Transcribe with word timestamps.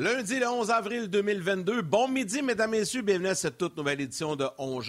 Lundi 0.00 0.38
le 0.38 0.48
11 0.48 0.70
avril 0.70 1.08
2022. 1.08 1.82
Bon 1.82 2.08
midi, 2.08 2.40
mesdames, 2.40 2.70
messieurs. 2.70 3.02
Bienvenue 3.02 3.28
à 3.28 3.34
cette 3.34 3.58
toute 3.58 3.76
nouvelle 3.76 4.00
édition 4.00 4.34
de 4.34 4.46
On 4.56 4.80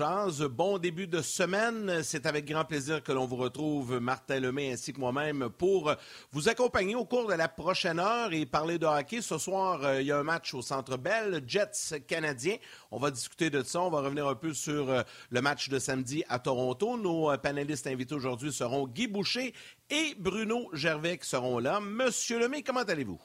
Bon 0.49 0.77
début 0.77 1.05
de 1.05 1.21
semaine. 1.21 2.01
C'est 2.01 2.25
avec 2.25 2.45
grand 2.45 2.63
plaisir 2.63 3.03
que 3.03 3.11
l'on 3.11 3.25
vous 3.25 3.35
retrouve, 3.35 3.99
Martin 3.99 4.39
Lemay 4.39 4.71
ainsi 4.71 4.93
que 4.93 5.01
moi-même, 5.01 5.49
pour 5.49 5.93
vous 6.31 6.47
accompagner 6.47 6.95
au 6.95 7.03
cours 7.03 7.27
de 7.27 7.34
la 7.34 7.49
prochaine 7.49 7.99
heure 7.99 8.31
et 8.31 8.45
parler 8.45 8.79
de 8.79 8.85
hockey. 8.85 9.21
Ce 9.21 9.37
soir, 9.37 9.84
euh, 9.84 9.99
il 9.99 10.07
y 10.07 10.13
a 10.13 10.18
un 10.18 10.23
match 10.23 10.53
au 10.53 10.62
Centre 10.62 10.95
Bell, 10.95 11.43
Jets 11.46 11.99
canadiens. 12.07 12.55
On 12.90 12.98
va 12.98 13.12
discuter 13.12 13.49
de 13.49 13.63
ça. 13.63 13.81
On 13.81 13.90
va 13.90 13.99
revenir 13.99 14.29
un 14.29 14.35
peu 14.35 14.53
sur 14.53 14.90
euh, 14.90 15.01
le 15.29 15.41
match 15.41 15.68
de 15.68 15.77
samedi 15.77 16.23
à 16.29 16.40
Toronto. 16.40 16.98
Nos 16.98 17.31
euh, 17.31 17.35
panélistes 17.35 17.87
invités 17.87 18.15
aujourd'hui 18.15 18.53
seront 18.53 18.87
Guy 18.87 19.07
Boucher 19.07 19.53
et 19.90 20.15
Bruno 20.18 20.70
Gervais 20.71 21.18
qui 21.18 21.27
seront 21.27 21.59
là. 21.59 21.81
Monsieur 21.81 22.40
Lemay, 22.40 22.63
comment 22.63 22.84
allez-vous? 22.84 23.20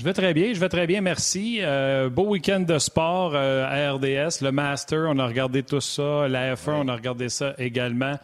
Je 0.00 0.04
vais 0.06 0.14
très 0.14 0.32
bien, 0.32 0.54
je 0.54 0.58
vais 0.58 0.70
très 0.70 0.86
bien, 0.86 1.02
merci. 1.02 1.58
Euh, 1.60 2.08
beau 2.08 2.26
week-end 2.26 2.60
de 2.60 2.78
sport 2.78 3.32
euh, 3.34 3.66
à 3.66 3.92
RDS, 3.92 4.42
le 4.42 4.50
Master, 4.50 5.04
on 5.10 5.18
a 5.18 5.26
regardé 5.26 5.62
tout 5.62 5.82
ça, 5.82 6.26
la 6.26 6.54
F1, 6.54 6.70
on 6.84 6.88
a 6.88 6.94
regardé 6.94 7.28
ça 7.28 7.54
également. 7.58 8.18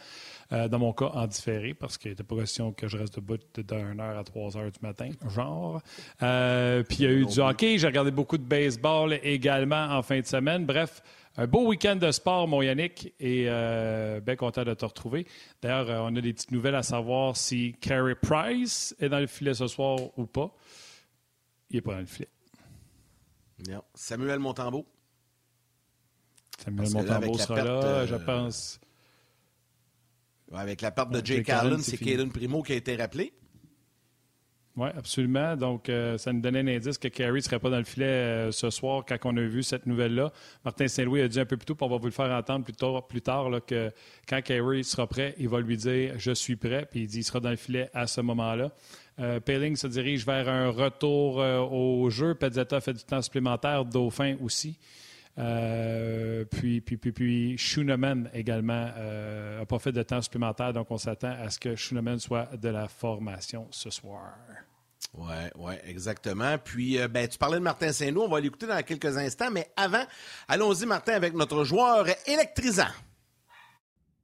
Euh, 0.53 0.69
dans 0.69 0.79
mon 0.79 0.95
cas, 0.95 1.11
en 1.13 1.27
différé, 1.27 1.75
parce 1.75 1.99
qu'il 1.99 2.13
n'était 2.13 2.23
pas 2.23 2.35
question 2.35 2.73
que 2.73 2.89
je 2.89 2.97
reste 2.97 3.17
debout 3.17 3.37
de 3.37 3.63
1h 3.63 4.01
à 4.01 4.23
3h 4.23 4.73
du 4.73 4.79
matin, 4.81 5.11
genre. 5.29 5.83
puis 6.19 6.97
il 7.01 7.05
y 7.05 7.07
a 7.09 7.13
eu 7.13 7.27
du 7.27 7.41
hockey, 7.41 7.77
j'ai 7.77 7.89
regardé 7.89 8.11
beaucoup 8.11 8.39
de 8.39 8.45
baseball 8.45 9.13
également 9.23 9.89
en 9.91 10.01
fin 10.01 10.19
de 10.21 10.27
semaine. 10.27 10.65
Bref, 10.65 11.03
un 11.37 11.47
beau 11.47 11.67
week-end 11.67 11.97
de 11.97 12.11
sport, 12.11 12.49
mon 12.49 12.63
Yannick, 12.63 13.13
et 13.21 13.51
bien 14.25 14.37
content 14.37 14.65
de 14.65 14.73
te 14.73 14.87
retrouver. 14.87 15.27
D'ailleurs, 15.61 16.07
on 16.11 16.17
a 16.17 16.23
des 16.23 16.33
petites 16.33 16.53
nouvelles 16.53 16.75
à 16.75 16.83
savoir 16.83 17.37
si 17.37 17.75
Carey 17.83 18.15
Price 18.15 18.97
est 18.99 19.11
dans 19.11 19.21
le 19.21 19.27
filet 19.27 19.53
ce 19.53 19.67
soir 19.67 19.99
ou 20.17 20.25
pas 20.25 20.55
il 21.71 21.77
n'est 21.77 21.81
pas 21.83 21.93
dans 21.95 22.01
le 22.01 22.07
filet. 22.07 22.29
Non. 23.69 23.83
Samuel 23.95 24.39
Montembeau. 24.39 24.87
Samuel 26.63 26.91
Montembeau 26.91 27.39
sera 27.39 27.65
là, 27.65 28.07
je 28.07 28.15
euh, 28.15 28.19
pense. 28.19 28.81
avec 30.53 30.81
la 30.81 30.91
perte 30.91 31.11
de 31.11 31.25
Jake 31.25 31.49
Allen, 31.49 31.83
c'est 31.83 31.99
Caden 31.99 32.31
Primo 32.31 32.63
qui 32.63 32.73
a 32.73 32.77
été 32.77 32.97
rappelé. 32.97 33.33
Oui, 34.77 34.89
absolument. 34.95 35.57
Donc, 35.57 35.89
euh, 35.89 36.19
ça 36.19 36.33
nous 36.35 36.43
donnait 36.43 36.61
un 36.61 36.67
indice 36.67 36.99
que 36.99 37.09
Carey 37.09 37.33
ne 37.33 37.41
serait 37.41 37.59
pas 37.59 37.71
dans 37.71 37.79
le 37.79 37.85
filet 37.85 38.05
euh, 38.05 38.53
ce 38.53 38.69
soir 38.69 39.05
quand 39.09 39.17
on 39.25 39.37
a 39.39 39.41
vu 39.41 39.63
cette 39.63 39.87
nouvelle-là. 39.87 40.31
Martin 40.67 40.87
Saint-Louis 40.87 41.23
a 41.23 41.29
dit 41.29 41.41
un 41.41 41.47
peu 41.47 41.57
plus 41.57 41.65
tôt, 41.65 41.75
puis 41.75 41.87
on 41.87 41.89
va 41.89 41.97
vous 41.97 42.05
le 42.05 42.11
faire 42.11 42.31
entendre 42.31 42.63
plus 42.63 42.75
tard, 42.75 43.07
plus 43.07 43.23
tard 43.23 43.51
que 43.67 43.91
quand 44.29 44.43
Carey 44.43 44.83
sera 44.83 45.07
prêt, 45.07 45.35
il 45.39 45.49
va 45.49 45.61
lui 45.61 45.79
dire 45.79 46.15
«Je 46.19 46.33
suis 46.33 46.57
prêt», 46.57 46.87
puis 46.91 47.01
il 47.01 47.07
dit 47.07 47.17
qu'il 47.17 47.25
sera 47.25 47.41
dans 47.41 47.51
le 47.51 47.57
filet 47.57 47.89
à 47.95 48.07
ce 48.07 48.21
moment-là. 48.21 48.71
Euh, 49.19 49.41
Pelling 49.41 49.77
se 49.77 49.87
dirige 49.87 50.27
vers 50.27 50.49
un 50.49 50.69
retour 50.69 51.41
euh, 51.41 51.61
au 51.61 52.11
jeu. 52.11 52.35
Pezzetta 52.35 52.81
fait 52.81 52.93
du 52.93 53.05
temps 53.05 53.23
supplémentaire. 53.23 53.85
Dauphin 53.85 54.37
aussi. 54.43 54.79
Euh, 55.39 56.45
puis, 56.45 56.81
puis, 56.81 56.97
puis, 56.97 57.13
puis 57.13 57.59
Schunemann 57.59 58.31
également 58.33 58.91
n'a 59.59 59.67
pas 59.67 59.79
fait 59.79 59.93
de 59.93 60.03
temps 60.03 60.23
supplémentaire, 60.23 60.73
donc 60.73 60.91
on 60.91 60.97
s'attend 60.97 61.35
à 61.39 61.51
ce 61.51 61.59
que 61.59 61.77
Schunemann 61.77 62.19
soit 62.19 62.57
de 62.57 62.71
la 62.71 62.89
formation 62.89 63.67
ce 63.71 63.91
soir. 63.91 64.33
Oui, 65.15 65.35
oui, 65.57 65.75
exactement. 65.85 66.59
Puis, 66.59 66.99
ben, 67.09 67.27
tu 67.27 67.39
parlais 67.39 67.59
de 67.59 67.63
Martin 67.63 67.93
Saint-Loup, 67.93 68.23
on 68.23 68.29
va 68.29 68.41
l'écouter 68.41 68.67
dans 68.67 68.83
quelques 68.83 69.17
instants, 69.17 69.51
mais 69.51 69.71
avant, 69.77 70.05
allons-y, 70.49 70.85
Martin, 70.85 71.15
avec 71.15 71.35
notre 71.35 71.65
joueur 71.65 72.07
électrisant. 72.27 72.89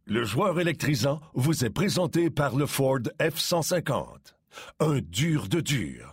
Le 0.05 0.25
joueur 0.25 0.59
électrisant 0.61 1.21
vous 1.35 1.65
est 1.65 1.71
présenté 1.71 2.29
par 2.29 2.57
le 2.57 2.67
Ford 2.67 2.99
F-150. 3.21 4.35
Un 4.81 4.99
dur 4.99 5.49
de 5.49 5.61
dur. 5.61 6.12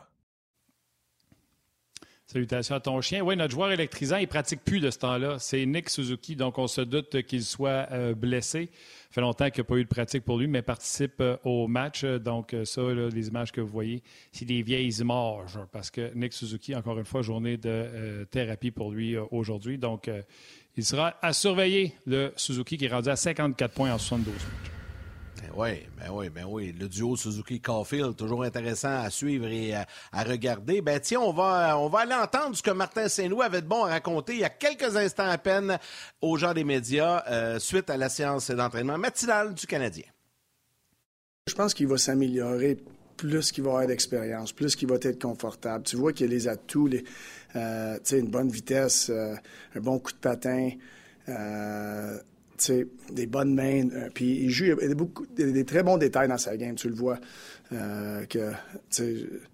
Salutations 2.31 2.75
à 2.75 2.79
ton 2.79 3.01
chien. 3.01 3.23
Oui, 3.23 3.35
notre 3.35 3.53
joueur 3.53 3.71
électrisant, 3.71 4.17
il 4.17 4.21
ne 4.21 4.27
pratique 4.27 4.63
plus 4.63 4.79
de 4.79 4.91
ce 4.91 4.99
temps-là. 4.99 5.39
C'est 5.39 5.65
Nick 5.65 5.89
Suzuki, 5.89 6.35
donc 6.35 6.59
on 6.59 6.67
se 6.67 6.81
doute 6.81 7.23
qu'il 7.23 7.43
soit 7.43 7.87
euh, 7.91 8.13
blessé. 8.13 8.69
Ça 8.71 9.13
fait 9.15 9.21
longtemps 9.21 9.49
qu'il 9.49 9.63
n'y 9.63 9.65
a 9.65 9.69
pas 9.69 9.77
eu 9.77 9.83
de 9.83 9.89
pratique 9.89 10.23
pour 10.23 10.37
lui, 10.37 10.45
mais 10.45 10.61
participe 10.61 11.21
euh, 11.21 11.37
au 11.43 11.67
match. 11.67 12.05
Donc 12.05 12.53
euh, 12.53 12.65
ça, 12.65 12.83
les 12.83 13.29
images 13.29 13.51
que 13.51 13.61
vous 13.61 13.71
voyez, 13.71 14.03
c'est 14.31 14.45
des 14.45 14.61
vieilles 14.61 14.93
images, 14.99 15.57
parce 15.71 15.89
que 15.89 16.13
Nick 16.13 16.33
Suzuki, 16.33 16.75
encore 16.75 16.99
une 16.99 17.05
fois, 17.05 17.23
journée 17.23 17.57
de 17.57 18.27
thérapie 18.29 18.69
pour 18.69 18.91
lui 18.91 19.17
aujourd'hui. 19.17 19.79
Donc 19.79 20.07
il 20.77 20.85
sera 20.85 21.15
à 21.23 21.33
surveiller, 21.33 21.95
le 22.05 22.31
Suzuki, 22.35 22.77
qui 22.77 22.85
est 22.85 22.89
rendu 22.89 23.09
à 23.09 23.15
54 23.15 23.73
points 23.73 23.91
en 23.91 23.97
72 23.97 24.31
matchs. 24.35 24.78
Ben 25.49 25.55
oui, 25.57 25.87
ben 25.97 26.11
oui, 26.11 26.29
ben 26.29 26.45
oui. 26.47 26.75
Le 26.79 26.87
duo 26.87 27.15
Suzuki-Caulfield, 27.15 28.15
toujours 28.15 28.43
intéressant 28.43 29.01
à 29.01 29.09
suivre 29.09 29.47
et 29.47 29.73
à, 29.73 29.85
regarder. 30.23 30.81
Ben 30.81 30.99
tiens, 30.99 31.21
on 31.21 31.33
va, 31.33 31.77
on 31.77 31.89
va 31.89 31.99
aller 31.99 32.13
entendre 32.13 32.55
ce 32.55 32.61
que 32.61 32.71
Martin 32.71 33.07
Saint-Louis 33.07 33.43
avait 33.43 33.61
de 33.61 33.67
bon 33.67 33.83
à 33.85 33.89
raconter 33.89 34.33
il 34.33 34.39
y 34.39 34.43
a 34.43 34.49
quelques 34.49 34.95
instants 34.95 35.29
à 35.29 35.37
peine 35.37 35.79
aux 36.21 36.37
gens 36.37 36.53
des 36.53 36.63
médias 36.63 37.23
euh, 37.29 37.59
suite 37.59 37.89
à 37.89 37.97
la 37.97 38.09
séance 38.09 38.51
d'entraînement 38.51 38.97
matinale 38.97 39.53
du 39.53 39.65
Canadien. 39.65 40.05
Je 41.47 41.55
pense 41.55 41.73
qu'il 41.73 41.87
va 41.87 41.97
s'améliorer 41.97 42.77
plus 43.17 43.51
qu'il 43.51 43.63
va 43.63 43.71
avoir 43.71 43.87
d'expérience, 43.87 44.53
plus 44.53 44.75
qu'il 44.75 44.87
va 44.87 44.95
être 45.01 45.21
confortable. 45.21 45.83
Tu 45.83 45.95
vois 45.95 46.13
qu'il 46.13 46.27
a 46.27 46.29
les 46.29 46.47
atouts, 46.47 46.87
les, 46.87 47.03
euh, 47.55 47.97
une 48.11 48.29
bonne 48.29 48.49
vitesse, 48.49 49.09
euh, 49.09 49.35
un 49.75 49.79
bon 49.79 49.99
coup 49.99 50.11
de 50.11 50.17
patin 50.17 50.69
des 53.11 53.25
bonnes 53.27 53.53
mains. 53.53 53.89
Euh, 53.89 54.09
puis 54.13 54.43
il 54.43 54.49
joue, 54.49 54.65
y 54.65 54.71
a 54.71 54.75
des, 54.75 55.65
très 55.65 55.83
bons 55.83 55.97
détails 55.97 56.27
dans 56.27 56.37
sa 56.37 56.57
game, 56.57 56.75
tu 56.75 56.89
le 56.89 56.95
vois. 56.95 57.19
Euh, 57.71 58.25
que 58.25 58.51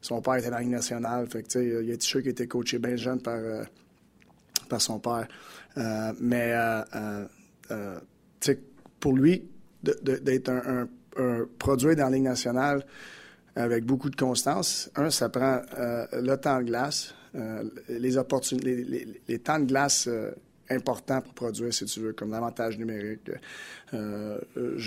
son 0.01 0.21
père 0.21 0.35
était 0.35 0.49
dans 0.49 0.55
la 0.55 0.61
Ligue 0.61 0.71
nationale. 0.71 1.27
Fait 1.27 1.45
il 1.55 1.87
y 1.87 1.91
a 1.91 1.97
des 1.97 2.21
qui 2.21 2.29
été 2.29 2.47
coaché 2.47 2.79
bien 2.79 2.95
jeune 2.95 3.21
par, 3.21 3.35
euh, 3.35 3.63
par 4.69 4.81
son 4.81 4.99
père. 4.99 5.27
mais 6.21 6.53
pour 8.99 9.13
lui, 9.13 9.47
d'être 9.83 10.49
un, 10.49 10.87
produit 11.59 11.95
dans 11.95 12.05
la 12.05 12.15
Ligue 12.15 12.23
nationale 12.23 12.85
avec 13.57 13.85
beaucoup 13.85 14.09
de 14.09 14.15
constance, 14.17 14.89
un, 14.95 15.09
ça 15.09 15.29
prend 15.29 15.61
le 15.77 16.35
temps 16.35 16.59
de 16.59 16.65
glace, 16.65 17.13
les 17.89 18.17
opportunités, 18.17 19.17
les, 19.27 19.39
temps 19.39 19.59
de 19.59 19.65
glace 19.65 20.09
important 20.69 21.21
pour 21.21 21.33
produire, 21.33 21.73
si 21.73 21.85
tu 21.85 21.99
veux, 21.99 22.13
comme 22.13 22.31
l'avantage 22.31 22.77
numérique. 22.77 23.29
Euh, 23.93 24.39
euh 24.57 24.79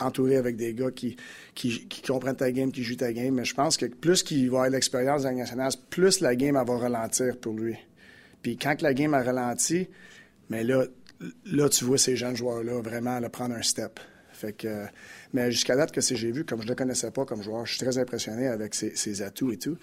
entouré 0.00 0.36
avec 0.36 0.56
des 0.56 0.74
gars 0.74 0.90
qui, 0.90 1.16
qui, 1.54 2.02
comprennent 2.06 2.36
ta 2.36 2.50
game, 2.50 2.72
qui 2.72 2.82
jouent 2.82 2.96
ta 2.96 3.12
game. 3.12 3.34
Mais 3.34 3.44
je 3.44 3.54
pense 3.54 3.76
que 3.76 3.86
plus 3.86 4.22
qu'il 4.22 4.50
va 4.50 4.58
avoir 4.58 4.70
l'expérience 4.70 5.22
dans 5.22 5.32
nationale, 5.32 5.72
plus 5.90 6.20
la 6.20 6.34
game 6.36 6.54
va 6.54 6.78
ralentir 6.78 7.36
pour 7.38 7.54
lui. 7.54 7.76
Puis 8.42 8.56
quand 8.56 8.80
la 8.82 8.94
game 8.94 9.14
a 9.14 9.22
ralenti, 9.22 9.88
mais 10.48 10.64
là, 10.64 10.84
là, 11.44 11.68
tu 11.68 11.84
vois 11.84 11.98
ces 11.98 12.16
jeunes 12.16 12.36
joueurs-là 12.36 12.80
vraiment 12.80 13.20
prendre 13.28 13.54
un 13.54 13.62
step. 13.62 14.00
Fait 14.32 14.52
que, 14.52 14.84
mais 15.32 15.50
jusqu'à 15.50 15.74
date 15.74 15.90
que 15.90 16.00
j'ai 16.00 16.30
vu, 16.30 16.44
comme 16.44 16.60
je 16.60 16.66
ne 16.66 16.70
le 16.70 16.76
connaissais 16.76 17.10
pas 17.10 17.24
comme 17.24 17.42
joueur, 17.42 17.66
je 17.66 17.74
suis 17.74 17.84
très 17.84 17.98
impressionné 17.98 18.46
avec 18.46 18.74
ses, 18.74 19.22
atouts 19.22 19.52
et 19.52 19.58
tout. 19.58 19.76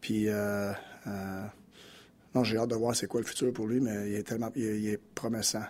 Puis 0.00 0.28
euh 0.28 0.72
non, 2.34 2.44
j'ai 2.44 2.56
hâte 2.56 2.70
de 2.70 2.74
voir 2.74 2.96
c'est 2.96 3.06
quoi 3.06 3.20
le 3.20 3.26
futur 3.26 3.52
pour 3.52 3.66
lui, 3.66 3.80
mais 3.80 4.10
il 4.10 4.14
est 4.14 4.22
tellement 4.22 4.50
il 4.56 4.88
est, 4.88 5.00
promettant. 5.14 5.64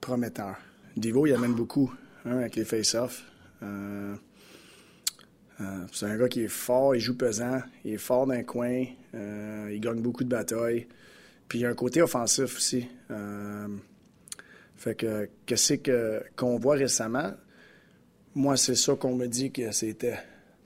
Prometteur. 0.00 0.56
Divo, 0.96 1.26
il 1.26 1.34
amène 1.34 1.54
beaucoup 1.54 1.92
hein, 2.24 2.38
avec 2.38 2.56
les 2.56 2.64
face-offs. 2.64 3.24
Euh, 3.62 4.14
euh, 5.60 5.86
c'est 5.92 6.06
un 6.06 6.16
gars 6.16 6.28
qui 6.28 6.42
est 6.42 6.48
fort, 6.48 6.94
il 6.94 7.00
joue 7.00 7.16
pesant, 7.16 7.60
il 7.84 7.94
est 7.94 7.98
fort 7.98 8.26
d'un 8.26 8.44
coin, 8.44 8.84
euh, 9.14 9.70
il 9.72 9.80
gagne 9.80 10.00
beaucoup 10.00 10.22
de 10.22 10.28
batailles. 10.28 10.86
Puis 11.48 11.58
il 11.58 11.62
y 11.62 11.66
a 11.66 11.70
un 11.70 11.74
côté 11.74 12.02
offensif 12.02 12.56
aussi. 12.56 12.86
fait 14.76 14.94
que 14.94 15.28
qu'est-ce 15.46 15.74
qu'on 16.36 16.58
voit 16.58 16.76
récemment? 16.76 17.32
moi, 18.38 18.56
c'est 18.56 18.76
ça 18.76 18.94
qu'on 18.94 19.16
me 19.16 19.26
dit 19.26 19.50
que 19.50 19.72
c'était. 19.72 20.18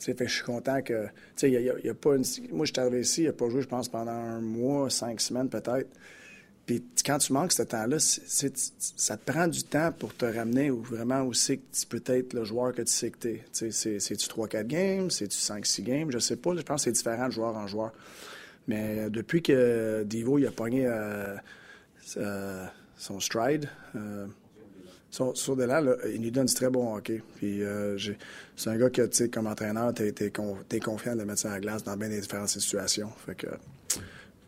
Je 0.06 0.26
suis 0.26 0.44
content 0.44 0.82
que. 0.82 1.06
Y 1.42 1.68
a, 1.68 1.90
a, 1.90 1.94
pas. 1.94 2.16
Moi, 2.50 2.66
je 2.66 2.72
suis 2.72 2.80
arrivé 2.80 3.00
ici, 3.00 3.22
il 3.22 3.26
n'a 3.26 3.32
pas 3.32 3.48
joué, 3.48 3.62
je 3.62 3.68
pense, 3.68 3.88
pendant 3.88 4.10
un 4.10 4.40
mois, 4.40 4.90
cinq 4.90 5.20
semaines 5.20 5.48
peut-être. 5.48 5.88
Puis 6.66 6.84
quand 7.04 7.18
tu 7.18 7.32
manques 7.32 7.52
ce 7.52 7.64
temps-là, 7.64 7.98
ça 7.98 9.16
te 9.16 9.30
prend 9.30 9.48
du 9.48 9.64
temps 9.64 9.90
pour 9.90 10.14
te 10.14 10.24
ramener 10.24 10.70
où 10.70 10.80
vraiment 10.80 11.22
aussi 11.22 11.58
que 11.58 11.64
tu 11.72 11.86
peux 11.86 12.02
être 12.06 12.34
le 12.34 12.44
joueur 12.44 12.72
que 12.72 12.82
tu 12.82 12.92
sais 12.92 13.10
que 13.10 13.18
tu 13.18 13.66
es. 13.66 13.70
C'est-tu 13.72 14.28
3-4 14.28 14.66
games? 14.66 15.10
C'est-tu 15.10 15.36
5-6 15.36 15.82
games? 15.82 16.10
Je 16.12 16.18
sais 16.18 16.36
pas. 16.36 16.54
Je 16.54 16.62
pense 16.62 16.82
que 16.82 16.84
c'est 16.84 16.92
différent 16.92 17.26
de 17.26 17.32
joueur 17.32 17.56
en 17.56 17.66
joueur. 17.66 17.92
Mais 18.68 19.10
depuis 19.10 19.42
que 19.42 20.04
Divo 20.04 20.38
il 20.38 20.46
a 20.46 20.52
pogné 20.52 20.86
euh, 20.86 21.36
euh, 22.16 22.64
son 22.96 23.18
stride, 23.18 23.68
euh, 23.96 24.26
sur, 25.12 25.36
sur 25.36 25.54
là, 25.54 25.80
il 26.12 26.20
nous 26.20 26.30
donne 26.30 26.46
du 26.46 26.54
très 26.54 26.70
bon 26.70 26.96
hockey. 26.96 27.22
Puis 27.36 27.60
c'est 28.56 28.70
un 28.70 28.76
gars 28.76 28.90
que, 28.90 29.02
tu 29.02 29.16
sais, 29.16 29.28
comme 29.28 29.46
entraîneur, 29.46 29.94
tu 29.94 30.02
es, 30.04 30.80
confiant 30.80 31.14
de 31.14 31.22
mettre 31.22 31.40
ça 31.40 31.50
à 31.50 31.52
la 31.52 31.60
glace 31.60 31.84
dans 31.84 31.96
bien 31.96 32.08
des 32.08 32.20
différentes 32.20 32.48
situations. 32.48 33.10
Fait 33.24 33.36
que 33.36 33.46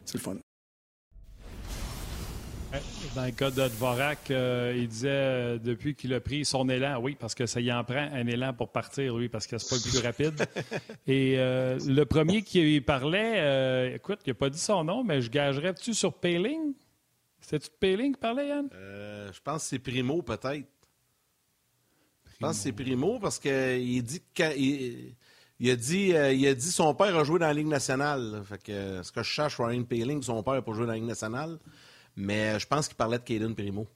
c'est 0.05 0.15
le 0.15 0.21
fun. 0.21 0.37
Dans 3.15 3.25
le 3.25 3.31
cas 3.31 3.51
de 3.51 3.69
Dvorak, 3.69 4.31
euh, 4.31 4.75
il 4.77 4.89
disait 4.89 5.09
euh, 5.11 5.59
depuis 5.59 5.95
qu'il 5.95 6.13
a 6.15 6.21
pris 6.21 6.45
son 6.45 6.69
élan, 6.69 7.01
oui, 7.01 7.17
parce 7.19 7.35
que 7.35 7.47
ça 7.47 7.61
y 7.61 7.73
en 7.73 7.85
prend 7.85 8.09
un 8.13 8.27
élan 8.27 8.53
pour 8.53 8.71
partir, 8.71 9.17
lui, 9.17 9.29
parce 9.29 9.47
que 9.47 9.57
c'est 9.59 9.69
pas 9.69 9.77
le 9.77 9.91
plus 9.91 9.99
rapide. 10.01 10.47
Et 11.07 11.37
euh, 11.39 11.79
le 11.87 12.05
premier 12.05 12.43
qui 12.43 12.81
parlait, 12.81 13.95
écoute, 13.95 14.21
il 14.27 14.31
n'a 14.31 14.35
pas 14.35 14.51
dit 14.51 14.59
son 14.59 14.83
nom, 14.83 15.05
mais 15.05 15.21
je 15.21 15.31
gagerais-tu 15.31 15.95
sur 15.95 16.15
Payling? 16.15 16.75
C'était-tu 17.45 17.71
Payling 17.79 18.15
qui 18.15 18.21
parlait, 18.21 18.49
Yann? 18.49 18.69
je 18.73 19.41
pense 19.41 19.65
que 19.65 19.69
c'est 19.69 19.79
Primo, 19.79 20.23
peut-être. 20.23 20.67
Je 22.33 22.39
pense 22.41 22.57
que 22.57 22.63
c'est 22.63 22.73
Primo 22.73 23.19
parce 23.21 23.39
qu'il 23.39 24.03
dit 24.03 24.23
il, 25.61 25.71
a 25.71 25.77
dit 25.77 26.09
il 26.09 26.47
a 26.47 26.55
dit 26.55 26.71
son 26.71 26.95
père 26.95 27.17
a 27.17 27.23
joué 27.23 27.39
dans 27.39 27.47
la 27.47 27.55
Ligue 27.55 27.69
nationale. 27.69 28.43
Fait 28.45 28.63
que 28.63 29.03
ce 29.03 29.13
que 29.13 29.23
je 29.23 29.29
cherche 29.29 29.61
Ryan 29.61 29.83
Payling, 29.85 30.23
son 30.23 30.43
père 30.43 30.55
a 30.55 30.63
pas 30.63 30.73
joué 30.73 30.87
dans 30.87 30.93
la 30.93 30.99
Ligue 30.99 31.07
nationale. 31.07 31.59
Mais 32.17 32.59
je 32.59 32.67
pense 32.67 32.89
qu'il 32.89 32.97
parlait 32.97 33.19
de 33.19 33.25
Caden 33.25 33.55
Primo. 33.55 33.87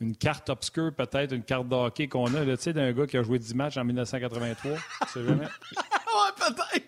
Une 0.00 0.16
carte 0.16 0.48
obscure, 0.50 0.94
peut-être, 0.94 1.32
une 1.32 1.44
carte 1.44 1.68
de 1.68 1.74
hockey 1.74 2.08
qu'on 2.08 2.32
a, 2.34 2.44
tu 2.44 2.56
sais, 2.62 2.72
d'un 2.72 2.92
gars 2.92 3.06
qui 3.06 3.16
a 3.16 3.22
joué 3.22 3.38
10 3.38 3.54
matchs 3.54 3.76
en 3.76 3.84
1983. 3.84 4.72
C'est 5.12 5.24
jamais. 5.24 5.44
ouais, 5.44 5.48
peut-être. 6.36 6.81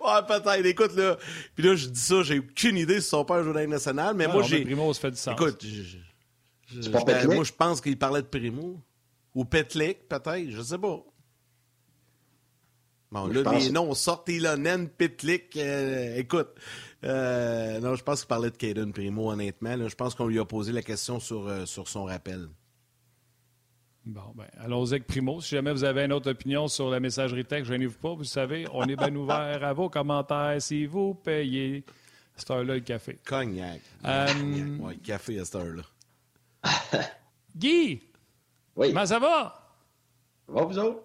Ouais, 0.00 0.22
peut-être. 0.26 0.66
Écoute, 0.66 0.94
là. 0.96 1.16
Puis 1.54 1.64
là, 1.64 1.74
je 1.76 1.88
dis 1.88 2.00
ça, 2.00 2.22
j'ai 2.22 2.38
aucune 2.38 2.76
idée 2.76 3.00
si 3.00 3.08
son 3.08 3.24
père 3.24 3.42
joue 3.42 3.52
dans 3.52 3.60
la 3.60 3.66
nationale, 3.66 4.14
mais 4.14 4.26
moi, 4.26 4.42
j'ai. 4.42 4.62
Primo, 4.64 4.92
ça 4.92 5.00
fait 5.00 5.10
du 5.10 5.16
sens. 5.16 5.34
Écoute, 5.34 5.64
je, 5.64 7.26
moi, 7.28 7.44
je 7.44 7.52
pense 7.52 7.80
qu'il 7.80 7.98
parlait 7.98 8.22
de 8.22 8.26
Primo. 8.26 8.80
Ou 9.34 9.44
Petlik, 9.44 10.08
peut-être, 10.08 10.50
je 10.50 10.62
sais 10.62 10.78
pas. 10.78 11.04
Bon, 13.10 13.26
là, 13.26 13.52
les 13.52 13.70
noms 13.70 13.94
sortent 13.94 14.28
Ilonen, 14.28 14.88
Petlik. 14.88 15.56
Euh, 15.56 16.16
écoute, 16.16 16.48
euh, 17.04 17.80
non, 17.80 17.94
je 17.94 18.02
pense 18.02 18.20
qu'il 18.20 18.28
parlait 18.28 18.50
de 18.50 18.56
Caden 18.56 18.92
Primo, 18.92 19.30
honnêtement. 19.30 19.88
je 19.88 19.94
pense 19.94 20.14
qu'on 20.14 20.26
lui 20.26 20.38
a 20.38 20.44
posé 20.44 20.72
la 20.72 20.82
question 20.82 21.20
sur, 21.20 21.46
euh, 21.46 21.64
sur 21.64 21.88
son 21.88 22.04
rappel. 22.04 22.48
Bon, 24.08 24.32
ben, 24.34 24.46
allons-y 24.58 24.92
avec 24.94 25.06
Primo. 25.06 25.42
Si 25.42 25.50
jamais 25.50 25.70
vous 25.70 25.84
avez 25.84 26.04
une 26.06 26.14
autre 26.14 26.30
opinion 26.30 26.66
sur 26.66 26.88
la 26.88 26.98
messagerie 26.98 27.44
texte, 27.44 27.70
gênez-vous 27.70 27.98
pas. 27.98 28.14
Vous 28.14 28.24
savez, 28.24 28.66
on 28.72 28.84
est 28.84 28.96
bien 28.96 29.14
ouvert 29.14 29.62
à 29.62 29.74
vos 29.74 29.90
commentaires 29.90 30.56
si 30.62 30.86
vous 30.86 31.12
payez. 31.12 31.84
À 32.34 32.38
cette 32.38 32.50
heure-là, 32.50 32.74
le 32.76 32.80
café. 32.80 33.18
Cognac. 33.26 33.82
Euh... 34.06 34.78
Ouais, 34.78 34.96
café 34.96 35.38
à 35.38 35.44
cette 35.44 35.56
heure-là. 35.56 35.82
Guy! 37.54 38.00
Oui. 38.76 38.88
Comment 38.88 39.04
ça 39.04 39.18
va? 39.18 39.76
Ça 40.46 40.52
va, 40.54 40.62
vous 40.62 40.78
autres? 40.78 41.02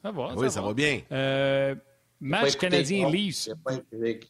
Ça 0.00 0.10
va. 0.10 0.34
Oui, 0.34 0.50
ça, 0.50 0.62
va. 0.62 0.72
bien. 0.72 1.02
Euh, 1.12 1.74
Match 2.20 2.56
canadien-Leafs. 2.56 3.48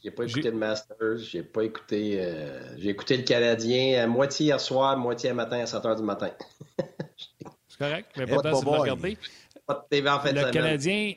J'ai 0.03 0.11
pas, 0.11 0.25
écouté 0.25 0.51
le 0.51 0.57
Masters, 0.57 1.19
j'ai 1.19 1.43
pas 1.43 1.63
écouté. 1.63 2.19
Euh, 2.21 2.77
j'ai 2.79 2.91
écouté 2.91 3.17
le 3.17 3.23
Canadien 3.23 4.03
à 4.03 4.07
moitié 4.07 4.47
hier 4.47 4.61
soir, 4.61 4.97
moitié 4.97 5.33
matin 5.33 5.61
à 5.61 5.67
7 5.67 5.83
h 5.83 5.97
du 5.97 6.03
matin. 6.03 6.31
c'est 7.69 7.79
correct, 7.79 8.11
mais 8.17 8.27
pourtant, 8.27 8.55
c'est 8.55 8.65
pas 8.65 8.79
regardé. 8.79 9.19
Pas 9.67 9.75
de 9.75 9.97
TV 9.97 10.09
en 10.09 10.21
fait 10.21 10.33
le 10.33 10.51
Canadien, 10.51 11.13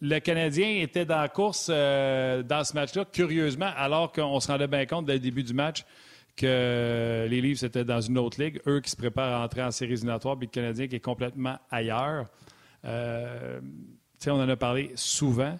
le 0.00 0.18
Canadien 0.18 0.80
était 0.82 1.04
dans 1.04 1.20
la 1.20 1.28
course 1.28 1.68
euh, 1.70 2.42
dans 2.42 2.64
ce 2.64 2.74
match-là, 2.74 3.04
curieusement, 3.04 3.70
alors 3.76 4.12
qu'on 4.12 4.40
se 4.40 4.48
rendait 4.48 4.66
bien 4.66 4.86
compte 4.86 5.06
dès 5.06 5.14
le 5.14 5.20
début 5.20 5.42
du 5.42 5.54
match 5.54 5.84
que 6.36 7.26
les 7.28 7.40
Leafs 7.42 7.62
étaient 7.62 7.84
dans 7.84 8.00
une 8.00 8.16
autre 8.16 8.42
ligue, 8.42 8.60
eux 8.66 8.80
qui 8.80 8.90
se 8.90 8.96
préparent 8.96 9.40
à 9.40 9.44
entrer 9.44 9.62
en 9.62 9.70
séries 9.70 9.92
éliminatoires, 9.92 10.38
puis 10.38 10.46
le 10.46 10.50
Canadien 10.50 10.86
qui 10.88 10.96
est 10.96 11.00
complètement 11.00 11.58
ailleurs. 11.70 12.26
Euh, 12.84 13.60
on 14.28 14.40
en 14.40 14.48
a 14.48 14.56
parlé 14.56 14.92
souvent. 14.94 15.56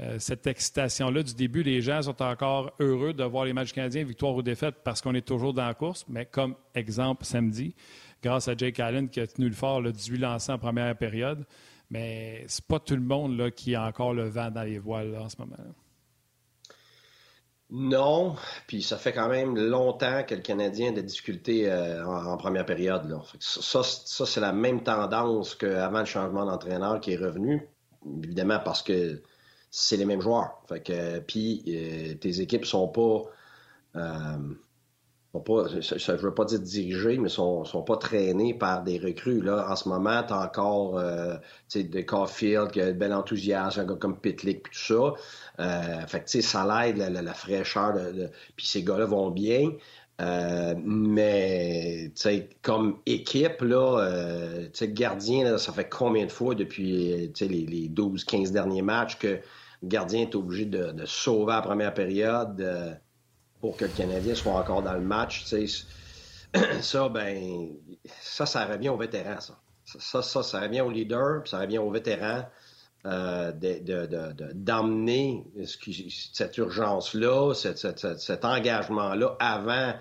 Euh, 0.00 0.18
cette 0.18 0.46
excitation-là 0.46 1.22
du 1.22 1.34
début, 1.34 1.62
les 1.62 1.82
gens 1.82 2.02
sont 2.02 2.22
encore 2.22 2.72
heureux 2.80 3.12
de 3.12 3.22
voir 3.22 3.44
les 3.44 3.52
matchs 3.52 3.72
canadiens, 3.72 4.02
victoire 4.02 4.34
ou 4.34 4.42
défaite, 4.42 4.76
parce 4.82 5.02
qu'on 5.02 5.14
est 5.14 5.26
toujours 5.26 5.52
dans 5.52 5.66
la 5.66 5.74
course. 5.74 6.06
Mais 6.08 6.24
comme 6.24 6.54
exemple, 6.74 7.24
samedi, 7.24 7.74
grâce 8.22 8.48
à 8.48 8.56
Jake 8.56 8.80
Allen 8.80 9.10
qui 9.10 9.20
a 9.20 9.26
tenu 9.26 9.48
le 9.48 9.54
fort, 9.54 9.80
le 9.80 9.92
18 9.92 10.18
lancés 10.18 10.52
en 10.52 10.58
première 10.58 10.96
période. 10.96 11.44
Mais 11.90 12.44
c'est 12.48 12.64
pas 12.64 12.78
tout 12.78 12.94
le 12.94 13.02
monde 13.02 13.50
qui 13.50 13.74
a 13.74 13.84
encore 13.84 14.14
le 14.14 14.28
vent 14.28 14.50
dans 14.50 14.62
les 14.62 14.78
voiles 14.78 15.16
en 15.16 15.28
ce 15.28 15.36
moment. 15.38 15.56
-là. 15.56 15.74
Non, 17.72 18.34
puis 18.66 18.82
ça 18.82 18.96
fait 18.96 19.12
quand 19.12 19.28
même 19.28 19.56
longtemps 19.56 20.24
que 20.24 20.34
le 20.34 20.40
Canadien 20.40 20.88
a 20.88 20.92
des 20.92 21.04
difficultés 21.04 21.70
euh, 21.70 22.04
en, 22.04 22.36
première 22.36 22.66
période. 22.66 23.16
Ça 23.38 23.82
c'est 23.84 24.40
la 24.40 24.52
même 24.52 24.82
tendance 24.82 25.54
qu'avant 25.54 26.00
le 26.00 26.04
changement 26.04 26.44
d'entraîneur 26.44 27.00
qui 27.00 27.12
est 27.12 27.16
revenu 27.16 27.68
évidemment 28.22 28.60
parce 28.64 28.82
que 28.82 29.22
c'est 29.70 29.96
les 29.96 30.04
mêmes 30.04 30.20
joueurs. 30.20 30.62
Fait 30.68 30.82
que, 30.82 31.20
puis 31.20 31.62
euh, 31.68 32.14
tes 32.14 32.40
équipes 32.40 32.64
sont 32.64 32.88
pas, 32.88 33.24
euh, 33.96 34.54
sont 35.32 35.40
pas 35.40 35.68
je, 35.68 36.12
veux 36.12 36.34
pas 36.34 36.44
dire 36.44 36.60
dirigées, 36.60 37.18
mais 37.18 37.28
sont, 37.28 37.64
sont 37.64 37.82
pas 37.82 37.96
traînées 37.96 38.54
par 38.54 38.82
des 38.82 38.98
recrues. 38.98 39.40
Là, 39.40 39.70
en 39.70 39.76
ce 39.76 39.88
moment, 39.88 40.22
tu 40.24 40.32
as 40.32 40.40
encore 40.40 40.98
euh, 40.98 41.36
de 41.74 42.00
Caulfield 42.00 42.72
qui 42.72 42.80
a 42.80 42.86
un 42.86 42.92
bel 42.92 43.12
enthousiasme, 43.12 43.80
un 43.80 43.84
gars 43.84 43.94
comme 43.94 44.18
Pitlick 44.18 44.64
puis 44.64 44.72
tout 44.72 44.94
ça. 44.94 45.14
Euh, 45.60 46.06
fait 46.06 46.24
que 46.24 46.40
ça 46.40 46.66
l'aide, 46.66 46.98
la, 46.98 47.34
fraîcheur, 47.34 47.94
de, 47.94 48.28
puis 48.56 48.66
ces 48.66 48.82
gars-là 48.82 49.06
vont 49.06 49.30
bien. 49.30 49.70
Euh, 50.20 50.74
mais 50.84 52.12
comme 52.62 52.98
équipe, 53.06 53.62
là, 53.62 53.98
euh, 54.00 54.68
gardien, 54.82 55.56
ça 55.56 55.72
fait 55.72 55.88
combien 55.88 56.26
de 56.26 56.32
fois 56.32 56.54
depuis 56.54 57.32
les, 57.40 57.48
les 57.48 57.88
12-15 57.88 58.50
derniers 58.50 58.82
matchs 58.82 59.18
que 59.18 59.40
le 59.82 59.88
gardien 59.88 60.22
est 60.22 60.34
obligé 60.34 60.66
de, 60.66 60.94
sauver 61.06 61.52
la 61.52 61.62
première 61.62 61.94
période 61.94 62.60
euh, 62.60 62.92
pour 63.60 63.76
que 63.76 63.86
le 63.86 63.92
Canadien 63.92 64.34
soit 64.34 64.52
encore 64.52 64.82
dans 64.82 64.94
le 64.94 65.00
match. 65.00 65.44
Ça, 66.80 67.08
ben, 67.08 67.68
ça, 68.20 68.44
ça 68.44 68.66
revient 68.66 68.88
aux 68.88 68.96
vétérans, 68.96 69.38
ça. 69.38 69.56
Ça, 69.84 70.20
ça, 70.20 70.42
ça 70.42 70.60
revient 70.62 70.80
aux 70.80 70.90
leaders, 70.90 71.42
puis 71.42 71.50
ça 71.50 71.60
revient 71.60 71.78
aux 71.78 71.92
vétérans 71.92 72.42
d'emmener 73.04 75.44
cette 75.64 76.58
urgence-là, 76.58 77.54
cet 77.54 78.44
engagement-là 78.44 79.36
avant 79.38 79.94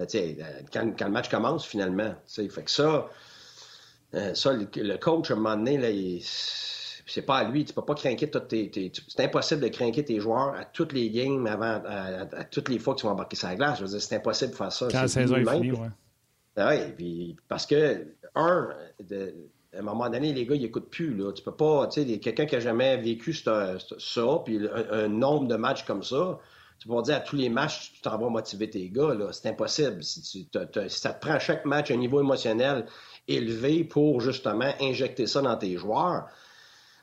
euh, 0.00 0.06
euh, 0.14 0.32
quand, 0.72 0.96
quand, 0.96 1.06
le 1.06 1.10
match 1.10 1.28
commence 1.28 1.66
finalement. 1.66 2.14
Fait 2.26 2.48
que 2.48 2.70
ça, 2.70 3.08
euh, 4.14 4.34
ça 4.34 4.52
le, 4.52 4.96
coach, 4.96 5.30
à 5.30 5.34
un 5.34 5.36
moment 5.36 5.56
donné, 5.56 6.20
c'est 6.22 7.22
pas 7.22 7.38
à 7.38 7.44
lui. 7.44 7.64
Tu 7.64 7.74
peux 7.74 7.84
pas 7.84 7.94
craquer 7.94 8.30
toutes 8.30 8.48
tes. 8.48 8.92
c'est 9.08 9.24
impossible 9.24 9.62
de 9.62 9.68
craquer 9.68 10.04
tes 10.04 10.20
joueurs 10.20 10.54
à 10.54 10.64
toutes 10.64 10.92
les 10.92 11.10
games 11.10 11.46
avant, 11.46 11.82
à, 11.84 12.44
toutes 12.44 12.68
les 12.68 12.78
fois 12.78 12.94
que 12.94 13.00
tu 13.00 13.06
vas 13.06 13.12
embarquer 13.12 13.36
sur 13.36 13.48
la 13.48 13.56
glace. 13.56 13.78
Je 13.78 13.84
veux 13.84 13.90
dire, 13.90 14.00
c'est 14.00 14.16
impossible 14.16 14.52
de 14.52 14.56
faire 14.56 14.72
ça. 14.72 14.88
Quand 14.90 15.02
la 15.02 15.08
saison 15.08 15.36
est 15.36 15.50
finie, 15.50 15.72
oui. 15.72 15.88
Oui, 16.60 17.36
parce 17.46 17.66
que, 17.66 18.04
un, 18.34 18.70
à 19.78 19.80
un 19.80 19.84
moment 19.84 20.10
donné, 20.10 20.32
les 20.32 20.44
gars, 20.44 20.56
ils 20.56 20.62
n'écoutent 20.62 20.90
plus. 20.90 21.14
Là. 21.14 21.32
Tu 21.32 21.42
peux 21.42 21.54
pas, 21.54 21.86
tu 21.86 22.04
sais, 22.04 22.18
quelqu'un 22.18 22.46
qui 22.46 22.56
a 22.56 22.60
jamais 22.60 22.96
vécu 22.96 23.32
ça, 23.32 23.76
puis 24.44 24.60
un, 24.90 25.08
nombre 25.08 25.46
de 25.46 25.54
matchs 25.54 25.84
comme 25.84 26.02
ça, 26.02 26.40
tu 26.80 26.88
vas 26.88 27.00
dire 27.02 27.16
à 27.16 27.20
tous 27.20 27.36
les 27.36 27.48
matchs, 27.48 27.92
tu 27.94 28.00
t'en 28.00 28.18
vas 28.18 28.28
motiver 28.28 28.68
tes 28.68 28.88
gars. 28.88 29.14
Là. 29.14 29.32
C'est 29.32 29.48
impossible. 29.48 30.02
Si, 30.02 30.48
tu, 30.50 30.58
ça 30.88 31.12
te 31.12 31.20
prend 31.20 31.34
à 31.34 31.38
chaque 31.38 31.64
match 31.64 31.92
un 31.92 31.96
niveau 31.96 32.20
émotionnel 32.20 32.86
élevé 33.28 33.84
pour 33.84 34.20
justement 34.20 34.72
injecter 34.80 35.28
ça 35.28 35.42
dans 35.42 35.56
tes 35.56 35.76
joueurs, 35.76 36.26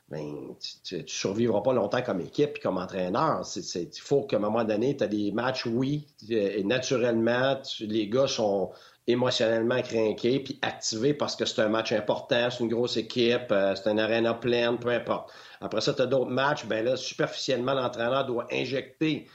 ben, 0.08 0.54
tu 0.84 0.98
ne 0.98 1.06
survivras 1.06 1.62
pas 1.62 1.72
longtemps 1.72 2.02
comme 2.02 2.20
équipe 2.20 2.56
et 2.56 2.60
comme 2.60 2.76
entraîneur. 2.76 3.42
Il 3.56 3.88
faut 4.00 4.22
qu'à 4.22 4.36
un 4.36 4.40
moment 4.40 4.64
donné, 4.64 4.96
tu 4.96 5.02
as 5.02 5.08
des 5.08 5.32
matchs, 5.32 5.66
oui, 5.66 6.06
et 6.28 6.62
naturellement, 6.62 7.60
les 7.80 8.08
gars 8.08 8.28
sont 8.28 8.70
émotionnellement 9.06 9.80
craqués 9.82 10.40
puis 10.40 10.58
activés 10.62 11.14
parce 11.14 11.36
que 11.36 11.44
c'est 11.44 11.62
un 11.62 11.68
match 11.68 11.92
important, 11.92 12.48
c'est 12.50 12.64
une 12.64 12.70
grosse 12.70 12.96
équipe, 12.96 13.52
euh, 13.52 13.74
c'est 13.74 13.90
une 13.90 14.00
arena 14.00 14.34
pleine, 14.34 14.78
peu 14.78 14.90
importe. 14.90 15.32
Après 15.60 15.80
ça, 15.80 15.94
tu 15.94 16.02
as 16.02 16.06
d'autres 16.06 16.30
matchs, 16.30 16.66
ben 16.66 16.84
là, 16.84 16.96
superficiellement, 16.96 17.74
l'entraîneur 17.74 18.26
doit 18.26 18.46
injecter 18.52 19.26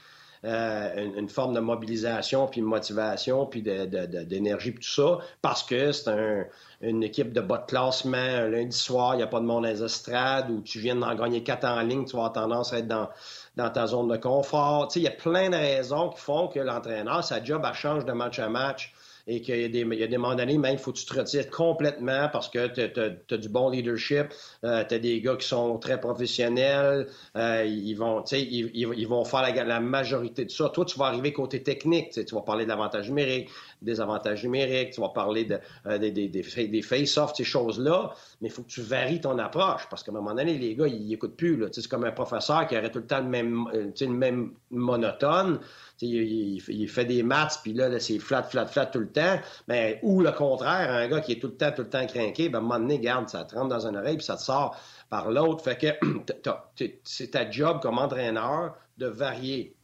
une, 0.44 1.14
une, 1.16 1.28
forme 1.28 1.54
de 1.54 1.60
mobilisation, 1.60 2.48
puis 2.48 2.60
de 2.60 2.66
motivation, 2.66 3.46
puis 3.46 3.62
d'énergie, 3.62 4.72
puis 4.72 4.84
tout 4.84 4.90
ça, 4.90 5.18
parce 5.40 5.62
que 5.62 5.92
c'est 5.92 6.10
un, 6.10 6.44
une 6.80 7.04
équipe 7.04 7.32
de 7.32 7.40
bas 7.40 7.58
de 7.58 7.66
classement 7.66 8.16
un 8.16 8.48
lundi 8.48 8.76
soir, 8.76 9.14
il 9.14 9.18
n'y 9.18 9.22
a 9.22 9.28
pas 9.28 9.38
de 9.38 9.44
monde 9.44 9.62
dans 9.62 9.68
les 9.68 9.84
estrades, 9.84 10.50
ou 10.50 10.60
tu 10.60 10.80
viens 10.80 10.96
d'en 10.96 11.14
gagner 11.14 11.44
quatre 11.44 11.64
en 11.64 11.80
ligne, 11.82 12.04
tu 12.04 12.16
vas 12.16 12.24
avoir 12.24 12.32
tendance 12.32 12.72
à 12.72 12.78
être 12.78 12.88
dans, 12.88 13.08
dans 13.56 13.70
ta 13.70 13.86
zone 13.86 14.08
de 14.08 14.16
confort. 14.16 14.88
Tu 14.88 14.94
sais, 14.94 15.00
il 15.00 15.04
y 15.04 15.08
a 15.08 15.12
plein 15.12 15.50
de 15.50 15.56
raisons 15.56 16.08
qui 16.08 16.20
font 16.20 16.48
que 16.48 16.58
l'entraîneur, 16.58 17.22
sa 17.22 17.42
job, 17.42 17.62
elle 17.64 17.74
change 17.74 18.04
de 18.04 18.12
match 18.12 18.40
à 18.40 18.48
match 18.48 18.92
et 19.26 19.40
qu'il 19.40 19.60
y 19.60 19.64
a 19.64 19.68
des, 19.68 19.84
moments 20.18 20.34
donnés, 20.34 20.58
même, 20.58 20.74
il 20.74 20.78
faut 20.78 20.92
que 20.92 20.98
tu 20.98 21.06
te 21.06 21.14
retires 21.14 21.48
complètement 21.50 22.28
parce 22.32 22.48
que 22.48 22.66
tu 22.68 23.34
as, 23.34 23.38
du 23.38 23.48
bon 23.48 23.70
leadership, 23.70 24.26
euh, 24.64 24.84
tu 24.88 24.94
as 24.94 24.98
des 24.98 25.20
gars 25.20 25.36
qui 25.36 25.46
sont 25.46 25.78
très 25.78 26.00
professionnels, 26.00 27.06
euh, 27.36 27.64
ils, 27.64 27.94
vont, 27.94 28.22
ils, 28.24 29.06
vont 29.06 29.24
faire 29.24 29.64
la, 29.64 29.80
majorité 29.80 30.44
de 30.44 30.50
ça. 30.50 30.68
Toi, 30.68 30.84
tu 30.84 30.98
vas 30.98 31.06
arriver 31.06 31.32
côté 31.32 31.62
technique, 31.62 32.10
tu 32.12 32.34
vas 32.34 32.42
parler 32.42 32.64
de 32.64 32.70
l'avantage 32.70 33.08
numérique, 33.08 33.48
des 33.80 34.00
avantages 34.00 34.42
numériques, 34.42 34.90
tu 34.90 35.00
vas 35.00 35.10
parler 35.10 35.44
de, 35.44 35.58
euh, 35.86 35.98
des, 35.98 36.10
des, 36.10 36.28
des 36.28 36.82
face-offs, 36.82 37.34
ces 37.34 37.44
choses-là, 37.44 38.14
mais 38.40 38.48
il 38.48 38.50
faut 38.50 38.62
que 38.62 38.70
tu 38.70 38.82
varies 38.82 39.20
ton 39.20 39.38
approche 39.38 39.86
parce 39.88 40.02
qu'à 40.02 40.10
un 40.10 40.14
moment 40.14 40.34
donné, 40.34 40.58
les 40.58 40.74
gars, 40.74 40.86
ils 40.86 41.06
n'écoutent 41.06 41.36
plus. 41.36 41.62
C'est 41.72 41.86
comme 41.86 42.04
un 42.04 42.12
professeur 42.12 42.66
qui 42.66 42.76
aurait 42.76 42.90
tout 42.90 42.98
le 42.98 43.06
temps 43.06 43.20
le 43.20 43.28
même, 43.28 43.66
euh, 43.74 43.90
le 44.00 44.06
même 44.08 44.52
monotone. 44.70 45.60
Il, 46.02 46.88
fait 46.88 47.04
des 47.04 47.22
maths, 47.22 47.60
puis 47.62 47.72
là, 47.72 47.98
c'est 48.00 48.18
flat, 48.18 48.42
flat, 48.42 48.66
flat 48.66 48.86
tout 48.86 48.98
le 48.98 49.10
temps. 49.10 49.38
Mais, 49.68 50.00
ou 50.02 50.20
le 50.20 50.32
contraire, 50.32 50.90
un 50.90 51.08
gars 51.08 51.20
qui 51.20 51.32
est 51.32 51.40
tout 51.40 51.48
le 51.48 51.56
temps, 51.56 51.72
tout 51.72 51.82
le 51.82 51.88
temps 51.88 52.06
craqué, 52.06 52.48
ben, 52.48 52.56
à 52.56 52.58
un 52.58 52.62
moment 52.62 52.80
donné, 52.80 52.98
garde, 52.98 53.28
ça 53.28 53.44
te 53.44 53.54
rentre 53.54 53.68
dans 53.68 53.86
une 53.86 53.96
oreille, 53.96 54.16
puis 54.16 54.26
ça 54.26 54.36
te 54.36 54.42
sort 54.42 54.76
par 55.10 55.30
l'autre. 55.30 55.62
Fait 55.62 55.76
que 55.76 56.86
c'est 57.04 57.30
ta 57.30 57.50
job 57.50 57.80
comme 57.80 57.98
entraîneur 57.98 58.74
de 58.98 59.06
varier 59.06 59.76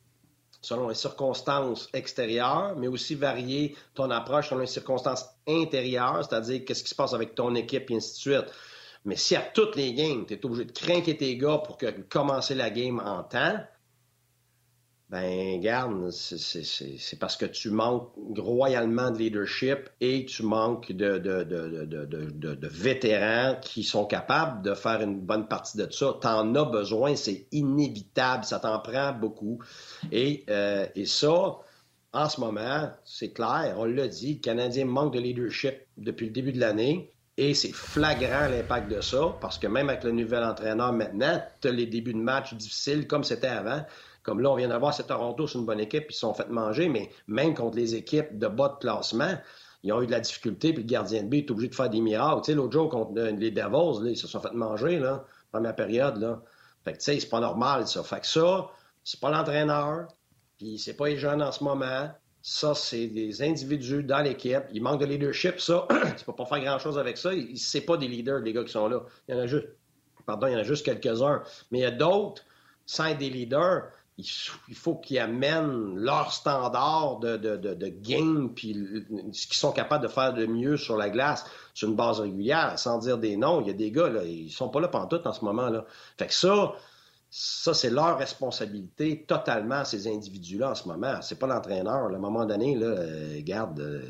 selon 0.61 0.89
les 0.89 0.95
circonstances 0.95 1.89
extérieures, 1.95 2.75
mais 2.77 2.89
aussi 2.89 3.15
varier 3.15 3.77
ton 3.95 4.11
approche 4.11 4.49
selon 4.49 4.63
les 4.63 4.67
circonstances 4.67 5.25
intérieures, 5.47 6.25
c'est-à-dire 6.25 6.65
qu'est-ce 6.65 6.83
qui 6.83 6.91
se 6.91 6.95
passe 6.95 7.15
avec 7.15 7.35
ton 7.35 7.55
équipe 7.55 7.91
et 7.91 7.97
ainsi 7.97 8.13
de 8.13 8.19
suite. 8.19 8.53
Mais 9.05 9.17
si 9.17 9.37
à 9.37 9.41
toutes 9.41 9.77
les 9.77 9.95
games, 9.95 10.27
tu 10.27 10.35
es 10.35 10.45
obligé 10.45 10.65
de 10.65 10.73
craquer 10.73 11.17
tes 11.17 11.37
gars 11.37 11.59
pour 11.59 11.79
que, 11.79 11.87
commencer 12.09 12.55
la 12.55 12.71
game 12.71 13.01
en 13.05 13.23
temps, 13.23 13.59
ben, 15.11 15.59
garde, 15.61 16.11
c'est 16.11 17.19
parce 17.19 17.39
que 17.39 17.47
tu 17.47 17.71
manques 17.71 18.11
royalement 18.37 19.11
de 19.11 19.19
leadership 19.19 19.89
et 20.03 20.27
tu 20.27 20.43
manques 20.43 20.93
de, 20.93 22.69
vétérans 22.69 23.57
qui 23.63 23.85
sont 23.85 24.05
capables 24.05 24.61
de 24.63 24.75
faire 24.75 25.01
une 25.01 25.21
bonne 25.21 25.49
partie 25.49 25.79
de 25.79 25.91
ça. 25.91 26.19
Tu 26.21 26.27
en 26.27 26.55
as 26.55 26.65
besoin, 26.67 27.17
c'est 27.17 27.47
inévitable, 27.53 28.45
ça 28.45 28.61
t'en 28.61 28.79
prend 28.81 29.13
beaucoup. 29.15 29.59
Et, 30.13 30.45
euh, 30.51 30.87
et 30.95 31.07
ça, 31.07 31.59
en 32.13 32.29
ce 32.29 32.41
moment, 32.41 32.91
c'est 33.05 33.33
clair, 33.33 33.77
on 33.79 33.85
l'a 33.87 34.09
dit, 34.09 34.35
le 34.35 34.41
Canadien 34.41 34.85
manque 34.85 35.15
de 35.15 35.21
leadership 35.21 35.75
depuis 35.97 36.27
le 36.27 36.33
début 36.33 36.53
de 36.53 36.61
l'année. 36.61 37.11
Et 37.39 37.55
c'est 37.55 37.73
flagrant 37.73 38.49
l'impact 38.49 38.91
de 38.91 39.01
ça, 39.01 39.37
parce 39.41 39.59
que 39.59 39.69
même 39.69 39.89
avec 39.89 40.03
le 40.03 40.11
nouvel 40.11 40.43
entraîneur 40.43 40.93
maintenant, 40.93 41.41
tu 41.61 41.69
as 41.69 41.71
les 41.71 41.87
débuts 41.87 42.13
de 42.13 42.19
match 42.19 42.53
difficiles 42.53 43.07
comme 43.07 43.23
c'était 43.23 43.47
avant. 43.47 43.85
Comme 44.29 44.41
là, 44.43 44.51
on 44.51 44.57
vient 44.57 44.69
d'avoir, 44.69 44.93
c'est 44.93 45.07
Toronto, 45.07 45.47
c'est 45.47 45.59
une 45.59 45.65
bonne 45.65 45.81
équipe, 45.81 46.05
ils 46.11 46.13
se 46.13 46.21
sont 46.21 46.35
fait 46.35 46.51
manger, 46.51 46.91
mais 46.91 47.09
même 47.29 47.55
contre 47.55 47.79
les 47.79 47.95
équipes 47.95 48.39
de 48.39 48.47
bas 48.47 48.69
de 48.69 48.79
classement, 48.79 49.33
ils 49.83 49.91
ont 49.91 50.03
eu 50.03 50.07
de 50.07 50.11
la 50.11 50.21
difficulté, 50.21 50.75
puis 50.75 50.83
le 50.83 50.87
gardien 50.87 51.23
de 51.23 51.29
but 51.29 51.47
est 51.47 51.51
obligé 51.51 51.71
de 51.71 51.75
faire 51.75 51.89
des 51.89 52.03
miracles. 52.03 52.43
Tu 52.43 52.51
sais, 52.51 52.55
l'autre 52.55 52.73
jour, 52.73 52.91
contre 52.91 53.15
les 53.15 53.51
Devils, 53.51 54.05
là, 54.05 54.11
ils 54.11 54.19
se 54.19 54.27
sont 54.27 54.41
fait 54.41 54.53
manger, 54.53 54.99
là, 54.99 55.25
première 55.51 55.75
période, 55.75 56.19
là. 56.19 56.43
Fait 56.85 56.93
que, 56.93 56.99
tu 56.99 57.05
sais, 57.05 57.21
c'est 57.21 57.31
pas 57.31 57.41
normal, 57.41 57.89
ça. 57.89 58.03
Fait 58.03 58.21
que 58.21 58.27
ça, 58.27 58.69
c'est 59.03 59.19
pas 59.19 59.31
l'entraîneur, 59.31 60.09
puis 60.59 60.79
c'est 60.79 60.93
pas 60.93 61.09
les 61.09 61.17
jeunes 61.17 61.41
en 61.41 61.51
ce 61.51 61.65
moment. 61.65 62.11
Ça, 62.43 62.75
c'est 62.75 63.07
des 63.07 63.41
individus 63.41 64.03
dans 64.03 64.21
l'équipe. 64.21 64.65
Il 64.75 64.83
manque 64.83 65.01
de 65.01 65.07
leadership, 65.07 65.59
ça. 65.59 65.89
tu 66.19 66.25
peux 66.27 66.35
pas 66.35 66.45
faire 66.45 66.61
grand-chose 66.61 66.99
avec 66.99 67.17
ça. 67.17 67.31
C'est 67.57 67.81
pas 67.81 67.97
des 67.97 68.09
leaders, 68.09 68.41
les 68.41 68.53
gars 68.53 68.65
qui 68.65 68.73
sont 68.73 68.89
là. 68.89 69.01
Il 69.27 69.35
y 69.35 69.39
en 69.39 69.41
a 69.41 69.47
juste, 69.47 69.69
pardon, 70.27 70.49
il 70.49 70.53
y 70.53 70.57
en 70.57 70.59
a 70.59 70.65
juste 70.65 70.85
quelques-uns. 70.85 71.43
Mais 71.71 71.79
il 71.79 71.83
y 71.83 71.87
a 71.87 71.91
d'autres, 71.91 72.43
sans 72.85 73.15
des 73.15 73.31
leaders, 73.31 73.91
il 74.19 74.75
faut 74.75 74.97
qu'ils 74.97 75.21
amènent 75.21 75.95
leur 75.95 76.33
standard 76.33 77.21
de, 77.21 77.37
de, 77.37 77.57
de, 77.57 77.89
game 77.89 78.53
puis 78.53 78.75
ce 79.33 79.47
qu'ils 79.47 79.57
sont 79.57 79.71
capables 79.71 80.03
de 80.03 80.09
faire 80.09 80.35
de 80.35 80.45
mieux 80.45 80.77
sur 80.77 80.97
la 80.97 81.09
glace 81.09 81.45
sur 81.73 81.89
une 81.89 81.95
base 81.95 82.19
régulière, 82.19 82.77
sans 82.77 82.99
dire 82.99 83.19
des 83.19 83.37
noms. 83.37 83.61
Il 83.61 83.69
y 83.69 83.71
a 83.71 83.75
des 83.75 83.93
gars, 83.93 84.09
là, 84.09 84.25
ils 84.25 84.51
sont 84.51 84.69
pas 84.69 84.81
là 84.81 84.89
pendant 84.89 85.07
tout 85.07 85.25
en 85.25 85.33
ce 85.33 85.45
moment. 85.45 85.69
Là. 85.69 85.85
Fait 86.17 86.27
que 86.27 86.35
ça, 86.35 86.73
ça, 87.31 87.75
c'est 87.75 87.91
leur 87.91 88.19
responsabilité 88.19 89.25
totalement, 89.27 89.85
ces 89.85 90.09
individus-là, 90.09 90.71
en 90.71 90.75
ce 90.75 90.89
moment. 90.89 91.21
C'est 91.21 91.39
pas 91.39 91.47
l'entraîneur. 91.47 92.07
À 92.07 92.15
un 92.15 92.19
moment 92.19 92.47
donné, 92.47 92.75
là, 92.75 92.87
euh, 92.87 93.41
garde, 93.43 93.81
euh, 93.81 94.03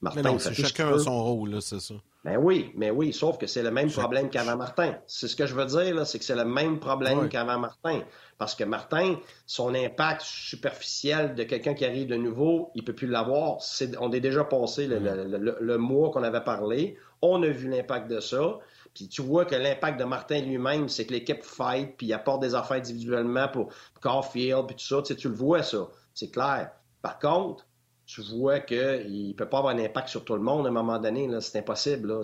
Martin... 0.00 0.38
chacun 0.38 0.94
a 0.94 0.98
son 0.98 1.22
rôle, 1.22 1.60
c'est 1.60 1.80
ça. 1.80 1.94
Ben 2.24 2.36
oui, 2.36 2.72
mais 2.76 2.90
oui, 2.90 3.12
sauf 3.12 3.36
que 3.36 3.48
c'est 3.48 3.64
le 3.64 3.72
même 3.72 3.90
problème 3.90 4.30
qu'avant 4.30 4.56
Martin. 4.56 4.94
C'est 5.08 5.26
ce 5.26 5.34
que 5.34 5.44
je 5.44 5.54
veux 5.54 5.66
dire, 5.66 5.94
là, 5.94 6.04
c'est 6.04 6.20
que 6.20 6.24
c'est 6.24 6.36
le 6.36 6.44
même 6.44 6.78
problème 6.78 7.28
qu'avant 7.28 7.58
Martin. 7.58 8.00
Parce 8.38 8.54
que 8.54 8.64
Martin, 8.64 9.16
son 9.44 9.74
impact 9.74 10.22
superficiel 10.22 11.34
de 11.34 11.42
quelqu'un 11.42 11.74
qui 11.74 11.84
arrive 11.84 12.06
de 12.08 12.16
nouveau, 12.16 12.70
il 12.74 12.84
peut 12.84 12.94
plus 12.94 13.08
l'avoir. 13.08 13.58
on 14.00 14.12
est 14.12 14.20
déjà 14.20 14.44
passé 14.44 14.86
le, 14.86 15.56
le 15.60 15.78
mois 15.78 16.10
qu'on 16.10 16.22
avait 16.22 16.44
parlé. 16.44 16.96
On 17.22 17.42
a 17.42 17.48
vu 17.48 17.68
l'impact 17.68 18.08
de 18.08 18.20
ça. 18.20 18.58
Puis 18.94 19.08
tu 19.08 19.22
vois 19.22 19.44
que 19.44 19.54
l'impact 19.54 19.98
de 19.98 20.04
Martin 20.04 20.40
lui-même, 20.40 20.88
c'est 20.88 21.06
que 21.06 21.12
l'équipe 21.12 21.42
fight, 21.42 21.96
puis 21.96 22.08
il 22.08 22.12
apporte 22.12 22.42
des 22.42 22.54
affaires 22.54 22.76
individuellement 22.76 23.48
pour 23.48 23.72
Caulfield, 24.00 24.66
puis 24.66 24.76
tout 24.76 24.84
ça. 24.84 25.02
Tu, 25.02 25.14
sais, 25.14 25.16
tu 25.16 25.28
le 25.28 25.34
vois, 25.34 25.62
ça. 25.62 25.88
C'est 26.14 26.30
clair. 26.30 26.70
Par 27.00 27.18
contre, 27.18 27.66
tu 28.06 28.20
vois 28.22 28.60
qu'il 28.60 29.28
ne 29.28 29.32
peut 29.32 29.48
pas 29.48 29.58
avoir 29.58 29.74
un 29.74 29.78
impact 29.78 30.08
sur 30.08 30.24
tout 30.24 30.34
le 30.34 30.42
monde 30.42 30.66
à 30.66 30.68
un 30.68 30.72
moment 30.72 30.98
donné. 30.98 31.28
C'est 31.40 31.58
impossible. 31.58 32.08
Là. 32.08 32.22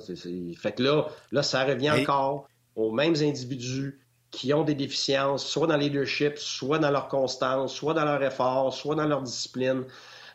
Fait 0.57 0.73
que 0.73 0.83
là, 0.83 1.07
là, 1.33 1.43
ça 1.43 1.65
revient 1.65 1.91
encore 1.91 2.49
aux 2.77 2.93
mêmes 2.93 3.17
individus 3.17 4.01
qui 4.31 4.53
ont 4.53 4.63
des 4.63 4.75
déficiences, 4.75 5.47
soit 5.47 5.67
dans 5.67 5.77
le 5.77 5.83
leadership, 5.83 6.37
soit 6.37 6.79
dans 6.79 6.91
leur 6.91 7.09
constance, 7.09 7.75
soit 7.75 7.95
dans 7.95 8.05
leur 8.05 8.23
effort, 8.23 8.75
soit 8.75 8.95
dans 8.95 9.07
leur 9.07 9.23
discipline, 9.23 9.85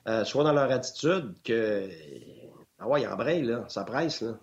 euh, 0.08 0.24
soit 0.26 0.44
dans 0.44 0.54
leur 0.54 0.72
attitude, 0.72 1.36
que. 1.44 1.90
Ah 2.80 2.88
ouais, 2.88 3.04
il 3.04 3.08
embraye, 3.08 3.44
là. 3.44 3.66
Ça 3.68 3.84
presse, 3.84 4.22
là. 4.22 4.40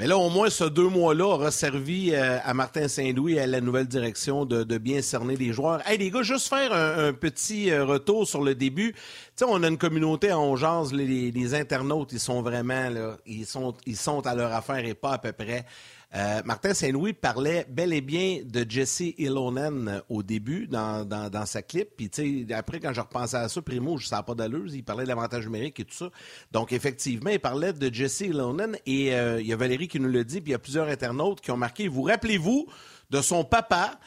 Mais 0.00 0.06
là, 0.06 0.16
au 0.16 0.30
moins, 0.30 0.48
ce 0.48 0.64
deux 0.64 0.88
mois-là 0.88 1.26
aura 1.26 1.50
servi 1.50 2.14
euh, 2.14 2.38
à 2.42 2.54
Martin 2.54 2.88
Saint-Louis 2.88 3.34
et 3.34 3.40
à 3.40 3.46
la 3.46 3.60
nouvelle 3.60 3.86
direction 3.86 4.46
de, 4.46 4.78
bien 4.78 5.02
cerner 5.02 5.36
les 5.36 5.52
joueurs. 5.52 5.86
Hey, 5.86 5.98
les 5.98 6.10
gars, 6.10 6.22
juste 6.22 6.48
faire 6.48 6.72
un, 6.72 7.12
petit 7.12 7.70
euh, 7.70 7.84
retour 7.84 8.26
sur 8.26 8.42
le 8.42 8.54
début. 8.54 8.94
Tu 8.94 9.00
sais, 9.36 9.44
on 9.46 9.62
a 9.62 9.68
une 9.68 9.76
communauté 9.76 10.30
à 10.30 10.38
Ongeance, 10.38 10.94
les, 10.94 11.30
les, 11.30 11.54
internautes, 11.54 12.12
ils 12.12 12.18
sont 12.18 12.40
vraiment, 12.40 12.88
là, 12.88 13.18
ils 13.26 13.44
sont, 13.44 13.74
ils 13.84 13.98
sont 13.98 14.26
à 14.26 14.34
leur 14.34 14.54
affaire 14.54 14.82
et 14.86 14.94
pas 14.94 15.12
à 15.12 15.18
peu 15.18 15.32
près. 15.32 15.66
Euh, 16.12 16.42
Martin 16.44 16.74
Saint-Louis 16.74 17.12
parlait 17.12 17.64
bel 17.68 17.92
et 17.92 18.00
bien 18.00 18.40
de 18.44 18.66
Jesse 18.68 19.14
Ilonen 19.16 19.88
euh, 19.88 20.00
au 20.08 20.24
début 20.24 20.66
dans, 20.66 21.04
dans, 21.04 21.46
sa 21.46 21.62
clip. 21.62 21.90
Puis, 21.96 22.46
après, 22.52 22.80
quand 22.80 22.92
je 22.92 23.00
repensais 23.00 23.36
à 23.36 23.48
ça, 23.48 23.62
Primo, 23.62 23.96
je 23.96 24.06
ne 24.06 24.08
savais 24.08 24.24
pas 24.24 24.34
d'allure. 24.34 24.66
Il 24.74 24.82
parlait 24.82 25.04
de 25.04 25.08
l'avantage 25.08 25.44
numérique 25.44 25.78
et 25.78 25.84
tout 25.84 25.94
ça. 25.94 26.10
Donc, 26.50 26.72
effectivement, 26.72 27.30
il 27.30 27.38
parlait 27.38 27.72
de 27.72 27.94
Jesse 27.94 28.22
Ilonen. 28.22 28.76
Et 28.86 29.14
euh, 29.14 29.40
il 29.40 29.46
y 29.46 29.52
a 29.52 29.56
Valérie 29.56 29.86
qui 29.86 30.00
nous 30.00 30.08
le 30.08 30.24
dit. 30.24 30.40
Puis, 30.40 30.50
il 30.50 30.52
y 30.52 30.56
a 30.56 30.58
plusieurs 30.58 30.88
internautes 30.88 31.40
qui 31.40 31.52
ont 31.52 31.56
marqué. 31.56 31.86
Vous 31.86 32.02
rappelez-vous 32.02 32.66
de 33.10 33.20
son 33.22 33.44
papa, 33.44 33.98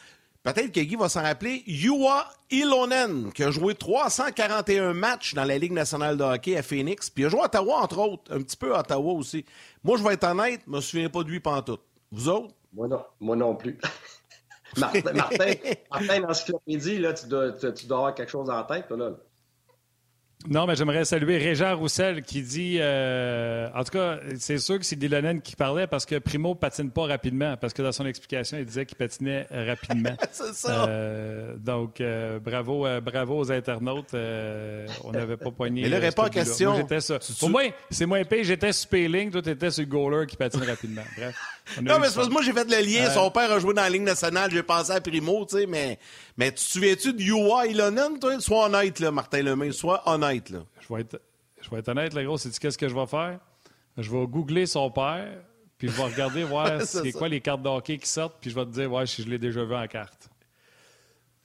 Peut-être 0.42 0.72
que 0.72 0.80
Guy 0.80 0.94
va 0.96 1.08
s'en 1.08 1.22
rappeler. 1.22 1.62
Yua 1.66 2.28
Ilonen, 2.50 3.32
qui 3.32 3.42
a 3.42 3.50
joué 3.50 3.74
341 3.74 4.92
matchs 4.92 5.32
dans 5.32 5.44
la 5.44 5.56
Ligue 5.56 5.72
nationale 5.72 6.18
de 6.18 6.22
hockey 6.22 6.58
à 6.58 6.62
Phoenix. 6.62 7.08
Puis 7.08 7.22
il 7.24 7.26
a 7.26 7.28
joué 7.30 7.40
à 7.40 7.44
Ottawa, 7.44 7.80
entre 7.80 7.98
autres. 7.98 8.30
Un 8.30 8.42
petit 8.42 8.58
peu 8.58 8.76
à 8.76 8.80
Ottawa 8.80 9.14
aussi. 9.14 9.46
Moi, 9.82 9.96
je 9.96 10.02
vais 10.04 10.12
être 10.12 10.24
honnête, 10.24 10.60
je 10.66 10.70
me 10.70 10.82
souviens 10.82 11.08
pas 11.08 11.22
de 11.22 11.30
lui 11.30 11.40
pantoute. 11.40 11.80
Vous 12.14 12.28
autres? 12.28 12.54
Moi 12.72 12.88
non, 12.88 13.04
moi 13.20 13.36
non 13.36 13.56
plus. 13.56 13.78
Martin, 14.78 15.12
Martin, 15.12 15.52
Martin, 15.90 16.20
l'encyclopédie, 16.20 16.98
là, 16.98 17.12
tu 17.12 17.26
dois, 17.26 17.52
tu, 17.52 17.86
dois 17.86 17.98
avoir 17.98 18.14
quelque 18.14 18.30
chose 18.30 18.50
en 18.50 18.62
tête, 18.64 18.90
là. 18.90 19.10
Non, 20.46 20.66
mais 20.66 20.76
j'aimerais 20.76 21.06
saluer 21.06 21.38
Régent 21.38 21.74
Roussel 21.74 22.20
qui 22.20 22.42
dit 22.42 22.76
euh, 22.78 23.66
en 23.74 23.82
tout 23.82 23.92
cas, 23.92 24.18
c'est 24.38 24.58
sûr 24.58 24.78
que 24.78 24.84
c'est 24.84 24.96
Dylanen 24.96 25.40
qui 25.40 25.56
parlait 25.56 25.86
parce 25.86 26.04
que 26.04 26.18
Primo 26.18 26.54
patine 26.54 26.90
pas 26.90 27.06
rapidement, 27.06 27.56
parce 27.56 27.72
que 27.72 27.80
dans 27.80 27.92
son 27.92 28.04
explication, 28.04 28.58
il 28.58 28.66
disait 28.66 28.84
qu'il 28.84 28.98
patinait 28.98 29.46
rapidement. 29.50 30.14
c'est 30.32 30.52
ça. 30.52 30.86
Euh, 30.86 31.56
donc, 31.56 31.98
euh, 32.02 32.40
bravo, 32.40 32.86
bravo 33.00 33.38
aux 33.38 33.52
internautes. 33.52 34.14
on 35.04 35.12
n'avait 35.12 35.38
pas 35.38 35.50
poigné. 35.50 35.82
Mais 35.82 35.88
là, 35.88 36.12
pas 36.12 36.26
en 36.26 36.28
question. 36.28 36.86
Pour 37.40 37.48
moi, 37.48 37.62
c'est 37.90 38.04
moins 38.04 38.18
épais. 38.18 38.44
J'étais 38.44 38.72
sur 38.72 38.90
Payling, 38.90 39.30
toi, 39.30 39.40
t'étais 39.40 39.70
sur 39.70 39.82
le 39.82 39.88
goaler 39.88 40.26
qui 40.26 40.36
patine 40.36 40.62
rapidement. 40.62 41.04
Bref. 41.16 41.34
Non, 41.82 41.98
mais 41.98 42.08
c'est 42.08 42.16
parce 42.16 42.28
que 42.28 42.32
moi, 42.32 42.42
j'ai 42.42 42.52
fait 42.52 42.68
le 42.68 42.84
lien. 42.84 43.10
Son 43.10 43.30
père 43.30 43.50
a 43.50 43.58
joué 43.58 43.74
dans 43.74 43.82
la 43.82 43.90
Ligue 43.90 44.02
nationale. 44.02 44.50
J'ai 44.50 44.62
pensé 44.62 44.92
à 44.92 45.00
Primo, 45.00 45.44
tu 45.46 45.58
sais, 45.58 45.66
mais, 45.66 45.98
mais 46.36 46.50
tu 46.50 46.56
te 46.56 46.60
souviens-tu 46.60 47.12
de 47.14 47.22
Yua 47.22 47.66
Ilonen, 47.66 48.18
toi? 48.18 48.38
Sois 48.40 48.66
honnête, 48.66 49.00
là, 49.00 49.10
Martin 49.10 49.42
Lemay. 49.42 49.72
Sois 49.72 50.02
honnête. 50.06 50.52
Je 50.80 50.94
vais 50.94 51.00
être, 51.00 51.20
je 51.60 51.70
vais 51.70 51.78
être 51.78 51.88
honnête, 51.88 52.14
le 52.14 52.24
gros. 52.24 52.38
C'est 52.38 52.56
qu'est-ce 52.58 52.78
que 52.78 52.88
je 52.88 52.94
vais 52.94 53.06
faire? 53.06 53.38
Je 53.96 54.10
vais 54.10 54.26
googler 54.26 54.66
son 54.66 54.90
père, 54.90 55.40
puis 55.78 55.88
je 55.88 55.92
vais 55.92 56.02
regarder 56.02 56.44
voir 56.44 56.82
c'est 56.84 57.12
quoi 57.12 57.28
les 57.28 57.40
cartes 57.40 57.62
de 57.62 57.68
hockey 57.68 57.98
qui 57.98 58.08
sortent, 58.08 58.36
puis 58.40 58.50
je 58.50 58.54
vais 58.54 58.64
te 58.64 58.70
dire 58.70 58.92
ouais, 58.92 59.06
si 59.06 59.22
je 59.22 59.28
l'ai 59.28 59.38
déjà 59.38 59.64
vu 59.64 59.74
en 59.74 59.86
carte. 59.86 60.28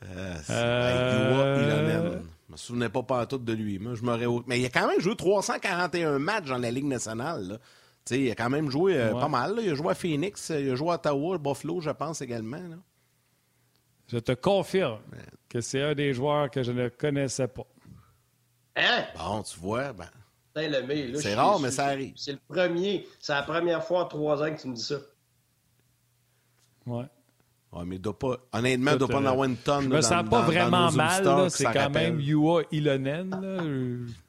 Euh, 0.04 0.36
euh... 0.50 2.20
Je 2.48 2.54
me 2.54 2.58
souvenais 2.58 2.90
pas 2.90 3.04
pas 3.04 3.26
tout 3.28 3.38
de 3.38 3.54
lui. 3.54 3.78
Moi, 3.78 3.94
je 3.94 4.02
m'aurais. 4.02 4.26
Mais 4.48 4.60
il 4.60 4.66
a 4.66 4.70
quand 4.70 4.88
même 4.88 5.00
joué 5.00 5.16
341 5.16 6.18
matchs 6.18 6.46
dans 6.48 6.58
la 6.58 6.72
Ligue 6.72 6.86
nationale. 6.86 7.60
Il 8.12 8.32
a 8.32 8.36
quand 8.36 8.50
même 8.50 8.70
joué 8.70 8.98
euh, 8.98 9.14
pas 9.14 9.28
mal. 9.28 9.60
Il 9.62 9.70
a 9.70 9.76
joué 9.76 9.92
à 9.92 9.96
Phoenix, 9.96 10.50
il 10.50 10.72
a 10.72 10.76
joué 10.76 10.92
à 10.92 10.96
Ottawa, 10.96 11.38
Buffalo, 11.38 11.82
je 11.82 11.92
pense 11.92 12.22
également. 12.22 12.62
Je 14.08 14.18
te 14.18 14.32
confirme 14.32 15.00
que 15.48 15.62
c'est 15.62 15.82
un 15.82 15.94
des 15.94 16.14
joueurs 16.14 16.50
que 16.50 16.64
je 16.64 16.72
ne 16.72 16.90
connaissais 16.90 17.48
pas. 17.48 17.68
Hein? 18.76 19.06
Bon, 19.18 19.44
tu 19.44 19.60
vois, 19.60 19.94
ben. 19.94 20.10
C'est 21.16 21.36
rare, 21.36 21.60
mais 21.60 21.72
ça 21.72 21.86
arrive. 21.86 22.14
C'est 22.16 22.34
le 22.34 22.40
premier. 22.48 23.08
C'est 23.20 23.34
la 23.34 23.44
première 23.44 23.84
fois 23.84 24.04
en 24.04 24.06
trois 24.06 24.44
ans 24.44 24.54
que 24.54 24.60
tu 24.60 24.68
me 24.68 24.76
dis 24.76 24.84
ça. 24.84 24.98
Ouais. 26.86 27.06
Ouais, 27.72 27.86
mais 27.86 28.00
doit 28.00 28.18
pas, 28.18 28.38
honnêtement, 28.52 28.92
il 28.92 28.94
ne 28.96 29.00
doit 29.00 29.08
pas 29.08 29.20
en 29.20 29.26
avoir 29.26 29.46
une 29.46 29.56
tonne. 29.56 29.84
Je 29.84 29.90
me 29.90 30.02
sens 30.02 30.28
pas 30.28 30.42
vraiment 30.42 30.92
mal. 30.92 31.52
C'est 31.52 31.66
quand 31.66 31.92
même 31.92 32.20
Yua 32.20 32.64
Ilonen. 32.72 33.30
Là. 33.30 33.64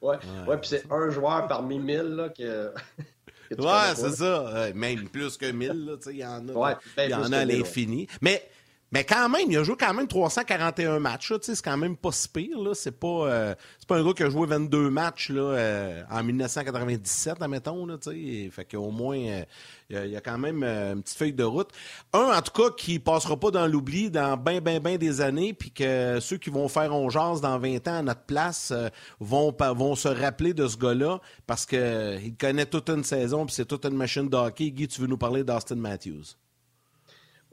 ouais, 0.07 0.17
ouais. 0.47 0.57
puis 0.57 0.69
c'est 0.69 0.91
un 0.91 1.09
joueur 1.09 1.47
parmi 1.47 1.79
mille 1.79 2.15
là, 2.15 2.29
que. 2.29 2.71
ouais, 3.59 3.95
c'est 3.95 4.11
ça. 4.11 4.71
même 4.73 5.09
plus 5.09 5.37
que 5.37 5.51
mille. 5.51 5.97
Il 6.07 6.17
y 6.17 6.25
en 6.25 6.47
a, 6.47 6.51
ouais, 6.51 6.75
il 6.97 7.09
y 7.09 7.13
en 7.13 7.31
a 7.31 7.39
à 7.39 7.45
l'infini. 7.45 8.07
Mais 8.21 8.43
mais 8.91 9.05
quand 9.05 9.29
même, 9.29 9.49
il 9.49 9.57
a 9.57 9.63
joué 9.63 9.77
quand 9.79 9.93
même 9.93 10.07
341 10.07 10.99
matchs. 10.99 11.33
C'est 11.41 11.61
quand 11.61 11.77
même 11.77 11.95
pas 11.95 12.11
si 12.11 12.27
pire. 12.27 12.57
C'est 12.73 12.99
pas, 12.99 13.07
euh, 13.07 13.55
pas 13.87 13.97
un 13.97 14.05
gars 14.05 14.13
qui 14.13 14.23
a 14.23 14.29
joué 14.29 14.45
22 14.47 14.89
matchs 14.89 15.29
là, 15.29 15.41
euh, 15.41 16.03
en 16.11 16.21
1997, 16.23 17.41
admettons. 17.41 17.85
Là, 17.85 17.95
fait 18.01 18.65
qu'au 18.69 18.91
moins, 18.91 19.17
euh, 19.17 19.43
il 19.91 20.11
y, 20.11 20.15
a 20.15 20.21
quand 20.21 20.37
même 20.37 20.63
une 20.63 21.01
petite 21.01 21.17
feuille 21.17 21.33
de 21.33 21.43
route. 21.43 21.69
Un, 22.13 22.37
en 22.37 22.41
tout 22.41 22.51
cas, 22.51 22.69
qui 22.75 22.99
passera 22.99 23.37
pas 23.37 23.51
dans 23.51 23.67
l'oubli 23.67 24.09
dans 24.09 24.37
bien, 24.37 24.61
bien, 24.61 24.79
bien 24.79 24.97
des 24.97 25.21
années, 25.21 25.53
puis 25.53 25.71
que 25.71 26.19
ceux 26.19 26.37
qui 26.37 26.49
vont 26.49 26.67
faire 26.67 26.93
ongeance 26.95 27.41
dans 27.41 27.57
20 27.59 27.87
ans 27.87 27.97
à 27.97 28.01
notre 28.01 28.23
place 28.23 28.73
vont, 29.19 29.55
vont 29.75 29.95
se 29.95 30.07
rappeler 30.07 30.53
de 30.53 30.67
ce 30.67 30.77
gars-là 30.77 31.19
parce 31.47 31.65
qu'il 31.65 32.35
connaît 32.39 32.65
toute 32.65 32.89
une 32.89 33.03
saison, 33.03 33.45
puis 33.45 33.55
c'est 33.55 33.65
toute 33.65 33.85
une 33.85 33.95
machine 33.95 34.29
de 34.29 34.37
hockey. 34.37 34.71
Guy, 34.71 34.87
tu 34.87 35.01
veux 35.01 35.07
nous 35.07 35.17
parler 35.17 35.43
d'Austin 35.43 35.75
Matthews? 35.75 36.35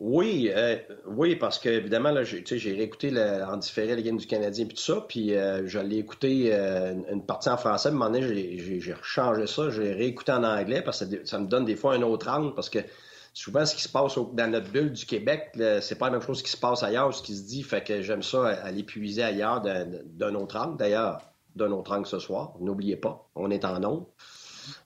Oui, 0.00 0.48
euh, 0.54 0.76
oui, 1.06 1.34
parce 1.34 1.58
que 1.58 1.68
évidemment, 1.68 2.12
là, 2.12 2.22
j'ai, 2.22 2.44
j'ai 2.46 2.72
réécouté 2.72 3.10
en 3.42 3.56
différé 3.56 3.96
la 3.96 4.02
game 4.02 4.16
du 4.16 4.28
Canadien 4.28 4.66
et 4.66 4.68
tout 4.68 4.76
ça, 4.76 5.04
puis 5.08 5.34
euh, 5.34 5.66
je 5.66 5.80
l'ai 5.80 5.98
écouté 5.98 6.50
euh, 6.52 6.94
une 7.10 7.24
partie 7.26 7.48
en 7.48 7.56
français, 7.56 7.88
à 7.88 7.90
un 7.90 7.94
moment 7.94 8.10
donné, 8.10 8.58
j'ai, 8.58 8.94
rechangé 8.94 9.48
ça, 9.48 9.70
j'ai 9.70 9.92
réécouté 9.92 10.30
en 10.30 10.44
anglais 10.44 10.82
parce 10.82 11.04
que 11.04 11.26
ça, 11.26 11.40
me 11.40 11.48
donne 11.48 11.64
des 11.64 11.74
fois 11.74 11.94
un 11.94 12.02
autre 12.02 12.28
angle, 12.28 12.54
parce 12.54 12.70
que 12.70 12.78
souvent 13.34 13.66
ce 13.66 13.74
qui 13.74 13.82
se 13.82 13.88
passe 13.88 14.16
dans 14.34 14.50
notre 14.52 14.70
bulle 14.70 14.92
du 14.92 15.04
Québec, 15.04 15.50
c'est 15.80 15.98
pas 15.98 16.06
la 16.06 16.12
même 16.12 16.22
chose 16.22 16.44
qui 16.44 16.50
se 16.50 16.56
passe 16.56 16.84
ailleurs, 16.84 17.12
ce 17.12 17.22
qui 17.22 17.36
se 17.36 17.42
dit, 17.42 17.64
fait 17.64 17.82
que 17.82 18.00
j'aime 18.00 18.22
ça 18.22 18.46
aller 18.46 18.84
puiser 18.84 19.24
ailleurs 19.24 19.62
d'un, 19.62 20.34
autre 20.36 20.56
angle. 20.58 20.76
D'ailleurs, 20.76 21.22
d'un 21.56 21.72
autre 21.72 21.90
angle 21.90 22.06
ce 22.06 22.20
soir, 22.20 22.54
n'oubliez 22.60 22.96
pas, 22.96 23.28
on 23.34 23.50
est 23.50 23.64
en 23.64 23.82
ondes. 23.82 24.06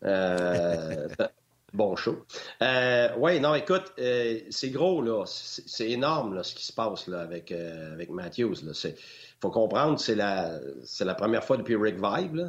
Bon 1.73 1.97
show. 1.97 2.27
Euh, 2.61 3.09
oui, 3.17 3.41
non, 3.41 3.55
écoute, 3.55 3.95
euh, 3.99 4.41
c'est 4.51 4.69
gros, 4.69 5.01
là. 5.01 5.25
C'est 5.27 5.89
énorme, 5.89 6.35
là, 6.35 6.43
ce 6.43 6.55
qui 6.55 6.67
se 6.67 6.73
passe 6.73 7.07
là, 7.07 7.21
avec, 7.21 7.51
euh, 7.51 7.95
avec 7.95 8.11
Matthews. 8.11 8.57
Il 8.63 8.95
faut 9.41 9.51
comprendre, 9.51 9.99
c'est 9.99 10.15
la, 10.15 10.61
la 11.01 11.15
première 11.15 11.43
fois 11.45 11.57
depuis 11.57 11.77
Rick 11.77 11.97
Vibe 11.97 12.41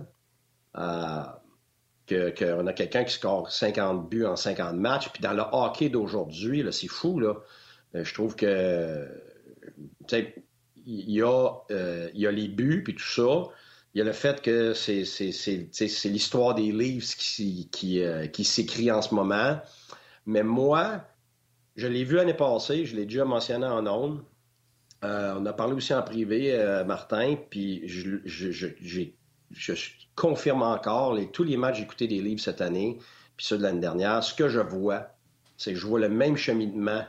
qu'on 2.06 2.68
a 2.68 2.74
quelqu'un 2.74 3.06
qui 3.06 3.14
score 3.14 3.50
50 3.50 4.10
buts 4.10 4.26
en 4.26 4.36
50 4.36 4.76
matchs. 4.76 5.10
Puis 5.14 5.24
dans 5.24 5.32
le 5.32 5.44
hockey 5.54 5.88
d'aujourd'hui, 5.88 6.66
c'est 6.74 6.90
fou. 6.90 7.22
Là. 7.22 7.36
je 7.94 8.14
trouve 8.14 8.36
que 8.36 9.08
il 10.86 11.12
y, 11.12 11.22
a, 11.22 11.50
y 12.14 12.28
a 12.28 12.32
les 12.32 12.50
buts 12.50 12.84
puis 12.84 12.94
tout 12.94 13.04
ça. 13.06 13.48
Il 13.94 14.00
y 14.00 14.02
a 14.02 14.06
le 14.06 14.14
fait 14.14 14.42
que 14.42 14.74
c'est 14.74 15.04
l'histoire 16.06 16.56
des 16.56 16.72
livres 16.72 17.06
euh, 17.84 18.28
qui 18.28 18.44
s'écrit 18.44 18.92
en 18.92 19.04
ce 19.04 19.14
moment. 19.14 19.62
Mais 20.26 20.42
moi, 20.42 21.06
je 21.76 21.88
l'ai 21.88 22.04
vu 22.04 22.16
l'année 22.16 22.34
passée, 22.34 22.86
je 22.86 22.96
l'ai 22.96 23.06
déjà 23.06 23.24
mentionné 23.24 23.68
en 23.68 23.86
ondes. 23.86 24.24
Euh, 25.04 25.36
on 25.38 25.46
a 25.46 25.54
parlé 25.54 25.74
aussi 25.74 25.94
en 25.94 26.02
privé, 26.02 26.54
euh, 26.54 26.84
Martin, 26.84 27.36
puis 27.50 27.88
je, 27.88 28.18
confirme 30.16 30.64
encore, 30.64 31.16
tous 31.32 31.44
les 31.44 31.58
matchs 31.58 31.78
j'ai 31.78 31.84
écouté 31.84 32.08
des 32.08 32.22
livres 32.22 32.42
cette 32.42 32.62
année, 32.62 32.98
puis 33.38 33.46
ceux 33.46 33.58
de 33.58 33.64
l'année 33.64 33.82
dernière, 33.82 34.24
ce 34.24 34.34
que 34.34 34.48
je 34.50 34.62
vois, 34.62 35.10
c'est 35.58 35.74
que 35.74 35.80
je 35.80 35.86
vois 35.86 36.00
le 36.00 36.10
même 36.10 36.38
cheminement 36.38 37.06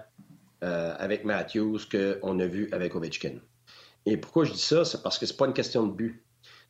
avec 0.60 1.26
Matthews 1.26 1.80
qu'on 1.90 2.40
a 2.40 2.46
vu 2.46 2.70
avec 2.72 2.94
Ovechkin. 2.94 3.34
Et 4.06 4.16
pourquoi 4.16 4.44
je 4.44 4.52
dis 4.52 4.58
ça? 4.58 4.86
C'est 4.86 5.02
parce 5.02 5.18
que 5.18 5.26
c'est 5.26 5.36
pas 5.36 5.46
une 5.46 5.52
question 5.52 5.86
de 5.86 5.92
but 5.92 6.23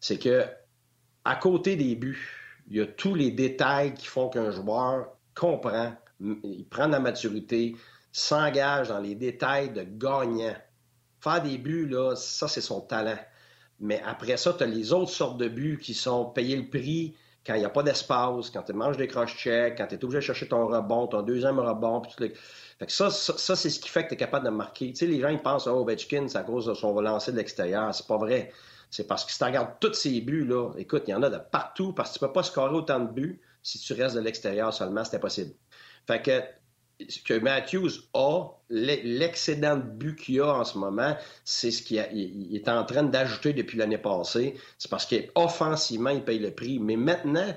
c'est 0.04 0.18
que 0.18 0.44
à 1.24 1.34
côté 1.34 1.76
des 1.76 1.94
buts, 1.94 2.28
il 2.68 2.76
y 2.76 2.80
a 2.82 2.86
tous 2.86 3.14
les 3.14 3.30
détails 3.30 3.94
qui 3.94 4.04
font 4.04 4.28
qu'un 4.28 4.50
joueur 4.50 5.06
comprend, 5.34 5.94
il 6.20 6.66
prend 6.68 6.88
de 6.88 6.92
la 6.92 7.00
maturité, 7.00 7.74
s'engage 8.12 8.88
dans 8.88 9.00
les 9.00 9.14
détails 9.14 9.70
de 9.72 9.82
gagnant. 9.82 10.54
Faire 11.20 11.42
des 11.42 11.56
buts, 11.56 11.88
là, 11.88 12.14
ça, 12.16 12.48
c'est 12.48 12.60
son 12.60 12.82
talent. 12.82 13.16
Mais 13.80 14.02
après 14.04 14.36
ça, 14.36 14.52
tu 14.52 14.62
as 14.62 14.66
les 14.66 14.92
autres 14.92 15.10
sortes 15.10 15.38
de 15.38 15.48
buts 15.48 15.78
qui 15.80 15.94
sont 15.94 16.26
payer 16.26 16.56
le 16.56 16.68
prix 16.68 17.16
quand 17.46 17.54
il 17.54 17.60
n'y 17.60 17.64
a 17.64 17.70
pas 17.70 17.82
d'espace, 17.82 18.50
quand 18.50 18.62
tu 18.62 18.74
manges 18.74 18.98
des 18.98 19.08
cross-checks, 19.08 19.78
quand 19.78 19.86
tu 19.86 19.94
es 19.94 20.04
obligé 20.04 20.18
de 20.18 20.24
chercher 20.24 20.48
ton 20.48 20.66
rebond, 20.66 21.06
ton 21.06 21.22
deuxième 21.22 21.58
rebond. 21.58 22.02
Puis 22.02 22.34
fait 22.78 22.86
que 22.86 22.92
ça, 22.92 23.08
ça, 23.08 23.56
c'est 23.56 23.70
ce 23.70 23.80
qui 23.80 23.88
fait 23.88 24.02
que 24.02 24.08
tu 24.08 24.14
es 24.14 24.18
capable 24.18 24.44
de 24.44 24.50
marquer. 24.50 24.90
Tu 24.90 24.96
sais, 24.96 25.06
les 25.06 25.22
gens, 25.22 25.30
ils 25.30 25.40
pensent, 25.40 25.66
oh, 25.66 25.80
Ovechkin, 25.80 26.28
c'est 26.28 26.36
à 26.36 26.42
cause 26.42 26.66
de 26.66 26.74
son 26.74 27.00
lancer 27.00 27.32
de 27.32 27.38
l'extérieur. 27.38 27.94
C'est 27.94 28.06
pas 28.06 28.18
vrai. 28.18 28.52
C'est 28.94 29.08
parce 29.08 29.24
que 29.24 29.32
si 29.32 29.38
tu 29.38 29.44
regardes 29.44 29.72
tous 29.80 29.92
ces 29.94 30.20
buts, 30.20 30.44
là, 30.44 30.70
écoute, 30.78 31.02
il 31.08 31.10
y 31.10 31.14
en 31.14 31.22
a 31.24 31.28
de 31.28 31.38
partout 31.38 31.92
parce 31.92 32.12
que 32.12 32.18
tu 32.18 32.24
ne 32.24 32.28
peux 32.28 32.32
pas 32.32 32.44
scorer 32.44 32.72
autant 32.72 33.00
de 33.00 33.10
buts 33.10 33.40
si 33.60 33.80
tu 33.80 33.92
restes 33.92 34.14
de 34.14 34.20
l'extérieur 34.20 34.72
seulement, 34.72 35.04
c'est 35.04 35.16
impossible. 35.16 35.52
Fait 36.06 36.22
que 36.22 37.08
ce 37.08 37.18
que 37.18 37.34
Matthews 37.34 37.90
a, 38.14 38.50
l'excédent 38.70 39.78
de 39.78 39.82
buts 39.82 40.14
qu'il 40.14 40.40
a 40.42 40.54
en 40.54 40.62
ce 40.62 40.78
moment, 40.78 41.16
c'est 41.44 41.72
ce 41.72 41.82
qu'il 41.82 41.98
est 41.98 42.68
en 42.68 42.84
train 42.84 43.02
d'ajouter 43.02 43.52
depuis 43.52 43.78
l'année 43.78 43.98
passée. 43.98 44.54
C'est 44.78 44.88
parce 44.88 45.06
qu'offensivement, 45.06 46.10
il 46.10 46.22
paye 46.22 46.38
le 46.38 46.52
prix. 46.52 46.78
Mais 46.78 46.94
maintenant, 46.94 47.52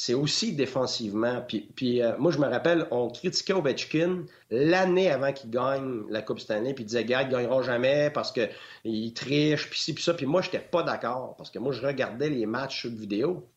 c'est 0.00 0.14
aussi 0.14 0.52
défensivement. 0.52 1.44
Puis, 1.74 2.02
euh, 2.02 2.16
moi, 2.18 2.30
je 2.30 2.38
me 2.38 2.46
rappelle, 2.46 2.86
on 2.92 3.08
critiquait 3.08 3.52
Ovechkin 3.52 4.26
l'année 4.48 5.10
avant 5.10 5.32
qu'il 5.32 5.50
gagne 5.50 6.04
la 6.08 6.22
Coupe 6.22 6.38
cette 6.38 6.52
année, 6.52 6.72
puis 6.72 6.84
il 6.84 6.86
disait, 6.86 7.04
gars, 7.04 7.22
il 7.22 7.26
ne 7.26 7.32
gagnera 7.32 7.62
jamais 7.62 8.08
parce 8.14 8.30
qu'il 8.30 9.12
triche, 9.12 9.68
puis 9.68 9.80
ci, 9.80 9.94
puis 9.94 10.04
ça. 10.04 10.14
Puis 10.14 10.24
moi, 10.24 10.40
je 10.40 10.46
n'étais 10.46 10.60
pas 10.60 10.84
d'accord 10.84 11.34
parce 11.36 11.50
que 11.50 11.58
moi, 11.58 11.72
je 11.72 11.84
regardais 11.84 12.30
les 12.30 12.46
matchs 12.46 12.82
sur 12.82 12.90
vidéo 12.90 13.48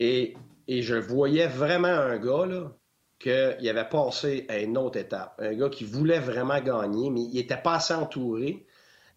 et, 0.00 0.34
et 0.66 0.82
je 0.82 0.96
voyais 0.96 1.46
vraiment 1.46 1.86
un 1.86 2.18
gars, 2.18 2.44
là, 2.44 2.72
qu'il 3.20 3.68
avait 3.68 3.88
passé 3.88 4.46
à 4.48 4.58
une 4.58 4.76
autre 4.76 4.98
étape. 4.98 5.36
Un 5.38 5.54
gars 5.54 5.68
qui 5.68 5.84
voulait 5.84 6.18
vraiment 6.18 6.60
gagner, 6.60 7.08
mais 7.08 7.20
il 7.20 7.34
n'était 7.34 7.56
pas 7.56 7.74
assez 7.74 7.94
entouré 7.94 8.66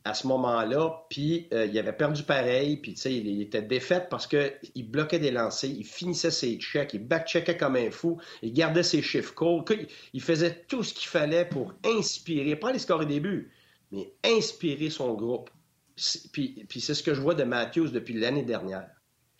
à 0.06 0.13
ce 0.13 0.28
moment-là, 0.28 1.04
puis 1.10 1.48
euh, 1.52 1.65
il 1.65 1.78
avait 1.80 1.91
perdu 1.91 2.22
pareil, 2.22 2.78
puis 2.78 2.91
il, 3.06 3.28
il 3.28 3.41
était 3.41 3.63
défait 3.63 4.06
parce 4.08 4.28
qu'il 4.28 4.91
bloquait 4.91 5.18
des 5.18 5.32
lancers, 5.32 5.72
il 5.72 5.84
finissait 5.84 6.30
ses 6.30 6.58
checks, 6.58 6.94
il 6.94 7.06
backcheckait 7.06 7.58
comme 7.58 7.76
un 7.76 7.89
fou, 7.89 8.20
il 8.44 8.54
gardait 8.54 8.84
ses 8.84 9.02
chiffres 9.02 9.34
courts, 9.34 9.65
il 10.13 10.22
faisait 10.22 10.63
tout 10.68 10.84
ce 10.84 10.94
qu'il 10.94 11.08
fallait 11.08 11.46
pour 11.46 11.74
inspirer, 11.84 12.56
pas 12.56 12.72
les 12.72 12.78
scores 12.78 13.02
au 13.02 13.06
début, 13.06 13.52
mais 13.91 14.13
inspirer 14.24 14.91
son 14.91 15.15
groupe. 15.15 15.50
Puis, 16.32 16.68
c'est 16.80 16.94
ce 16.94 17.02
que 17.02 17.15
je 17.15 17.22
vois 17.22 17.34
de 17.34 17.44
Matthews 17.44 17.89
depuis 17.89 18.13
l'année 18.13 18.44
dernière. 18.44 18.88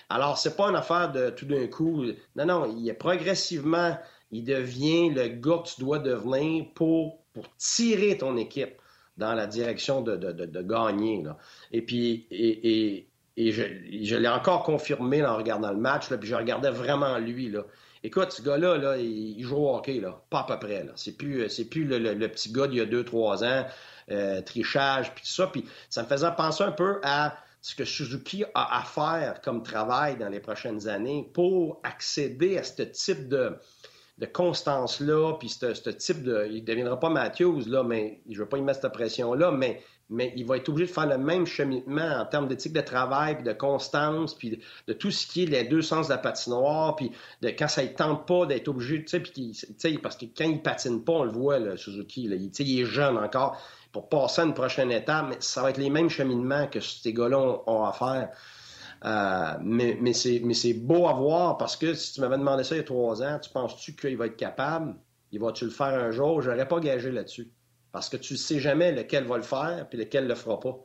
Alors, 0.10 0.38
c'est 0.38 0.56
pas 0.56 0.69
une 0.69 0.75
affaire 0.75 1.12
de 1.12 1.30
tout 1.30 1.45
d'un 1.45 1.67
coup. 1.67 2.06
Non, 2.36 2.45
non, 2.45 2.75
il 2.75 2.89
est 2.89 2.93
progressivement, 2.93 3.97
il 4.32 4.43
devient 4.43 5.10
le 5.10 5.28
gars 5.28 5.62
que 5.63 5.75
tu 5.75 5.82
dois 5.82 5.99
devenir 5.99 6.65
pour 6.73 7.19
tirer 7.58 8.17
ton 8.17 8.36
équipe 8.38 8.78
dans 9.17 9.34
la 9.34 9.47
direction 9.47 10.01
de, 10.01 10.62
gagner. 10.62 11.23
Et 11.71 11.82
puis, 11.82 12.28
et, 12.32 13.08
je, 13.38 14.15
l'ai 14.15 14.28
encore 14.28 14.63
confirmé 14.63 15.25
en 15.25 15.38
regardant 15.38 15.71
le 15.71 15.78
match, 15.78 16.10
là, 16.10 16.17
puis 16.17 16.30
je 16.30 16.36
regardais 16.36 16.71
vraiment 16.71 17.17
lui. 17.17 17.49
Là. 17.49 17.65
Écoute, 18.04 18.32
ce 18.32 18.41
gars-là, 18.41 18.78
là, 18.78 18.97
il, 18.97 19.41
joue 19.43 19.58
au 19.58 19.75
hockey, 19.75 19.99
là, 19.99 20.21
pas 20.30 20.41
à 20.41 20.43
peu 20.43 20.60
près. 20.60 20.84
Là. 20.84 20.91
C'est 20.95 21.17
plus, 21.17 21.49
c'est 21.49 21.65
plus 21.65 21.86
le, 21.86 22.28
petit 22.28 22.51
gars 22.51 22.67
d'il 22.67 22.78
y 22.78 22.82
a 22.82 22.86
deux, 22.86 23.04
trois 23.04 23.43
ans, 23.43 23.65
euh, 24.12 24.41
trichage, 24.41 25.13
puis 25.13 25.23
tout 25.23 25.32
ça. 25.32 25.47
Puis 25.47 25.65
ça 25.89 26.04
me 26.04 26.08
faisait 26.08 26.32
penser 26.38 26.63
un 26.63 26.71
peu 26.71 26.99
à 27.04 27.36
ce 27.62 27.73
que 27.73 27.84
Suzuki 27.84 28.43
a 28.54 28.78
à 28.78 28.84
faire 28.84 29.41
comme 29.41 29.63
travail 29.63 30.17
dans 30.17 30.30
les 30.30 30.39
prochaines 30.39 30.88
années 30.88 31.28
pour 31.34 31.80
accéder 31.84 32.60
à 32.60 32.63
ce 32.63 32.84
type 32.84 33.28
de, 33.28 33.58
de 34.17 34.25
constance-là, 34.25 35.34
puis 35.34 35.49
ce 35.49 35.89
type 35.89 36.23
de. 36.23 36.47
Il 36.49 36.62
ne 36.62 36.65
deviendra 36.65 36.99
pas 36.99 37.10
Matthews, 37.10 37.63
là, 37.67 37.84
mais 37.84 38.21
je 38.30 38.34
ne 38.36 38.39
veux 38.39 38.49
pas 38.49 38.58
y 38.58 38.62
mettre 38.62 38.82
cette 38.82 38.93
pression-là, 38.93 39.51
mais, 39.51 39.82
mais 40.10 40.32
il 40.38 40.45
va 40.45 40.56
être 40.56 40.69
obligé 40.69 40.88
de 40.88 40.93
faire 40.93 41.08
le 41.08 41.17
même 41.17 41.45
cheminement 41.45 42.21
en 42.21 42.25
termes 42.25 42.47
d'éthique 42.47 42.71
de 42.71 42.82
travail, 42.82 43.36
puis 43.36 43.43
de 43.43 43.51
constance, 43.51 44.34
puis 44.34 44.62
de, 44.88 44.93
tout 44.93 45.12
ce 45.12 45.28
qui 45.28 45.43
est 45.43 45.47
les 45.47 45.65
deux 45.65 45.82
sens 45.82 46.08
de 46.08 46.13
la 46.13 46.17
patinoire, 46.17 46.95
puis 46.95 47.12
de 47.41 47.49
quand 47.49 47.67
ça 47.67 47.84
ne 47.84 47.89
tente 47.89 48.25
pas 48.25 48.45
d'être 48.45 48.69
obligé, 48.69 49.04
tu 49.04 49.10
sais, 49.10 49.19
puis 49.19 49.97
parce 50.01 50.15
que 50.15 50.25
quand 50.25 50.45
il 50.45 50.62
patine 50.62 51.04
pas, 51.04 51.13
on 51.13 51.23
le 51.25 51.32
voit, 51.32 51.60
le 51.60 51.75
Suzuki, 51.75 52.30
là, 52.30 52.36
il, 52.38 52.51
il 52.58 52.82
est 52.82 52.86
jeune 52.86 53.17
encore, 53.17 53.62
pour 53.91 54.08
passer 54.08 54.41
à 54.41 54.45
une 54.45 54.54
prochaine 54.54 54.91
étape, 54.91 55.25
mais 55.30 55.38
ça 55.39 55.62
va 55.62 55.71
être 55.71 55.78
les 55.78 55.89
mêmes 55.89 56.10
cheminements 56.10 56.67
que 56.67 56.80
ces 56.80 57.12
gars-là 57.12 57.62
ont 57.65 57.84
à 57.84 57.91
faire. 57.91 58.30
Euh, 59.03 59.58
mais 59.62 60.13
c'est 60.13 60.73
beau 60.73 61.08
à 61.08 61.13
voir 61.13 61.58
parce 61.58 61.75
que 61.75 61.93
si 61.93 62.13
tu 62.13 62.21
m'avais 62.21 62.38
demandé 62.38 62.63
ça 62.63 62.75
il 62.75 62.79
y 62.79 62.81
a 62.81 62.84
trois 62.84 63.21
ans, 63.21 63.39
tu 63.39 63.49
penses-tu 63.49 63.95
qu'il 63.95 64.17
va 64.17 64.27
être 64.27 64.38
capable? 64.38 64.95
Il 65.31 65.39
va-tu 65.39 65.65
le 65.65 65.71
faire 65.71 65.88
un 65.88 66.12
jour? 66.12 66.41
Je 66.41 66.49
n'aurais 66.49 66.67
pas 66.67 66.79
gagé 66.79 67.12
là-dessus. 67.12 67.51
Parce 67.91 68.10
que 68.10 68.17
tu 68.17 68.34
ne 68.34 68.38
sais 68.38 68.60
jamais 68.60 68.91
lequel 68.91 69.25
va 69.25 69.38
le 69.38 69.43
faire 69.43 69.88
puis 69.89 69.97
lequel 69.97 70.23
ne 70.23 70.29
le 70.29 70.36
fera 70.36 70.60
pas. 70.60 70.77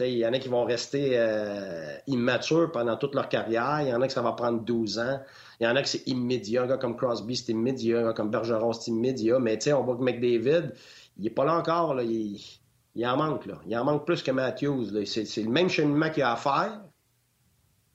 Il 0.00 0.18
y 0.18 0.26
en 0.26 0.32
a 0.32 0.38
qui 0.38 0.48
vont 0.48 0.64
rester 0.64 1.12
euh, 1.14 1.96
immatures 2.06 2.70
pendant 2.70 2.96
toute 2.96 3.14
leur 3.14 3.28
carrière. 3.28 3.80
Il 3.80 3.88
y 3.88 3.94
en 3.94 4.02
a 4.02 4.08
qui 4.08 4.14
ça 4.14 4.20
va 4.20 4.32
prendre 4.32 4.60
12 4.60 4.98
ans. 4.98 5.20
Il 5.58 5.64
y 5.64 5.66
en 5.66 5.74
a 5.74 5.82
qui 5.82 5.90
c'est 5.90 6.06
immédiat. 6.06 6.66
Comme 6.76 6.96
Crosby, 6.96 7.36
c'est 7.36 7.52
immédiat. 7.52 8.08
Un 8.08 8.12
comme 8.12 8.30
Bergeron, 8.30 8.72
c'est 8.74 8.90
immédiat. 8.90 9.38
Mais 9.38 9.58
on 9.72 9.82
voit 9.82 9.96
que 9.96 10.02
McDavid, 10.02 10.72
il 11.16 11.24
n'est 11.24 11.30
pas 11.30 11.44
là 11.46 11.56
encore. 11.56 11.98
Il, 12.02 13.06
en 13.06 13.16
manque. 13.16 13.46
Là. 13.46 13.58
Il 13.66 13.76
en 13.76 13.84
manque 13.84 14.04
plus 14.04 14.22
que 14.22 14.30
Matthews. 14.30 15.04
C'est 15.06 15.42
le 15.42 15.50
même 15.50 15.70
cheminement 15.70 16.10
qu'il 16.10 16.24
a 16.24 16.32
à 16.32 16.36
faire 16.36 16.80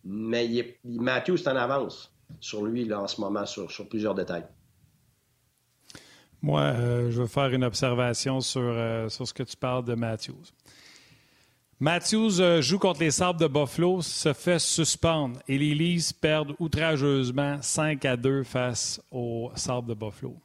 mais 0.04 0.48
il 0.48 0.76
Matthew, 0.84 1.38
c'est 1.38 1.50
en 1.50 1.56
avance 1.56 2.12
sur 2.40 2.64
lui 2.64 2.92
en 2.94 3.08
ce 3.08 3.20
moment, 3.22 3.46
sur, 3.46 3.68
plusieurs 3.90 4.16
détails. 4.16 4.46
Moi, 6.42 6.62
euh, 6.62 7.12
je 7.12 7.22
veux 7.22 7.28
faire 7.28 7.50
une 7.50 7.64
observation 7.64 8.42
sur, 8.42 8.62
euh, 8.62 9.10
sur 9.10 9.28
ce 9.28 9.34
que 9.34 9.44
tu 9.44 9.56
parles 9.56 9.86
de 9.86 9.94
Matthews. 9.94 10.44
Matthews 11.80 12.40
euh, 12.40 12.62
joue 12.62 12.80
contre 12.80 13.00
les 13.00 13.12
Sabres 13.12 13.40
de 13.40 13.48
Buffalo, 13.48 14.02
se 14.02 14.34
fait 14.34 14.60
suspendre 14.60 15.40
et 15.48 15.58
les 15.58 15.74
Leafs 15.74 16.14
perdent 16.14 16.54
outrageusement 16.60 17.58
5 17.62 18.06
à 18.06 18.18
2 18.18 18.44
face 18.44 19.02
aux 19.12 19.52
Sabres 19.56 19.88
de 19.88 19.94
Buffalo. 19.94 20.36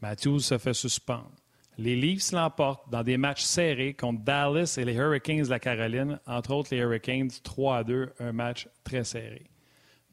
Matthews 0.00 0.40
se 0.40 0.58
fait 0.58 0.74
suspendre. 0.74 1.30
Les 1.76 1.96
Leafs 1.96 2.30
l'emportent 2.32 2.88
dans 2.90 3.02
des 3.02 3.16
matchs 3.16 3.42
serrés 3.42 3.94
contre 3.94 4.22
Dallas 4.22 4.76
et 4.78 4.84
les 4.84 4.94
Hurricanes 4.94 5.42
de 5.42 5.50
la 5.50 5.58
Caroline, 5.58 6.20
entre 6.26 6.52
autres 6.52 6.68
les 6.72 6.78
Hurricanes 6.80 7.30
3 7.42 7.78
à 7.78 7.84
2, 7.84 8.12
un 8.20 8.32
match 8.32 8.68
très 8.84 9.02
serré. 9.02 9.42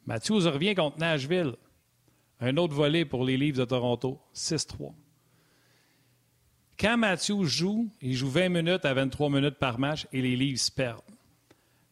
Matthews 0.05 0.49
revient 0.49 0.73
contre 0.73 0.97
Nashville. 0.97 1.53
Un 2.39 2.57
autre 2.57 2.73
volet 2.73 3.05
pour 3.05 3.23
les 3.23 3.37
Leafs 3.37 3.57
de 3.57 3.65
Toronto, 3.65 4.19
6-3. 4.33 4.93
Quand 6.79 6.97
Matthews 6.97 7.45
joue, 7.45 7.91
il 8.01 8.15
joue 8.15 8.29
20 8.29 8.49
minutes 8.49 8.85
à 8.85 8.95
23 8.95 9.29
minutes 9.29 9.59
par 9.59 9.77
match 9.77 10.07
et 10.11 10.21
les 10.23 10.35
Leafs 10.35 10.71
perdent. 10.71 11.01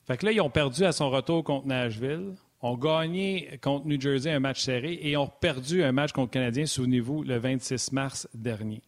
Fait 0.07 0.17
que 0.17 0.25
là, 0.25 0.31
ils 0.31 0.41
ont 0.41 0.49
perdu 0.49 0.83
à 0.85 0.91
son 0.91 1.11
retour 1.11 1.43
contre 1.43 1.67
Nashville, 1.67 2.33
ont 2.61 2.75
gagné 2.75 3.59
contre 3.61 3.85
New 3.85 4.01
Jersey 4.01 4.31
un 4.31 4.39
match 4.39 4.61
serré 4.61 4.97
et 5.03 5.15
ont 5.15 5.27
perdu 5.27 5.83
un 5.83 5.91
match 5.91 6.11
contre 6.11 6.29
le 6.29 6.33
Canadien, 6.33 6.65
souvenez-vous, 6.65 7.21
le 7.21 7.37
26 7.37 7.91
mars 7.91 8.27
dernier 8.33 8.81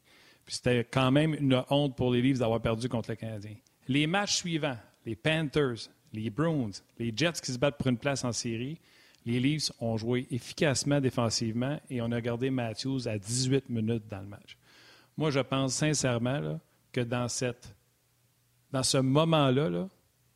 c'était 0.48 0.84
quand 0.84 1.12
même 1.12 1.34
une 1.34 1.64
honte 1.70 1.96
pour 1.96 2.12
les 2.12 2.22
Leafs 2.22 2.40
d'avoir 2.40 2.62
perdu 2.62 2.90
contre 2.90 3.12
le 3.12 3.16
Canadien. 3.16 3.56
Les 3.88 4.08
matchs 4.08 4.38
suivants, 4.38 4.78
les 5.06 5.16
Panthers, 5.16 5.90
les 6.14 6.30
Bruins, 6.30 6.72
les 7.00 7.14
Jets 7.16 7.40
qui 7.44 7.52
se 7.52 7.58
battent 7.58 7.78
pour 7.78 7.88
une 7.88 7.98
place 7.98 8.24
en 8.24 8.32
série, 8.32 8.78
les 9.26 9.40
Leafs 9.40 9.72
ont 9.80 9.98
joué 9.98 10.28
efficacement 10.32 11.00
défensivement 11.00 11.80
et 11.90 12.02
on 12.02 12.12
a 12.12 12.22
gardé 12.22 12.50
Matthews 12.50 13.08
à 13.08 13.18
18 13.18 13.70
minutes 13.70 14.08
dans 14.10 14.22
le 14.22 14.28
match. 14.28 14.58
Moi, 15.18 15.30
je 15.30 15.40
pense 15.40 15.74
sincèrement 15.74 16.60
que 16.92 17.02
dans, 17.02 17.28
cette, 17.28 17.76
dans 18.72 18.84
ce 18.84 18.98
moment-là, 18.98 19.88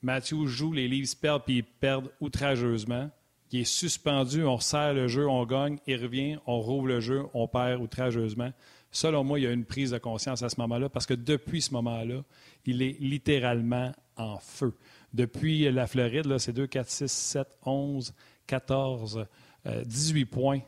Matthews 0.01 0.47
joue, 0.47 0.73
les 0.73 0.87
Leafs 0.87 1.15
perdent 1.15 1.43
puis 1.43 1.57
ils 1.57 1.63
perdent 1.63 2.11
outrageusement. 2.19 3.09
Il 3.51 3.61
est 3.61 3.63
suspendu, 3.63 4.43
on 4.43 4.57
resserre 4.57 4.93
le 4.93 5.07
jeu, 5.07 5.27
on 5.27 5.45
gagne, 5.45 5.77
il 5.87 6.01
revient, 6.01 6.37
on 6.45 6.59
rouvre 6.59 6.87
le 6.87 6.99
jeu, 6.99 7.23
on 7.33 7.47
perd 7.47 7.81
outrageusement. 7.81 8.51
Selon 8.95 9.25
moi, 9.25 9.41
il 9.41 9.43
y 9.43 9.45
a 9.45 9.51
une 9.51 9.65
prise 9.65 9.91
de 9.91 9.97
conscience 9.97 10.41
à 10.41 10.47
ce 10.47 10.57
moment-là 10.61 10.87
parce 10.87 11.05
que 11.05 11.13
depuis 11.13 11.61
ce 11.61 11.73
moment-là, 11.73 12.23
il 12.63 12.81
est 12.81 12.95
littéralement 13.01 13.91
en 14.15 14.37
feu. 14.37 14.73
Depuis 15.13 15.69
la 15.69 15.85
Floride, 15.85 16.37
c'est 16.37 16.53
2, 16.53 16.65
4, 16.65 16.89
6, 16.89 17.11
7, 17.11 17.47
11, 17.65 18.13
14, 18.47 19.27
18 19.85 20.25
points 20.27 20.61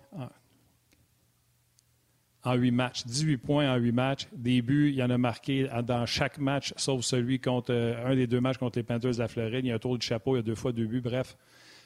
en, 2.44 2.56
8 2.56 2.72
matchs. 2.72 3.06
18 3.06 3.38
points 3.38 3.74
en 3.74 3.78
8 3.78 3.92
matchs. 3.94 4.28
Début, 4.34 4.90
il 4.90 4.96
y 4.96 5.04
en 5.04 5.10
a 5.10 5.18
marqué 5.18 5.70
dans 5.86 6.06
chaque 6.06 6.38
match, 6.38 6.74
sauf 6.76 7.06
celui 7.06 7.40
contre 7.40 7.72
euh, 7.72 8.12
un 8.12 8.16
des 8.16 8.28
deux 8.28 8.42
matchs 8.42 8.58
contre 8.58 8.78
les 8.78 8.84
Panthers 8.84 9.14
de 9.14 9.20
la 9.20 9.30
Floride. 9.30 9.64
Il 9.64 9.70
y 9.70 9.72
a 9.72 9.76
un 9.76 9.80
tour 9.80 9.98
du 9.98 10.06
chapeau, 10.06 10.36
il 10.36 10.40
y 10.40 10.42
a 10.42 10.44
deux 10.44 10.56
fois 10.56 10.74
deux 10.74 10.86
buts. 10.86 11.00
Bref, 11.00 11.38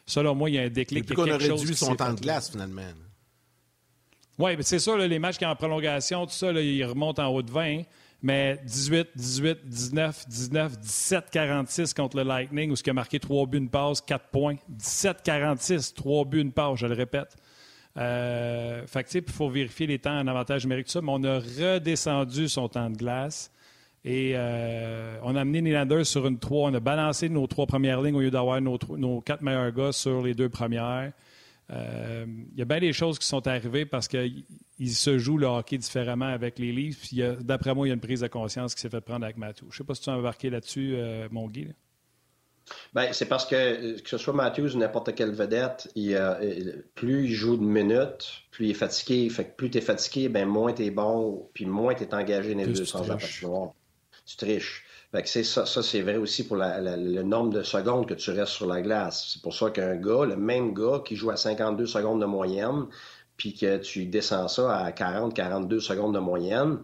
selon 0.07 0.33
moi, 0.33 0.49
il 0.49 0.55
y 0.55 0.57
a 0.59 0.63
un 0.63 0.69
déclic. 0.69 1.03
Depuis 1.03 1.15
qu'on 1.15 1.29
a 1.29 1.37
réduit 1.37 1.75
son 1.75 1.95
temps 1.95 2.15
de 2.15 2.19
glace, 2.19 2.49
finalement. 2.49 2.81
Oui, 4.39 4.51
c'est 4.61 4.79
ça, 4.79 4.97
les 4.97 5.19
matchs 5.19 5.37
qui 5.37 5.45
sont 5.45 5.51
en 5.51 5.55
prolongation, 5.55 6.25
tout 6.25 6.33
ça, 6.33 6.51
ils 6.51 6.83
remontent 6.85 7.23
en 7.23 7.27
haut 7.27 7.41
de 7.41 7.51
20. 7.51 7.83
Mais 8.23 8.59
18, 8.65 9.09
18, 9.15 9.59
19, 9.65 10.27
19, 10.27 10.79
17, 10.79 11.29
46 11.31 11.93
contre 11.95 12.17
le 12.17 12.23
Lightning, 12.23 12.69
où 12.69 12.75
ce 12.75 12.83
qui 12.83 12.91
a 12.91 12.93
marqué 12.93 13.19
3 13.19 13.47
buts, 13.47 13.57
une 13.57 13.69
passe, 13.69 13.99
4 14.01 14.25
points. 14.31 14.55
17, 14.69 15.23
46, 15.23 15.95
3 15.95 16.25
buts, 16.25 16.41
une 16.41 16.51
passe, 16.51 16.79
je 16.79 16.85
le 16.85 16.93
répète. 16.93 17.35
Euh, 17.97 18.85
fait 18.85 19.13
il 19.15 19.29
faut 19.29 19.49
vérifier 19.49 19.87
les 19.87 19.99
temps 19.99 20.17
en 20.17 20.27
avantage 20.27 20.63
numérique, 20.63 20.85
tout 20.85 20.93
ça, 20.93 21.01
mais 21.01 21.11
on 21.11 21.23
a 21.23 21.39
redescendu 21.39 22.47
son 22.47 22.69
temps 22.69 22.89
de 22.89 22.95
glace. 22.95 23.51
Et 24.05 24.33
euh, 24.35 25.17
on 25.23 25.35
a 25.35 25.41
amené 25.41 25.61
Nylander 25.61 26.03
sur 26.03 26.25
une 26.25 26.39
3. 26.39 26.69
On 26.69 26.73
a 26.73 26.79
balancé 26.79 27.29
nos 27.29 27.45
trois 27.47 27.67
premières 27.67 28.01
lignes 28.01 28.15
au 28.15 28.21
lieu 28.21 28.31
d'avoir 28.31 28.59
nos, 28.61 28.77
nos 28.97 29.21
quatre 29.21 29.41
meilleurs 29.41 29.71
gars 29.71 29.91
sur 29.91 30.23
les 30.23 30.33
deux 30.33 30.49
premières. 30.49 31.11
Euh, 31.71 32.25
il 32.51 32.59
y 32.59 32.61
a 32.61 32.65
bien 32.65 32.79
des 32.79 32.93
choses 32.93 33.17
qui 33.17 33.25
sont 33.25 33.47
arrivées 33.47 33.85
parce 33.85 34.07
qu'il 34.07 34.43
se 34.89 35.17
joue 35.17 35.37
le 35.37 35.47
hockey 35.47 35.77
différemment 35.77 36.25
avec 36.25 36.59
les 36.59 36.71
Leafs. 36.71 37.13
D'après 37.41 37.73
moi, 37.73 37.87
il 37.87 37.89
y 37.89 37.91
a 37.91 37.95
une 37.95 38.01
prise 38.01 38.21
de 38.21 38.27
conscience 38.27 38.75
qui 38.75 38.81
s'est 38.81 38.89
fait 38.89 39.01
prendre 39.01 39.23
avec 39.23 39.37
Matthews. 39.37 39.67
Je 39.69 39.75
ne 39.75 39.77
sais 39.77 39.83
pas 39.83 39.95
si 39.95 40.01
tu 40.01 40.09
as 40.09 40.13
embarqué 40.13 40.49
là-dessus, 40.49 40.95
euh, 40.95 41.27
mon 41.31 41.47
Guy. 41.47 41.69
Ben, 42.93 43.11
c'est 43.11 43.25
parce 43.25 43.45
que 43.45 43.99
que 43.99 44.09
ce 44.09 44.17
soit 44.17 44.33
Matthews 44.33 44.75
ou 44.75 44.77
n'importe 44.77 45.13
quelle 45.15 45.33
vedette, 45.33 45.91
plus 46.95 47.25
il 47.25 47.33
joue 47.33 47.57
de 47.57 47.63
minutes, 47.63 48.43
plus 48.51 48.67
il 48.67 48.71
est 48.71 48.75
fatigué. 48.75 49.29
Fait 49.29 49.45
que 49.45 49.55
plus 49.55 49.69
tu 49.69 49.77
es 49.77 49.81
fatigué, 49.81 50.29
ben, 50.29 50.47
moins 50.47 50.71
tu 50.71 50.83
es 50.83 50.91
bon, 50.91 51.49
puis 51.53 51.65
moins 51.65 51.95
tu 51.95 52.03
es 52.03 52.13
engagé 52.13 52.53
dans 52.53 52.61
les 52.61 52.67
deux 52.67 52.85
sens 52.85 53.07
de 53.07 53.13
la 53.13 53.17
Tu 54.25 54.37
triches 54.37 54.85
ça, 55.25 55.65
ça 55.65 55.83
c'est 55.83 56.01
vrai 56.01 56.17
aussi 56.17 56.47
pour 56.47 56.57
le 56.57 57.21
nombre 57.23 57.51
de 57.51 57.63
secondes 57.63 58.07
que 58.07 58.13
tu 58.13 58.31
restes 58.31 58.53
sur 58.53 58.67
la 58.67 58.81
glace. 58.81 59.31
C'est 59.33 59.41
pour 59.41 59.53
ça 59.53 59.69
qu'un 59.69 59.95
gars, 59.95 60.25
le 60.25 60.37
même 60.37 60.73
gars 60.73 61.01
qui 61.05 61.15
joue 61.15 61.31
à 61.31 61.37
52 61.37 61.85
secondes 61.85 62.21
de 62.21 62.25
moyenne, 62.25 62.87
puis 63.37 63.53
que 63.53 63.77
tu 63.77 64.05
descends 64.05 64.47
ça 64.47 64.77
à 64.77 64.91
40-42 64.91 65.79
secondes 65.79 66.13
de 66.13 66.19
moyenne, 66.19 66.79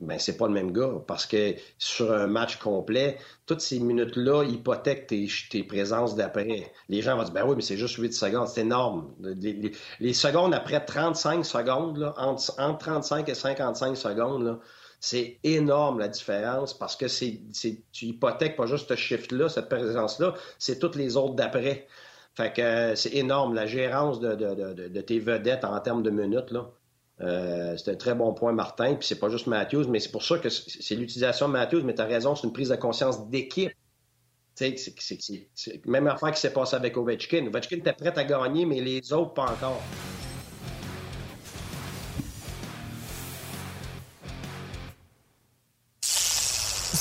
ben 0.00 0.18
c'est 0.18 0.36
pas 0.36 0.46
le 0.46 0.52
même 0.52 0.72
gars. 0.72 1.02
Parce 1.06 1.26
que 1.26 1.54
sur 1.78 2.12
un 2.12 2.26
match 2.26 2.56
complet, 2.58 3.18
toutes 3.46 3.60
ces 3.60 3.78
minutes-là 3.78 4.44
hypothèquent 4.44 5.06
tes, 5.06 5.28
tes 5.50 5.64
présences 5.64 6.14
d'après. 6.14 6.72
Les 6.88 7.02
gens 7.02 7.16
vont 7.16 7.24
dire, 7.24 7.32
ben 7.32 7.44
oui, 7.46 7.56
mais 7.56 7.62
c'est 7.62 7.76
juste 7.76 7.96
8 7.96 8.12
secondes, 8.12 8.48
c'est 8.48 8.62
énorme. 8.62 9.14
Les, 10.00 10.12
secondes 10.14 10.54
après 10.54 10.84
35 10.84 11.44
secondes, 11.44 11.98
là, 11.98 12.14
entre, 12.18 12.52
entre 12.58 12.78
35 12.78 13.28
et 13.28 13.34
55 13.34 13.96
secondes, 13.96 14.44
là, 14.44 14.58
c'est 15.06 15.38
énorme 15.44 16.00
la 16.00 16.08
différence 16.08 16.76
parce 16.76 16.96
que 16.96 17.06
c'est, 17.06 17.40
tu 17.92 18.06
hypothèques 18.06 18.56
pas 18.56 18.66
juste 18.66 18.88
ce 18.88 18.96
shift-là, 18.96 19.48
cette 19.48 19.68
présence-là, 19.68 20.34
c'est 20.58 20.80
toutes 20.80 20.96
les 20.96 21.16
autres 21.16 21.34
d'après. 21.34 21.86
Fait 22.34 22.52
que 22.52 22.60
euh, 22.60 22.96
c'est 22.96 23.14
énorme, 23.14 23.54
la 23.54 23.66
gérance 23.66 24.18
de, 24.18 25.00
tes 25.02 25.20
vedettes 25.20 25.64
en 25.64 25.78
termes 25.78 26.02
de 26.02 26.10
minutes. 26.10 26.50
Là. 26.50 26.72
Euh, 27.20 27.76
c'est 27.76 27.92
un 27.92 27.94
très 27.94 28.16
bon 28.16 28.34
point, 28.34 28.52
Martin. 28.52 28.96
Puis 28.96 29.06
c'est 29.06 29.20
pas 29.20 29.28
juste 29.28 29.46
Matthews, 29.46 29.86
mais 29.88 30.00
c'est 30.00 30.10
pour 30.10 30.24
ça 30.24 30.38
que 30.38 30.48
c'est 30.48 30.96
l'utilisation 30.96 31.46
de 31.46 31.52
Matthews, 31.52 31.82
mais 31.84 31.94
tu 31.94 32.02
as 32.02 32.06
raison, 32.06 32.34
c'est 32.34 32.48
une 32.48 32.52
prise 32.52 32.70
de 32.70 32.76
conscience 32.76 33.28
d'équipe. 33.28 33.70
C'est, 34.56 35.86
même 35.86 36.08
affaire 36.08 36.32
qui 36.32 36.40
s'est 36.40 36.52
passée 36.52 36.74
avec 36.74 36.96
Ovechkin. 36.96 37.46
Ovechkin 37.46 37.76
était 37.76 37.92
prêt 37.92 38.12
à 38.18 38.24
gagner, 38.24 38.66
mais 38.66 38.80
les 38.80 39.12
autres 39.12 39.34
pas 39.34 39.44
encore. 39.44 39.80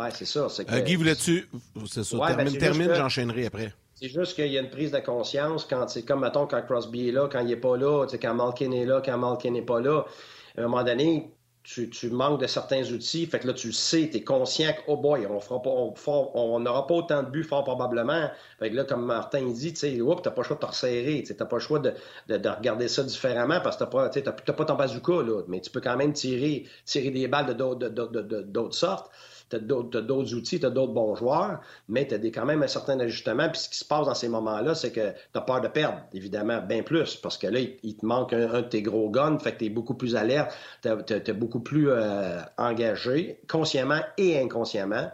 Ouais, 0.00 0.10
c'est 0.12 0.24
ça. 0.24 0.46
Que... 0.64 0.72
Euh, 0.72 0.80
Guy, 0.80 0.96
voulais-tu. 0.96 1.46
C'est 1.86 2.04
ça. 2.04 2.16
Ouais, 2.16 2.28
termine, 2.28 2.52
ben, 2.52 2.58
termine 2.58 2.88
que... 2.88 2.94
j'enchaînerai 2.94 3.46
après. 3.46 3.74
C'est 3.94 4.08
juste 4.08 4.34
qu'il 4.34 4.46
y 4.46 4.56
a 4.56 4.62
une 4.62 4.70
prise 4.70 4.92
de 4.92 4.98
conscience 4.98 5.66
quand 5.68 5.86
c'est 5.88 6.04
comme, 6.04 6.20
mettons, 6.20 6.46
quand 6.46 6.62
Crosby 6.62 7.08
est 7.08 7.12
là, 7.12 7.28
quand 7.30 7.40
il 7.40 7.48
n'est 7.48 7.56
pas 7.56 7.76
là, 7.76 8.06
quand 8.06 8.34
Malkin 8.34 8.70
est 8.70 8.86
là, 8.86 9.02
quand 9.04 9.18
Malkin 9.18 9.50
n'est 9.50 9.62
pas 9.62 9.80
là. 9.80 10.06
À 10.56 10.62
un 10.62 10.68
moment 10.68 10.82
donné, 10.82 11.34
tu, 11.62 11.90
tu, 11.90 12.08
manques 12.08 12.40
de 12.40 12.46
certains 12.46 12.82
outils. 12.92 13.26
Fait 13.26 13.40
que 13.40 13.46
là, 13.46 13.52
tu 13.52 13.66
le 13.66 13.72
sais, 13.74 14.08
tu 14.10 14.16
es 14.16 14.24
conscient 14.24 14.72
que, 14.72 14.80
oh 14.86 14.96
boy, 14.96 15.26
on 15.26 15.38
fera 15.38 15.60
pas, 15.60 15.70
on 15.70 16.60
n'aura 16.60 16.86
pas 16.86 16.94
autant 16.94 17.22
de 17.22 17.28
buts, 17.28 17.44
fort 17.44 17.64
probablement. 17.64 18.30
Fait 18.58 18.70
que 18.70 18.76
là, 18.76 18.84
comme 18.84 19.04
Martin 19.04 19.44
dit, 19.52 19.74
tu 19.74 19.80
sais, 19.80 19.92
tu 19.92 20.02
n'as 20.02 20.30
pas 20.30 20.40
le 20.40 20.42
choix 20.44 20.56
de 20.56 20.60
te 20.62 20.66
resserrer. 20.66 21.22
Tu 21.26 21.34
n'as 21.38 21.46
pas 21.46 21.56
le 21.56 21.60
choix 21.60 21.78
de, 21.78 21.92
de, 22.28 22.38
de, 22.38 22.48
regarder 22.48 22.88
ça 22.88 23.02
différemment 23.02 23.60
parce 23.60 23.76
que 23.76 23.84
tu 23.84 24.22
n'as 24.22 24.32
pas, 24.32 24.52
pas 24.54 24.64
ton 24.64 24.76
bazooka, 24.76 25.22
là. 25.22 25.42
Mais 25.48 25.60
tu 25.60 25.70
peux 25.70 25.82
quand 25.82 25.98
même 25.98 26.14
tirer, 26.14 26.64
tirer 26.86 27.10
des 27.10 27.28
balles 27.28 27.54
de 27.54 28.42
d'autres 28.44 28.74
sortes 28.74 29.10
tu 29.50 29.56
as 29.56 30.00
d'autres 30.00 30.34
outils, 30.34 30.60
tu 30.60 30.66
as 30.66 30.70
d'autres 30.70 30.92
bons 30.92 31.14
joueurs, 31.14 31.60
mais 31.88 32.06
tu 32.06 32.14
as 32.14 32.18
quand 32.18 32.44
même 32.44 32.62
un 32.62 32.68
certain 32.68 32.98
ajustement. 33.00 33.48
Puis 33.48 33.62
ce 33.62 33.68
qui 33.68 33.78
se 33.78 33.84
passe 33.84 34.06
dans 34.06 34.14
ces 34.14 34.28
moments-là, 34.28 34.74
c'est 34.74 34.92
que 34.92 35.10
tu 35.10 35.38
as 35.38 35.40
peur 35.40 35.60
de 35.60 35.68
perdre, 35.68 35.98
évidemment, 36.12 36.60
bien 36.60 36.82
plus, 36.82 37.16
parce 37.16 37.36
que 37.38 37.46
là, 37.46 37.60
il, 37.82 37.96
te 37.96 38.06
manque 38.06 38.32
un, 38.32 38.62
de 38.62 38.68
tes 38.68 38.82
gros 38.82 39.10
guns, 39.10 39.38
fait 39.38 39.52
que 39.52 39.58
tu 39.58 39.66
es 39.66 39.70
beaucoup 39.70 39.94
plus 39.94 40.16
alerte, 40.16 40.56
tu 40.82 40.88
es, 40.88 41.32
beaucoup 41.32 41.60
plus 41.60 41.90
euh, 41.90 42.40
engagé, 42.58 43.40
consciemment 43.48 44.00
et 44.16 44.38
inconsciemment. 44.40 45.10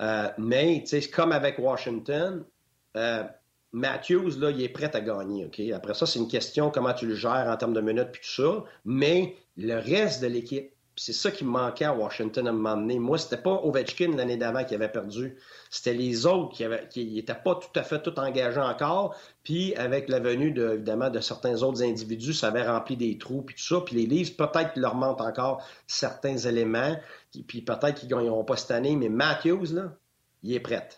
Euh, 0.00 0.28
mais, 0.38 0.82
tu 0.82 1.00
sais, 1.00 1.08
comme 1.08 1.32
avec 1.32 1.58
Washington, 1.58 2.44
euh, 2.96 3.24
Matthews, 3.72 4.38
là, 4.38 4.50
il 4.50 4.62
est 4.62 4.68
prêt 4.68 4.94
à 4.94 5.00
gagner, 5.00 5.44
OK? 5.44 5.60
Après 5.74 5.94
ça, 5.94 6.06
c'est 6.06 6.18
une 6.18 6.28
question 6.28 6.70
comment 6.70 6.94
tu 6.94 7.06
le 7.06 7.14
gères 7.14 7.46
en 7.48 7.56
termes 7.56 7.74
de 7.74 7.80
minutes 7.80 8.08
puis 8.12 8.22
tout 8.22 8.42
ça, 8.42 8.64
mais 8.84 9.36
le 9.56 9.74
reste 9.74 10.22
de 10.22 10.28
l'équipe, 10.28 10.72
c'est 10.96 11.12
ça 11.12 11.30
qui 11.30 11.44
me 11.44 11.50
manquait 11.50 11.84
à 11.84 11.94
Washington 11.94 12.46
à 12.46 12.50
un 12.50 12.52
moment 12.54 12.76
donné. 12.76 12.98
Moi, 12.98 13.18
c'était 13.18 13.36
pas 13.36 13.60
Ovechkin 13.62 14.16
l'année 14.16 14.38
d'avant 14.38 14.64
qui 14.64 14.74
avait 14.74 14.88
perdu. 14.88 15.36
C'était 15.70 15.92
les 15.92 16.24
autres 16.24 16.56
qui 16.88 17.14
n'étaient 17.14 17.34
pas 17.34 17.54
tout 17.54 17.78
à 17.78 17.82
fait 17.82 18.00
tout 18.00 18.18
engagés 18.18 18.60
encore. 18.60 19.14
Puis 19.42 19.74
avec 19.76 20.08
la 20.08 20.20
venue, 20.20 20.52
de, 20.52 20.72
évidemment, 20.72 21.10
de 21.10 21.20
certains 21.20 21.62
autres 21.62 21.82
individus, 21.82 22.32
ça 22.32 22.48
avait 22.48 22.66
rempli 22.66 22.96
des 22.96 23.18
trous, 23.18 23.42
puis 23.42 23.54
tout 23.54 23.62
ça. 23.62 23.80
Puis 23.82 23.96
les 23.96 24.06
livres, 24.06 24.36
peut-être 24.36 24.76
leur 24.76 24.94
manque 24.94 25.20
encore 25.20 25.62
certains 25.86 26.38
éléments. 26.38 26.96
Puis 27.46 27.60
peut-être 27.60 28.00
qu'ils 28.00 28.08
ne 28.08 28.14
gagneront 28.14 28.44
pas 28.44 28.56
cette 28.56 28.70
année. 28.70 28.96
Mais 28.96 29.10
Matthews, 29.10 29.74
là, 29.74 29.92
il 30.42 30.54
est 30.54 30.60
prêt. 30.60 30.88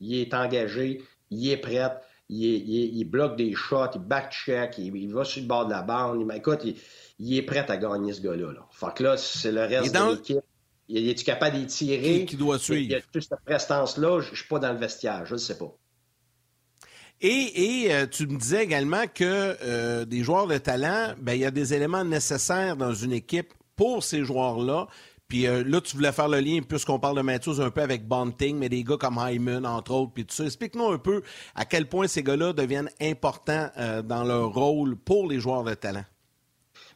Il 0.00 0.18
est 0.18 0.34
engagé. 0.34 1.02
Il 1.30 1.48
est 1.48 1.56
prêt. 1.56 1.92
Il, 2.28 2.44
il, 2.44 3.04
bloque 3.04 3.36
des 3.36 3.54
shots, 3.54 3.92
il 3.94 4.00
back-check, 4.00 4.78
il, 4.78 5.14
va 5.14 5.22
sur 5.22 5.42
le 5.42 5.46
bord 5.46 5.66
de 5.66 5.70
la 5.70 5.82
bande. 5.82 6.20
Il, 6.20 6.36
écoute, 6.36 6.62
il, 6.64 6.74
il 7.18 7.36
est 7.36 7.42
prêt 7.42 7.64
à 7.70 7.76
gagner 7.76 8.12
ce 8.12 8.20
gars-là. 8.20 8.52
Là. 8.52 8.66
Fait 8.70 8.94
que 8.94 9.02
là, 9.02 9.16
c'est 9.16 9.52
le 9.52 9.62
reste 9.62 9.94
de 9.94 10.12
l'équipe. 10.12 10.38
Es-tu 10.88 11.24
capable 11.24 11.58
d'y 11.58 11.66
tirer? 11.66 12.20
Qui, 12.20 12.26
qui 12.26 12.36
doit 12.36 12.58
suivre? 12.58 12.80
Il 12.80 12.90
y 12.90 12.94
a 12.94 13.00
toute 13.00 13.22
cette 13.22 13.40
prestance-là, 13.44 14.20
je 14.20 14.30
ne 14.30 14.36
suis 14.36 14.46
pas 14.46 14.58
dans 14.58 14.72
le 14.72 14.78
vestiaire, 14.78 15.26
je 15.26 15.34
ne 15.34 15.38
sais 15.38 15.58
pas. 15.58 15.74
Et, 17.20 17.86
et 17.86 17.94
euh, 17.94 18.06
tu 18.06 18.26
me 18.26 18.38
disais 18.38 18.62
également 18.62 19.04
que 19.12 19.24
euh, 19.24 20.04
des 20.04 20.22
joueurs 20.22 20.46
de 20.46 20.58
talent, 20.58 21.14
ben, 21.18 21.32
il 21.32 21.40
y 21.40 21.44
a 21.44 21.50
des 21.50 21.72
éléments 21.72 22.04
nécessaires 22.04 22.76
dans 22.76 22.92
une 22.92 23.12
équipe 23.12 23.54
pour 23.74 24.04
ces 24.04 24.22
joueurs-là. 24.22 24.86
Puis 25.26 25.46
euh, 25.46 25.64
là, 25.66 25.80
tu 25.80 25.96
voulais 25.96 26.12
faire 26.12 26.28
le 26.28 26.38
lien, 26.38 26.60
puisqu'on 26.60 27.00
parle 27.00 27.16
de 27.16 27.22
Matthews 27.22 27.60
un 27.60 27.70
peu 27.70 27.80
avec 27.80 28.06
Bunting, 28.06 28.56
mais 28.58 28.68
des 28.68 28.84
gars 28.84 28.98
comme 28.98 29.18
Hyman, 29.18 29.66
entre 29.66 29.92
autres, 29.92 30.12
puis 30.12 30.24
tout 30.24 30.34
ça. 30.34 30.44
Explique-nous 30.44 30.88
un 30.88 30.98
peu 30.98 31.22
à 31.54 31.64
quel 31.64 31.88
point 31.88 32.06
ces 32.06 32.22
gars-là 32.22 32.52
deviennent 32.52 32.90
importants 33.00 33.70
dans 34.04 34.22
leur 34.22 34.50
rôle 34.50 34.94
pour 34.94 35.26
les 35.26 35.40
joueurs 35.40 35.64
de 35.64 35.74
talent. 35.74 36.04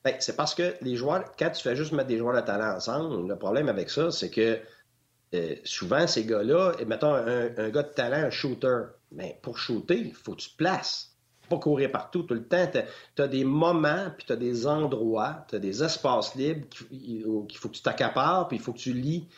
Ben, 0.04 0.14
c'est 0.18 0.36
parce 0.36 0.54
que 0.54 0.74
les 0.80 0.96
joueurs, 0.96 1.24
quand 1.38 1.50
tu 1.50 1.62
fais 1.62 1.76
juste 1.76 1.92
mettre 1.92 2.08
des 2.08 2.18
joueurs 2.18 2.34
de 2.34 2.40
talent 2.40 2.74
ensemble, 2.76 3.28
le 3.28 3.36
problème 3.36 3.68
avec 3.68 3.90
ça, 3.90 4.10
c'est 4.10 4.30
que 4.30 4.58
euh, 5.34 5.54
souvent, 5.64 6.06
ces 6.06 6.24
gars-là, 6.24 6.72
mettons 6.86 7.14
un, 7.14 7.56
un, 7.56 7.68
gars 7.68 7.82
de 7.82 7.92
talent, 7.92 8.26
un 8.26 8.30
shooter, 8.30 8.84
mais 9.12 9.38
pour 9.42 9.58
shooter, 9.58 9.98
il 9.98 10.14
faut 10.14 10.32
que 10.32 10.40
tu 10.40 10.50
te 10.50 10.56
places. 10.56 11.14
Pas 11.48 11.58
courir 11.58 11.90
partout 11.90 12.22
tout 12.22 12.34
le 12.34 12.46
temps. 12.46 12.66
Tu 13.16 13.22
as, 13.22 13.28
des 13.28 13.44
moments, 13.44 14.10
puis 14.16 14.26
tu 14.26 14.32
as 14.32 14.36
des 14.36 14.66
endroits, 14.66 15.44
tu 15.48 15.56
as 15.56 15.58
des 15.58 15.82
espaces 15.82 16.34
libres 16.34 16.66
qu'il 16.68 17.58
faut 17.58 17.68
que 17.68 17.74
tu 17.74 17.82
t'accapares, 17.82 18.48
puis 18.48 18.56
il 18.56 18.62
faut 18.62 18.72
que 18.72 18.78
tu 18.78 18.92
lis. 18.92 19.28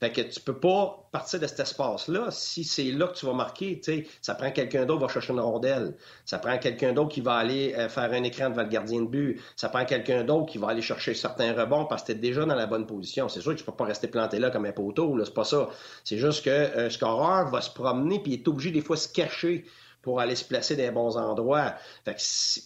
Fait 0.00 0.12
que 0.12 0.20
tu 0.20 0.40
peux 0.40 0.58
pas 0.58 1.08
partir 1.10 1.40
de 1.40 1.46
cet 1.46 1.60
espace-là 1.60 2.30
si 2.30 2.62
c'est 2.62 2.92
là 2.92 3.08
que 3.08 3.16
tu 3.16 3.26
vas 3.26 3.32
marquer. 3.32 3.80
sais, 3.82 4.06
Ça 4.22 4.34
prend 4.34 4.50
quelqu'un 4.52 4.84
d'autre 4.84 5.00
qui 5.00 5.06
va 5.06 5.12
chercher 5.12 5.32
une 5.32 5.40
rondelle. 5.40 5.96
Ça 6.24 6.38
prend 6.38 6.56
quelqu'un 6.58 6.92
d'autre 6.92 7.08
qui 7.08 7.20
va 7.20 7.34
aller 7.34 7.74
euh, 7.76 7.88
faire 7.88 8.12
un 8.12 8.22
écran 8.22 8.50
devant 8.50 8.62
le 8.62 8.68
gardien 8.68 9.02
de 9.02 9.06
but. 9.06 9.40
Ça 9.56 9.68
prend 9.68 9.84
quelqu'un 9.84 10.22
d'autre 10.22 10.46
qui 10.46 10.58
va 10.58 10.68
aller 10.68 10.82
chercher 10.82 11.14
certains 11.14 11.52
rebonds 11.52 11.86
parce 11.86 12.02
que 12.02 12.12
tu 12.12 12.12
es 12.12 12.20
déjà 12.20 12.44
dans 12.44 12.54
la 12.54 12.66
bonne 12.66 12.86
position. 12.86 13.28
C'est 13.28 13.40
sûr 13.40 13.54
que 13.54 13.58
tu 13.58 13.64
peux 13.64 13.72
pas 13.72 13.86
rester 13.86 14.06
planté 14.06 14.38
là 14.38 14.50
comme 14.50 14.66
un 14.66 14.72
poteau. 14.72 15.18
C'est 15.24 15.34
pas 15.34 15.44
ça. 15.44 15.68
C'est 16.04 16.18
juste 16.18 16.44
qu'un 16.44 16.90
scoreur 16.90 17.48
va 17.50 17.60
se 17.60 17.70
promener 17.70 18.20
puis 18.20 18.32
il 18.32 18.40
est 18.40 18.48
obligé 18.48 18.70
des 18.70 18.82
fois 18.82 18.96
de 18.96 19.00
se 19.00 19.08
cacher 19.08 19.64
pour 20.02 20.20
aller 20.20 20.36
se 20.36 20.44
placer 20.44 20.76
dans 20.76 20.82
les 20.82 20.90
bons 20.90 21.16
endroits. 21.16 21.74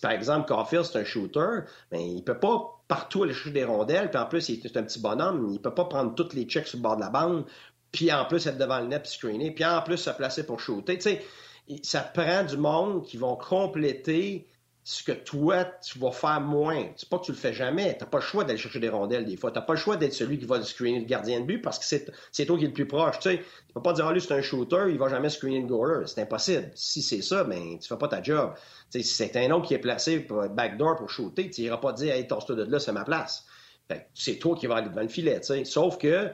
Par 0.01 0.11
exemple, 0.11 0.49
Caulfield, 0.49 0.85
c'est 0.85 0.99
un 0.99 1.05
shooter, 1.05 1.61
mais 1.91 1.99
ben, 1.99 2.01
il 2.01 2.25
peut 2.25 2.39
pas 2.39 2.83
partout 2.89 3.23
aller 3.23 3.33
chercher 3.33 3.51
des 3.51 3.65
rondelles, 3.65 4.11
puis 4.11 4.21
en 4.21 4.27
plus, 4.27 4.49
il 4.49 4.65
est 4.65 4.77
un 4.77 4.83
petit 4.83 5.01
bonhomme, 5.01 5.49
il 5.53 5.61
peut 5.61 5.75
pas 5.75 5.87
prendre 5.87 6.15
toutes 6.15 6.35
les 6.35 6.45
checks 6.45 6.67
sur 6.67 6.79
le 6.79 6.83
bord 6.83 6.97
de 6.97 7.01
la 7.01 7.11
bande, 7.11 7.45
puis 7.91 8.13
en 8.13 8.25
plus 8.25 8.47
être 8.47 8.59
devant 8.59 8.81
le 8.81 8.87
net 8.87 9.07
screener, 9.07 9.51
puis 9.51 9.65
en 9.65 9.83
plus 9.83 9.99
se 9.99 10.11
placer 10.11 10.45
pour 10.45 10.61
shooter. 10.61 10.99
Ça 11.83 12.01
prend 12.01 12.45
du 12.45 12.57
monde 12.57 13.05
qui 13.05 13.17
vont 13.17 13.37
compléter 13.37 14.49
ce 14.85 15.05
que 15.05 15.13
toi, 15.13 15.65
tu 15.65 16.01
vas 16.01 16.11
faire 16.11 16.41
moins. 16.41 16.87
C'est 16.97 17.09
pas 17.09 17.19
que 17.19 17.27
tu 17.27 17.33
le 17.33 17.37
fais 17.37 17.53
jamais. 17.53 17.97
Tu 17.97 18.03
n'as 18.03 18.11
pas 18.11 18.19
le 18.19 18.25
choix 18.25 18.43
d'aller 18.43 18.59
chercher 18.59 18.81
des 18.81 18.89
rondelles 18.89 19.25
des 19.25 19.37
fois. 19.37 19.53
Tu 19.53 19.59
n'as 19.59 19.65
pas 19.65 19.75
le 19.75 19.79
choix 19.79 19.97
d'être 19.97 20.13
celui 20.13 20.39
qui 20.39 20.45
va 20.45 20.61
screener 20.63 20.99
le 20.99 21.05
gardien 21.05 21.41
de 21.41 21.47
but 21.47 21.59
parce 21.59 21.79
que 21.79 21.85
c'est 21.85 22.47
toi 22.47 22.59
qui 22.59 22.65
es 22.65 22.67
le 22.67 22.73
plus 22.73 22.89
proche. 22.89 23.21
Tu 23.21 23.31
sais, 23.31 23.43
peux 23.73 23.83
pas 23.83 23.93
dire, 23.93 24.07
ah, 24.07 24.13
lui, 24.13 24.21
c'est 24.21 24.33
un 24.33 24.43
shooter, 24.43 24.87
il 24.89 24.99
va 24.99 25.09
jamais 25.09 25.31
screener 25.31 25.61
le 25.61 25.67
goaler. 25.67 26.07
C'est 26.07 26.23
impossible. 26.23 26.73
Si 26.75 27.01
c'est 27.01 27.23
ça, 27.23 27.45
ben, 27.45 27.79
tu 27.79 27.89
fais 27.89 27.97
pas 27.97 28.09
ta 28.09 28.23
job. 28.23 28.55
Tu 28.91 28.99
sais, 28.99 29.05
si 29.05 29.15
c'est 29.15 29.37
un 29.37 29.51
autre 29.53 29.69
qui 29.69 29.75
est 29.75 29.79
placé 29.79 30.19
pour 30.19 30.49
backdoor 30.49 30.97
pour 30.97 31.09
shooter, 31.09 31.49
tu 31.49 31.61
n'iras 31.61 31.77
pas 31.79 31.93
dire, 31.93 32.15
hey, 32.15 32.27
ton 32.27 32.39
de 32.39 32.65
là, 32.65 32.81
c'est 32.81 32.93
ma 32.93 33.05
place. 33.05 33.47
c'est 34.15 34.39
toi 34.39 34.57
qui 34.57 34.67
vas 34.67 34.77
aller 34.77 34.89
devant 34.89 35.03
le 35.03 35.09
filet. 35.09 35.39
Tu 35.41 35.47
sais. 35.47 35.65
Sauf 35.65 35.97
que, 35.97 36.29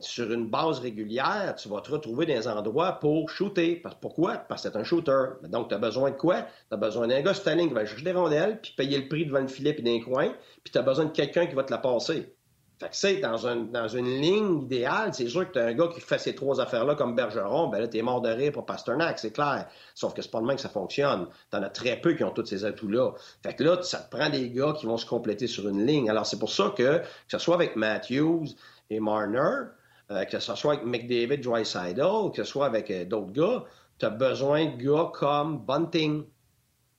sur 0.00 0.32
une 0.32 0.46
base 0.48 0.78
régulière, 0.78 1.54
tu 1.56 1.68
vas 1.68 1.80
te 1.80 1.90
retrouver 1.90 2.26
dans 2.26 2.34
des 2.34 2.48
endroits 2.48 2.92
pour 2.92 3.30
shooter. 3.30 3.82
Pourquoi? 4.00 4.36
Parce 4.36 4.62
que 4.62 4.70
c'est 4.70 4.78
un 4.78 4.84
shooter. 4.84 5.24
Donc, 5.48 5.68
tu 5.68 5.74
as 5.74 5.78
besoin 5.78 6.10
de 6.10 6.16
quoi? 6.16 6.42
Tu 6.42 6.74
as 6.74 6.76
besoin 6.76 7.08
d'un 7.08 7.20
gars 7.20 7.34
sur 7.34 7.44
qui 7.44 7.68
va 7.68 7.86
chercher 7.86 8.04
des 8.04 8.12
rondelles, 8.12 8.60
puis 8.60 8.74
payer 8.76 8.98
le 8.98 9.08
prix 9.08 9.26
devant 9.26 9.40
le 9.40 9.48
filet 9.48 9.72
puis 9.72 9.82
d'un 9.82 10.00
coin, 10.04 10.32
puis 10.62 10.72
tu 10.72 10.78
as 10.78 10.82
besoin 10.82 11.06
de 11.06 11.10
quelqu'un 11.10 11.46
qui 11.46 11.54
va 11.54 11.64
te 11.64 11.72
la 11.72 11.78
passer. 11.78 12.34
Fait 12.80 12.90
que 12.90 12.96
c'est 12.96 13.16
dans, 13.16 13.36
dans 13.72 13.88
une 13.88 14.20
ligne 14.20 14.62
idéale, 14.62 15.12
c'est 15.12 15.28
sûr 15.28 15.48
que 15.48 15.54
tu 15.54 15.58
as 15.58 15.66
un 15.66 15.74
gars 15.74 15.88
qui 15.88 16.00
fait 16.00 16.18
ces 16.18 16.36
trois 16.36 16.60
affaires-là 16.60 16.94
comme 16.94 17.16
Bergeron, 17.16 17.66
ben 17.66 17.80
là, 17.80 17.88
t'es 17.88 18.02
mort 18.02 18.20
de 18.20 18.28
rire 18.28 18.52
pour 18.52 18.66
Pasternak, 18.66 19.18
c'est 19.18 19.32
clair. 19.32 19.66
Sauf 19.96 20.14
que 20.14 20.22
c'est 20.22 20.30
pas 20.30 20.40
de 20.40 20.46
même 20.46 20.54
que 20.54 20.62
ça 20.62 20.68
fonctionne. 20.68 21.26
T'en 21.50 21.60
as 21.62 21.70
très 21.70 22.00
peu 22.00 22.12
qui 22.12 22.22
ont 22.22 22.30
tous 22.30 22.46
ces 22.46 22.64
atouts-là. 22.64 23.14
Fait 23.42 23.54
que 23.54 23.64
là, 23.64 23.82
ça 23.82 23.98
te 23.98 24.16
prend 24.16 24.30
des 24.30 24.50
gars 24.50 24.74
qui 24.78 24.86
vont 24.86 24.96
se 24.96 25.06
compléter 25.06 25.48
sur 25.48 25.68
une 25.68 25.84
ligne. 25.84 26.08
Alors, 26.08 26.24
c'est 26.24 26.38
pour 26.38 26.52
ça 26.52 26.72
que, 26.76 26.98
que 26.98 27.04
ce 27.26 27.38
soit 27.38 27.56
avec 27.56 27.74
Matthews 27.74 28.44
et 28.90 29.00
Marner, 29.00 29.70
euh, 30.10 30.24
que 30.24 30.38
ce 30.38 30.54
soit 30.54 30.74
avec 30.74 30.86
McDavid, 30.86 31.38
Dreisaitl, 31.38 32.30
que 32.34 32.42
ce 32.42 32.44
soit 32.44 32.66
avec 32.66 32.90
euh, 32.90 33.04
d'autres 33.04 33.32
gars, 33.32 33.64
tu 33.98 34.06
as 34.06 34.10
besoin 34.10 34.66
de 34.66 34.82
gars 34.82 35.10
comme 35.12 35.64
Bunting. 35.64 36.24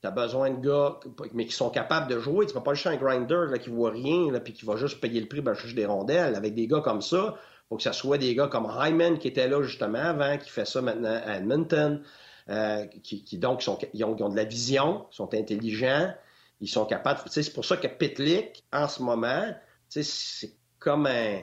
Tu 0.01 0.07
as 0.07 0.11
besoin 0.11 0.51
de 0.51 0.65
gars, 0.65 0.99
mais 1.33 1.45
qui 1.45 1.51
sont 1.51 1.69
capables 1.69 2.09
de 2.09 2.19
jouer. 2.19 2.45
Tu 2.45 2.53
ne 2.53 2.59
peux 2.59 2.63
pas 2.63 2.73
juste 2.73 2.87
un 2.87 2.95
grinder 2.95 3.45
là, 3.49 3.57
qui 3.57 3.69
voit 3.69 3.91
rien 3.91 4.33
et 4.33 4.53
qui 4.53 4.65
va 4.65 4.77
juste 4.77 5.01
payer 5.01 5.19
le 5.19 5.27
prix 5.27 5.41
pour 5.41 5.55
chercher 5.55 5.75
des 5.75 5.85
rondelles. 5.85 6.35
Avec 6.35 6.55
des 6.55 6.67
gars 6.67 6.79
comme 6.79 7.01
ça, 7.01 7.35
faut 7.67 7.77
que 7.77 7.83
ce 7.83 7.91
soit 7.91 8.17
des 8.17 8.33
gars 8.33 8.47
comme 8.47 8.71
Hyman 8.79 9.19
qui 9.19 9.27
était 9.27 9.47
là 9.47 9.61
justement 9.61 9.99
avant, 9.99 10.37
qui 10.37 10.49
fait 10.49 10.65
ça 10.65 10.81
maintenant 10.81 11.19
à 11.25 11.37
Edmonton, 11.37 12.01
euh, 12.49 12.85
qui, 13.03 13.37
donc 13.37 13.61
sont, 13.61 13.77
ils 13.93 14.03
ont, 14.05 14.29
de 14.29 14.35
la 14.35 14.45
vision, 14.45 15.05
sont 15.11 15.33
intelligents, 15.33 16.13
ils 16.61 16.69
sont 16.69 16.85
capables. 16.85 17.19
C'est 17.27 17.53
pour 17.53 17.65
ça 17.65 17.77
que 17.77 17.87
Pitlick, 17.87 18.63
en 18.71 18.87
ce 18.87 19.01
moment, 19.01 19.53
c'est 19.89 20.51
comme 20.79 21.07
un 21.07 21.41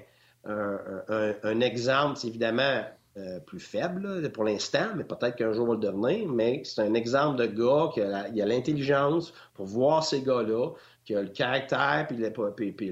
un, 0.48 1.60
exemple, 1.60 2.16
c'est 2.16 2.28
évidemment 2.28 2.82
euh, 3.16 3.40
plus 3.40 3.60
faible 3.60 4.30
pour 4.32 4.44
l'instant, 4.44 4.88
mais 4.94 5.04
peut-être 5.04 5.36
qu'un 5.36 5.52
jour 5.52 5.66
va 5.66 5.74
le 5.74 5.80
devenir. 5.80 6.28
Mais 6.28 6.62
c'est 6.64 6.82
un 6.82 6.94
exemple 6.94 7.38
de 7.38 7.46
gars 7.46 7.90
qui 7.94 8.00
a 8.02 8.46
l'intelligence 8.46 9.32
pour 9.54 9.66
voir 9.66 10.04
ces 10.04 10.22
gars-là, 10.22 10.70
qui 11.04 11.14
a 11.14 11.22
le 11.22 11.28
caractère, 11.28 12.06
puis, 12.08 12.90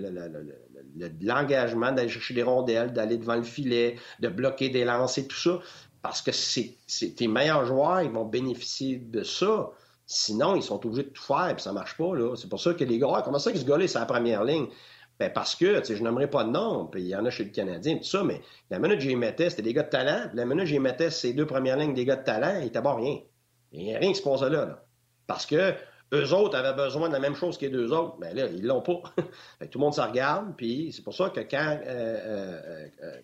l'engagement 1.21 1.93
d'aller 1.93 2.09
chercher 2.09 2.35
des 2.35 2.43
rondelles, 2.43 2.93
d'aller 2.93 3.19
devant 3.19 3.37
le 3.37 3.43
filet, 3.43 3.97
de 4.21 4.29
bloquer 4.29 4.71
des 4.71 4.85
lancers, 4.85 5.27
tout 5.29 5.37
ça. 5.37 5.59
Parce 6.01 6.23
que 6.23 6.33
c'est 6.33 6.77
tes 7.17 7.29
meilleurs 7.29 7.67
joueurs, 7.67 8.03
ils 8.03 8.11
vont 8.11 8.25
bénéficier 8.25 8.99
de 8.99 9.23
ça. 9.23 9.71
Sinon, 10.07 10.55
ils 10.55 10.63
sont 10.63 10.85
obligés 10.85 11.05
de 11.05 11.09
tout 11.09 11.23
faire, 11.23 11.55
puis 11.55 11.63
ça 11.63 11.73
marche 11.73 11.97
pas. 11.97 12.13
C'est 12.37 12.49
pour 12.49 12.61
ça 12.61 12.75
que 12.75 12.85
les 12.85 12.99
gars, 12.99 13.23
comment 13.25 13.39
ça 13.39 13.53
que 13.53 13.59
ce 13.59 13.65
gars-là, 13.65 13.89
c'est 13.89 13.99
la 13.99 14.07
première 14.07 14.45
ligne? 14.45 14.67
Ben 15.19 15.33
parce 15.33 15.55
que, 15.55 15.79
tu 15.79 15.87
sais, 15.87 15.97
je 15.97 16.03
n'aimerais 16.03 16.29
pas 16.29 16.43
de 16.45 16.51
nom, 16.51 16.87
puis 16.87 17.03
il 17.03 17.09
y 17.09 17.17
en 17.17 17.25
a 17.25 17.31
chez 17.31 17.45
le 17.45 17.51
Canadien, 17.51 17.99
tout 17.99 18.05
ça, 18.05 18.25
mais 18.25 18.41
la 18.71 18.81
minute 18.81 18.99
que 18.99 19.05
j'y 19.05 19.15
mettais, 19.15 19.49
c'était 19.49 19.63
des 19.63 19.73
gars 19.73 19.85
de 19.85 19.91
talent. 19.91 20.31
La 20.35 20.45
minute 20.45 20.65
que 20.65 20.71
j'y 20.71 20.81
mettais 20.81 21.11
ces 21.11 21.33
deux 21.33 21.47
premières 21.47 21.77
lignes 21.77 21.95
des 21.95 22.05
gars 22.05 22.17
de 22.17 22.25
talent, 22.25 22.59
il 22.61 22.67
était 22.67 22.83
pas 22.83 22.95
rien. 22.95 23.19
Il 23.73 23.85
n'y 23.85 23.95
a 23.95 23.99
rien 23.99 24.11
qui 24.11 24.19
se 24.19 24.23
passe 24.23 24.43
là, 24.43 24.49
là. 24.49 24.85
Parce 25.27 25.47
que 25.47 25.75
eux 26.13 26.33
autres 26.33 26.57
avaient 26.57 26.77
besoin 26.77 27.09
de 27.09 27.13
la 27.13 27.21
même 27.21 27.35
chose 27.35 27.59
que 27.59 27.67
les 27.67 27.73
deux 27.73 27.93
autres. 27.93 28.17
Mais 28.19 28.35
là, 28.35 28.47
ils 28.47 28.65
l'ont 28.65 28.83
pas. 28.83 29.03
tout 29.17 29.79
le 29.79 29.81
monde 29.81 29.95
se 29.95 30.01
regarde, 30.01 30.55
puis 30.57 30.93
c'est 30.93 31.03
pour 31.03 31.15
ça 31.15 31.31
que 31.31 31.41
quand, 31.41 31.79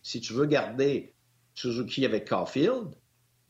si 0.02 0.20
tu 0.20 0.32
veux 0.32 0.46
garder 0.46 1.14
Suzuki 1.54 2.04
avec 2.04 2.28
Caulfield, 2.28 2.94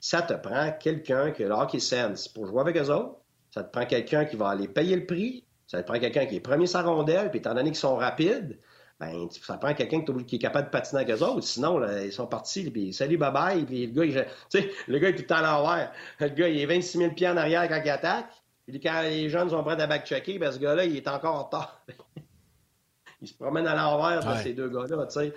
ça 0.01 0.23
te 0.23 0.33
prend 0.35 0.73
quelqu'un 0.73 1.31
qui 1.31 1.45
a 1.45 1.69
le 1.73 1.79
sense 1.79 2.29
pour 2.29 2.47
jouer 2.47 2.61
avec 2.61 2.77
eux 2.77 2.91
autres. 2.91 3.21
Ça 3.51 3.63
te 3.63 3.71
prend 3.71 3.87
quelqu'un 3.87 4.25
qui 4.25 4.37
va 4.37 4.49
aller 4.49 4.69
payer 4.69 4.97
le 4.97 5.07
prix. 5.07 5.45
Ça 5.71 5.81
te 5.81 5.87
prend 5.87 6.01
quelqu'un 6.01 6.27
qui 6.27 6.35
est 6.35 6.41
premier 6.41 6.67
sa 6.67 6.83
rondelle, 6.83 7.31
puis 7.31 7.39
étant 7.39 7.55
donné 7.55 7.71
qu'ils 7.71 7.79
sont 7.79 7.95
rapides, 7.95 8.59
ben, 8.99 9.29
ça 9.31 9.57
prend 9.57 9.73
quelqu'un 9.73 10.03
qui 10.03 10.35
est 10.35 10.41
capable 10.41 10.67
de 10.67 10.73
patiner 10.73 11.03
avec 11.03 11.15
eux 11.15 11.23
autres. 11.23 11.47
Sinon, 11.47 11.81
ils 12.03 12.13
sont 12.13 12.27
partis, 12.27 12.69
puis 12.69 12.93
salut, 12.93 13.17
bye-bye. 13.17 13.65
Puis 13.67 13.87
le 13.87 13.93
gars, 13.93 14.05
il, 14.05 14.27
tu 14.51 14.61
sais, 14.61 14.73
le 14.89 14.99
gars 14.99 15.11
est 15.11 15.15
tout 15.15 15.23
le 15.23 15.27
temps 15.29 15.37
à 15.37 15.43
l'envers. 15.43 15.93
Le 16.19 16.29
gars, 16.31 16.49
il 16.49 16.61
est 16.61 16.67
26 16.67 16.99
000 16.99 17.11
pieds 17.13 17.29
en 17.29 17.37
arrière 17.37 17.69
quand 17.69 17.81
il 17.85 17.89
attaque. 17.89 18.33
Puis 18.67 18.81
quand 18.81 19.01
les 19.03 19.29
jeunes 19.29 19.51
sont 19.51 19.63
prêts 19.63 19.81
à 19.81 19.87
back-checker, 19.87 20.41
ben, 20.41 20.51
ce 20.51 20.59
gars-là, 20.59 20.87
il 20.87 20.97
est 20.97 21.07
encore 21.07 21.37
en 21.37 21.45
retard. 21.45 21.85
il 23.23 23.29
se 23.29 23.35
promène 23.35 23.69
à 23.69 23.77
l'envers 23.77 24.27
de 24.27 24.43
ces 24.43 24.55
deux 24.55 24.71
gars-là, 24.71 25.07
tu 25.07 25.21
sais. 25.21 25.33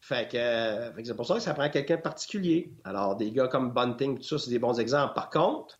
Fait 0.00 0.26
que, 0.32 1.04
c'est 1.04 1.14
pour 1.14 1.26
ça 1.26 1.34
que 1.34 1.40
ça 1.40 1.52
prend 1.52 1.68
quelqu'un 1.68 1.96
de 1.96 2.00
particulier. 2.00 2.72
Alors, 2.84 3.16
des 3.16 3.30
gars 3.32 3.48
comme 3.48 3.72
Bunting, 3.72 4.16
tout 4.16 4.22
ça, 4.22 4.38
c'est 4.38 4.48
des 4.48 4.58
bons 4.58 4.80
exemples. 4.80 5.12
Par 5.12 5.28
contre, 5.28 5.78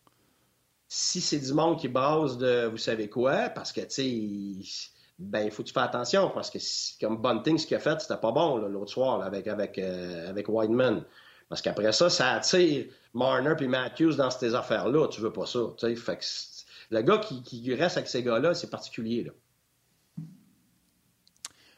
si 0.88 1.20
c'est 1.20 1.38
du 1.38 1.52
monde 1.52 1.78
qui 1.78 1.88
base 1.88 2.38
de 2.38 2.66
vous 2.66 2.78
savez 2.78 3.08
quoi, 3.08 3.50
parce 3.50 3.72
que, 3.72 3.82
tu 3.82 4.64
sais, 4.64 4.88
ben, 5.18 5.44
il 5.44 5.50
faut 5.50 5.62
que 5.62 5.68
tu 5.68 5.74
fasses 5.74 5.88
attention, 5.88 6.30
parce 6.30 6.50
que 6.50 6.58
comme 7.00 7.20
Bunting, 7.20 7.58
ce 7.58 7.66
qu'il 7.66 7.76
a 7.76 7.80
fait, 7.80 8.00
c'était 8.00 8.16
pas 8.16 8.32
bon 8.32 8.56
l'autre 8.56 8.90
soir 8.90 9.22
avec, 9.22 9.46
avec, 9.46 9.78
euh, 9.78 10.30
avec 10.30 10.48
Whiteman. 10.48 11.04
Parce 11.48 11.62
qu'après 11.62 11.92
ça, 11.92 12.10
ça 12.10 12.32
attire 12.32 12.86
Marner 13.14 13.54
puis 13.56 13.68
Matthews 13.68 14.14
dans 14.14 14.30
ces 14.30 14.54
affaires-là. 14.54 15.08
Tu 15.08 15.20
veux 15.20 15.32
pas 15.32 15.46
ça. 15.46 15.60
Fait 15.80 16.16
que 16.16 16.24
le 16.90 17.02
gars 17.02 17.18
qui, 17.18 17.42
qui 17.42 17.74
reste 17.74 17.96
avec 17.96 18.08
ces 18.08 18.22
gars-là, 18.22 18.54
c'est 18.54 18.70
particulier. 18.70 19.24
Là. 19.24 19.32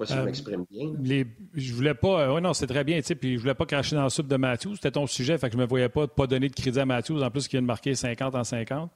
Si 0.07 0.13
je 0.13 0.19
euh, 0.19 0.25
m'exprime 0.25 0.65
bien. 0.71 0.93
Les, 1.03 1.27
je 1.55 1.75
voulais 1.75 1.95
pas. 1.95 2.23
Euh, 2.23 2.35
oui, 2.35 2.41
non, 2.41 2.53
c'est 2.55 2.67
très 2.67 2.85
bien, 2.85 3.01
puis 3.01 3.35
je 3.35 3.41
voulais 3.41 3.55
pas 3.55 3.67
cracher 3.67 3.97
dans 3.97 4.05
la 4.05 4.11
soupe 4.11 4.29
de 4.29 4.37
Matthews. 4.37 4.77
C'était 4.77 4.93
ton 4.93 5.07
sujet, 5.07 5.39
fait 5.39 5.49
que 5.49 5.55
je 5.55 5.59
me 5.59 5.67
voyais 5.67 5.89
pas 5.89 6.07
pas 6.07 6.27
donner 6.27 6.49
de 6.49 6.55
crédit 6.55 6.81
à 6.81 6.87
Matthews, 6.87 7.23
en 7.23 7.31
plus 7.31 7.49
qu'il 7.49 7.59
vient 7.59 7.63
de 7.63 7.67
marquer 7.67 7.95
50 7.95 8.35
en 8.35 8.45
50. 8.45 8.91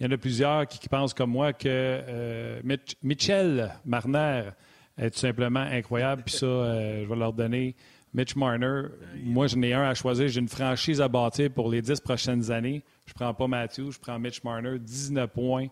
Il 0.00 0.06
y 0.06 0.08
en 0.08 0.12
a 0.12 0.16
plusieurs 0.16 0.66
qui, 0.66 0.88
pensent 0.88 1.14
comme 1.14 1.30
moi 1.30 1.52
que 1.52 1.66
euh, 1.68 2.60
Mitchell 3.02 3.74
Marner 3.84 4.50
est 4.96 5.10
tout 5.10 5.18
simplement 5.18 5.60
incroyable, 5.60 6.22
puis 6.24 6.34
ça, 6.34 6.46
je 6.46 7.08
vais 7.08 7.16
leur 7.16 7.32
donner. 7.32 7.74
Mitch 8.14 8.36
Marner, 8.36 8.84
moi, 9.22 9.46
j'en 9.48 9.60
ai 9.62 9.74
un 9.74 9.82
à 9.82 9.94
choisir. 9.94 10.28
J'ai 10.28 10.40
une 10.40 10.48
franchise 10.48 11.00
à 11.00 11.08
bâtir 11.08 11.50
pour 11.50 11.70
les 11.70 11.82
dix 11.82 12.00
prochaines 12.00 12.50
années. 12.50 12.82
Je 13.06 13.12
prends 13.12 13.34
pas 13.34 13.46
Matthews, 13.46 13.92
je 13.92 13.98
prends 13.98 14.18
Mitch 14.18 14.42
Marner. 14.42 14.78
19 14.78 15.30
points 15.30 15.66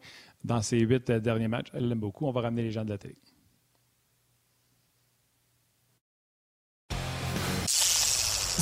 dans 0.45 0.61
ses 0.61 0.79
huit 0.81 1.11
derniers 1.11 1.49
matchs. 1.49 1.69
Elle 1.73 1.89
l'aime 1.89 1.99
beaucoup. 1.99 2.27
On 2.27 2.33
va 2.33 2.43
ramener 2.43 2.63
les 2.63 2.71
gens 2.71 2.85
de 2.85 2.91
la 2.91 2.99
télé. 2.99 3.17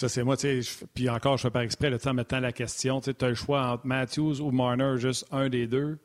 Ça, 0.00 0.08
c'est 0.08 0.24
moi, 0.24 0.34
tu 0.34 0.62
sais, 0.62 0.86
puis 0.94 1.10
encore, 1.10 1.36
je 1.36 1.42
fais 1.42 1.50
par 1.50 1.60
exprès, 1.60 1.90
le 1.90 1.98
temps 1.98 2.14
mettant 2.14 2.40
la 2.40 2.52
question, 2.52 3.02
tu 3.02 3.10
as 3.20 3.28
le 3.28 3.34
choix 3.34 3.66
entre 3.66 3.86
Matthews 3.86 4.40
ou 4.40 4.50
Marner, 4.50 4.94
juste 4.96 5.26
un 5.30 5.50
des 5.50 5.66
deux. 5.66 5.98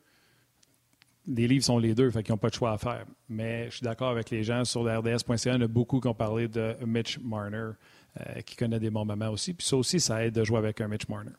Les 1.26 1.48
livres 1.48 1.64
sont 1.64 1.78
les 1.78 1.94
deux, 1.94 2.10
fait 2.10 2.22
qu'ils 2.22 2.34
n'ont 2.34 2.38
pas 2.38 2.50
de 2.50 2.54
choix 2.54 2.72
à 2.72 2.76
faire. 2.76 3.06
Mais 3.30 3.70
je 3.70 3.76
suis 3.76 3.84
d'accord 3.84 4.10
avec 4.10 4.28
les 4.28 4.42
gens 4.42 4.66
sur 4.66 4.82
RDS.ca, 4.82 5.36
il 5.46 5.54
y 5.54 5.56
en 5.56 5.62
a 5.62 5.66
beaucoup 5.66 5.98
qui 6.00 6.08
ont 6.08 6.14
parlé 6.14 6.46
de 6.46 6.76
Mitch 6.84 7.18
Marner, 7.20 7.70
euh, 8.20 8.40
qui 8.44 8.54
connaît 8.54 8.78
des 8.78 8.90
bons 8.90 9.06
moments 9.06 9.30
aussi. 9.30 9.54
Puis 9.54 9.66
ça 9.66 9.78
aussi, 9.78 9.98
ça 9.98 10.26
aide 10.26 10.34
de 10.34 10.44
jouer 10.44 10.58
avec 10.58 10.78
un 10.82 10.88
Mitch 10.88 11.08
Marner. 11.08 11.32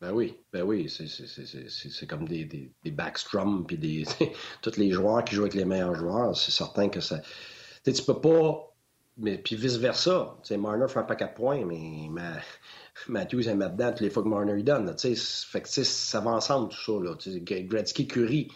Ben 0.00 0.10
oui, 0.10 0.34
ben 0.52 0.64
oui, 0.64 0.90
c'est 0.90 2.06
comme 2.08 2.26
des, 2.26 2.46
des, 2.46 2.72
puis 2.82 3.78
des, 3.78 4.04
tous 4.60 4.76
les 4.76 4.90
joueurs 4.90 5.22
qui 5.22 5.36
jouent 5.36 5.42
avec 5.42 5.54
les 5.54 5.64
meilleurs 5.64 5.94
joueurs, 5.94 6.36
c'est 6.36 6.50
certain 6.50 6.88
que 6.88 6.98
ça... 6.98 7.20
Tu 7.84 8.02
peux 8.02 8.20
pas 8.20 8.73
mais 9.16 9.38
puis 9.38 9.56
vice-versa. 9.56 10.36
Marner 10.58 10.88
fait 10.88 11.06
pas 11.06 11.16
quatre 11.16 11.34
points, 11.34 11.64
mais 11.64 12.08
Matthews 13.08 13.48
est 13.48 13.54
dedans 13.54 13.90
toutes 13.90 14.00
les 14.00 14.10
fois 14.10 14.22
que 14.22 14.28
Marner 14.28 14.54
lui 14.54 14.64
donne. 14.64 14.92
fait 14.96 15.60
que 15.62 15.68
ça 15.68 16.20
va 16.20 16.32
ensemble 16.32 16.70
tout 16.70 16.80
ça. 16.80 16.92
Là, 17.00 17.16
Gretzky, 17.62 18.06
Curie. 18.08 18.48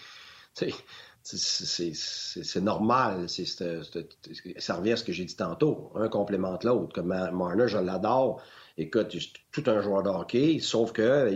C'est 1.23 2.61
normal. 2.61 3.29
ça 3.29 4.75
revient 4.75 4.93
à 4.93 4.97
ce 4.97 5.05
que 5.05 5.13
j'ai 5.13 5.25
dit 5.25 5.37
tantôt. 5.37 5.93
Un 5.95 6.09
complémente 6.09 6.65
l'autre. 6.65 6.93
Comme 6.93 7.09
Marner, 7.09 7.69
je 7.69 7.79
l'adore. 7.79 8.43
Écoute, 8.81 9.17
tout 9.51 9.65
un 9.67 9.81
joueur 9.81 10.05
de 10.05 10.09
hockey, 10.09 10.61
sauf 10.61 10.93
que 10.93 11.33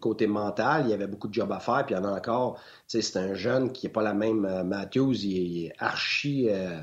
côté 0.00 0.26
mental, 0.26 0.86
il 0.86 0.90
y 0.90 0.94
avait 0.94 1.06
beaucoup 1.06 1.28
de 1.28 1.34
job 1.34 1.52
à 1.52 1.60
faire, 1.60 1.84
puis 1.84 1.94
il 1.94 1.98
y 1.98 2.00
en 2.00 2.04
a 2.04 2.16
encore. 2.16 2.58
C'est 2.86 3.16
un 3.18 3.34
jeune 3.34 3.72
qui 3.72 3.84
n'est 3.84 3.92
pas 3.92 4.02
la 4.02 4.14
même. 4.14 4.46
Euh, 4.46 4.64
Matthews, 4.64 5.16
il, 5.22 5.66
est 5.66 5.72
archi. 5.78 6.48
Euh, 6.48 6.80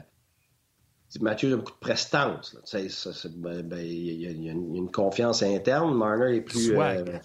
Mathieu 1.21 1.54
a 1.54 1.58
beaucoup 1.58 1.73
de 1.73 1.80
prestance. 1.80 2.58
Ben, 3.36 3.62
ben, 3.62 3.80
il, 3.80 4.21
y 4.21 4.28
a, 4.28 4.52
une, 4.52 4.91
confiance 4.91 5.43
interne. 5.43 5.95
Marner 5.95 6.38
est 6.38 6.41
plus. 6.41 6.73
Swag. 6.73 7.10
Euh, 7.10 7.19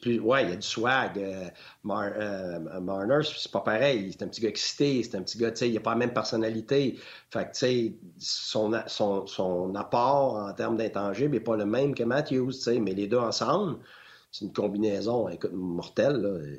plus, 0.00 0.20
ouais, 0.20 0.44
il 0.44 0.50
y 0.50 0.52
a 0.52 0.56
du 0.56 0.66
swag. 0.66 1.18
Euh, 1.18 1.48
euh, 1.84 2.80
Marner, 2.80 3.18
c'est 3.24 3.50
pas 3.50 3.60
pareil. 3.60 4.10
C'est 4.12 4.24
un 4.24 4.28
petit 4.28 4.40
gars 4.40 4.48
excité, 4.48 5.02
c'est 5.02 5.16
un 5.16 5.22
petit 5.22 5.38
gars, 5.38 5.50
tu 5.50 5.58
sais, 5.58 5.68
il 5.68 5.76
a 5.76 5.80
pas 5.80 5.90
la 5.90 5.96
même 5.96 6.14
personnalité. 6.14 6.98
Fait 7.30 7.44
que, 7.44 7.52
tu 7.52 7.58
sais, 7.58 7.94
son, 8.18 8.72
son, 8.86 9.26
son, 9.26 9.74
apport 9.74 10.36
en 10.36 10.52
termes 10.54 10.76
d'intangible 10.76 11.34
n'est 11.34 11.40
pas 11.40 11.56
le 11.56 11.66
même 11.66 11.94
que 11.94 12.04
Matthews, 12.04 12.52
tu 12.52 12.60
sais, 12.60 12.78
mais 12.78 12.94
les 12.94 13.06
deux 13.06 13.18
ensemble, 13.18 13.78
c'est 14.32 14.46
une 14.46 14.52
combinaison 14.52 15.28
mortelle. 15.52 16.58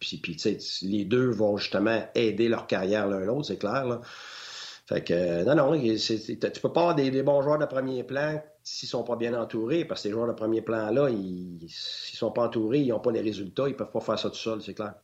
Puis, 0.00 0.16
puis 0.16 0.36
les 0.82 1.04
deux 1.04 1.30
vont 1.30 1.56
justement 1.56 2.02
aider 2.14 2.48
leur 2.48 2.66
carrière 2.66 3.06
l'un 3.06 3.20
l'autre, 3.20 3.46
c'est 3.46 3.58
clair. 3.58 3.86
Là. 3.86 4.00
Fait 4.90 5.04
que, 5.04 5.44
non, 5.44 5.54
non, 5.54 5.80
tu 5.80 6.60
peux 6.60 6.72
pas 6.72 6.80
avoir 6.80 6.94
des, 6.96 7.22
bons 7.22 7.42
joueurs 7.42 7.60
de 7.60 7.66
premier 7.66 8.02
plan 8.02 8.42
s'ils 8.64 8.88
sont 8.88 9.04
pas 9.04 9.14
bien 9.14 9.40
entourés, 9.40 9.84
parce 9.84 10.00
que 10.00 10.08
ces 10.08 10.10
joueurs 10.10 10.26
de 10.26 10.32
premier 10.32 10.62
plan-là, 10.62 11.08
s'ils 11.08 12.18
sont 12.18 12.32
pas 12.32 12.46
entourés, 12.46 12.80
ils 12.80 12.88
n'ont 12.88 12.98
pas 12.98 13.12
les 13.12 13.20
résultats, 13.20 13.68
ils 13.68 13.76
peuvent 13.76 13.92
pas 13.92 14.00
faire 14.00 14.18
ça 14.18 14.30
tout 14.30 14.34
seuls, 14.34 14.60
c'est 14.60 14.74
clair. 14.74 14.94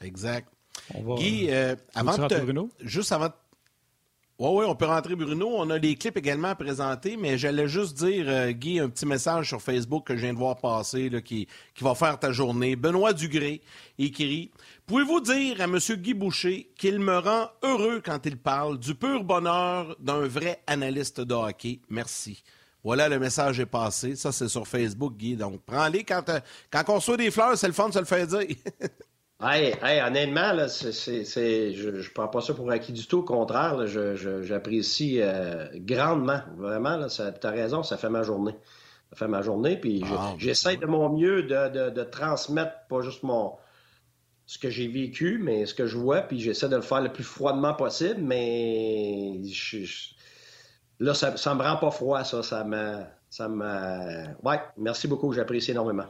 Exact. 0.00 0.48
Guy, 0.94 1.48
euh, 1.50 1.76
avant 1.94 2.16
de 2.26 2.68
juste 2.80 3.12
avant 3.12 3.28
oui, 4.40 4.48
oui, 4.52 4.64
on 4.68 4.76
peut 4.76 4.86
rentrer, 4.86 5.16
Bruno. 5.16 5.48
On 5.56 5.68
a 5.68 5.78
les 5.78 5.96
clips 5.96 6.16
également 6.16 6.48
à 6.48 6.54
présenter, 6.54 7.16
mais 7.16 7.36
j'allais 7.36 7.66
juste 7.66 7.96
dire, 7.96 8.26
euh, 8.28 8.52
Guy, 8.52 8.78
un 8.78 8.88
petit 8.88 9.04
message 9.04 9.48
sur 9.48 9.60
Facebook 9.60 10.06
que 10.06 10.14
je 10.14 10.20
viens 10.20 10.32
de 10.32 10.38
voir 10.38 10.58
passer 10.58 11.10
qui, 11.24 11.48
qui 11.74 11.84
va 11.84 11.96
faire 11.96 12.16
ta 12.20 12.30
journée. 12.30 12.76
Benoît 12.76 13.12
Dugré 13.12 13.60
écrit 13.98 14.52
Pouvez-vous 14.86 15.20
dire 15.20 15.60
à 15.60 15.64
M. 15.64 15.76
Guy 15.76 16.14
Boucher 16.14 16.70
qu'il 16.78 17.00
me 17.00 17.18
rend 17.18 17.48
heureux 17.64 18.00
quand 18.04 18.24
il 18.26 18.36
parle 18.36 18.78
du 18.78 18.94
pur 18.94 19.24
bonheur 19.24 19.96
d'un 19.98 20.28
vrai 20.28 20.62
analyste 20.68 21.20
de 21.20 21.34
hockey? 21.34 21.80
Merci. 21.88 22.44
Voilà, 22.84 23.08
le 23.08 23.18
message 23.18 23.58
est 23.58 23.66
passé. 23.66 24.14
Ça, 24.14 24.30
c'est 24.30 24.48
sur 24.48 24.68
Facebook, 24.68 25.16
Guy. 25.16 25.34
Donc, 25.34 25.62
prends-les. 25.66 26.04
Quand, 26.04 26.28
euh, 26.28 26.38
quand 26.70 26.84
on 26.88 26.94
reçoit 26.94 27.16
des 27.16 27.32
fleurs, 27.32 27.58
c'est 27.58 27.66
le 27.66 27.72
fun 27.72 27.88
de 27.88 27.94
se 27.94 27.98
le 27.98 28.04
faire 28.04 28.26
dire. 28.26 28.46
Hey, 29.40 29.72
hey, 29.82 30.00
honnêtement, 30.00 30.52
là, 30.52 30.68
c'est, 30.68 30.92
je 31.72 31.88
ne 31.90 32.12
prends 32.12 32.26
pas 32.26 32.40
ça 32.40 32.54
pour 32.54 32.68
acquis 32.72 32.92
du 32.92 33.06
tout. 33.06 33.18
Au 33.18 33.22
contraire, 33.22 33.86
j'apprécie 33.86 35.20
euh, 35.20 35.68
grandement. 35.74 36.40
Vraiment, 36.56 37.06
tu 37.06 37.22
as 37.22 37.50
raison, 37.50 37.84
ça 37.84 37.96
fait 37.96 38.10
ma 38.10 38.24
journée. 38.24 38.56
Ça 39.10 39.16
fait 39.16 39.28
ma 39.28 39.40
journée. 39.40 39.76
Puis 39.76 40.02
ah, 40.06 40.34
j'essaie 40.38 40.76
de 40.76 40.86
mon 40.86 41.16
mieux 41.16 41.44
de, 41.44 41.90
de, 41.90 42.02
transmettre 42.02 42.72
pas 42.88 43.00
juste 43.00 43.22
mon 43.22 43.56
ce 44.46 44.58
que 44.58 44.70
j'ai 44.70 44.88
vécu, 44.88 45.38
mais 45.40 45.66
ce 45.66 45.74
que 45.74 45.86
je 45.86 45.96
vois, 45.96 46.22
puis 46.22 46.40
j'essaie 46.40 46.68
de 46.68 46.76
le 46.76 46.82
faire 46.82 47.02
le 47.02 47.12
plus 47.12 47.22
froidement 47.22 47.74
possible, 47.74 48.20
mais 48.20 49.40
là, 50.98 51.14
ça, 51.14 51.36
ça 51.36 51.54
me 51.54 51.62
rend 51.62 51.76
pas 51.76 51.92
froid, 51.92 52.24
ça. 52.24 52.42
Ça 52.42 52.64
me. 52.64 53.04
Ça 53.30 53.48
me... 53.48 54.26
Ouais, 54.42 54.60
merci 54.78 55.06
beaucoup, 55.06 55.32
j'apprécie 55.32 55.70
énormément. 55.70 56.06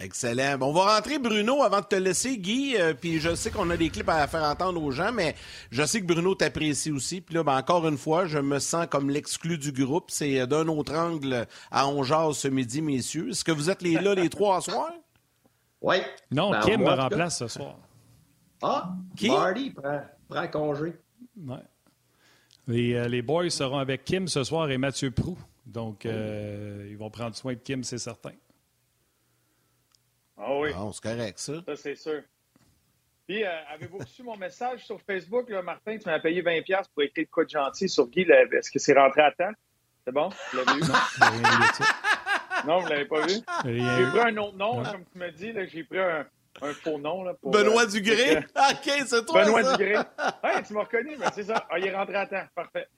Excellent. 0.00 0.58
Bon, 0.58 0.66
on 0.68 0.72
va 0.72 0.94
rentrer, 0.94 1.18
Bruno, 1.18 1.62
avant 1.64 1.80
de 1.80 1.86
te 1.86 1.96
laisser, 1.96 2.38
Guy. 2.38 2.76
Euh, 2.78 2.94
puis 2.94 3.18
je 3.18 3.34
sais 3.34 3.50
qu'on 3.50 3.68
a 3.70 3.76
des 3.76 3.90
clips 3.90 4.08
à 4.08 4.28
faire 4.28 4.44
entendre 4.44 4.80
aux 4.80 4.92
gens, 4.92 5.10
mais 5.10 5.34
je 5.72 5.82
sais 5.84 6.00
que 6.00 6.06
Bruno 6.06 6.36
t'apprécie 6.36 6.92
aussi. 6.92 7.20
Puis 7.20 7.34
là, 7.34 7.42
ben, 7.42 7.56
encore 7.56 7.86
une 7.88 7.98
fois, 7.98 8.26
je 8.26 8.38
me 8.38 8.60
sens 8.60 8.86
comme 8.88 9.10
l'exclu 9.10 9.58
du 9.58 9.72
groupe. 9.72 10.04
C'est 10.12 10.46
d'un 10.46 10.68
autre 10.68 10.94
angle 10.94 11.46
à 11.72 11.88
Ongeaz 11.88 12.34
ce 12.34 12.46
midi, 12.46 12.80
messieurs. 12.80 13.30
Est-ce 13.30 13.42
que 13.42 13.50
vous 13.50 13.70
êtes 13.70 13.82
les, 13.82 13.94
là 13.94 14.14
les 14.14 14.28
trois 14.28 14.58
à 14.58 14.60
soir? 14.60 14.92
Oui. 15.80 15.96
Non, 16.30 16.50
Ben, 16.52 16.60
Kim 16.60 16.80
me 16.82 16.90
remplace 16.90 17.38
ce 17.38 17.48
soir. 17.48 17.76
Ah, 18.62 18.92
Qui? 19.16 19.28
Marty 19.30 19.70
prend, 19.70 20.00
prend 20.28 20.46
congé. 20.48 20.94
Ouais. 21.36 21.56
Les, 22.68 22.94
euh, 22.94 23.08
les 23.08 23.22
boys 23.22 23.50
seront 23.50 23.78
avec 23.78 24.04
Kim 24.04 24.28
ce 24.28 24.44
soir 24.44 24.70
et 24.70 24.78
Mathieu 24.78 25.10
Prou. 25.10 25.36
Donc, 25.66 26.06
euh, 26.06 26.86
ils 26.88 26.96
vont 26.96 27.10
prendre 27.10 27.34
soin 27.34 27.54
de 27.54 27.58
Kim, 27.58 27.82
c'est 27.82 27.98
certain. 27.98 28.30
Ah 30.40 30.56
oui, 30.58 30.72
Bon, 30.72 30.92
c'est 30.92 31.02
correct, 31.02 31.38
ça. 31.38 31.52
ça 31.66 31.76
c'est 31.76 31.94
sûr. 31.96 32.22
Puis, 33.26 33.44
euh, 33.44 33.48
avez-vous 33.74 33.98
reçu 33.98 34.22
mon 34.22 34.36
message 34.36 34.86
sur 34.86 35.00
Facebook, 35.02 35.50
là, 35.50 35.60
Martin? 35.60 35.98
Tu 35.98 36.08
m'as 36.08 36.18
payé 36.20 36.40
20$ 36.42 36.88
pour 36.94 37.02
écrire 37.02 37.26
de 37.26 37.30
quoi 37.30 37.44
de 37.44 37.50
gentil 37.50 37.88
sur 37.88 38.06
Guy. 38.08 38.24
là. 38.24 38.42
Est-ce 38.52 38.70
que 38.70 38.78
c'est 38.78 38.94
rentré 38.98 39.20
à 39.22 39.32
temps? 39.32 39.52
C'est 40.04 40.12
bon? 40.12 40.30
Vous 40.52 40.58
l'avez 40.58 40.82
ça. 40.82 40.94
Non, 42.66 42.80
vous 42.80 42.88
l'avez 42.88 43.04
pas 43.04 43.20
vu? 43.26 43.34
Rien 43.64 43.98
J'ai 43.98 44.06
pris 44.10 44.20
un 44.30 44.36
autre 44.38 44.56
nom, 44.56 44.82
comme 44.82 45.04
tu 45.12 45.18
m'as 45.18 45.30
dit. 45.30 45.52
là, 45.52 45.64
J'ai 45.66 45.84
pris 45.84 45.98
un, 46.00 46.26
un 46.62 46.72
faux 46.72 46.98
nom. 46.98 47.22
Là, 47.22 47.34
pour, 47.34 47.52
Benoît 47.52 47.84
euh, 47.84 47.86
Dugré? 47.86 48.42
que- 48.42 48.72
OK, 48.72 49.06
c'est 49.06 49.26
toi, 49.26 49.44
Benoît 49.44 49.62
ça? 49.62 49.76
Dugré. 49.76 49.94
Ouais, 50.42 50.62
tu 50.66 50.72
m'as 50.72 50.80
reconnu, 50.84 51.16
mais 51.18 51.26
c'est 51.34 51.44
ça. 51.44 51.66
Ah, 51.70 51.78
il 51.78 51.86
est 51.86 51.94
rentré 51.94 52.16
à 52.16 52.26
temps. 52.26 52.44
Parfait. 52.54 52.88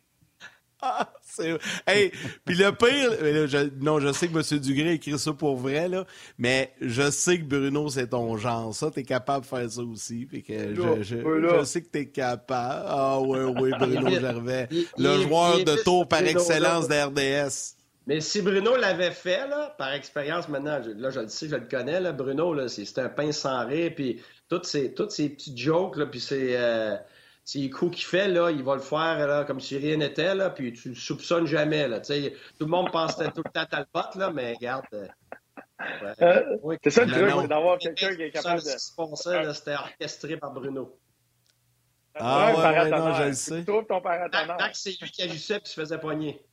Ah, 0.82 1.12
c'est... 1.22 1.58
Hey, 1.86 2.10
puis 2.44 2.54
le 2.56 2.72
pire, 2.72 3.10
là, 3.22 3.46
je- 3.46 3.70
non, 3.80 4.00
je 4.00 4.12
sais 4.12 4.28
que 4.28 4.36
M. 4.54 4.58
Dugré 4.60 4.88
a 4.90 4.92
écrit 4.92 5.18
ça 5.18 5.32
pour 5.32 5.56
vrai, 5.56 5.88
là, 5.88 6.04
mais 6.38 6.72
je 6.80 7.10
sais 7.10 7.38
que 7.38 7.44
Bruno, 7.44 7.88
c'est 7.88 8.08
ton 8.08 8.36
genre. 8.36 8.74
Ça, 8.74 8.90
t'es 8.90 9.02
capable 9.02 9.44
de 9.44 9.48
faire 9.48 9.70
ça 9.70 9.82
aussi. 9.82 10.26
Fait 10.26 10.42
que 10.42 10.74
je, 10.74 11.02
je, 11.02 11.64
sais 11.64 11.82
que 11.82 11.88
t'es 11.88 12.06
capable. 12.06 12.84
Ah 12.88 13.18
oui, 13.20 13.38
oui, 13.60 13.70
Bruno 13.78 14.10
Gervais. 14.10 14.68
il- 14.70 14.86
Le 14.98 15.16
il 15.20 15.28
joueur 15.28 15.58
il 15.58 15.64
de 15.64 15.76
tour 15.82 16.06
par 16.08 16.20
Bruno, 16.22 16.38
excellence 16.40 16.88
là. 16.88 17.06
d'RDS. 17.08 17.74
Mais 18.06 18.20
si 18.20 18.40
Bruno 18.42 18.76
l'avait 18.76 19.10
fait, 19.12 19.46
là, 19.46 19.74
par 19.78 19.92
expérience 19.92 20.48
maintenant, 20.48 20.80
je- 20.82 20.90
là, 20.90 21.10
je 21.10 21.20
le 21.20 21.28
sais, 21.28 21.48
je 21.48 21.54
le 21.56 21.66
connais, 21.70 22.00
là, 22.00 22.12
Bruno, 22.12 22.54
là, 22.54 22.68
c'est 22.68 22.84
c'est 22.84 23.00
un 23.00 23.08
pain 23.08 23.30
sans 23.30 23.66
rire, 23.66 23.92
puis 23.94 24.20
toutes 24.48 24.66
ces, 24.66 24.94
toutes 24.94 25.12
ces 25.12 25.28
petites 25.28 25.56
jokes, 25.58 25.96
là, 25.96 26.06
puis 26.06 26.18
ces, 26.18 26.54
euh, 26.56 26.96
ces 27.44 27.68
coups 27.70 27.96
qu'il 27.96 28.04
fait, 28.06 28.28
là, 28.28 28.50
il 28.50 28.62
va 28.62 28.74
le 28.74 28.80
faire 28.80 29.26
là, 29.26 29.44
comme 29.44 29.60
si 29.60 29.76
rien 29.78 29.96
n'était, 29.96 30.34
là, 30.34 30.50
puis 30.50 30.72
tu 30.72 30.90
le 30.90 30.94
soupçonnes 30.94 31.46
jamais. 31.46 31.88
Là, 31.88 32.00
tu 32.00 32.06
sais. 32.12 32.32
tout 32.58 32.64
le 32.66 32.70
monde 32.70 32.90
pense 32.92 33.16
tout 33.16 33.22
le 33.24 33.50
temps 33.52 33.66
Talbot, 33.66 34.18
là, 34.18 34.30
mais 34.32 34.54
regarde. 34.54 34.84
euh, 34.92 35.06
ouais, 35.80 36.14
Euh, 36.22 36.56
oui, 36.62 36.76
C'est 36.84 36.90
ça 36.90 37.04
le 37.04 37.12
truc, 37.30 37.48
d'avoir 37.48 37.78
quelqu'un 37.78 38.14
qui 38.14 38.22
est 38.22 38.30
capable 38.30 38.60
de. 38.62 38.68
Ce 38.68 38.76
qui 38.76 38.80
se 38.80 38.94
passait, 38.94 39.42
là, 39.42 39.54
c'était 39.54 39.74
orchestré 39.74 40.36
par 40.36 40.52
Bruno. 40.52 40.96
Ah 42.14 42.48
un 42.48 42.54
ouais, 42.84 42.90
non, 42.90 43.14
je 43.14 43.22
le 43.22 43.28
Tu 43.30 43.34
sais. 43.36 43.64
trouves 43.64 43.86
ton 43.86 44.00
Max, 44.00 44.02
paratonnerre. 44.30 44.56
Max, 44.58 44.80
c'est 44.82 45.00
lui 45.00 45.10
qui 45.10 45.22
agissait 45.22 45.60
puis 45.60 45.70
se 45.72 45.80
faisait 45.80 45.98
poigner. 45.98 46.44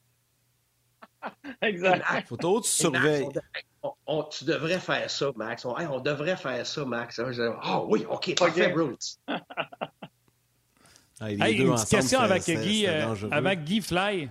Exact. 1.61 2.03
Faut 2.27 2.37
trop 2.37 2.61
que 2.61 2.67
tu 2.67 2.69
Max, 2.89 2.99
surveilles. 3.01 3.23
on 3.23 3.27
devrait- 3.29 3.93
on- 4.05 4.23
tu 4.23 4.45
devrais 4.45 4.79
faire 4.79 5.09
ça, 5.09 5.31
Max. 5.35 5.65
On, 5.65 5.75
hey, 5.77 5.87
on 5.87 5.99
devrait 5.99 6.37
faire 6.37 6.65
ça, 6.65 6.85
Max. 6.85 7.19
Ah 7.63 7.83
oui, 7.83 8.05
OK, 8.09 8.35
parfait, 8.35 8.67
Ok. 8.67 8.73
Bruce. 8.73 9.19
Hey, 11.21 11.57
deux 11.57 11.63
une 11.63 11.69
petite 11.75 11.89
question 11.89 12.19
avec 12.19 12.43
Guy, 12.63 12.85
euh, 12.87 13.05
avec 13.31 13.63
Guy 13.63 13.81
Fly. 13.81 14.29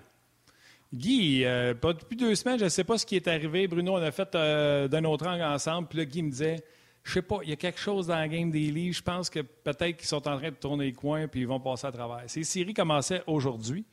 Guy, 0.95 1.45
euh, 1.45 1.74
pas 1.74 1.93
depuis 1.93 2.16
deux 2.16 2.34
semaines, 2.37 2.59
je 2.61 2.64
ne 2.64 2.68
sais 2.68 2.84
pas 2.84 2.97
ce 2.97 3.05
qui 3.05 3.16
est 3.16 3.26
arrivé. 3.26 3.66
Bruno, 3.66 3.95
on 3.95 4.03
a 4.03 4.12
fait 4.12 4.32
euh, 4.34 4.87
d'un 4.87 5.05
autre 5.05 5.26
angle 5.26 5.43
ensemble. 5.43 5.89
Puis 5.89 5.99
là, 5.99 6.05
Guy 6.05 6.22
me 6.22 6.30
disait 6.30 6.62
Je 7.03 7.12
sais 7.12 7.22
pas, 7.22 7.39
il 7.43 7.51
y 7.51 7.53
a 7.53 7.57
quelque 7.57 7.80
chose 7.80 8.07
dans 8.07 8.14
la 8.16 8.28
game 8.28 8.51
des 8.53 8.70
livres. 8.70 8.95
Je 8.97 9.03
pense 9.03 9.28
que 9.28 9.41
peut-être 9.41 9.97
qu'ils 9.97 10.07
sont 10.07 10.26
en 10.28 10.39
train 10.39 10.51
de 10.51 10.55
tourner 10.55 10.87
les 10.87 10.93
coins 10.93 11.26
puis 11.26 11.41
ils 11.41 11.47
vont 11.49 11.61
passer 11.61 11.89
à 11.89 11.93
travers. 11.93 12.22
Ces 12.28 12.45
séries 12.45 12.72
commençaient 12.74 13.22
aujourd'hui. 13.26 13.84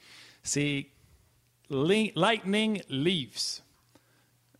C'est 0.43 0.85
Li- 1.71 2.11
Lightning 2.15 2.81
Leafs. 2.89 3.63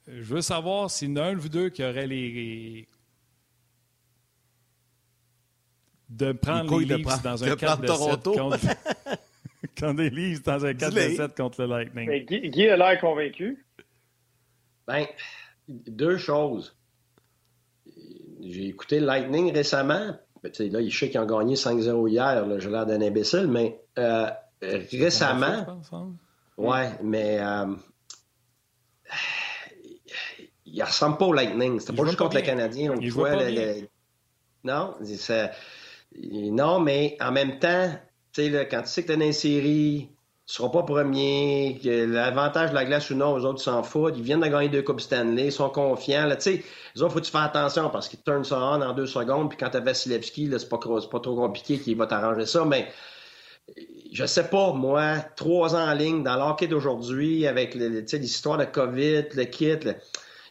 Je 0.08 0.34
veux 0.34 0.42
savoir 0.42 0.90
s'il 0.90 1.10
y 1.10 1.14
en 1.14 1.18
a 1.18 1.24
un 1.28 1.36
vous 1.36 1.50
deux 1.50 1.70
qui 1.70 1.84
aurait 1.84 2.08
les. 2.08 2.88
De 6.18 6.32
prendre 6.32 6.80
les 6.80 6.86
Leafs 6.98 7.06
prendre- 7.06 7.24
dans 7.24 7.44
un 7.44 7.56
4 7.56 7.66
prendre 7.66 7.82
de 7.82 7.88
Toronto. 7.88 8.34
7 8.34 8.42
contre. 8.42 8.60
Quand 9.78 9.94
des 9.94 10.10
Leafs 10.10 10.44
dans 10.44 10.66
un 10.66 10.74
4 10.74 10.94
de 10.94 11.00
Dis-le. 11.00 11.16
7 11.16 11.36
contre 11.38 11.62
le 11.62 11.68
Lightning. 11.68 12.08
Mais 12.08 12.22
Guy, 12.22 12.50
Guy 12.50 12.70
a 12.70 12.78
l'air 12.78 13.00
convaincu. 13.00 13.66
Ben, 14.88 15.06
deux 15.68 16.18
choses. 16.18 16.76
J'ai 18.42 18.68
écouté 18.68 19.00
Lightning 19.00 19.54
récemment. 19.54 20.16
Ben, 20.44 20.52
là, 20.60 20.80
je 20.88 20.98
sais 20.98 21.10
qu'ils 21.10 21.20
ont 21.22 21.26
gagné 21.26 21.56
5-0 21.56 22.08
hier. 22.10 22.60
J'ai 22.60 22.70
l'air 22.70 22.86
d'un 22.86 23.02
imbécile, 23.02 23.48
mais 23.48 23.80
euh, 23.98 24.30
récemment, 24.62 25.64
pense, 25.64 25.94
hein? 25.94 26.12
ouais, 26.58 26.90
mais 27.02 27.40
euh, 27.40 27.74
il 30.66 30.84
ressemble 30.84 31.18
pas 31.18 31.26
au 31.26 31.34
Lightning. 31.34 31.80
C'était 31.80 31.94
pas 31.94 32.04
juste 32.06 32.18
pas 32.18 32.26
contre 32.26 32.36
le 32.36 32.42
bien. 32.42 32.52
Canadien. 32.56 32.96
Il 33.00 33.08
le- 33.08 33.52
bien. 33.52 33.74
le- 33.82 33.88
Non, 34.64 34.96
c'est- 35.04 35.52
non, 36.22 36.80
mais 36.80 37.18
en 37.20 37.32
même 37.32 37.60
temps, 37.60 37.90
tu 38.34 38.52
sais, 38.52 38.68
quand 38.70 38.82
tu 38.82 38.88
sais 38.88 39.02
que 39.04 39.08
tu 39.08 39.14
es 39.14 39.18
dans 39.18 39.26
une 39.26 39.34
série, 39.34 40.10
tu 40.46 40.54
seras 40.54 40.70
pas 40.70 40.84
premier, 40.84 41.80
que 41.82 42.06
l'avantage 42.06 42.72
de 42.72 42.76
la 42.76 42.86
glace 42.86 43.10
ou 43.10 43.16
non, 43.16 43.38
eux 43.38 43.46
autres 43.46 43.62
s'en 43.62 43.82
foutent, 43.82 44.16
ils 44.18 44.24
viennent 44.24 44.42
de 44.42 44.48
gagner 44.48 44.70
deux 44.70 44.82
Coupes 44.82 45.00
Stanley, 45.00 45.46
ils 45.46 45.52
sont 45.52 45.70
confiants. 45.70 46.26
Là, 46.26 46.36
tu 46.36 46.42
sais, 46.44 46.64
eux 46.98 47.02
autres, 47.02 47.14
faut 47.14 47.20
que 47.20 47.26
tu 47.26 47.32
fasses 47.32 47.48
attention 47.48 47.90
parce 47.90 48.10
qu'ils 48.10 48.22
turnent 48.22 48.44
ça 48.44 48.60
on 48.60 48.82
en 48.82 48.94
deux 48.94 49.08
secondes, 49.08 49.50
puis 49.50 49.58
quand 49.58 49.70
tu 49.70 49.78
as 49.78 49.80
Vasilevski, 49.80 50.50
c'est 50.52 50.70
pas, 50.70 50.78
pas 50.78 51.20
trop 51.20 51.36
compliqué 51.36 51.80
qu'il 51.80 51.96
va 51.96 52.08
t'arranger 52.08 52.46
ça, 52.46 52.66
mais 52.66 52.90
je 54.12 54.26
sais 54.26 54.50
pas, 54.50 54.74
moi, 54.74 55.20
trois 55.36 55.76
ans 55.76 55.90
en 55.90 55.94
ligne 55.94 56.24
dans 56.24 56.36
l'hockey 56.36 56.68
d'aujourd'hui, 56.68 57.48
avec 57.48 57.74
l'histoire 57.76 58.58
de 58.58 58.66
COVID, 58.66 59.30
le 59.36 59.46
kit, 59.46 59.80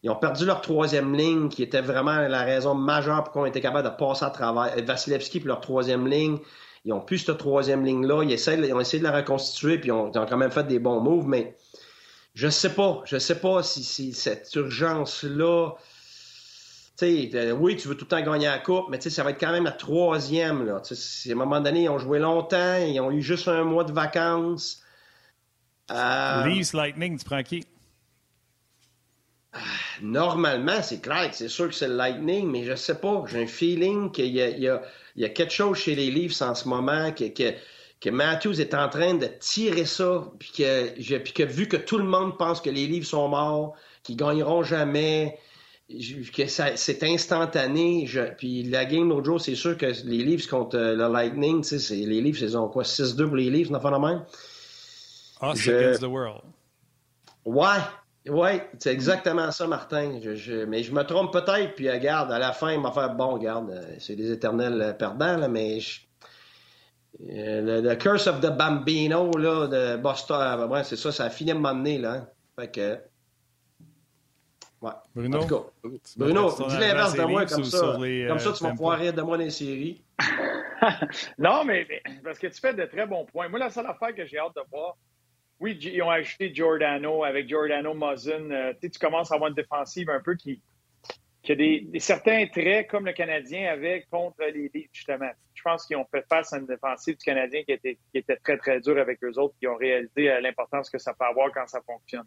ils 0.03 0.11
ont 0.11 0.16
perdu 0.16 0.44
leur 0.44 0.61
troisième 0.61 1.14
ligne, 1.14 1.48
qui 1.48 1.62
était 1.62 1.80
vraiment 1.80 2.18
la 2.18 2.42
raison 2.42 2.74
majeure 2.74 3.22
pour 3.22 3.32
qu'on 3.32 3.46
était 3.46 3.61
capable 3.61 3.88
de 3.88 3.94
passer 3.94 4.24
à 4.24 4.30
travers. 4.30 4.74
Vasilevski, 4.84 5.38
puis 5.38 5.46
leur 5.46 5.61
troisième 5.61 6.09
ligne, 6.09 6.38
ils 6.84 6.92
ont 6.92 7.00
plus 7.00 7.18
cette 7.18 7.38
troisième 7.38 7.84
ligne-là. 7.84 8.24
Ils, 8.24 8.30
ils 8.30 8.74
ont 8.74 8.80
essayé 8.80 8.98
de 8.98 9.05
la 9.05 9.12
reconstituer, 9.12 9.78
puis 9.78 9.88
ils 9.88 9.92
ont, 9.92 10.11
quand 10.11 10.36
même 10.36 10.50
fait 10.50 10.66
des 10.66 10.80
bons 10.80 11.00
moves, 11.00 11.28
mais 11.28 11.57
je 12.34 12.48
sais 12.48 12.74
pas. 12.74 13.03
Je 13.05 13.18
sais 13.18 13.38
pas 13.38 13.62
si, 13.62 14.12
cette 14.12 14.53
urgence-là. 14.57 15.70
Tu 16.98 17.30
sais, 17.30 17.30
euh, 17.34 17.53
oui, 17.53 17.76
tu 17.76 17.86
veux 17.86 17.96
tout 17.96 18.05
le 18.05 18.09
temps 18.09 18.20
gagner 18.20 18.46
la 18.46 18.59
coupe, 18.59 18.86
mais 18.90 19.00
ça 19.00 19.22
va 19.22 19.30
être 19.30 19.40
quand 19.40 19.53
même 19.53 19.64
la 19.64 19.72
troisième. 19.72 20.68
À 20.68 20.80
un 20.82 21.34
moment 21.34 21.61
donné, 21.61 21.84
ils 21.84 21.88
ont 21.88 21.98
joué 21.98 22.18
longtemps, 22.18 22.76
ils 22.76 23.00
ont 23.00 23.12
eu 23.12 23.22
juste 23.22 23.46
un 23.46 23.62
mois 23.62 23.84
de 23.84 23.92
vacances. 23.92 24.82
Euh, 25.92 26.62
Lightning, 26.74 27.18
tu 27.18 27.24
prends 27.24 27.42
qui? 27.42 27.64
Normalement, 30.00 30.82
c'est 30.82 31.00
clair 31.00 31.30
que 31.30 31.36
c'est 31.36 31.48
sûr 31.48 31.68
que 31.68 31.74
c'est 31.74 31.88
le 31.88 31.96
Lightning, 31.96 32.50
mais 32.50 32.64
je 32.64 32.74
sais 32.74 32.94
pas. 32.94 33.24
J'ai 33.30 33.42
un 33.42 33.46
feeling 33.46 34.11
qu'il 34.11 34.26
y 34.28 34.40
a, 34.40 34.48
y 34.48 34.70
y 35.16 35.32
quelque 35.34 35.53
chose 35.53 35.76
chez 35.78 35.94
les 35.94 36.11
Leafs 36.11 36.40
en 36.42 36.55
ce 36.55 36.66
moment, 36.68 37.12
que, 37.12 37.24
que, 37.28 37.53
que 38.00 38.11
Matthews 38.11 38.61
est 38.61 38.74
en 38.74 38.88
train 38.88 39.14
de 39.14 39.26
tirer 39.40 39.84
ça, 39.84 40.24
puis 40.38 40.50
que, 40.57 40.92
je- 40.98 41.16
puis 41.16 41.32
que 41.34 41.42
vu 41.42 41.68
que 41.68 41.76
tout 41.76 41.98
le 41.98 42.05
monde 42.05 42.38
pense 42.38 42.61
que 42.62 42.70
les 42.70 42.86
Leafs 42.86 43.09
sont 43.09 43.28
morts, 43.28 43.74
qu'ils 44.03 44.16
gagneront 44.16 44.62
jamais, 44.62 45.38
que 46.34 46.46
c'est 46.46 47.03
instantané. 47.03 48.07
Je- 48.07 48.32
puis 48.38 48.62
la 48.62 48.86
game 48.86 49.11
l'autre 49.11 49.26
jour, 49.26 49.40
c'est 49.40 49.55
sûr 49.55 49.76
que 49.76 49.86
les 50.07 50.24
Leafs 50.24 50.46
contre 50.46 50.76
euh, 50.78 50.94
le 50.96 51.12
Lightning, 51.12 51.62
les 51.90 52.20
Leafs, 52.22 52.40
ils 52.40 52.57
ont 52.57 52.68
quoi, 52.68 52.84
6-2 52.84 53.26
pour 53.26 53.36
les 53.36 53.50
Leafs, 53.50 53.70
même? 54.00 54.24
Us 55.42 55.59
Je- 55.59 55.72
against 55.72 56.00
the 56.00 56.05
world. 56.07 56.40
Ouais, 57.44 57.78
ouais, 58.29 58.68
c'est 58.79 58.93
exactement 58.93 59.51
ça, 59.51 59.66
Martin. 59.66 60.20
Je, 60.23 60.35
je- 60.35 60.64
mais 60.64 60.83
je 60.83 60.93
me 60.93 61.03
trompe 61.03 61.33
peut-être, 61.33 61.75
puis 61.75 61.91
regarde, 61.91 62.31
à 62.33 62.39
la 62.39 62.53
fin, 62.53 62.73
il 62.73 62.81
m'a 62.81 62.93
fait 62.93 63.09
bon, 63.16 63.35
regarde, 63.35 63.70
euh, 63.70 63.95
c'est 63.99 64.16
des 64.16 64.31
éternels 64.33 64.81
euh, 64.81 64.93
perdants, 64.93 65.37
là, 65.37 65.49
mais 65.49 65.81
je- 65.81 66.01
euh, 67.31 67.81
le, 67.81 67.89
le 67.89 67.95
Curse 67.97 68.27
of 68.27 68.41
the 68.41 68.51
Bambino, 68.57 69.31
là, 69.37 69.66
de 69.66 69.97
Boston, 69.97 70.61
euh, 70.61 70.66
ouais, 70.66 70.85
c'est 70.85 70.97
ça, 70.97 71.12
ça 71.12 71.25
a 71.25 71.31
fini 71.31 71.51
à 71.51 71.55
m'emmener, 71.55 71.99
là. 71.99 72.12
hein. 72.14 72.29
Fait 72.59 72.70
que. 72.70 72.99
Ouais. 74.81 74.91
Bruno? 75.14 75.39
En 75.39 75.47
tout 75.47 75.57
cas, 75.57 75.64
Tu 76.05 76.18
Bruno, 76.18 76.51
dis 76.68 76.77
l'inverse 76.79 77.14
de 77.14 77.23
moi, 77.23 77.47
comme 77.47 77.64
ça. 77.64 77.97
les, 78.01 78.27
comme 78.27 78.37
euh, 78.37 78.41
ça, 78.41 78.53
tu 78.53 78.64
vas 78.64 78.70
pouvoir 78.70 78.99
rire 78.99 79.12
de 79.12 79.23
moi 79.23 79.37
dans 79.37 79.45
les 79.45 79.51
séries. 79.51 80.03
Non, 81.39 81.64
mais, 81.64 81.87
mais- 81.89 82.03
parce 82.25 82.41
que 82.41 82.49
tu 82.49 82.61
fais 82.61 82.75
de 82.75 82.85
très 82.87 83.07
bons 83.07 83.25
points. 83.25 83.49
Moi, 83.49 83.61
la 83.61 83.70
seule 83.70 83.87
affaire 83.87 84.12
que 84.16 84.27
j'ai 84.27 84.39
hâte 84.39 84.57
de 84.57 84.62
voir, 84.68 84.97
oui, 85.62 85.78
ils 85.80 86.02
ont 86.02 86.10
ajouté 86.10 86.52
Giordano 86.52 87.22
avec 87.22 87.48
Giordano 87.48 87.94
Muzzin. 87.94 88.50
euh, 88.50 88.74
tu 88.82 88.98
commences 88.98 89.30
à 89.30 89.36
avoir 89.36 89.48
une 89.48 89.54
défensive 89.54 90.10
un 90.10 90.20
peu 90.20 90.34
qui, 90.34 90.60
a 91.48 91.54
des, 91.54 91.88
certains 92.00 92.48
traits 92.48 92.88
comme 92.88 93.06
le 93.06 93.12
Canadien 93.12 93.70
avait 93.70 94.04
contre 94.10 94.42
les 94.42 94.68
Leafs, 94.74 94.90
justement. 94.92 95.30
Je 95.54 95.62
pense 95.62 95.86
qu'ils 95.86 95.96
ont 95.96 96.06
fait 96.10 96.26
face 96.28 96.52
à 96.52 96.58
une 96.58 96.66
défensive 96.66 97.16
du 97.16 97.24
Canadien 97.24 97.62
qui 97.62 97.70
était, 97.70 97.96
qui 98.10 98.18
était 98.18 98.36
très, 98.38 98.58
très 98.58 98.80
dure 98.80 98.98
avec 98.98 99.22
eux 99.22 99.38
autres, 99.38 99.54
qui 99.60 99.68
ont 99.68 99.76
réalisé 99.76 100.32
euh, 100.32 100.40
l'importance 100.40 100.90
que 100.90 100.98
ça 100.98 101.14
peut 101.14 101.26
avoir 101.26 101.52
quand 101.52 101.68
ça 101.68 101.80
fonctionne. 101.86 102.26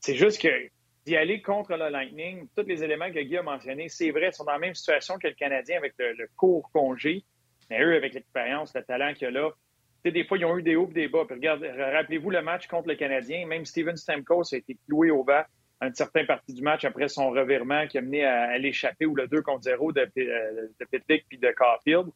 C'est 0.00 0.14
juste 0.14 0.40
que 0.40 0.48
d'y 1.04 1.18
aller 1.18 1.42
contre 1.42 1.76
le 1.76 1.90
Lightning, 1.90 2.48
tous 2.56 2.64
les 2.64 2.82
éléments 2.82 3.10
que 3.10 3.20
Guy 3.20 3.36
a 3.36 3.42
mentionnés, 3.42 3.90
c'est 3.90 4.10
vrai, 4.10 4.28
ils 4.28 4.32
sont 4.32 4.44
dans 4.44 4.52
la 4.52 4.58
même 4.58 4.74
situation 4.74 5.18
que 5.18 5.28
le 5.28 5.34
Canadien 5.34 5.76
avec 5.76 5.92
le, 5.98 6.26
court 6.34 6.70
congé, 6.72 7.24
mais 7.68 7.82
eux, 7.82 7.94
avec 7.94 8.14
l'expérience, 8.14 8.74
le 8.74 8.82
talent 8.84 9.12
qu'il 9.12 9.24
y 9.24 9.26
a 9.26 9.30
là, 9.32 9.50
des 10.10 10.24
fois, 10.24 10.38
ils 10.38 10.44
ont 10.44 10.58
eu 10.58 10.62
des 10.62 10.76
hauts 10.76 10.88
et 10.90 10.94
des 10.94 11.08
bas. 11.08 11.24
rappelez-vous 11.92 12.30
le 12.30 12.42
match 12.42 12.66
contre 12.66 12.88
le 12.88 12.94
Canadien, 12.94 13.46
même 13.46 13.64
Steven 13.64 13.96
Stamkos 13.96 14.54
a 14.54 14.58
été 14.58 14.76
cloué 14.86 15.10
au 15.10 15.24
bas 15.24 15.46
à 15.80 15.86
une 15.86 15.94
certaine 15.94 16.26
partie 16.26 16.52
du 16.52 16.62
match 16.62 16.84
après 16.84 17.08
son 17.08 17.30
revirement 17.30 17.86
qui 17.86 17.98
a 17.98 18.00
mené 18.00 18.24
à, 18.24 18.56
l'échapper 18.58 19.06
ou 19.06 19.14
le 19.14 19.26
2 19.26 19.42
contre 19.42 19.62
0 19.62 19.92
de, 19.92 20.00
euh, 20.18 20.68
de 20.78 20.86
Pitlick 20.90 21.26
puis 21.28 21.38
de 21.38 21.50
Caulfield. 21.52 22.10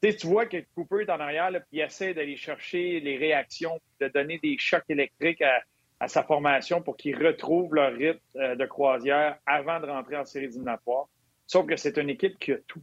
Tu, 0.00 0.26
vois 0.26 0.44
que 0.44 0.58
Cooper 0.74 1.02
est 1.02 1.10
en 1.10 1.18
arrière, 1.18 1.50
puis 1.50 1.78
il 1.78 1.80
essaie 1.80 2.12
d'aller 2.12 2.36
chercher 2.36 3.00
les 3.00 3.16
réactions, 3.16 3.80
de 4.00 4.08
donner 4.08 4.38
des 4.38 4.56
chocs 4.58 4.84
électriques 4.88 5.42
à, 5.42 5.62
sa 6.06 6.22
formation 6.22 6.82
pour 6.82 6.98
qu'ils 6.98 7.16
retrouvent 7.16 7.74
leur 7.74 7.94
rythme 7.94 8.20
euh, 8.36 8.54
de 8.56 8.66
croisière 8.66 9.38
avant 9.46 9.80
de 9.80 9.86
rentrer 9.86 10.18
en 10.18 10.26
série 10.26 10.44
éliminatoire. 10.44 11.08
Sauf 11.46 11.66
que 11.66 11.76
c'est 11.76 11.96
une 11.96 12.10
équipe 12.10 12.38
qui 12.38 12.52
a 12.52 12.58
tout. 12.66 12.82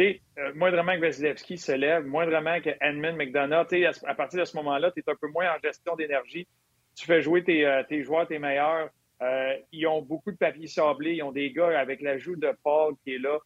Euh, 0.00 0.14
moindrement 0.54 0.94
que 0.94 1.00
Vasilevski 1.00 1.58
se 1.58 1.72
lève, 1.72 2.06
moindrement 2.06 2.60
que 2.60 2.70
Edmund 2.80 3.16
McDonough, 3.16 3.66
à, 3.72 4.10
à 4.10 4.14
partir 4.14 4.40
de 4.40 4.44
ce 4.44 4.56
moment-là, 4.56 4.90
tu 4.90 5.00
es 5.00 5.10
un 5.10 5.14
peu 5.14 5.28
moins 5.28 5.50
en 5.54 5.58
gestion 5.62 5.94
d'énergie. 5.96 6.46
Tu 6.94 7.06
fais 7.06 7.22
jouer 7.22 7.44
tes, 7.44 7.66
euh, 7.66 7.82
joueurs, 8.02 8.26
tes 8.26 8.38
meilleurs. 8.38 8.90
ils 9.70 9.86
ont 9.86 10.02
beaucoup 10.02 10.32
de 10.32 10.36
papiers 10.36 10.66
sablés. 10.66 11.14
Ils 11.14 11.22
ont 11.22 11.32
des 11.32 11.52
gars 11.52 11.78
avec 11.78 12.00
l'ajout 12.00 12.36
de 12.36 12.52
Paul 12.62 12.94
qui 13.04 13.14
est 13.14 13.18
là. 13.18 13.38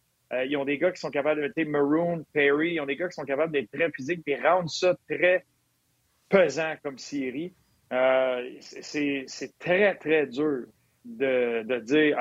ils 0.44 0.57
ont 0.57 0.64
des 0.64 0.78
gars 0.78 0.90
qui 0.92 1.01
sont 1.01 1.11
capables 1.11 1.53
de 1.55 1.64
Maroon, 1.64 2.24
Perry. 2.32 2.74
Ils 2.74 2.80
ont 2.80 2.86
des 2.86 2.97
gars 2.97 3.09
qui 3.09 3.14
sont 3.14 3.24
capables 3.24 3.53
d'être 3.53 3.70
très 3.70 3.90
physiques 3.90 4.22
et 4.26 4.36
rendre 4.36 4.70
ça 4.70 4.97
très 5.09 5.44
pesant 6.28 6.74
comme 6.82 6.99
série. 6.99 7.53
Euh, 7.92 8.51
c'est 8.61 9.59
très, 9.59 9.94
très 9.97 10.26
dur 10.26 10.66
de, 11.05 11.62
de 11.62 11.78
dire 11.80 12.18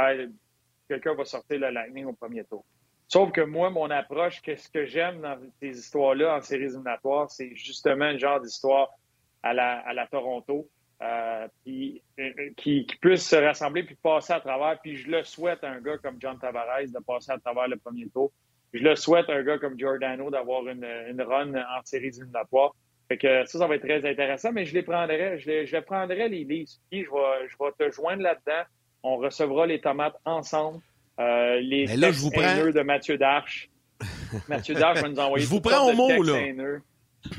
quelqu'un 0.88 1.16
va 1.16 1.26
sortir 1.26 1.60
le 1.60 1.70
Lightning 1.70 2.06
au 2.06 2.14
premier 2.14 2.44
tour. 2.44 2.64
Sauf 3.08 3.32
que 3.32 3.42
moi, 3.42 3.70
mon 3.70 3.90
approche, 3.92 4.42
qu'est-ce 4.42 4.70
que 4.70 4.86
j'aime 4.86 5.22
dans 5.22 5.38
ces 5.60 5.78
histoires-là 5.78 6.38
en 6.38 6.42
séries 6.42 6.66
éliminatoires, 6.66 7.30
c'est 7.30 7.56
justement 7.56 8.12
le 8.12 8.18
genre 8.18 8.42
d'histoire 8.42 8.90
à 9.44 9.54
la, 9.54 10.08
Toronto, 10.10 10.68
euh, 11.04 11.48
puis, 11.64 12.02
euh, 12.20 12.32
qui, 12.58 12.88
qui 12.88 12.96
puisse 12.98 13.28
se 13.28 13.36
rassembler 13.36 13.84
puis 13.84 13.96
passer 13.96 14.34
à 14.34 14.40
travers. 14.40 14.80
Puis 14.82 14.96
je 14.96 15.10
le 15.10 15.24
souhaite 15.24 15.64
à 15.64 15.70
un 15.70 15.82
gars 15.82 15.98
comme 16.00 16.18
John 16.20 16.40
Tavares 16.40 16.88
de 16.88 17.00
passer 17.06 17.32
à 17.32 17.38
travers 17.38 17.68
le 17.68 17.78
premier 17.78 18.10
tour. 18.10 18.32
Je 18.74 18.84
le 18.84 18.96
souhaite 18.96 19.30
à 19.30 19.34
un 19.34 19.44
gars 19.44 19.60
comme 19.60 19.78
Giordano 19.78 20.32
d'avoir 20.32 20.68
une, 20.68 20.84
une 20.84 21.22
run 21.22 21.54
en 21.54 21.84
séries 21.84 22.08
éliminatoires. 22.08 22.74
Fait 23.08 23.18
que 23.18 23.46
ça, 23.46 23.60
ça 23.60 23.68
va 23.68 23.76
être 23.76 23.86
très 23.86 24.10
intéressant, 24.10 24.52
mais 24.52 24.66
je 24.66 24.74
les 24.74 24.82
prendrai, 24.82 25.38
je 25.38 25.48
les, 25.48 25.66
je 25.68 25.78
prendrai 25.78 26.28
les 26.28 26.44
livres. 26.44 26.72
Je 26.92 26.98
vais, 26.98 27.48
je 27.48 27.56
vais 27.60 27.72
te 27.78 27.92
joindre 27.94 28.24
là-dedans. 28.24 28.64
On 29.04 29.18
recevra 29.18 29.68
les 29.68 29.80
tomates 29.80 30.18
ensemble. 30.26 30.80
Euh, 31.20 31.60
les 31.62 31.88
mais 31.88 31.98
là, 31.98 32.12
je 32.12 32.20
vous 32.20 32.32
prends... 32.32 32.42
de 32.42 32.82
Mathieu 32.82 33.18
Darche. 33.18 33.70
Mathieu 34.50 34.76
Darche 34.76 35.02
va 35.02 35.10
nous 35.10 35.20
envoyer 35.20 35.46
Je 35.46 35.50
vous 35.50 35.62
prends 35.62 35.90
au 35.90 35.94
mot, 35.94 36.22
là. 36.22 36.34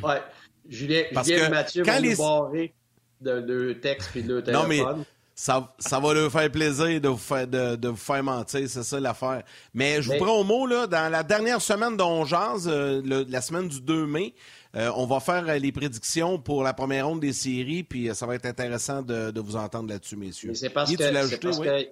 Ouais. 0.03 0.21
Julien, 0.69 1.03
Parce 1.13 1.29
Julien 1.29 1.47
que 1.47 1.51
Mathieu 1.51 1.85
quand 1.85 1.93
va 1.93 2.01
les... 2.01 2.11
nous 2.11 2.17
barrer 2.17 2.75
de, 3.21 3.41
de 3.41 3.73
texte 3.75 4.17
et 4.17 4.23
de 4.23 4.41
téléphone. 4.41 4.63
Non, 4.63 4.69
mais 4.69 5.05
ça, 5.39 5.75
ça 5.79 6.01
va 6.01 6.15
leur 6.15 6.33
faire 6.33 6.51
plaisir 6.51 6.99
de 6.99 7.09
vous 7.09 7.19
faire, 7.19 7.47
de, 7.47 7.77
de 7.77 7.89
vous 7.89 7.97
faire 7.97 8.25
mentir, 8.25 8.69
c'est 8.69 8.83
ça 8.83 8.99
l'affaire. 8.99 9.43
Mais 9.75 10.01
je 10.01 10.11
vous 10.11 10.17
prends 10.17 10.41
au 10.41 10.45
mot, 10.45 10.67
là, 10.67 10.87
dans 10.87 11.13
la 11.13 11.23
dernière 11.23 11.61
semaine 11.61 11.95
dont 11.97 12.25
euh, 12.33 13.25
la 13.29 13.41
semaine 13.43 13.69
du 13.69 13.83
2 13.83 14.07
mai, 14.07 14.35
euh, 14.75 14.91
on 14.97 15.07
va 15.07 15.21
faire 15.21 15.45
euh, 15.47 15.59
les 15.59 15.73
prédictions 15.73 16.39
pour 16.39 16.63
la 16.63 16.73
première 16.73 17.07
ronde 17.07 17.21
des 17.21 17.35
séries, 17.35 17.83
puis 17.83 18.09
ça 18.15 18.25
va 18.27 18.35
être 18.35 18.47
intéressant 18.47 19.03
de, 19.03 19.31
de 19.31 19.41
vous 19.41 19.57
entendre 19.57 19.91
là-dessus, 19.91 20.17
messieurs. 20.17 20.55
C'est 20.55 20.71
parce, 20.71 20.91
que, 20.91 21.87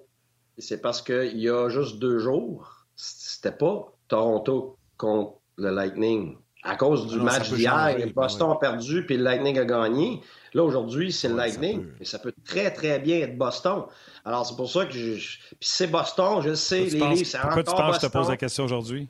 c'est 0.57 0.81
parce, 0.81 1.01
qu'il 1.01 1.37
y 1.37 1.49
a 1.49 1.69
juste 1.69 1.99
deux 1.99 2.19
jours, 2.19 2.85
c'était 2.95 3.51
pas 3.51 3.91
Toronto 4.07 4.77
contre 4.97 5.39
le 5.57 5.71
Lightning. 5.71 6.37
À 6.63 6.75
cause 6.75 7.07
du 7.07 7.19
match 7.19 7.51
d'hier, 7.51 7.95
Boston 8.15 8.51
a 8.51 8.55
perdu, 8.55 9.05
puis 9.05 9.17
le 9.17 9.23
Lightning 9.23 9.59
a 9.59 9.65
gagné. 9.65 10.21
Là, 10.53 10.63
aujourd'hui, 10.63 11.11
c'est 11.11 11.27
le 11.27 11.35
Lightning. 11.35 11.85
Et 11.99 12.05
ça 12.05 12.17
peut 12.17 12.33
très, 12.43 12.71
très 12.71 12.97
bien 12.97 13.17
être 13.17 13.37
Boston. 13.37 13.83
Alors, 14.23 14.47
c'est 14.47 14.55
pour 14.55 14.69
ça 14.69 14.85
que 14.85 14.93
je. 14.93 15.37
Puis 15.59 15.69
c'est 15.69 15.87
Boston, 15.87 16.41
je 16.41 16.55
sais, 16.55 16.85
les 16.85 16.99
livres, 16.99 17.25
c'est 17.25 17.37
encore 17.37 17.53
Pourquoi 17.55 17.63
tu 17.63 17.71
penses 17.71 17.97
que 17.97 18.01
je 18.01 18.07
te 18.07 18.11
pose 18.11 18.29
la 18.29 18.37
question 18.37 18.63
aujourd'hui? 18.63 19.07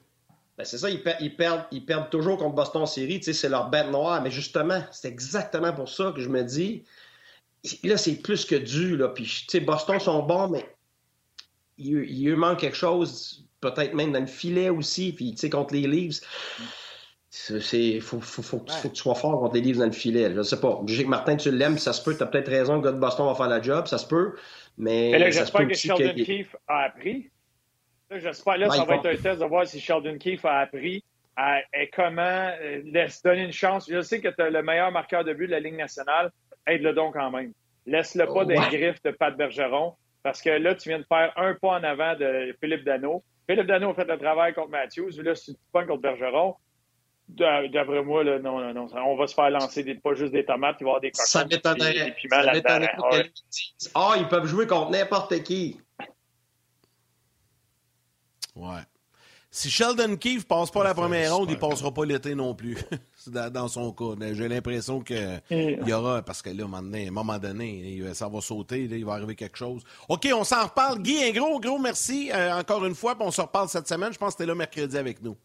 Ben, 0.58 0.66
c'est 0.66 0.78
ça, 0.78 0.89
ils, 0.89 1.02
perdent, 1.02 1.66
ils, 1.72 1.86
perdent, 1.86 2.10
toujours 2.10 2.38
contre 2.38 2.56
Boston 2.56 2.86
série. 2.86 3.22
C'est 3.22 3.50
leur 3.50 3.70
bête 3.70 3.89
noire. 3.89 4.22
Mais 4.22 4.32
justement, 4.32 4.82
c'est 4.91 5.08
exactement 5.08 5.72
pour 5.74 5.89
ça 5.89 6.12
que 6.14 6.22
je 6.22 6.30
me 6.30 6.43
dis. 6.43 6.84
Là, 7.84 7.98
c'est 7.98 8.16
plus 8.16 8.46
que 8.46 8.56
dû. 8.56 8.98
Là. 8.98 9.10
Puis, 9.10 9.46
Boston 9.62 10.00
sont 10.00 10.24
bons, 10.24 10.50
mais 10.50 10.74
il, 11.78 12.03
il, 12.09 12.30
lui 12.30 12.36
manque 12.36 12.59
quelque 12.59 12.78
chose, 12.78 13.45
peut-être 13.61 13.93
même 13.93 14.11
dans 14.11 14.19
le 14.19 14.28
filet 14.28 14.69
aussi. 14.69 15.13
Puis, 15.13 15.36
contre 15.49 15.73
les 15.73 15.88
Leafs. 15.88 16.21
Il 17.73 18.01
faut, 18.01 18.21
faut, 18.21 18.41
faut, 18.41 18.59
que 18.59 18.88
tu 18.88 18.95
sois 18.95 19.15
fort 19.15 19.39
contre 19.39 19.55
les 19.55 19.61
livres 19.61 19.80
dans 19.80 19.86
le 19.86 19.91
filet. 19.91 20.34
Je 20.34 20.41
sais 20.41 20.59
pas. 20.59 20.82
Sais 20.88 21.03
que 21.03 21.09
Martin, 21.09 21.36
tu 21.36 21.51
l'aimes, 21.51 21.78
ça 21.78 21.91
se 21.91 22.01
peut. 22.01 22.15
Tu 22.15 22.23
as 22.23 22.28
peut-être 22.28 22.49
raison, 22.49 22.76
le 22.76 22.82
gars 22.82 22.93
de 22.93 22.99
Boston 22.99 23.28
va 23.28 23.36
faire 23.36 23.49
la 23.49 23.61
job, 23.61 23.88
ça 23.88 23.97
se 23.97 24.07
peut. 24.07 24.36
Mais, 24.78 25.32
j'espère 25.32 25.67
que 25.67 25.73
Sheldon 25.73 26.13
Keefe 26.13 26.55
a 26.67 26.84
appris. 26.84 27.30
J'espère 28.09 28.57
là, 28.57 28.69
ça 28.69 28.86
va 28.86 28.95
être 28.95 29.05
un 29.07 29.15
test 29.15 29.41
de 29.41 29.45
voir 29.45 29.67
si 29.67 29.80
Sheldon 29.80 30.17
Keefe 30.17 30.45
a 30.45 30.59
appris 30.59 31.03
à, 31.36 31.59
et 31.73 31.89
comment 31.93 32.21
euh, 32.61 32.82
laisse 32.86 33.21
donner 33.21 33.43
une 33.43 33.51
chance. 33.51 33.89
Je 33.89 34.01
sais 34.01 34.21
que 34.21 34.30
tu 34.30 34.41
as 34.41 34.49
le 34.49 34.61
meilleur 34.63 34.91
marqueur 34.91 35.23
de 35.23 35.34
but 35.34 35.47
de 35.47 35.51
la 35.51 35.59
Ligue 35.59 35.76
nationale. 35.76 36.32
Aide-le 36.67 36.93
donc 36.93 37.13
quand 37.13 37.32
même. 37.32 37.51
Laisse-le 37.86 38.26
pas 38.26 38.45
des 38.45 38.55
griffes 38.55 39.03
de 39.03 39.11
Pat 39.11 39.36
Bergeron. 39.36 39.95
Parce 40.26 40.41
que 40.41 40.49
là, 40.49 40.73
tu 40.73 40.89
viens 40.89 40.97
de 40.97 41.05
faire 41.05 41.32
un 41.36 41.53
pas 41.53 41.67
en 41.67 41.84
avant 41.84 42.15
de 42.15 42.57
Philippe 42.59 42.84
Dano. 42.84 43.23
Philippe 43.47 43.67
Dano 43.67 43.91
a 43.91 43.93
fait 43.93 44.05
le 44.05 44.17
travail 44.17 44.55
contre 44.55 44.71
Matthews. 44.71 45.11
Là, 45.21 45.36
si 45.36 45.53
tu 45.53 45.61
te 45.61 45.86
contre 45.86 46.01
Bergeron, 46.01 46.55
D'après 47.28 48.03
moi, 48.03 48.23
là, 48.23 48.39
non, 48.39 48.59
non, 48.59 48.73
non. 48.73 48.88
On 49.05 49.17
va 49.17 49.28
se 49.28 49.36
faire 49.36 49.51
lancer 49.51 49.84
des, 49.84 49.93
pas 49.93 50.15
juste 50.15 50.32
des 50.32 50.43
tomates, 50.43 50.78
il 50.80 50.86
va 50.86 50.88
y 50.88 50.91
avoir 50.91 51.01
des 51.01 51.11
cochons. 51.11 51.26
Ça 51.26 51.45
m'étonnerait. 51.45 52.15
Ah, 53.93 54.09
oh, 54.09 54.13
ils 54.17 54.28
peuvent 54.28 54.47
jouer 54.47 54.65
contre 54.65 54.89
n'importe 54.89 55.43
qui. 55.43 55.80
Ouais. 58.55 58.82
Si 59.56 59.70
Sheldon 59.70 60.18
Keefe 60.18 60.45
passe 60.45 60.70
pas 60.70 60.84
la 60.84 60.93
première 60.93 61.34
ronde, 61.34 61.49
il 61.49 61.58
passera 61.58 61.89
pas 61.89 62.03
l'été 62.03 62.36
non 62.36 62.53
plus. 62.53 62.78
dans 63.53 63.70
son 63.70 63.93
cas. 63.93 64.16
J'ai 64.34 64.49
l'impression 64.49 64.99
qu'il 64.99 65.39
y 65.49 65.93
aura, 65.93 66.22
parce 66.24 66.41
que 66.41 66.49
là, 66.49 66.66
à 66.66 66.78
un 66.78 67.12
moment 67.12 67.39
donné, 67.39 68.03
ça 68.14 68.28
va 68.28 68.41
sauter, 68.41 68.84
il 68.84 69.06
va 69.06 69.14
arriver 69.14 69.36
quelque 69.36 69.58
chose. 69.58 69.82
OK, 70.10 70.28
on 70.36 70.43
s'en 70.43 70.66
reparle. 70.66 71.01
Guy, 71.01 71.24
un 71.24 71.32
gros, 71.32 71.62
gros 71.62 71.80
merci 71.80 72.30
euh, 72.34 72.60
encore 72.60 72.86
une 72.86 72.95
fois, 72.95 73.16
puis 73.16 73.26
on 73.26 73.32
se 73.32 73.39
reparle 73.39 73.70
cette 73.70 73.88
semaine. 73.88 74.12
Je 74.12 74.18
pense 74.18 74.34
que 74.34 74.39
tu 74.39 74.43
es 74.43 74.45
là 74.45 74.56
mercredi 74.56 74.97
avec 74.97 75.24
nous. 75.24 75.38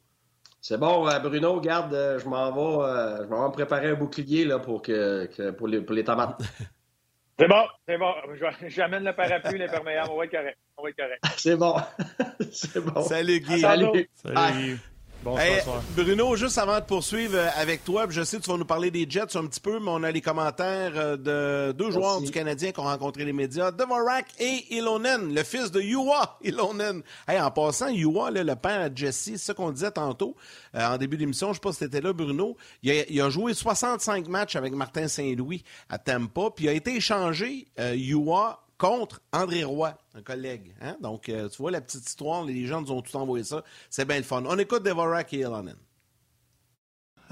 C'est 0.60 0.76
bon, 0.76 1.08
euh, 1.08 1.18
Bruno, 1.20 1.60
garde, 1.60 1.94
euh, 1.94 2.18
je 2.18 2.28
m'en 2.28 2.52
vais, 2.52 2.90
euh, 2.90 3.16
je 3.18 3.28
vais 3.28 3.36
me 3.36 3.50
préparer 3.50 3.90
un 3.90 3.94
bouclier 3.94 4.44
là, 4.44 4.58
pour, 4.58 4.82
que, 4.82 5.50
pour, 5.52 5.68
les, 5.68 5.80
pour 5.80 5.94
les 5.94 6.04
tomates. 6.04 6.42
C'est 7.40 7.48
bon, 7.48 7.64
c'est 7.88 7.96
bon. 7.96 8.12
J'amène 8.68 9.02
le 9.02 9.14
parapluie, 9.14 9.58
l'imperméable. 9.58 10.10
On 10.12 10.18
va 10.18 10.24
être 10.26 10.30
correct. 10.30 10.58
On 10.76 10.82
va 10.82 10.90
être 10.90 10.96
correct. 10.96 11.24
C'est 11.38 11.56
bon. 11.56 11.74
c'est 12.52 12.80
bon. 12.84 13.00
Salut, 13.00 13.40
Guy. 13.40 13.60
Salut. 13.60 14.10
Salut. 14.14 14.78
Bonsoir, 15.22 15.82
Bruno, 15.94 16.34
juste 16.34 16.56
avant 16.56 16.80
de 16.80 16.84
poursuivre 16.84 17.36
euh, 17.36 17.48
avec 17.56 17.84
toi, 17.84 18.06
je 18.08 18.22
sais 18.22 18.38
que 18.38 18.42
tu 18.42 18.50
vas 18.50 18.56
nous 18.56 18.64
parler 18.64 18.90
des 18.90 19.04
Jets 19.06 19.36
un 19.36 19.44
petit 19.46 19.60
peu, 19.60 19.78
mais 19.78 19.90
on 19.90 20.02
a 20.02 20.10
les 20.10 20.22
commentaires 20.22 20.92
euh, 20.96 21.16
de 21.18 21.72
deux 21.72 21.90
joueurs 21.90 22.22
du 22.22 22.30
Canadien 22.30 22.72
qui 22.72 22.80
ont 22.80 22.84
rencontré 22.84 23.26
les 23.26 23.34
médias, 23.34 23.70
Devorak 23.70 24.24
et 24.38 24.64
Ilonen, 24.74 25.34
le 25.34 25.42
fils 25.42 25.70
de 25.70 25.82
Yua 25.82 26.38
Ilonen. 26.42 27.02
Hey, 27.28 27.38
en 27.38 27.50
passant, 27.50 27.88
Yua, 27.88 28.30
le 28.30 28.56
père 28.56 28.90
de 28.90 28.96
Jesse, 28.96 29.20
c'est 29.24 29.36
ça 29.36 29.52
qu'on 29.52 29.72
disait 29.72 29.90
tantôt 29.90 30.36
euh, 30.74 30.86
en 30.86 30.96
début 30.96 31.18
d'émission, 31.18 31.48
je 31.48 31.50
ne 31.50 31.54
sais 31.56 31.60
pas 31.60 31.72
si 31.72 31.78
c'était 31.80 32.00
là, 32.00 32.14
Bruno. 32.14 32.56
Il 32.82 33.20
a, 33.20 33.28
joué 33.28 33.52
65 33.52 34.26
matchs 34.26 34.56
avec 34.56 34.72
Martin 34.72 35.06
Saint-Louis 35.06 35.62
à 35.90 35.98
Tampa, 35.98 36.48
puis 36.56 36.64
il 36.64 36.68
a 36.70 36.72
été 36.72 36.96
échangé, 36.96 37.66
Yua, 37.78 38.58
contre 38.80 39.20
André 39.30 39.62
Roy, 39.62 39.94
un 40.14 40.22
collègue. 40.22 40.74
Hein? 40.80 40.96
Donc, 41.00 41.28
euh, 41.28 41.50
tu 41.50 41.58
vois 41.60 41.70
la 41.70 41.82
petite 41.82 42.08
histoire, 42.08 42.44
les 42.44 42.66
gens 42.66 42.80
nous 42.80 42.90
ont 42.90 43.02
tout 43.02 43.14
envoyé 43.14 43.44
ça. 43.44 43.62
C'est 43.90 44.06
bien 44.06 44.16
le 44.16 44.22
fun. 44.22 44.42
On 44.46 44.58
écoute 44.58 44.82
Devorak 44.82 45.34
et. 45.34 45.44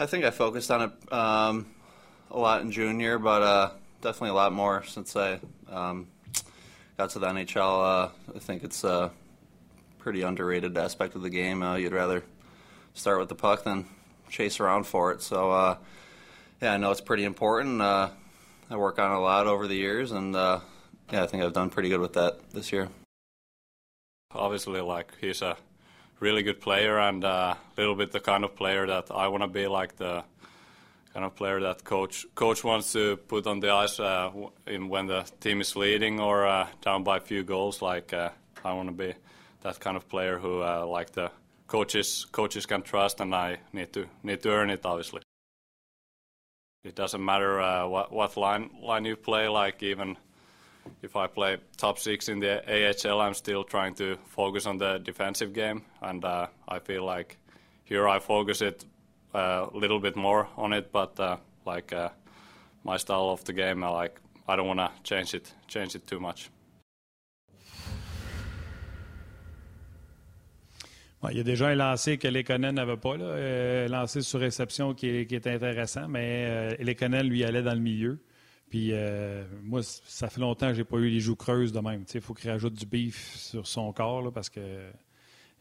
I 0.01 0.07
think 0.07 0.25
I 0.25 0.31
focused 0.31 0.71
on 0.71 0.83
it 0.83 1.13
um, 1.13 1.67
a 2.31 2.39
lot 2.39 2.61
in 2.61 2.71
junior, 2.71 3.19
but 3.19 3.43
uh, 3.43 3.71
definitely 4.03 4.29
a 4.29 4.35
lot 4.35 4.53
more 4.53 4.85
since 4.85 5.17
I 5.17 5.41
um, 5.73 6.07
got 6.99 7.11
to 7.11 7.19
the 7.19 7.27
NHL. 7.27 7.59
Uh, 7.59 8.09
I 8.37 8.39
think 8.39 8.63
it's 8.63 8.85
a 8.85 9.11
pretty 9.99 10.23
underrated 10.23 10.77
aspect 10.77 11.17
of 11.17 11.23
the 11.23 11.31
game. 11.31 11.63
Uh, 11.63 11.77
you'd 11.77 11.93
rather 11.93 12.23
start 12.93 13.19
with 13.19 13.31
the 13.31 13.35
puck 13.35 13.65
than 13.65 13.87
chase 14.29 14.61
around 14.61 14.85
for 14.85 15.13
it. 15.13 15.23
So, 15.23 15.51
uh, 15.51 15.77
yeah, 16.61 16.75
I 16.75 16.77
know 16.77 16.91
it's 16.91 17.01
pretty 17.01 17.25
important. 17.25 17.81
Uh, 17.81 18.11
I 18.71 18.77
work 18.77 18.99
on 18.99 19.13
it 19.13 19.17
a 19.17 19.21
lot 19.21 19.47
over 19.47 19.67
the 19.67 19.77
years, 19.77 20.13
and 20.13 20.37
uh, 20.37 20.61
yeah, 21.11 21.23
I 21.23 21.27
think 21.27 21.43
I've 21.43 21.53
done 21.53 21.71
pretty 21.71 21.89
good 21.89 22.01
with 22.01 22.15
that 22.15 22.51
this 22.53 22.73
year. 22.73 22.89
Obviously, 24.33 24.81
like 24.81 25.13
he's 25.21 25.43
a 25.43 25.57
really 26.21 26.43
good 26.43 26.61
player 26.61 26.99
and 26.99 27.25
a 27.25 27.29
uh, 27.29 27.55
little 27.77 27.95
bit 27.95 28.13
the 28.13 28.21
kind 28.21 28.45
of 28.45 28.55
player 28.55 28.87
that 28.87 29.11
I 29.11 29.29
want 29.29 29.43
to 29.43 29.49
be, 29.49 29.67
like 29.67 29.97
the 29.97 30.25
kind 31.15 31.25
of 31.25 31.35
player 31.35 31.61
that 31.61 31.85
coach 31.85 32.27
coach 32.35 32.63
wants 32.63 32.93
to 32.93 33.17
put 33.17 33.47
on 33.47 33.61
the 33.61 33.71
ice 33.71 33.99
uh, 33.99 34.31
in 34.67 34.89
when 34.89 35.07
the 35.07 35.25
team 35.41 35.61
is 35.61 35.75
leading 35.77 36.21
or 36.21 36.47
uh, 36.47 36.67
down 36.83 37.05
by 37.05 37.17
a 37.17 37.21
few 37.21 37.43
goals. 37.43 37.81
Like 37.81 38.13
uh, 38.13 38.31
I 38.65 38.73
want 38.75 38.89
to 38.89 38.95
be 38.95 39.15
that 39.63 39.81
kind 39.81 39.97
of 39.97 40.09
player 40.09 40.39
who 40.39 40.63
uh, 40.63 40.87
like 40.87 41.13
the 41.13 41.31
coaches 41.67 42.27
coaches 42.31 42.67
can 42.67 42.83
trust, 42.83 43.21
and 43.21 43.35
I 43.35 43.59
need 43.73 43.93
to 43.95 44.07
need 44.23 44.43
to 44.43 44.51
earn 44.51 44.71
it. 44.71 44.85
Obviously, 44.85 45.23
it 46.85 46.95
doesn't 46.95 47.25
matter 47.25 47.61
uh, 47.61 47.87
what 47.87 48.13
what 48.13 48.37
line 48.37 48.71
line 48.83 49.05
you 49.07 49.17
play. 49.17 49.49
Like 49.49 49.83
even 49.83 50.17
if 51.03 51.17
I 51.17 51.27
play 51.27 51.59
top 51.77 51.99
six 51.99 52.29
in 52.29 52.41
the 52.41 52.63
AHL, 52.67 53.21
I'm 53.21 53.35
still 53.35 53.65
trying 53.65 53.95
to 53.95 54.17
focus 54.27 54.67
on 54.67 54.79
the 54.79 54.99
defensive 54.99 55.53
game, 55.53 55.83
and 56.01 56.25
uh, 56.25 56.47
I 56.69 56.79
feel 56.79 57.05
like 57.05 57.37
here 57.85 58.09
I 58.09 58.19
focus 58.19 58.63
it 58.63 58.85
a 59.35 59.67
little 59.73 60.01
bit 60.01 60.17
more 60.17 60.49
on 60.57 60.73
it, 60.73 60.93
but 60.93 61.19
uh, 61.21 61.37
like 61.65 61.93
uh, 61.93 62.11
my 62.85 62.97
style 62.97 63.31
of 63.31 63.45
the 63.45 63.53
game, 63.53 63.83
I 63.85 63.89
like 63.89 64.21
I 64.47 64.57
don't 64.57 64.67
want 64.67 64.81
to 64.81 64.91
change 65.03 65.35
it 65.35 65.53
change 65.67 65.95
it 65.95 66.07
too 66.07 66.21
much. 66.21 66.51
il 71.31 71.37
y 71.37 71.41
a 71.41 71.43
déjà 71.43 71.69
un 71.69 71.75
lancé 71.75 72.17
que 72.17 72.29
Lekonen 72.29 72.75
n'avait 72.75 72.97
pas, 72.97 73.17
là, 73.17 73.25
euh, 73.25 73.89
lancé 73.89 74.23
sur 74.23 74.41
réception 74.41 74.95
qui 74.95 75.09
est, 75.09 75.27
qui 75.27 75.35
est 75.35 75.47
intéressant, 75.47 76.07
mais 76.09 76.47
euh, 76.49 76.77
Lekonen, 76.79 77.27
lui, 77.27 77.45
allait 77.45 77.63
dans 77.63 77.75
le 77.75 77.81
milieu. 77.81 78.21
Puis 78.71 78.91
euh, 78.93 79.45
moi, 79.63 79.81
ça 79.83 80.29
fait 80.29 80.41
longtemps 80.41 80.69
que 80.69 80.75
j'ai 80.75 80.85
pas 80.85 80.99
eu 80.99 81.09
les 81.09 81.21
joues 81.21 81.37
creuses 81.37 81.73
de 81.73 81.81
même. 81.81 82.05
Il 82.13 82.21
faut 82.21 82.35
qu'il 82.35 82.51
rajoute 82.51 82.75
du 82.75 82.87
beef 82.87 83.35
sur 83.37 83.67
son 83.67 83.93
corps 83.93 84.23
là, 84.23 84.31
parce 84.31 84.51
que, 84.51 84.91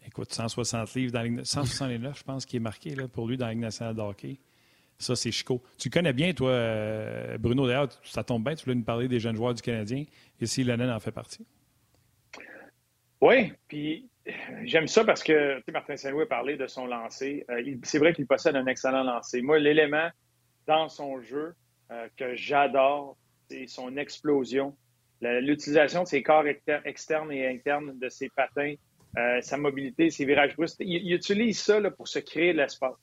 écoute, 0.05 0.33
160 0.33 0.93
livres 0.95 1.13
dans 1.13 1.21
la 1.21 1.45
169, 1.45 2.17
je 2.17 2.23
pense, 2.23 2.45
qui 2.45 2.57
est 2.57 2.61
marqué 2.61 2.95
là, 2.95 3.07
pour 3.07 3.27
lui 3.27 3.37
dans 3.37 3.45
la 3.45 3.53
Ligue 3.53 3.61
nationale 3.61 3.95
de 3.95 4.01
hockey. 4.01 4.37
Ça, 4.99 5.15
c'est 5.15 5.31
Chico. 5.31 5.61
Tu 5.77 5.89
connais 5.89 6.11
bien, 6.11 6.33
toi, 6.33 6.49
euh, 6.49 7.37
Bruno, 7.37 7.67
d'ailleurs, 7.67 7.89
ça 8.03 8.23
tombe 8.23 8.43
bien, 8.43 8.55
tu 8.55 8.65
voulais 8.65 8.75
nous 8.75 8.83
parler 8.83 9.07
des 9.07 9.19
jeunes 9.19 9.35
joueurs 9.35 9.53
du 9.53 9.61
Canadien. 9.61 10.03
Et 10.41 10.45
si 10.45 10.63
Lennon 10.63 10.91
en 10.91 10.99
fait 10.99 11.11
partie. 11.11 11.45
Oui, 13.21 13.53
puis 13.67 14.09
j'aime 14.63 14.87
ça 14.87 15.03
parce 15.03 15.23
que 15.23 15.61
Martin 15.71 15.95
Saint-Louis 15.95 16.23
a 16.23 16.27
parlé 16.27 16.57
de 16.57 16.67
son 16.67 16.87
lancer. 16.87 17.45
Euh, 17.49 17.75
c'est 17.83 17.99
vrai 17.99 18.13
qu'il 18.13 18.27
possède 18.27 18.55
un 18.55 18.65
excellent 18.65 19.03
lancer. 19.03 19.41
Moi, 19.41 19.59
l'élément 19.59 20.09
dans 20.65 20.89
son 20.89 21.21
jeu 21.21 21.55
euh, 21.91 22.07
que 22.17 22.35
j'adore, 22.35 23.17
c'est 23.49 23.67
son 23.67 23.97
explosion. 23.97 24.75
L'utilisation 25.21 26.03
de 26.03 26.07
ses 26.07 26.21
corps 26.21 26.45
externes 26.85 27.31
et 27.31 27.47
internes, 27.47 27.97
de 27.97 28.07
ses 28.07 28.29
patins, 28.29 28.75
euh, 29.17 29.41
sa 29.41 29.57
mobilité, 29.57 30.11
ses 30.11 30.25
virages 30.25 30.55
brusques. 30.55 30.77
Il, 30.79 31.11
utilise 31.11 31.59
ça 31.59 31.79
pour 31.91 32.07
se 32.07 32.19
créer 32.19 32.53
de 32.53 32.59
l'espace. 32.59 32.95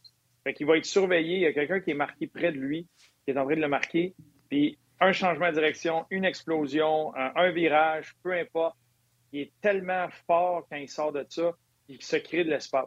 Fait 0.45 0.55
qu'il 0.55 0.67
va 0.67 0.77
être 0.77 0.85
surveillé. 0.85 1.37
Il 1.37 1.43
y 1.43 1.47
a 1.47 1.53
quelqu'un 1.53 1.81
qui 1.81 1.91
est 1.91 1.95
marqué 1.95 2.29
près 2.29 2.53
de 2.53 2.59
lui, 2.59 2.87
qui 3.25 3.33
est 3.33 3.39
en 3.39 3.45
train 3.45 3.57
de 3.57 3.61
le 3.61 3.69
marquer. 3.69 4.15
Puis 4.49 4.79
un 5.01 5.11
changement 5.11 5.49
de 5.49 5.55
direction, 5.55 6.07
une 6.11 6.25
explosion, 6.25 7.13
un 7.17 7.51
virage, 7.51 8.15
peu 8.23 8.33
importe 8.33 8.77
il 9.35 9.41
est 9.41 9.53
tellement 9.61 10.07
fort 10.29 10.65
quand 10.71 10.77
il 10.77 10.89
sort 10.89 11.13
de 11.13 11.27
ça, 11.29 11.51
il 11.89 12.01
se 12.01 12.17
crée 12.17 12.45
de 12.45 12.51
l'espace. 12.51 12.87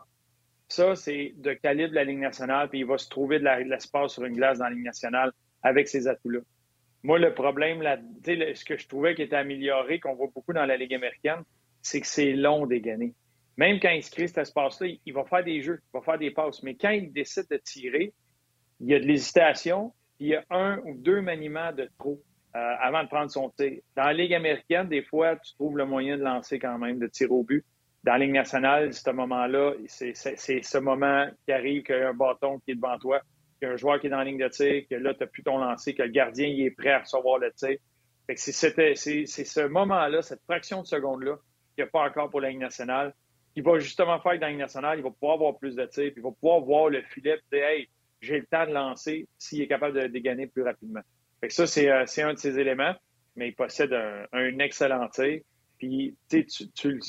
Ça, 0.69 0.95
c'est 0.95 1.33
de 1.35 1.53
calibre 1.53 1.89
de 1.89 1.95
la 1.95 2.05
Ligue 2.05 2.19
nationale, 2.19 2.69
puis 2.69 2.79
il 2.79 2.85
va 2.85 2.97
se 2.97 3.09
trouver 3.09 3.39
de 3.39 3.45
l'espace 3.69 4.13
sur 4.13 4.23
une 4.23 4.33
glace 4.33 4.59
dans 4.59 4.65
la 4.65 4.71
Ligue 4.71 4.85
nationale 4.85 5.33
avec 5.63 5.87
ces 5.87 6.07
atouts-là. 6.07 6.39
Moi, 7.03 7.19
le 7.19 7.33
problème, 7.33 7.83
ce 8.25 8.65
que 8.65 8.77
je 8.77 8.87
trouvais 8.87 9.15
qui 9.15 9.21
était 9.21 9.35
amélioré, 9.35 9.99
qu'on 9.99 10.15
voit 10.15 10.29
beaucoup 10.33 10.53
dans 10.53 10.65
la 10.65 10.77
Ligue 10.77 10.93
américaine, 10.93 11.43
c'est 11.81 12.01
que 12.01 12.07
c'est 12.07 12.33
long 12.33 12.65
dégainer. 12.65 13.13
Même 13.55 13.79
quand 13.79 13.89
il 13.89 14.03
se 14.03 14.11
crée 14.11 14.27
cet 14.27 14.39
espace-là, 14.39 14.87
il 15.05 15.13
va 15.13 15.23
faire 15.25 15.43
des 15.43 15.61
jeux, 15.61 15.79
il 15.81 15.97
va 15.97 16.01
faire 16.01 16.17
des 16.17 16.31
passes. 16.31 16.61
Mais 16.63 16.75
quand 16.75 16.89
il 16.89 17.11
décide 17.11 17.45
de 17.49 17.57
tirer, 17.57 18.13
il 18.79 18.87
y 18.87 18.93
a 18.93 18.99
de 18.99 19.05
l'hésitation, 19.05 19.93
il 20.19 20.27
y 20.27 20.35
a 20.35 20.43
un 20.49 20.79
ou 20.79 20.95
deux 20.95 21.21
maniements 21.21 21.71
de 21.71 21.89
trop. 21.97 22.21
Euh, 22.55 22.75
avant 22.79 23.03
de 23.03 23.07
prendre 23.07 23.29
son 23.29 23.49
tir. 23.51 23.81
Dans 23.95 24.05
la 24.05 24.13
Ligue 24.13 24.33
américaine, 24.33 24.87
des 24.87 25.03
fois, 25.03 25.35
tu 25.35 25.53
trouves 25.55 25.77
le 25.77 25.85
moyen 25.85 26.17
de 26.17 26.23
lancer 26.23 26.57
quand 26.57 26.77
même, 26.79 26.97
de 26.97 27.05
tirer 27.05 27.29
au 27.29 27.43
but. 27.43 27.63
Dans 28.03 28.13
la 28.13 28.19
Ligue 28.19 28.31
nationale, 28.31 28.93
ce 28.93 29.11
moment-là, 29.11 29.73
c'est 29.85 30.13
ce 30.15 30.77
moment 30.79 31.27
qui 31.45 31.51
arrive 31.51 31.83
qu'il 31.83 31.95
y 31.95 31.99
a 31.99 32.09
un 32.09 32.13
bâton 32.13 32.59
qui 32.59 32.71
est 32.71 32.75
devant 32.75 32.97
toi, 32.97 33.21
qu'il 33.57 33.67
y 33.67 33.71
a 33.71 33.73
un 33.73 33.77
joueur 33.77 33.99
qui 33.99 34.07
est 34.07 34.09
dans 34.09 34.17
la 34.17 34.25
ligne 34.25 34.37
de 34.37 34.47
tir, 34.47 34.83
que 34.89 34.95
là, 34.95 35.13
tu 35.13 35.21
n'as 35.21 35.27
plus 35.27 35.43
ton 35.43 35.57
lancer, 35.57 35.93
que 35.93 36.03
le 36.03 36.09
gardien 36.09 36.47
il 36.47 36.61
est 36.65 36.71
prêt 36.71 36.91
à 36.91 36.99
recevoir 36.99 37.39
le 37.39 37.51
tir. 37.53 37.77
C'est 38.35 38.51
ce 38.51 39.67
moment-là, 39.67 40.21
cette 40.21 40.43
fraction 40.43 40.81
de 40.81 40.87
seconde-là, 40.87 41.37
qu'il 41.75 41.83
n'y 41.83 41.87
a 41.87 41.91
pas 41.91 42.01
encore 42.01 42.29
pour 42.29 42.41
la 42.41 42.49
Ligue 42.49 42.59
nationale, 42.59 43.13
qui 43.53 43.61
va 43.61 43.79
justement 43.79 44.19
faire 44.19 44.33
que 44.33 44.37
dans 44.37 44.47
la 44.47 44.51
Ligue 44.51 44.59
nationale, 44.59 44.99
il 44.99 45.03
va 45.03 45.11
pouvoir 45.11 45.35
avoir 45.35 45.57
plus 45.57 45.75
de 45.75 45.85
tirs, 45.85 46.11
puis 46.11 46.15
il 46.17 46.23
va 46.23 46.31
pouvoir 46.31 46.59
voir 46.59 46.89
le 46.89 47.01
filet, 47.03 47.39
et 47.51 47.55
dire 47.55 47.65
Hey, 47.65 47.89
j'ai 48.21 48.39
le 48.39 48.45
temps 48.45 48.65
de 48.65 48.73
lancer 48.73 49.27
s'il 49.37 49.61
est 49.61 49.67
capable 49.67 49.99
de 49.99 50.07
dégainer 50.07 50.47
plus 50.47 50.63
rapidement 50.63 51.01
ça, 51.49 51.63
euh, 51.63 52.03
c'est 52.05 52.21
un 52.21 52.33
de 52.33 52.39
ces 52.39 52.59
éléments, 52.59 52.95
mais 53.35 53.49
il 53.49 53.55
possède 53.55 53.93
un, 53.93 54.59
excellent 54.59 55.07
tir. 55.09 55.41
Puis, 55.77 56.17
tu 56.29 56.45
tu, 56.45 56.99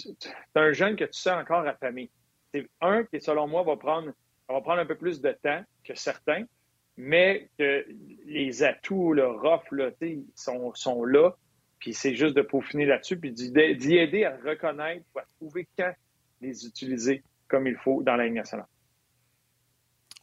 as 0.54 0.60
un 0.60 0.72
jeune 0.72 0.96
que 0.96 1.04
tu 1.04 1.18
sais 1.18 1.30
encore 1.30 1.66
affamé. 1.66 2.10
C'est 2.52 2.68
un 2.80 3.04
qui, 3.04 3.20
selon 3.20 3.48
moi, 3.48 3.62
va 3.62 3.76
prendre, 3.76 4.10
va 4.54 4.60
prendre 4.60 4.80
un 4.80 4.86
peu 4.86 4.96
plus 4.96 5.20
de 5.20 5.32
temps 5.32 5.62
que 5.84 5.94
certains, 5.94 6.44
mais 6.96 7.48
les 7.58 8.62
atouts, 8.62 9.12
le 9.12 9.26
rough, 9.26 9.70
sont, 10.34 11.04
là. 11.04 11.32
Puis 11.78 11.94
c'est 11.94 12.14
juste 12.14 12.34
de 12.34 12.42
peaufiner 12.42 12.86
là-dessus, 12.86 13.18
puis 13.18 13.32
d'y 13.32 13.96
aider 13.96 14.24
à 14.24 14.36
reconnaître, 14.44 15.04
à 15.16 15.22
trouver 15.36 15.68
quand 15.78 15.92
les 16.40 16.66
utiliser 16.66 17.22
comme 17.46 17.66
il 17.66 17.76
faut 17.76 18.02
dans 18.02 18.16
la 18.16 18.28
nationale. 18.28 18.66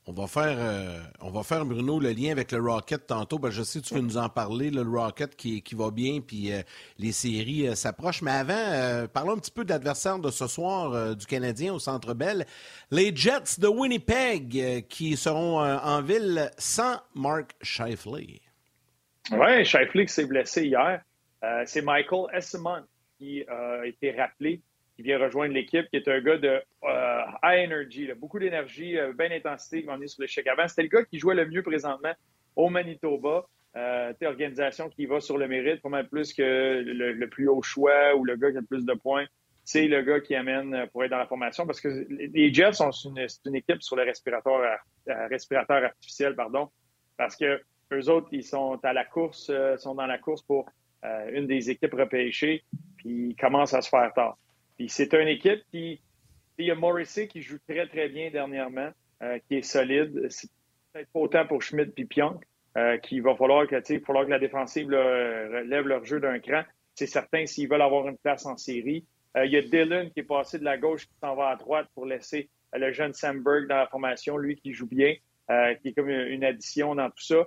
On 0.08 0.14
va 0.14 0.28
faire, 0.28 0.56
euh, 0.60 1.00
on 1.20 1.32
va 1.32 1.42
faire 1.42 1.66
Bruno 1.66 2.00
le 2.00 2.12
lien 2.12 2.32
avec 2.32 2.52
le 2.52 2.60
Rocket 2.60 3.08
tantôt. 3.08 3.40
Je 3.50 3.64
sais 3.64 3.80
que 3.82 3.86
tu 3.86 3.96
veux 3.96 4.02
nous 4.02 4.18
en 4.18 4.30
parler, 4.30 4.70
le 4.70 4.84
Rocket 4.84 5.36
qui, 5.36 5.64
qui 5.64 5.74
va 5.74 5.90
bien, 5.90 6.22
puis 6.22 6.54
euh, 6.54 6.62
les 7.00 7.12
séries 7.12 7.68
euh, 7.68 7.74
s'approchent. 7.74 8.22
Mais 8.22 8.30
avant, 8.30 9.08
parlons 9.08 9.32
un 9.32 9.40
petit 9.40 9.50
peu 9.50 9.66
de 9.66 9.70
l'adversaire 9.70 10.20
de 10.20 10.30
ce 10.30 10.46
soir 10.46 11.16
du 11.16 11.26
Canadien 11.26 11.74
au 11.74 11.80
Centre 11.80 12.14
Bell, 12.14 12.46
les 12.92 13.16
Jets 13.16 13.60
de 13.60 13.68
Winnipeg 13.68 14.86
qui 14.88 15.18
seront 15.18 15.60
en 15.60 16.02
ville 16.04 16.52
sans 16.60 16.98
Mark 17.16 17.56
Shifley. 17.64 18.42
Oui, 19.32 19.66
Shifley 19.66 20.06
qui 20.06 20.14
s'est 20.14 20.28
blessé 20.28 20.66
hier. 20.66 21.02
C'est 21.66 21.82
Michael 21.82 22.28
Essemont 22.32 22.84
qui 23.18 23.44
a 23.48 23.86
été 23.86 24.12
rappelé 24.12 24.62
qui 24.96 25.04
vient 25.04 25.20
rejoindre 25.20 25.54
l'équipe, 25.54 25.88
qui 25.90 25.98
est 25.98 26.08
un 26.08 26.22
gars 26.22 26.38
de 26.38 26.62
euh, 26.84 27.22
high 27.44 27.68
energy, 27.68 28.10
beaucoup 28.18 28.40
d'énergie, 28.40 28.98
euh, 28.98 29.14
bien 29.14 29.30
d'intensité, 29.30 29.84
qui 29.84 29.90
est 29.90 30.08
sur 30.08 30.22
l'échec 30.22 30.48
avant. 30.48 30.68
C'était 30.68 30.84
le 30.84 30.90
gars 30.90 31.04
qui 31.04 31.20
jouait 31.20 31.36
le 31.36 31.46
mieux 31.46 31.64
présentement 31.64 32.14
au 32.56 32.70
Manitoba. 32.70 33.46
Euh, 33.76 34.14
organisation 34.24 34.88
qui 34.88 35.06
va 35.06 35.20
sur 35.20 35.38
le 35.38 35.50
mérite, 35.50 35.82
pas 35.82 35.90
mal 35.90 36.08
plus 36.08 36.34
que 36.34 36.82
le, 36.82 37.28
plus 37.28 37.50
haut 37.50 37.62
choix 37.62 38.16
ou 38.16 38.24
le 38.24 38.38
gars 38.38 38.50
qui 38.52 38.58
a 38.58 38.62
le 38.62 38.66
plus 38.66 38.86
de 38.86 38.94
points. 38.94 39.26
C'est 39.66 39.88
le 39.88 40.02
gars 40.02 40.22
qui 40.22 40.34
amène 40.34 40.74
euh, 40.74 40.86
pour 40.88 41.04
être 41.04 41.12
dans 41.12 41.18
la 41.18 41.28
formation 41.28 41.66
parce 41.66 41.82
que 41.82 42.08
les 42.10 42.54
Jets 42.54 42.74
sont 42.74 42.92
une, 42.92 43.28
une 43.46 43.56
équipe 43.56 43.82
sur 43.82 43.98
le 43.98 44.04
respirateur, 44.04 44.62
respirateur 45.06 45.84
artificiel, 45.84 46.36
pardon, 46.36 46.70
parce 47.18 47.36
que 47.36 47.60
eux 47.92 48.10
autres, 48.10 48.30
ils 48.32 48.46
sont 48.46 48.80
à 48.82 48.94
la 48.94 49.04
course, 49.04 49.52
sont 49.78 49.96
dans 49.96 50.06
la 50.06 50.20
course 50.20 50.42
pour 50.42 50.70
une 51.34 51.46
des 51.46 51.70
équipes 51.70 51.94
repêchées, 51.94 52.64
puis 52.98 53.30
ils 53.30 53.36
commencent 53.36 53.74
à 53.74 53.82
se 53.82 53.90
faire 53.90 54.12
tard. 54.14 54.38
Puis 54.78 54.90
c'est 54.90 55.14
une 55.14 55.28
équipe 55.28 55.62
qui. 55.72 56.02
Il 56.58 56.66
y 56.66 56.72
a 56.72 56.76
Morrissey 56.76 57.28
qui 57.28 57.42
joue 57.42 57.58
très, 57.68 57.86
très 57.88 58.08
bien 58.08 58.30
dernièrement, 58.32 58.90
euh, 59.22 59.40
qui 59.48 59.56
est 59.56 59.62
solide. 59.62 60.28
C'est 60.30 60.50
peut-être 60.94 61.10
pas 61.12 61.20
autant 61.20 61.46
pour 61.46 61.62
Schmidt 61.62 61.92
et 61.98 62.06
Pionk, 62.06 62.42
euh, 62.78 62.98
qu'il 62.98 63.22
va 63.22 63.36
falloir 63.36 63.68
que, 63.68 63.82
falloir 64.00 64.26
que 64.26 64.32
la 64.32 64.40
défensive 64.40 64.90
lève 64.90 65.86
leur 65.86 66.06
jeu 66.06 66.22
d'un 66.22 66.40
cran. 66.40 66.64
C'est 66.94 67.08
certain 67.08 67.46
s'ils 67.46 67.68
veulent 67.68 67.82
avoir 67.82 68.08
une 68.08 68.18
place 68.18 68.46
en 68.46 68.56
série. 68.56 69.06
Euh, 69.36 69.46
il 69.46 69.52
y 69.52 69.58
a 69.58 69.62
Dylan 69.62 70.12
qui 70.12 70.22
est 70.22 70.24
passé 70.24 70.60
de 70.60 70.64
la 70.64 70.78
gauche 70.78 71.08
qui 71.08 71.14
s'en 71.22 71.36
va 71.36 71.50
à 71.50 71.56
droite 71.58 71.90
pour 71.94 72.06
laisser 72.06 72.50
le 72.72 72.94
jeune 72.94 73.14
Samberg 73.14 73.68
dans 73.68 73.76
la 73.76 73.88
formation, 73.88 74.38
lui 74.38 74.56
qui 74.56 74.72
joue 74.72 74.88
bien, 74.88 75.14
qui 75.82 75.90
est 75.90 75.94
comme 75.94 76.10
une 76.10 76.44
addition 76.44 76.96
dans 76.96 77.10
tout 77.10 77.24
ça. 77.24 77.46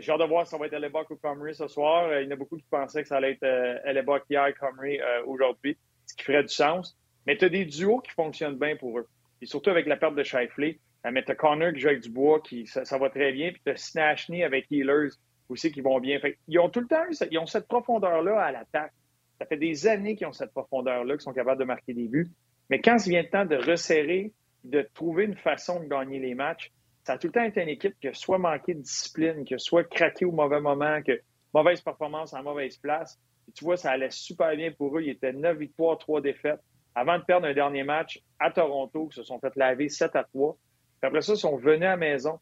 J'ai 0.00 0.12
hâte 0.12 0.20
de 0.20 0.24
voir 0.26 0.46
si 0.46 0.50
ça 0.50 0.58
va 0.58 0.66
être 0.66 0.74
Elebok 0.74 1.10
ou 1.10 1.16
Comrie 1.16 1.54
ce 1.54 1.66
soir. 1.66 2.20
il 2.20 2.24
y 2.24 2.28
en 2.28 2.32
a 2.32 2.36
beaucoup 2.36 2.56
qui 2.56 2.66
pensaient 2.70 3.02
que 3.02 3.08
ça 3.08 3.16
allait 3.16 3.32
être 3.32 3.44
Elebok 3.84 4.22
hier, 4.30 4.52
Comrie 4.58 5.00
aujourd'hui 5.26 5.76
ce 6.06 6.14
qui 6.14 6.24
ferait 6.24 6.42
du 6.42 6.52
sens. 6.52 6.96
Mais 7.26 7.36
tu 7.36 7.44
as 7.44 7.48
des 7.48 7.64
duos 7.64 8.00
qui 8.00 8.12
fonctionnent 8.12 8.58
bien 8.58 8.76
pour 8.76 8.98
eux. 8.98 9.08
Et 9.40 9.46
surtout 9.46 9.70
avec 9.70 9.86
la 9.86 9.96
perte 9.96 10.14
de 10.14 10.22
Shifley. 10.22 10.78
Euh, 11.06 11.10
mais 11.12 11.22
tu 11.24 11.32
as 11.32 11.34
Connor 11.34 11.72
qui 11.72 11.80
joue 11.80 11.88
avec 11.88 12.00
Dubois, 12.00 12.40
qui, 12.40 12.66
ça, 12.66 12.98
va 12.98 13.10
très 13.10 13.32
bien. 13.32 13.50
Puis 13.52 13.60
tu 13.64 13.72
as 13.72 13.76
Snashny 13.76 14.42
avec 14.42 14.66
Healers 14.70 15.10
aussi 15.48 15.70
qui 15.70 15.80
vont 15.80 16.00
bien. 16.00 16.18
ils 16.48 16.58
ont 16.58 16.70
tout 16.70 16.80
le 16.80 16.86
temps 16.86 17.04
ils 17.30 17.38
ont 17.38 17.46
cette 17.46 17.68
profondeur-là 17.68 18.40
à 18.40 18.52
l'attaque. 18.52 18.92
Ça 19.38 19.46
fait 19.46 19.56
des 19.56 19.86
années 19.86 20.16
qu'ils 20.16 20.26
ont 20.26 20.32
cette 20.32 20.52
profondeur-là, 20.52 21.14
qu'ils 21.14 21.22
sont 21.22 21.32
capables 21.32 21.60
de 21.60 21.66
marquer 21.66 21.92
des 21.92 22.08
buts. 22.08 22.30
Mais 22.70 22.80
quand 22.80 22.96
il 23.04 23.10
vient 23.10 23.22
le 23.22 23.28
temps 23.28 23.44
de 23.44 23.56
resserrer, 23.56 24.32
de 24.64 24.88
trouver 24.94 25.24
une 25.24 25.36
façon 25.36 25.80
de 25.80 25.86
gagner 25.86 26.18
les 26.18 26.34
matchs, 26.34 26.72
ça 27.02 27.14
a 27.14 27.18
tout 27.18 27.26
le 27.26 27.32
temps 27.32 27.42
été 27.42 27.62
une 27.62 27.68
équipe 27.68 27.94
qui 28.00 28.08
a 28.08 28.14
soit 28.14 28.38
manqué 28.38 28.72
de 28.72 28.80
discipline, 28.80 29.44
qui 29.44 29.54
a 29.54 29.58
soit 29.58 29.84
craqué 29.84 30.24
au 30.24 30.32
mauvais 30.32 30.60
moment, 30.60 31.02
que 31.02 31.20
mauvaise 31.52 31.82
performance 31.82 32.32
en 32.32 32.42
mauvaise 32.42 32.78
place 32.78 33.18
tu 33.54 33.64
vois, 33.64 33.76
ça 33.76 33.90
allait 33.90 34.10
super 34.10 34.54
bien 34.56 34.72
pour 34.72 34.96
eux. 34.96 35.02
Ils 35.02 35.10
étaient 35.10 35.32
9 35.32 35.58
victoires, 35.58 35.98
3 35.98 36.20
défaites. 36.20 36.60
Avant 36.94 37.18
de 37.18 37.24
perdre 37.24 37.46
un 37.46 37.54
dernier 37.54 37.82
match 37.82 38.20
à 38.38 38.50
Toronto, 38.50 39.08
ils 39.10 39.14
se 39.14 39.22
sont 39.24 39.40
fait 39.40 39.54
laver 39.56 39.88
7 39.88 40.14
à 40.16 40.24
3. 40.24 40.56
Puis 41.00 41.08
après 41.08 41.20
ça, 41.20 41.32
ils 41.34 41.38
sont 41.38 41.56
venus 41.56 41.86
à 41.86 41.90
la 41.90 41.96
maison. 41.96 42.38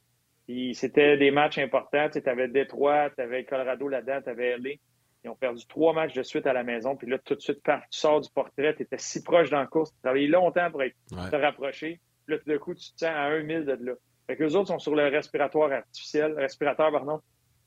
Puis 0.47 0.75
c'était 0.75 1.17
des 1.17 1.31
matchs 1.31 1.59
importants. 1.59 2.09
Tu 2.11 2.23
avais 2.29 2.49
Détroit, 2.49 3.11
tu 3.11 3.23
avais 3.23 3.45
Colorado 3.45 3.89
là-dedans, 3.89 4.21
tu 4.23 4.31
avais 4.31 4.59
LA. 4.59 4.71
Ils 5.25 5.31
ont 5.31 5.37
perdu 5.37 5.65
trois 5.69 5.93
matchs 5.93 6.15
de 6.15 6.23
suite 6.23 6.47
à 6.47 6.53
la 6.53 6.65
maison. 6.65 6.97
Puis 6.97 7.09
là, 7.09 7.17
tout 7.19 7.37
de 7.37 7.41
suite, 7.41 7.61
tu 7.63 7.73
sors 7.91 8.21
du 8.21 8.29
portrait, 8.31 8.75
tu 8.75 8.83
étais 8.83 8.99
si 8.99 9.23
proche 9.23 9.51
dans 9.51 9.61
la 9.61 9.67
course, 9.67 9.93
tu 9.93 10.01
travaillé 10.03 10.27
longtemps 10.27 10.69
pour 10.71 10.81
te 10.81 11.37
rapprocher. 11.37 12.01
Puis 12.27 12.35
là, 12.35 12.39
tout 12.41 12.51
d'un 12.51 12.59
coup, 12.59 12.75
tu 12.75 12.93
te 12.93 12.99
sens 12.99 13.11
à 13.11 13.23
un 13.23 13.43
mille 13.43 13.65
de 13.65 13.79
là. 13.81 13.93
Fait 14.27 14.37
que 14.37 14.43
les 14.43 14.57
autres 14.57 14.69
sont 14.69 14.79
sur 14.81 14.95
le 14.95 15.09
respiratoire 15.09 15.71
artificiel, 15.71 16.35
respirateur, 16.35 16.91
pardon. 16.91 17.21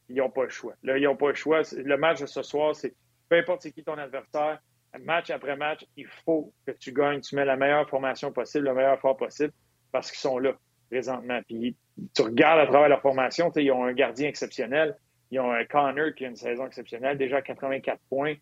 Ils 0.10 0.18
n'ont 0.18 0.30
pas 0.30 0.44
le 0.44 0.50
choix. 0.50 0.74
Là, 0.84 0.98
ils 0.98 1.04
n'ont 1.04 1.16
pas 1.16 1.30
le 1.30 1.36
choix. 1.36 1.62
Le 1.74 1.98
match 1.98 2.22
de 2.22 2.26
ce 2.26 2.44
soir, 2.44 2.76
c'est 2.76 2.94
peu 3.30 3.38
importe 3.38 3.64
c'est 3.64 3.72
qui 3.72 3.84
ton 3.84 3.98
adversaire, 3.98 4.60
match 5.00 5.30
après 5.30 5.56
match, 5.56 5.86
il 5.96 6.08
faut 6.26 6.54
que 6.66 6.72
tu 6.72 6.94
gagnes. 6.94 7.22
Tu 7.22 7.36
mets 7.36 7.46
la 7.46 7.56
meilleure 7.56 7.90
formation 7.90 8.32
possible, 8.32 8.66
le 8.66 8.74
meilleur 8.74 8.96
effort 8.96 9.18
possible, 9.18 9.54
parce 9.92 10.12
qu'ils 10.12 10.20
sont 10.20 10.38
là 10.38 10.54
présentement. 10.90 11.42
Puis 11.48 11.76
tu 12.14 12.22
regardes 12.22 12.60
à 12.60 12.68
travers 12.68 12.90
leur 12.90 13.02
formation, 13.02 13.52
ils 13.56 13.72
ont 13.72 13.84
un 13.84 13.94
gardien 13.94 14.28
exceptionnel. 14.28 14.96
Ils 15.32 15.40
ont 15.40 15.52
un 15.52 15.66
Connor 15.66 16.14
qui 16.16 16.26
a 16.26 16.30
une 16.30 16.36
saison 16.36 16.68
exceptionnelle, 16.68 17.18
déjà 17.18 17.42
84 17.42 18.00
points. 18.10 18.36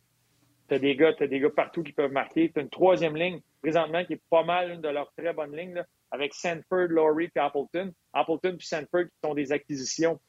Tu 0.67 0.75
as 0.75 0.79
des 0.79 0.95
gars, 0.95 1.13
as 1.17 1.27
des 1.27 1.39
gars 1.39 1.49
partout 1.49 1.81
qui 1.81 1.93
peuvent 1.93 2.11
marquer. 2.11 2.51
Tu 2.51 2.59
as 2.59 2.63
une 2.63 2.69
troisième 2.69 3.15
ligne 3.15 3.39
présentement 3.61 4.03
qui 4.03 4.13
est 4.13 4.21
pas 4.29 4.43
mal 4.43 4.71
une 4.71 4.81
de 4.81 4.89
leurs 4.89 5.11
très 5.17 5.33
bonnes 5.33 5.55
lignes, 5.55 5.81
avec 6.11 6.33
Sanford, 6.33 6.87
Laurie 6.89 7.29
et 7.35 7.39
Appleton. 7.39 7.91
Appleton 8.13 8.57
et 8.59 8.63
Sanford 8.63 9.05
qui 9.05 9.17
sont 9.23 9.33
des 9.33 9.51
acquisitions 9.51 10.19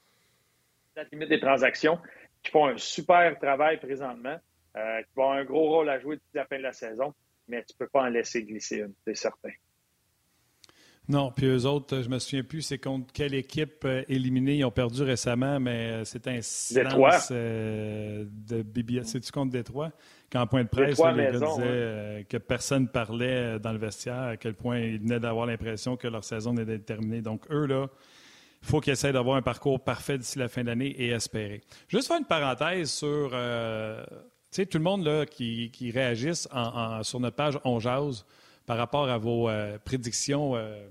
à 0.96 1.02
la 1.02 1.08
limite 1.10 1.28
des 1.28 1.40
transactions, 1.40 1.98
qui 2.44 2.52
font 2.52 2.66
un 2.66 2.78
super 2.78 3.36
travail 3.38 3.80
présentement, 3.80 4.36
euh, 4.76 5.02
qui 5.02 5.08
vont 5.16 5.24
avoir 5.24 5.38
un 5.38 5.44
gros 5.44 5.68
rôle 5.68 5.88
à 5.88 5.98
jouer 5.98 6.16
depuis 6.16 6.36
la 6.36 6.46
fin 6.46 6.58
de 6.58 6.62
la 6.62 6.72
saison, 6.72 7.12
mais 7.48 7.64
tu 7.64 7.74
ne 7.74 7.84
peux 7.84 7.90
pas 7.90 8.02
en 8.02 8.08
laisser 8.08 8.44
glisser 8.44 8.78
une, 8.78 8.94
c'est 9.04 9.16
certain. 9.16 9.50
Non, 11.06 11.30
puis 11.30 11.46
eux 11.46 11.66
autres, 11.66 12.00
je 12.00 12.08
me 12.08 12.18
souviens 12.18 12.42
plus, 12.42 12.62
c'est 12.62 12.78
contre 12.78 13.12
quelle 13.12 13.34
équipe 13.34 13.84
euh, 13.84 14.02
éliminée 14.08 14.56
ils 14.56 14.64
ont 14.64 14.70
perdu 14.70 15.02
récemment, 15.02 15.60
mais 15.60 15.90
euh, 15.90 16.04
c'est 16.04 16.26
un 16.28 16.40
silence 16.40 17.28
euh, 17.30 18.24
de 18.26 18.62
BBS. 18.62 19.04
C'est-tu 19.04 19.30
contre 19.30 19.52
Détroit? 19.52 19.92
Quand 20.32 20.46
point 20.46 20.64
de 20.64 20.68
presse, 20.68 20.98
le 20.98 21.14
gars 21.14 21.30
disait 21.32 22.26
que 22.28 22.38
personne 22.38 22.88
parlait 22.88 23.58
dans 23.58 23.72
le 23.72 23.78
vestiaire, 23.78 24.22
à 24.22 24.36
quel 24.38 24.54
point 24.54 24.78
ils 24.78 24.98
venaient 24.98 25.20
d'avoir 25.20 25.44
l'impression 25.44 25.96
que 25.96 26.08
leur 26.08 26.24
saison 26.24 26.56
était 26.56 26.78
terminée. 26.78 27.20
Donc, 27.20 27.42
eux, 27.50 27.66
là, 27.66 27.88
faut 28.64 28.80
qu'ils 28.80 28.92
essayent 28.92 29.12
d'avoir 29.12 29.36
un 29.36 29.42
parcours 29.42 29.80
parfait 29.80 30.18
d'ici 30.18 30.38
la 30.38 30.48
fin 30.48 30.62
de 30.62 30.68
l'année 30.68 30.88
et 30.88 31.08
espérer. 31.08 31.62
Juste 31.88 32.08
faire 32.08 32.18
une 32.18 32.24
parenthèse 32.24 32.90
sur, 32.90 33.30
sais, 34.50 34.66
tout 34.66 34.78
le 34.78 34.84
monde 34.84 35.04
là, 35.04 35.26
qui, 35.26 35.70
qui 35.70 35.90
réagisse 35.90 36.48
sur 37.02 37.20
notre 37.20 37.36
page 37.36 37.58
On 37.64 37.78
par 38.66 38.76
rapport 38.76 39.08
à 39.08 39.18
vos 39.18 39.48
euh, 39.48 39.78
prédictions 39.84 40.56
euh, 40.56 40.86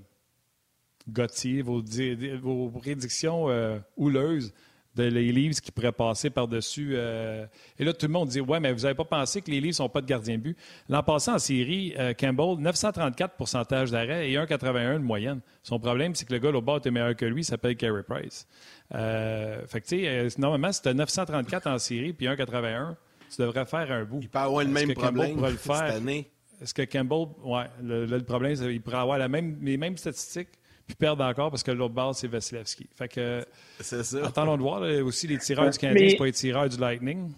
vos, 1.63 2.69
prédictions 2.69 3.49
euh, 3.49 3.79
houleuses 3.97 4.53
de 4.95 5.03
les 5.03 5.31
Leafs 5.31 5.61
qui 5.61 5.71
pourraient 5.71 5.91
passer 5.91 6.29
par-dessus. 6.29 6.93
Euh, 6.93 7.45
et 7.79 7.83
là, 7.83 7.93
tout 7.93 8.05
le 8.05 8.11
monde 8.11 8.29
dit 8.29 8.41
Ouais, 8.41 8.59
mais 8.59 8.71
vous 8.71 8.81
n'avez 8.81 8.95
pas 8.95 9.05
pensé 9.05 9.41
que 9.41 9.49
les 9.49 9.59
Leafs 9.61 9.75
sont 9.75 9.89
pas 9.89 10.01
de 10.01 10.05
gardien 10.05 10.37
de 10.37 10.41
but. 10.43 10.57
L'an 10.89 11.03
passé 11.03 11.31
en 11.31 11.39
série, 11.39 11.93
Campbell, 12.19 12.57
934 12.59 13.35
pourcentage 13.35 13.91
d'arrêt 13.91 14.29
et 14.29 14.35
1,81 14.35 14.93
de 14.93 14.97
moyenne. 14.99 15.41
Son 15.63 15.79
problème, 15.79 16.15
c'est 16.15 16.25
que 16.25 16.33
le 16.33 16.39
gars 16.39 16.49
au 16.49 16.61
bas 16.61 16.77
était 16.77 16.91
meilleur 16.91 17.15
que 17.15 17.25
lui, 17.25 17.41
il 17.41 17.45
s'appelle 17.45 17.75
Carey 17.75 18.03
Price. 18.03 18.47
fait 18.91 19.81
que, 19.81 19.87
tu 19.87 20.03
sais, 20.03 20.39
normalement, 20.39 20.71
si 20.71 20.81
tu 20.81 20.89
as 20.89 20.93
934 20.93 21.67
en 21.67 21.77
série 21.79 22.13
puis 22.13 22.27
1,81, 22.27 22.95
tu 23.29 23.41
devrais 23.41 23.65
faire 23.65 23.91
un 23.91 24.03
bout. 24.03 24.19
Il 24.21 24.29
peut 24.29 24.39
avoir 24.39 24.63
le 24.63 24.69
même 24.69 24.93
problème 24.93 25.41
le 25.41 25.57
faire? 25.57 25.87
cette 25.87 25.95
année? 25.95 26.29
Est-ce 26.61 26.73
que 26.73 26.83
Campbell, 26.83 27.27
ouais, 27.43 27.65
le, 27.81 28.19
problème, 28.19 28.55
c'est 28.55 28.67
qu'il 28.67 28.81
pourrait 28.81 28.97
avoir 28.97 29.17
la 29.17 29.27
même, 29.27 29.57
les 29.61 29.75
mêmes 29.75 29.97
statistiques? 29.97 30.49
Puis 30.85 30.95
perdre 30.95 31.23
encore 31.23 31.49
parce 31.49 31.63
que 31.63 31.71
l'autre 31.71 31.93
base, 31.93 32.17
c'est 32.17 32.27
Vasilevski. 32.27 32.89
Fait 32.95 33.07
que. 33.07 33.45
C'est 33.79 34.03
ça. 34.03 34.25
Attendons 34.25 34.57
de 34.57 34.61
voir 34.61 34.81
aussi 35.05 35.27
les 35.27 35.37
tireurs 35.37 35.69
du 35.69 35.77
Canadien, 35.77 36.09
c'est 36.09 36.17
pas 36.17 36.25
les 36.25 36.31
tireurs 36.31 36.69
du 36.69 36.77
Lightning. 36.77 37.33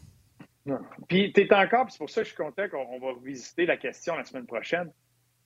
Non. 0.66 0.80
Puis 1.08 1.32
tu 1.32 1.42
es 1.42 1.54
encore, 1.54 1.86
c'est 1.92 2.00
pour 2.00 2.10
ça 2.10 2.22
que 2.22 2.28
je 2.28 2.34
suis 2.34 2.44
content 2.44 2.68
qu'on 2.70 3.00
va 3.00 3.12
revisiter 3.14 3.66
la 3.66 3.78
question 3.78 4.16
la 4.16 4.24
semaine 4.24 4.48
prochaine, 4.48 4.92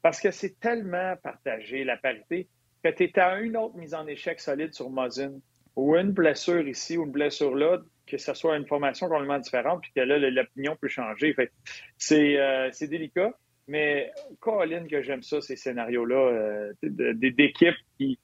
parce 0.02 0.22
que 0.22 0.32
c'est 0.32 0.60
tellement 0.60 1.16
partagé, 1.22 1.84
la 1.84 1.98
parité, 1.98 2.48
que 2.82 2.90
tu 2.90 3.04
es 3.04 3.20
à 3.20 3.40
une 3.40 3.58
autre 3.58 3.76
mise 3.76 3.94
en 3.94 4.08
échec 4.08 4.40
solide 4.40 4.74
sur 4.74 4.90
Mosin, 4.90 5.34
ou 5.76 5.98
une 5.98 6.12
blessure 6.12 6.66
ici, 6.68 6.98
ou 6.98 7.06
une 7.06 7.12
blessure 7.12 7.54
là, 7.54 7.80
que 8.08 8.18
ce 8.18 8.34
soit 8.34 8.56
une 8.56 8.66
formation 8.66 9.10
complètement 9.10 9.40
différente, 9.40 9.82
puis 9.82 9.92
que 9.94 10.02
là, 10.02 10.18
l'opinion 10.18 10.78
peut 10.80 10.88
changer. 10.88 11.34
Fait 11.34 11.52
c'est 11.98 12.38
c'est 12.72 12.88
délicat. 12.88 13.34
Mais 13.70 14.12
Colin, 14.40 14.88
que 14.88 15.04
j'aime 15.04 15.22
ça, 15.22 15.42
ces 15.42 15.56
scénarios-là, 15.56 16.16
euh, 16.16 16.74
d'équipes 16.82 17.76
qui. 17.98 18.18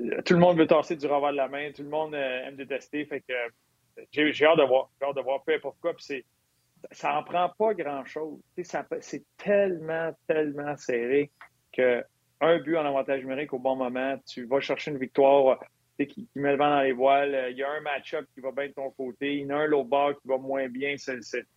Euh, 0.00 0.20
tout 0.24 0.34
le 0.34 0.40
monde 0.40 0.58
veut 0.58 0.66
tasser 0.66 0.96
du 0.96 1.06
revers 1.06 1.30
de 1.30 1.36
la 1.36 1.46
main, 1.46 1.70
tout 1.70 1.84
le 1.84 1.88
monde 1.88 2.14
euh, 2.16 2.44
aime 2.44 2.56
détester. 2.56 3.04
Fait 3.06 3.20
que 3.20 3.32
j'ai 4.10 4.44
hâte 4.44 4.58
de 4.58 4.64
voir. 4.64 4.90
J'ai 5.00 5.06
hâte 5.06 5.14
de 5.14 5.20
voir 5.20 5.44
peu 5.44 5.54
importe 5.54 5.78
quoi. 5.80 5.94
Puis 5.94 6.24
ça 6.90 7.12
n'en 7.12 7.22
prend 7.22 7.48
pas 7.56 7.74
grand-chose. 7.74 8.40
C'est 9.00 9.24
tellement, 9.36 10.10
tellement 10.26 10.76
serré 10.76 11.30
que 11.72 12.02
un 12.40 12.58
but 12.58 12.76
en 12.76 12.86
avantage 12.86 13.20
numérique 13.20 13.52
au 13.52 13.60
bon 13.60 13.76
moment, 13.76 14.18
tu 14.26 14.46
vas 14.46 14.58
chercher 14.58 14.90
une 14.90 14.98
victoire 14.98 15.60
qui, 15.96 16.08
qui, 16.08 16.28
met 16.34 16.52
le 16.52 16.58
vent 16.58 16.70
dans 16.70 16.82
les 16.82 16.92
voiles. 16.92 17.46
Il 17.52 17.56
y 17.56 17.62
a 17.62 17.70
un 17.70 17.80
match-up 17.80 18.26
qui 18.34 18.40
va 18.40 18.50
bien 18.50 18.66
de 18.66 18.72
ton 18.72 18.90
côté. 18.90 19.36
Il 19.36 19.42
y 19.42 19.46
en 19.46 19.50
a 19.50 19.60
un 19.60 19.66
l'autre 19.66 19.88
bord 19.88 20.20
qui 20.20 20.26
va 20.26 20.38
moins 20.38 20.68
bien 20.68 20.96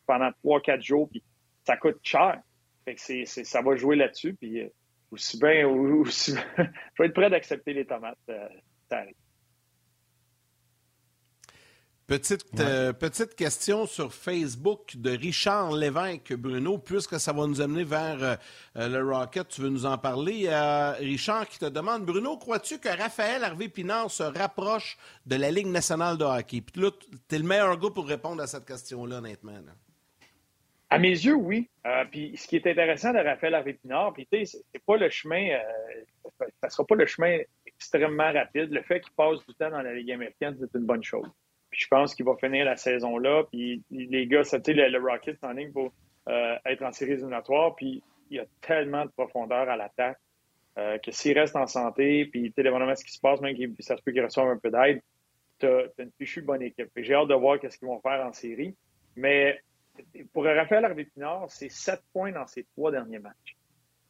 pendant 0.06 0.32
trois, 0.44 0.62
quatre 0.62 0.84
jours. 0.84 1.10
Puis 1.10 1.24
ça 1.66 1.76
coûte 1.76 1.98
cher 2.04 2.40
ça 2.98 3.62
va 3.62 3.76
jouer 3.76 3.96
là-dessus. 3.96 4.34
Puis 4.34 4.62
euh, 4.62 4.68
aussi 5.12 5.38
bien, 5.38 5.68
aussi, 5.68 6.34
je 6.58 6.64
vais 7.00 7.08
être 7.08 7.14
prêt 7.14 7.30
d'accepter 7.30 7.74
les 7.74 7.86
tomates. 7.86 8.18
Euh, 8.30 8.48
petite, 12.08 12.60
euh, 12.60 12.92
petite 12.92 13.36
question 13.36 13.86
sur 13.86 14.14
Facebook 14.14 14.96
de 14.98 15.12
Richard 15.12 15.74
Lévesque, 15.74 16.34
Bruno, 16.34 16.80
puisque 16.80 17.20
ça 17.20 17.34
va 17.34 17.46
nous 17.46 17.62
amener 17.62 17.84
vers 17.84 18.40
le 18.76 19.02
Rocket, 19.04 19.48
tu 19.48 19.62
veux 19.62 19.70
nous 19.70 19.86
en 19.86 20.00
parler? 20.00 20.50
Richard 21.00 21.48
qui 21.48 21.60
te 21.60 21.66
demande, 21.66 22.06
Bruno, 22.06 22.38
crois-tu 22.38 22.80
que 22.80 22.90
Raphaël 22.90 23.44
Harvey-Pinard 23.44 24.10
se 24.10 24.24
rapproche 24.24 24.98
de 25.28 25.36
la 25.36 25.52
Ligue 25.52 25.68
nationale 25.68 26.18
de 26.18 26.24
hockey? 26.24 26.62
Puis 26.62 26.82
là, 26.82 26.90
tu 27.28 27.36
es 27.36 27.38
le 27.38 27.46
meilleur 27.46 27.78
gars 27.78 27.92
pour 27.92 28.08
répondre 28.08 28.42
à 28.42 28.48
cette 28.48 28.66
question-là, 28.66 29.18
honnêtement. 29.18 29.62
À 30.92 30.98
mes 30.98 31.10
yeux, 31.10 31.36
oui. 31.36 31.70
Euh, 31.86 32.04
puis 32.10 32.36
ce 32.36 32.48
qui 32.48 32.56
est 32.56 32.66
intéressant 32.66 33.14
de 33.14 33.20
Raphaël 33.20 33.54
Harvey-Pinard, 33.54 34.14
puis 34.14 34.28
tu 34.32 34.44
sais, 34.44 34.60
c'est 34.74 34.84
pas 34.84 34.98
le 34.98 35.10
chemin, 35.10 35.50
euh, 35.52 36.46
ça 36.62 36.70
sera 36.70 36.86
pas 36.86 36.96
le 36.96 37.06
chemin 37.06 37.38
extrêmement 37.68 38.32
rapide. 38.34 38.72
Le 38.72 38.82
fait 38.82 39.00
qu'il 39.02 39.14
passe 39.14 39.46
du 39.46 39.54
temps 39.54 39.70
dans 39.70 39.84
la 39.84 39.94
Ligue 39.94 40.12
américaine, 40.12 40.58
c'est 40.60 40.78
une 40.78 40.86
bonne 40.86 41.04
chose. 41.04 41.30
Puis 41.70 41.82
je 41.82 41.88
pense 41.88 42.16
qu'il 42.16 42.26
va 42.26 42.36
finir 42.38 42.66
la 42.66 42.76
saison 42.76 43.20
là. 43.20 43.44
Puis 43.52 43.84
les 43.92 44.26
gars, 44.26 44.44
c'était 44.44 44.74
le, 44.74 44.88
le 44.90 45.00
Rockets 45.00 45.38
en 45.44 45.52
ligne 45.52 45.72
pour 45.72 45.94
euh, 46.28 46.56
être 46.66 46.82
en 46.82 46.92
série 46.92 47.12
éliminatoire. 47.12 47.76
Puis 47.76 48.02
il 48.32 48.38
y 48.38 48.40
a 48.40 48.46
tellement 48.62 49.06
de 49.06 49.12
profondeur 49.12 49.70
à 49.70 49.78
l'attaque 49.78 50.18
que 51.04 51.12
s'il 51.12 51.38
reste 51.38 51.58
en 51.58 51.68
santé, 51.68 52.26
puis 52.28 52.54
dépendamment 52.56 52.92
de 52.92 52.96
ce 52.96 53.04
qui 53.04 53.12
se 53.12 53.20
passe, 53.20 53.42
même 53.42 53.54
ça 53.82 53.98
se 53.98 54.02
peut 54.02 54.14
qu'il 54.14 54.24
reçoive 54.24 54.48
un 54.48 54.58
peu 54.58 54.72
d'aide, 54.72 55.02
tu 55.60 55.66
as, 55.66 55.88
une 55.98 56.12
fichue 56.18 56.42
bonne 56.42 56.62
équipe. 56.62 56.88
J'ai 56.96 57.16
hâte 57.16 57.28
de 57.28 57.34
voir 57.34 57.60
qu'est-ce 57.60 57.78
qu'ils 57.78 57.90
vont 57.90 58.00
faire 58.00 58.26
en 58.26 58.32
série. 58.32 58.74
Mais 59.18 59.62
pour 60.34 60.46
Raphaël 60.46 60.86
Harvey-Pinard, 60.86 61.50
c'est 61.50 61.70
sept 61.70 62.02
points 62.14 62.32
dans 62.32 62.48
ses 62.48 62.64
trois 62.76 62.92
derniers 62.92 63.20
matchs. 63.20 63.58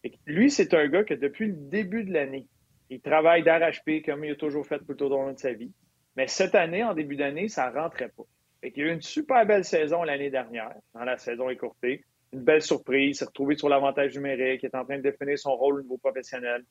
Et 0.04 0.14
lui, 0.26 0.50
c'est 0.50 0.74
un 0.74 0.88
gars 0.88 1.04
que 1.04 1.14
depuis 1.14 1.48
le 1.48 1.54
début 1.54 2.04
de 2.04 2.14
l'année, 2.14 2.48
il 2.90 3.02
travaille 3.02 3.44
d'arrache-pied 3.44 4.02
comme 4.02 4.24
il 4.26 4.32
a 4.32 4.36
toujours 4.36 4.66
fait 4.66 4.80
tout 4.80 5.02
au 5.04 5.10
long 5.10 5.32
de 5.32 5.38
sa 5.38 5.54
vie. 5.54 5.72
Mais 6.16 6.28
cette 6.28 6.56
année, 6.56 6.84
en 6.84 6.94
début 6.94 7.16
d'année, 7.16 7.48
ça 7.48 7.70
ne 7.70 7.76
rentrait 7.78 8.10
pas. 8.10 8.24
Et 8.64 8.74
il 8.76 8.84
a 8.84 8.88
eu 8.88 8.94
une 8.94 9.02
super 9.02 9.46
belle 9.46 9.64
saison 9.64 10.04
l'année 10.04 10.30
dernière, 10.30 10.74
dans 10.94 11.04
la 11.04 11.18
saison 11.18 11.50
écourtée. 11.50 12.04
Une 12.34 12.42
belle 12.42 12.62
surprise, 12.62 13.20
s'est 13.20 13.26
retrouvé 13.26 13.56
sur 13.56 13.70
l'avantage 13.70 14.16
numérique, 14.16 14.64
est 14.64 14.76
en 14.76 14.86
train 14.86 14.98
de 14.98 15.04
définir 15.04 15.38
son 15.38 15.56
rôle 15.56 15.80
au 15.80 15.82
niveau 15.82 15.98
professionnel. 15.98 16.64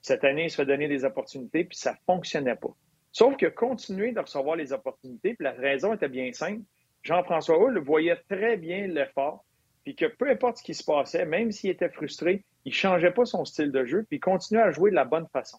Cette 0.00 0.24
année, 0.24 0.44
il 0.44 0.50
se 0.50 0.56
fait 0.56 0.66
donner 0.66 0.88
des 0.88 1.04
opportunités, 1.04 1.64
puis 1.64 1.76
ça 1.76 1.92
ne 1.92 1.96
fonctionnait 2.06 2.56
pas. 2.56 2.74
Sauf 3.12 3.36
qu'il 3.36 3.48
a 3.48 3.50
continué 3.50 4.12
de 4.12 4.20
recevoir 4.20 4.56
les 4.56 4.72
opportunités, 4.72 5.34
puis 5.34 5.44
la 5.44 5.52
raison 5.52 5.94
était 5.94 6.08
bien 6.08 6.32
simple. 6.32 6.62
Jean-François 7.02 7.58
Hull 7.58 7.78
voyait 7.78 8.16
très 8.28 8.56
bien 8.56 8.86
l'effort, 8.86 9.44
puis 9.84 9.94
que 9.94 10.06
peu 10.06 10.30
importe 10.30 10.58
ce 10.58 10.62
qui 10.62 10.74
se 10.74 10.84
passait, 10.84 11.24
même 11.24 11.50
s'il 11.50 11.70
était 11.70 11.88
frustré, 11.88 12.44
il 12.64 12.70
ne 12.70 12.74
changeait 12.74 13.10
pas 13.10 13.24
son 13.24 13.44
style 13.44 13.72
de 13.72 13.84
jeu, 13.84 14.04
puis 14.08 14.18
il 14.18 14.20
continuait 14.20 14.62
à 14.62 14.70
jouer 14.70 14.90
de 14.90 14.96
la 14.96 15.04
bonne 15.04 15.26
façon. 15.32 15.58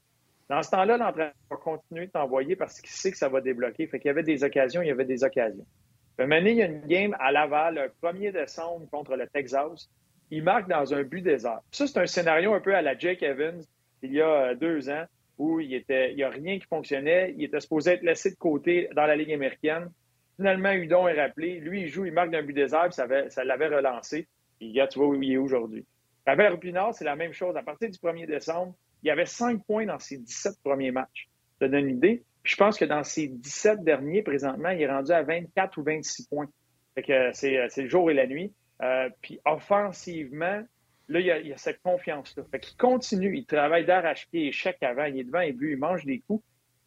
Dans 0.50 0.62
ce 0.62 0.72
temps-là, 0.72 0.98
l'entraîneur 0.98 1.34
va 1.50 1.58
continuer 1.58 2.08
de 2.08 2.12
t'envoyer 2.12 2.56
parce 2.56 2.80
qu'il 2.80 2.90
sait 2.90 3.12
que 3.12 3.18
ça 3.18 3.30
va 3.30 3.42
débloquer. 3.42 3.88
Fait 3.88 4.00
qu'il 4.00 4.08
y 4.08 4.12
avait 4.12 4.24
des 4.24 4.44
occasions, 4.44 4.82
il 4.82 4.88
y 4.88 4.92
avait 4.92 5.06
des 5.06 5.24
occasions. 5.24 5.66
Maintenant, 6.18 6.50
il 6.50 6.58
y 6.58 6.62
a 6.62 6.66
une 6.66 6.86
game 6.86 7.16
à 7.20 7.32
Laval, 7.32 7.76
le 7.76 8.08
1er 8.08 8.32
décembre 8.32 8.88
contre 8.92 9.16
le 9.16 9.28
Texas. 9.28 9.90
Il 10.30 10.44
marque 10.44 10.70
dans 10.70 10.94
un 10.94 11.04
but 11.04 11.22
désert. 11.22 11.62
Ça, 11.72 11.88
c'est 11.88 12.00
un 12.00 12.06
scénario 12.06 12.54
un 12.54 12.60
peu 12.60 12.76
à 12.76 12.82
la 12.82 12.98
Jake 12.98 13.24
Evans 13.24 13.64
il 14.04 14.14
y 14.14 14.22
a 14.22 14.30
euh, 14.30 14.56
deux 14.56 14.90
ans 14.90 15.06
où 15.38 15.60
il 15.60 15.84
n'y 15.90 16.24
a 16.24 16.30
rien 16.30 16.60
qui 16.60 16.68
fonctionnait. 16.68 17.34
Il 17.38 17.46
était 17.46 17.60
supposé 17.60 17.92
être 17.92 18.04
laissé 18.04 18.30
de 18.30 18.36
côté 18.36 18.90
dans 18.96 19.06
la 19.06 19.16
Ligue 19.16 19.34
américaine. 19.34 19.90
Finalement, 20.38 20.72
Hudon 20.72 21.08
est 21.08 21.20
rappelé. 21.20 21.60
Lui, 21.60 21.84
il 21.84 21.88
joue, 21.88 22.06
il 22.06 22.14
marque 22.14 22.32
d'un 22.32 22.42
but 22.42 22.54
désert, 22.54 22.90
puis 22.90 22.94
ça, 22.94 23.44
l'avait 23.44 23.68
relancé. 23.68 24.28
Et 24.62 24.70
regarde, 24.70 24.90
tu 24.90 25.00
vois 25.00 25.08
où 25.10 25.22
il 25.22 25.34
est 25.34 25.38
aujourd'hui. 25.38 25.86
Avec 26.26 26.50
Rupinard, 26.50 26.94
c'est 26.94 27.06
la 27.06 27.16
même 27.16 27.34
chose. 27.34 27.56
À 27.56 27.64
partir 27.64 27.90
du 27.90 27.98
1er 27.98 28.26
décembre, 28.26 28.74
il 29.04 29.08
y 29.08 29.12
avait 29.12 29.26
cinq 29.26 29.64
points 29.66 29.86
dans 29.86 30.00
ses 30.00 30.18
17 30.18 30.54
premiers 30.64 30.92
matchs. 30.92 31.28
Ça 31.60 31.68
donne 31.68 31.88
une 31.88 31.98
idée. 31.98 32.24
je 32.44 32.56
pense 32.56 32.78
que 32.78 32.86
dans 32.86 33.04
ces 33.04 33.28
17 33.28 33.84
derniers, 33.84 34.24
présentement, 34.24 34.70
il 34.70 34.82
est 34.82 34.90
rendu 34.90 35.12
à 35.12 35.22
24 35.22 35.78
ou 35.78 35.84
26 35.84 36.28
points. 36.28 36.48
Fait 36.96 37.04
que 37.04 37.32
c'est, 37.34 37.68
le 37.78 37.88
jour 37.88 38.10
et 38.10 38.14
la 38.14 38.26
nuit. 38.26 38.54
puis 39.22 39.40
offensivement, 39.46 40.64
là, 41.10 41.20
il 41.20 41.26
y 41.26 41.32
a, 41.32 41.40
il 41.40 41.54
cette 41.58 41.82
confiance-là. 41.82 42.44
Fait 42.52 42.60
qu'il 42.60 42.78
continue, 42.78 43.38
il 43.38 43.46
travaille 43.46 43.86
d'arrache-pied, 43.86 44.48
échec 44.48 44.78
avant, 44.82 45.06
il 45.06 45.20
est 45.20 45.24
devant 45.24 45.42
et 45.42 45.52
but, 45.52 45.74
il 45.74 45.78
mange 45.78 46.06
des 46.06 46.20
coups, 46.20 46.44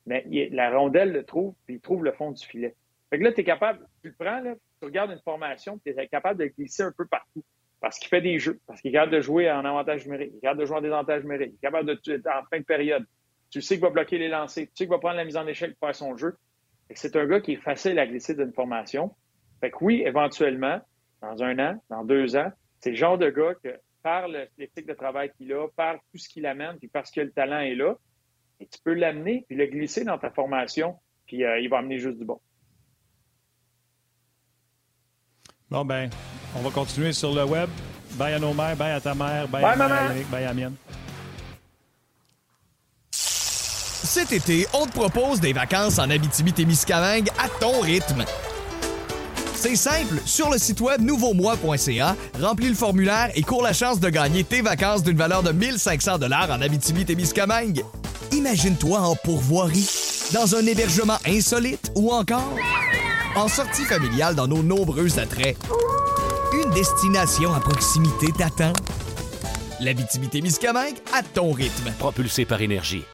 mais 0.07 0.25
la 0.53 0.71
rondelle 0.71 1.13
le 1.13 1.25
trouve, 1.25 1.55
puis 1.67 1.77
il 1.77 1.81
trouve 1.81 2.05
le 2.05 2.13
fond 2.13 2.31
du 2.31 2.45
filet. 2.45 2.75
Fait 3.11 3.19
que 3.19 3.25
là, 3.25 3.33
tu 3.33 3.41
es 3.41 3.45
capable, 3.45 3.87
tu 4.03 4.09
le 4.09 4.15
prends, 4.19 4.41
là, 4.41 4.55
tu 4.81 4.85
regardes 4.85 5.13
une 5.13 5.21
formation, 5.21 5.79
tu 5.79 5.91
es 5.91 6.09
capable 6.09 6.41
de 6.41 6.47
glisser 6.47 6.83
un 6.83 6.93
peu 6.93 7.07
partout. 7.07 7.45
Parce 7.81 7.99
qu'il 7.99 8.09
fait 8.09 8.21
des 8.21 8.39
jeux, 8.39 8.59
parce 8.67 8.81
qu'il 8.81 8.91
est 8.91 8.95
capable 8.95 9.13
de 9.13 9.21
jouer 9.21 9.51
en 9.51 9.65
avantage 9.65 10.05
numérique, 10.07 10.31
il 10.33 10.39
est 10.39 10.41
capable 10.41 10.61
de 10.61 10.67
jouer 10.67 10.77
en 10.79 10.81
désavantage 10.81 11.23
numérique, 11.23 11.51
il 11.53 11.57
est 11.57 11.61
capable 11.61 11.87
de 11.87 12.23
en 12.29 12.45
fin 12.51 12.59
de 12.59 12.65
période. 12.65 13.07
Tu 13.51 13.63
sais 13.63 13.75
qu'il 13.75 13.83
va 13.83 13.91
bloquer 13.91 14.19
les 14.19 14.29
lancers, 14.29 14.65
tu 14.65 14.71
sais 14.75 14.85
qu'il 14.85 14.89
va 14.89 14.99
prendre 14.99 15.17
la 15.17 15.25
mise 15.25 15.37
en 15.37 15.47
échec 15.47 15.77
pour 15.79 15.89
faire 15.89 15.95
son 15.95 16.17
jeu. 16.17 16.37
C'est 16.91 17.15
un 17.17 17.27
gars 17.27 17.41
qui 17.41 17.53
est 17.53 17.63
facile 17.63 17.99
à 17.99 18.07
glisser 18.07 18.35
d'une 18.35 18.53
formation. 18.53 19.15
Fait 19.61 19.71
que 19.71 19.77
oui, 19.83 20.03
éventuellement, 20.05 20.81
dans 21.21 21.43
un 21.43 21.59
an, 21.59 21.83
dans 21.91 22.05
deux 22.05 22.37
ans, 22.37 22.51
c'est 22.81 22.91
le 22.91 22.97
genre 22.97 23.19
de 23.19 23.31
gars 23.31 23.55
que 23.63 23.79
par 24.03 24.29
l'éthique 24.29 24.87
de 24.87 24.95
travail 24.95 25.33
qu'il 25.37 25.53
a, 25.53 25.67
par 25.75 25.97
tout 26.13 26.19
ce 26.19 26.29
qu'il 26.29 26.47
amène, 26.47 26.79
puis 26.79 26.89
parce 26.89 27.11
que 27.11 27.21
le 27.21 27.33
talent 27.33 27.61
est 27.61 27.75
là, 27.75 27.97
et 28.61 28.67
tu 28.67 28.79
peux 28.83 28.95
l'amener, 28.95 29.45
puis 29.49 29.57
le 29.57 29.67
glisser 29.67 30.05
dans 30.05 30.19
ta 30.19 30.31
formation, 30.31 30.97
puis 31.27 31.45
euh, 31.45 31.59
il 31.59 31.69
va 31.69 31.79
amener 31.79 31.99
juste 31.99 32.19
du 32.19 32.25
bon. 32.25 32.41
Bon, 35.71 35.85
ben, 35.85 36.09
on 36.55 36.61
va 36.63 36.71
continuer 36.71 37.13
sur 37.13 37.35
le 37.35 37.45
web. 37.45 37.69
Bye 38.13 38.35
à 38.35 38.39
nos 38.39 38.55
mères, 38.55 38.77
bye 38.77 38.93
à 38.93 39.01
ta 39.01 39.15
mère, 39.15 39.49
bye, 39.49 39.63
bye 39.63 39.73
à 39.73 39.77
maman. 39.77 39.97
bye 40.31 40.45
à 40.45 40.55
mienne. 40.55 40.75
Cet 43.11 44.33
été, 44.33 44.67
on 44.73 44.87
te 44.87 44.93
propose 44.93 45.41
des 45.41 45.53
vacances 45.53 45.99
en 45.99 46.09
Abitibi-Témiscamingue 46.09 47.29
à 47.39 47.49
ton 47.61 47.81
rythme. 47.81 48.25
C'est 49.57 49.75
simple, 49.75 50.21
sur 50.25 50.51
le 50.51 50.59
site 50.59 50.81
web 50.81 51.01
nouveaumois.ca, 51.01 52.15
remplis 52.41 52.69
le 52.69 52.75
formulaire 52.75 53.31
et 53.35 53.43
cours 53.43 53.63
la 53.63 53.73
chance 53.73 53.99
de 53.99 54.09
gagner 54.09 54.45
tes 54.45 54.63
vacances 54.63 55.03
d'une 55.03 55.17
valeur 55.17 55.43
de 55.43 55.51
1500 55.51 56.19
dollars 56.19 56.51
en 56.51 56.61
Abitibi-Témiscamingue. 56.61 57.83
Imagine-toi 58.33 59.01
en 59.01 59.17
pourvoirie, 59.17 59.91
dans 60.33 60.55
un 60.55 60.65
hébergement 60.65 61.19
insolite 61.27 61.91
ou 61.97 62.13
encore 62.13 62.55
en 63.37 63.49
sortie 63.49 63.85
familiale 63.85 64.35
dans 64.35 64.49
nos 64.49 64.63
nombreux 64.63 65.19
attraits. 65.19 65.57
Une 66.55 66.71
destination 66.71 67.53
à 67.53 67.61
proximité 67.61 68.33
t'attend. 68.33 68.73
L'Abitibi-Témiscamingue 69.81 70.97
à 71.15 71.23
ton 71.23 71.53
rythme. 71.53 71.93
Propulsé 71.99 72.47
par 72.47 72.63
énergie. 72.63 73.05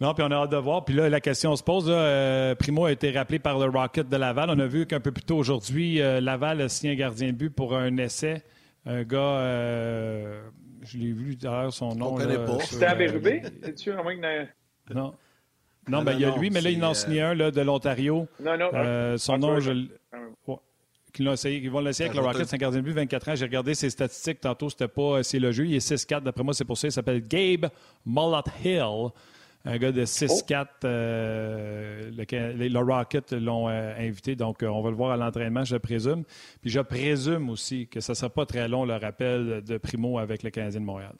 Non, 0.00 0.12
puis 0.14 0.24
on 0.26 0.30
a 0.32 0.34
hâte 0.34 0.50
de 0.50 0.56
voir. 0.56 0.84
Puis 0.84 0.94
là, 0.94 1.08
la 1.08 1.20
question 1.20 1.54
se 1.54 1.62
pose. 1.62 1.86
Euh, 1.88 2.56
Primo 2.56 2.86
a 2.86 2.92
été 2.92 3.12
rappelé 3.12 3.38
par 3.38 3.58
le 3.58 3.66
Rocket 3.66 4.08
de 4.08 4.16
Laval. 4.16 4.50
On 4.50 4.58
a 4.58 4.66
vu 4.66 4.86
qu'un 4.86 4.98
peu 4.98 5.12
plus 5.12 5.22
tôt 5.22 5.36
aujourd'hui, 5.36 6.00
euh, 6.00 6.20
Laval 6.20 6.62
a 6.62 6.68
signé 6.68 6.94
un 6.94 6.96
gardien 6.96 7.28
de 7.28 7.32
but 7.32 7.50
pour 7.50 7.76
un 7.76 7.96
essai. 7.98 8.42
Un 8.86 9.04
gars, 9.04 9.18
euh, 9.18 10.42
je 10.82 10.98
l'ai 10.98 11.12
vu 11.12 11.36
d'ailleurs 11.36 11.72
son 11.72 11.94
nom. 11.94 12.14
On 12.14 12.16
connaît 12.16 12.44
pas. 12.44 12.58
C'était 12.64 12.86
à 12.86 12.94
Bérubé? 12.94 13.42
tu 13.76 13.92
à 13.92 14.02
moins 14.02 14.16
que... 14.16 15.10
Non. 15.90 15.98
Non, 15.98 16.04
ben, 16.04 16.12
il 16.12 16.20
y 16.20 16.24
a 16.24 16.36
lui, 16.36 16.50
mais 16.50 16.60
là, 16.60 16.70
il 16.70 16.82
en 16.84 16.94
signé 16.94 17.20
un 17.20 17.34
là, 17.34 17.50
de 17.50 17.60
l'Ontario. 17.60 18.26
Non, 18.40 18.56
non. 18.56 19.18
son 19.18 19.38
nom, 19.38 19.60
je. 19.60 19.72
Ils, 21.18 21.70
vont 21.70 21.80
l'essayer 21.80 22.08
avec 22.08 22.20
le 22.20 22.24
Rocket, 22.24 22.46
c'est 22.46 22.54
un 22.54 22.58
gardien 22.58 22.80
de 22.80 22.84
but, 22.84 22.92
24 22.92 23.30
ans. 23.30 23.34
J'ai 23.34 23.44
regardé 23.44 23.74
ses 23.74 23.90
statistiques 23.90 24.40
tantôt, 24.40 24.70
c'était 24.70 24.86
pas. 24.86 25.24
C'est 25.24 25.40
le 25.40 25.50
jeu. 25.50 25.66
Il 25.66 25.74
est 25.74 25.86
6-4. 25.86 26.20
D'après 26.20 26.44
moi, 26.44 26.54
c'est 26.54 26.64
pour 26.64 26.78
ça. 26.78 26.86
Il 26.86 26.92
s'appelle 26.92 27.26
Gabe 27.26 27.68
Mullet 28.06 28.42
Hill 28.64 29.10
un 29.64 29.78
gars 29.78 29.92
de 29.92 30.04
6-4. 30.04 30.66
Euh, 30.84 32.10
le, 32.10 32.78
Rocket 32.78 33.32
l'ont 33.32 33.68
euh, 33.68 33.94
invité, 33.98 34.36
donc 34.36 34.62
euh, 34.62 34.68
on 34.68 34.80
va 34.80 34.90
le 34.90 34.96
voir 34.96 35.12
à 35.12 35.16
l'entraînement, 35.16 35.64
je 35.64 35.76
présume. 35.76 36.24
Puis 36.62 36.70
je 36.70 36.80
présume 36.80 37.50
aussi 37.50 37.86
que 37.86 38.00
ça 38.00 38.12
ne 38.12 38.16
sera 38.16 38.30
pas 38.30 38.46
très 38.46 38.68
long, 38.68 38.84
le 38.84 38.96
rappel 38.96 39.62
de 39.62 39.78
Primo 39.78 40.18
avec 40.18 40.42
le 40.42 40.50
Canadien 40.50 40.80
de 40.80 40.86
Montréal. 40.86 41.14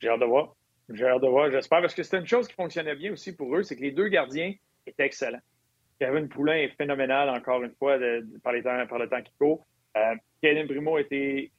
J'ai 0.00 0.08
hâte 0.08 0.20
de 0.20 0.26
voir. 0.26 0.54
J'ai 0.92 1.06
hâte 1.06 1.22
de 1.22 1.26
voir, 1.26 1.50
j'espère, 1.50 1.80
parce 1.80 1.94
que 1.94 2.02
c'était 2.02 2.18
une 2.18 2.26
chose 2.26 2.46
qui 2.46 2.54
fonctionnait 2.54 2.94
bien 2.94 3.12
aussi 3.12 3.34
pour 3.34 3.56
eux, 3.56 3.62
c'est 3.62 3.76
que 3.76 3.82
les 3.82 3.90
deux 3.90 4.08
gardiens 4.08 4.54
étaient 4.86 5.04
excellents. 5.04 5.40
Kevin 5.98 6.28
Poulain 6.28 6.56
est 6.56 6.76
phénoménal, 6.76 7.28
encore 7.30 7.62
une 7.62 7.72
fois, 7.72 7.98
par, 8.42 8.52
le 8.52 9.08
temps 9.08 9.22
qui 9.22 9.32
court. 9.38 9.66
Euh, 9.96 10.14
Primo 10.42 10.98
était 10.98 11.50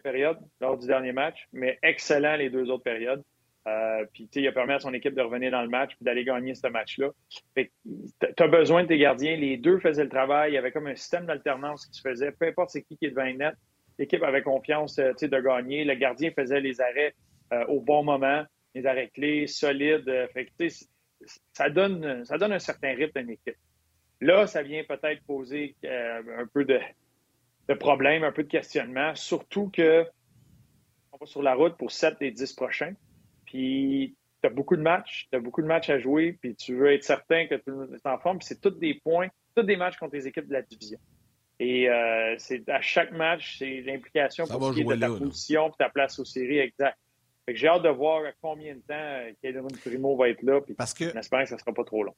période 0.00 0.38
lors 0.60 0.78
du 0.78 0.86
dernier 0.86 1.12
match, 1.12 1.48
mais 1.52 1.78
excellent 1.82 2.36
les 2.36 2.50
deux 2.50 2.70
autres 2.70 2.82
périodes. 2.82 3.22
Euh, 3.68 4.04
puis, 4.12 4.28
il 4.34 4.48
a 4.48 4.52
permis 4.52 4.72
à 4.72 4.80
son 4.80 4.92
équipe 4.92 5.14
de 5.14 5.22
revenir 5.22 5.52
dans 5.52 5.62
le 5.62 5.68
match 5.68 5.92
et 6.00 6.04
d'aller 6.04 6.24
gagner 6.24 6.54
ce 6.54 6.66
match-là. 6.66 7.10
Tu 7.54 8.42
as 8.42 8.48
besoin 8.48 8.82
de 8.82 8.88
tes 8.88 8.98
gardiens. 8.98 9.36
Les 9.36 9.56
deux 9.56 9.78
faisaient 9.78 10.02
le 10.02 10.08
travail. 10.08 10.52
Il 10.52 10.54
y 10.54 10.58
avait 10.58 10.72
comme 10.72 10.88
un 10.88 10.96
système 10.96 11.26
d'alternance 11.26 11.86
qui 11.86 11.94
se 11.94 12.08
faisait. 12.08 12.32
Peu 12.32 12.46
importe 12.46 12.70
c'est 12.70 12.82
qui 12.82 12.96
qui 12.96 13.06
est 13.06 13.34
net, 13.34 13.54
l'équipe 13.98 14.22
avait 14.22 14.42
confiance 14.42 14.98
euh, 14.98 15.12
de 15.12 15.40
gagner. 15.40 15.84
Le 15.84 15.94
gardien 15.94 16.32
faisait 16.32 16.60
les 16.60 16.80
arrêts 16.80 17.14
euh, 17.52 17.64
au 17.66 17.80
bon 17.80 18.02
moment, 18.02 18.44
les 18.74 18.86
arrêts 18.86 19.10
clés, 19.10 19.46
solides. 19.46 20.10
fait 20.32 20.50
ça, 21.52 21.70
donne, 21.70 22.24
ça 22.24 22.38
donne 22.38 22.52
un 22.52 22.58
certain 22.58 22.94
rythme 22.94 23.18
à 23.18 23.20
une 23.20 23.30
équipe. 23.30 23.56
Là, 24.20 24.46
ça 24.46 24.62
vient 24.62 24.82
peut-être 24.84 25.22
poser 25.24 25.74
un 25.84 26.46
peu 26.52 26.64
de, 26.64 26.80
de 27.68 27.74
problèmes, 27.74 28.24
un 28.24 28.32
peu 28.32 28.44
de 28.44 28.48
questionnement, 28.48 29.14
surtout 29.14 29.70
que 29.70 30.06
on 31.12 31.18
va 31.18 31.26
sur 31.26 31.42
la 31.42 31.54
route 31.54 31.76
pour 31.76 31.90
7 31.90 32.18
des 32.20 32.30
10 32.30 32.52
prochains. 32.54 32.94
Puis 33.44 34.14
tu 34.42 34.46
as 34.46 34.50
beaucoup 34.50 34.76
de 34.76 34.82
matchs, 34.82 35.28
tu 35.30 35.36
as 35.36 35.40
beaucoup 35.40 35.62
de 35.62 35.66
matchs 35.66 35.90
à 35.90 35.98
jouer, 35.98 36.36
puis 36.40 36.54
tu 36.54 36.74
veux 36.74 36.92
être 36.92 37.04
certain 37.04 37.46
que 37.46 37.56
tout 37.56 37.94
est 37.94 38.06
en 38.06 38.18
forme, 38.18 38.38
puis 38.38 38.46
c'est 38.46 38.60
tous 38.60 38.70
des 38.70 38.94
points, 38.94 39.28
tous 39.54 39.62
des 39.62 39.76
matchs 39.76 39.96
contre 39.98 40.14
les 40.14 40.26
équipes 40.26 40.48
de 40.48 40.54
la 40.54 40.62
division. 40.62 40.98
Et 41.60 41.88
euh, 41.88 42.34
c'est 42.38 42.68
à 42.68 42.80
chaque 42.80 43.12
match, 43.12 43.58
c'est 43.58 43.82
l'implication 43.82 44.46
pour 44.46 44.68
ce 44.68 44.74
qui 44.74 44.80
est 44.80 44.84
de 44.84 44.96
ta 44.96 45.08
position 45.08 45.70
ta 45.70 45.90
place 45.90 46.18
aux 46.18 46.24
séries 46.24 46.58
exact. 46.58 46.98
J'ai 47.48 47.68
hâte 47.68 47.82
de 47.82 47.88
voir 47.88 48.22
combien 48.40 48.74
de 48.74 48.80
temps 48.80 48.94
euh, 48.94 49.32
Kevin 49.42 49.66
Primo 49.84 50.16
va 50.16 50.28
être 50.28 50.42
là, 50.42 50.60
puis 50.60 50.74
Parce 50.74 50.94
que... 50.94 51.04
que 51.04 51.22
ça 51.22 51.40
ne 51.40 51.58
sera 51.58 51.72
pas 51.72 51.84
trop 51.84 52.04
long. 52.04 52.14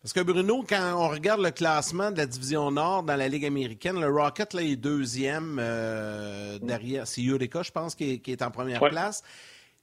Parce 0.00 0.12
que 0.12 0.20
Bruno, 0.20 0.64
quand 0.68 0.94
on 0.96 1.08
regarde 1.08 1.40
le 1.40 1.52
classement 1.52 2.10
de 2.10 2.16
la 2.16 2.26
division 2.26 2.72
Nord 2.72 3.04
dans 3.04 3.14
la 3.14 3.28
Ligue 3.28 3.46
américaine, 3.46 4.00
le 4.00 4.08
Rocket 4.08 4.52
là, 4.52 4.62
est 4.62 4.74
deuxième 4.74 5.58
euh, 5.60 6.58
derrière. 6.58 7.06
C'est 7.06 7.24
Eureka, 7.24 7.62
je 7.62 7.70
pense, 7.70 7.94
qui 7.94 8.20
est, 8.26 8.42
en 8.42 8.50
première 8.50 8.80
place. 8.80 9.22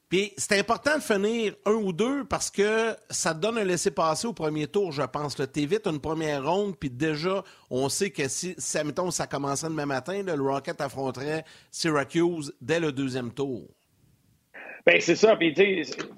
Puis 0.10 0.34
c'est 0.38 0.60
important 0.60 0.98
de 0.98 1.02
finir 1.02 1.56
un 1.66 1.74
ou 1.74 1.94
deux 1.94 2.26
parce 2.26 2.50
que 2.50 2.96
ça 3.10 3.34
te 3.34 3.40
donne 3.40 3.60
un 3.60 3.64
laisser-passer 3.64 4.28
au 4.28 4.34
premier 4.34 4.68
tour, 4.68 4.92
je 4.92 5.04
pense. 5.04 5.36
Tu 5.36 5.60
évites 5.62 5.88
une 5.88 6.02
première 6.02 6.44
ronde, 6.44 6.76
puis 6.78 6.90
déjà, 6.90 7.44
on 7.70 7.88
sait 7.88 8.10
que 8.10 8.28
si, 8.28 8.56
si 8.58 8.84
mettons, 8.84 9.12
ça 9.12 9.28
commençait 9.28 9.70
demain 9.70 9.86
matin, 9.86 10.24
le 10.24 10.34
Rocket 10.42 10.82
affronterait 10.82 11.46
Syracuse 11.72 12.54
dès 12.60 12.82
le 12.82 12.92
deuxième 12.92 13.32
tour. 13.32 13.70
Ben, 14.86 15.00
c'est 15.02 15.16
ça. 15.16 15.36
Puis, 15.36 15.54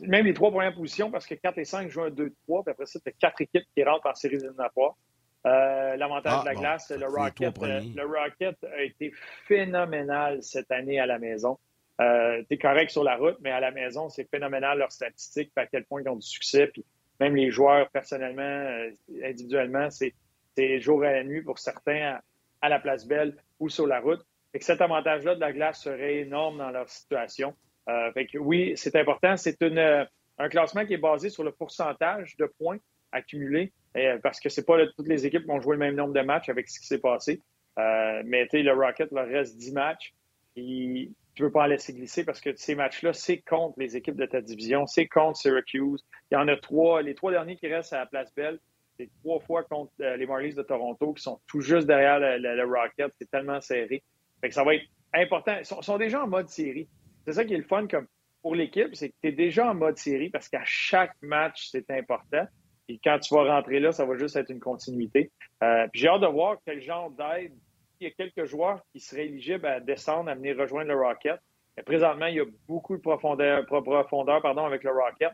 même 0.02 0.26
les 0.26 0.34
trois 0.34 0.52
premières 0.52 0.74
positions, 0.74 1.10
parce 1.12 1.26
que 1.26 1.36
4 1.36 1.58
et 1.58 1.66
5 1.66 1.90
jouent 1.90 2.04
un 2.04 2.10
2-3, 2.10 2.32
puis 2.64 2.72
après 2.72 2.86
ça, 2.86 3.00
tu 3.00 3.10
as 3.10 3.12
quatre 3.12 3.42
équipes 3.42 3.66
qui 3.76 3.84
rentrent 3.84 4.08
en 4.08 4.16
série 4.16 4.36
éliminatoire. 4.36 4.96
Euh, 5.48 5.96
L'avantage 5.96 6.34
ah, 6.36 6.42
de 6.42 6.46
la 6.46 6.56
glace, 6.56 6.92
le, 6.92 7.08
Rocket, 7.08 7.58
euh, 7.64 7.82
le 7.96 8.06
Rocket 8.06 8.64
a 8.64 8.84
été 8.84 9.12
phénoménal 9.48 10.44
cette 10.44 10.72
année 10.72 11.00
à 11.00 11.08
la 11.08 11.18
maison. 11.18 11.58
Euh, 12.00 12.44
tu 12.48 12.56
es 12.56 12.58
correct 12.58 12.90
sur 12.90 13.04
la 13.04 13.16
route, 13.16 13.38
mais 13.42 13.52
à 13.52 13.60
la 13.60 13.72
maison, 13.72 14.10
c'est 14.10 14.30
phénoménal 14.30 14.78
leurs 14.78 14.92
statistiques, 14.92 15.52
à 15.56 15.68
quel 15.68 15.86
point 15.86 16.02
ils 16.02 16.10
ont 16.10 16.16
du 16.16 16.26
succès. 16.26 16.68
Puis 16.68 16.86
même 17.20 17.36
les 17.36 17.52
joueurs, 17.52 17.90
personnellement, 17.90 18.42
euh, 18.42 18.90
individuellement, 19.24 19.90
c'est 19.90 20.14
jour 20.80 21.06
et 21.06 21.12
la 21.12 21.24
nuit 21.24 21.42
pour 21.42 21.60
certains 21.60 22.20
à, 22.62 22.70
la 22.70 22.80
place 22.80 23.08
belle 23.08 23.36
ou 23.60 23.70
sur 23.70 23.88
la 23.88 24.00
route. 24.00 24.22
Et 24.54 24.60
que 24.60 24.66
cet 24.66 24.82
avantage-là 24.82 25.36
de 25.36 25.40
la 25.40 25.54
glace 25.54 25.82
serait 25.82 26.18
énorme 26.18 26.58
dans 26.58 26.72
leur 26.72 26.90
situation. 26.90 27.56
Euh, 27.90 28.12
oui, 28.36 28.74
c'est 28.76 28.96
important. 28.96 29.38
C'est 29.38 29.62
euh, 29.62 30.06
un 30.38 30.50
classement 30.50 30.86
qui 30.86 30.94
est 30.94 30.98
basé 30.98 31.30
sur 31.30 31.44
le 31.44 31.52
pourcentage 31.52 32.36
de 32.38 32.46
points 32.46 32.78
accumulés, 33.12 33.74
euh, 33.98 34.18
parce 34.22 34.40
que 34.40 34.50
c'est 34.50 34.66
pas 34.66 34.78
toutes 34.96 35.08
les 35.08 35.26
équipes 35.26 35.42
qui 35.42 35.48
vont 35.48 35.60
jouer 35.60 35.76
le 35.76 35.80
même 35.80 35.96
nombre 35.96 36.14
de 36.14 36.22
matchs 36.22 36.50
avec 36.50 36.70
ce 36.70 36.80
qui 36.80 36.88
s'est 36.88 37.00
passé. 37.00 37.42
mais 37.78 38.48
le 38.54 38.72
Rocket 38.74 39.12
leur 39.12 39.28
reste 39.28 39.58
10 39.58 39.74
matchs. 39.74 40.14
Tu 40.56 41.44
veux 41.44 41.52
pas 41.52 41.64
en 41.64 41.68
laisser 41.68 41.94
glisser 41.94 42.26
parce 42.26 42.42
que 42.42 42.54
ces 42.56 42.76
matchs-là, 42.76 43.14
c'est 43.14 43.38
contre 43.42 43.80
les 43.80 43.96
équipes 43.96 44.18
de 44.18 44.26
ta 44.26 44.42
division, 44.42 44.86
c'est 44.86 45.08
contre 45.08 45.38
Syracuse. 45.38 46.06
Il 46.30 46.36
y 46.36 46.38
en 46.38 46.48
a 46.50 46.58
trois. 46.58 47.02
Les 47.02 47.16
trois 47.16 47.32
derniers 47.32 47.56
qui 47.56 47.68
restent 47.68 47.94
à 47.94 48.00
la 48.00 48.06
place 48.06 48.34
belle, 48.36 48.60
c'est 48.98 49.10
trois 49.22 49.40
fois 49.40 49.64
contre 49.64 49.94
les 49.98 50.26
Marlies 50.26 50.54
de 50.54 50.62
Toronto 50.62 51.14
qui 51.14 51.24
sont 51.24 51.40
tout 51.48 51.62
juste 51.62 51.88
derrière 51.88 52.20
le, 52.20 52.64
Rocket. 52.66 53.14
C'est 53.18 53.32
tellement 53.32 53.62
serré. 53.62 54.04
ça 54.50 54.64
va 54.66 54.76
être 54.76 54.86
important. 55.14 55.56
Ils 55.58 55.84
sont 55.84 55.98
déjà 55.98 56.22
en 56.24 56.28
mode 56.28 56.50
série. 56.50 56.90
C'est 57.26 57.34
ça 57.34 57.46
qui 57.46 57.54
est 57.54 57.58
le 57.58 57.64
fun 57.64 57.88
comme 57.88 58.08
pour 58.42 58.56
l'équipe, 58.56 58.96
c'est 58.96 59.10
que 59.10 59.16
tu 59.22 59.30
es 59.30 59.32
déjà 59.32 59.70
en 59.70 59.76
mode 59.76 59.98
série 59.98 60.30
parce 60.30 60.50
qu'à 60.50 60.64
chaque 60.64 61.16
match, 61.22 61.68
c'est 61.72 61.90
important. 61.92 62.46
Et 62.88 63.00
quand 63.04 63.20
tu 63.20 63.34
vas 63.36 63.44
rentrer 63.56 63.80
là, 63.80 63.92
ça 63.92 64.06
va 64.06 64.18
juste 64.18 64.36
être 64.36 64.50
une 64.50 64.60
continuité. 64.60 65.32
Euh, 65.64 65.88
j'ai 65.94 66.08
hâte 66.08 66.22
de 66.22 66.28
voir 66.28 66.58
quel 66.66 66.82
genre 66.82 67.12
d'aide. 67.12 67.54
Il 68.00 68.08
y 68.08 68.08
a 68.08 68.12
quelques 68.12 68.46
joueurs 68.46 68.82
qui 68.92 69.00
seraient 69.00 69.28
éligibles 69.28 69.66
à 69.66 69.80
descendre, 69.80 70.30
à 70.30 70.36
venir 70.36 70.58
rejoindre 70.58 70.90
le 70.90 70.96
Rocket. 70.96 71.40
Mais 71.78 71.84
présentement, 71.84 72.26
il 72.26 72.36
y 72.36 72.40
a 72.40 72.46
beaucoup 72.68 72.98
de 72.98 73.02
profondeur, 73.02 73.66
profondeur 73.66 74.42
pardon, 74.42 74.66
avec 74.66 74.84
le 74.84 74.92
Rocket. 74.92 75.32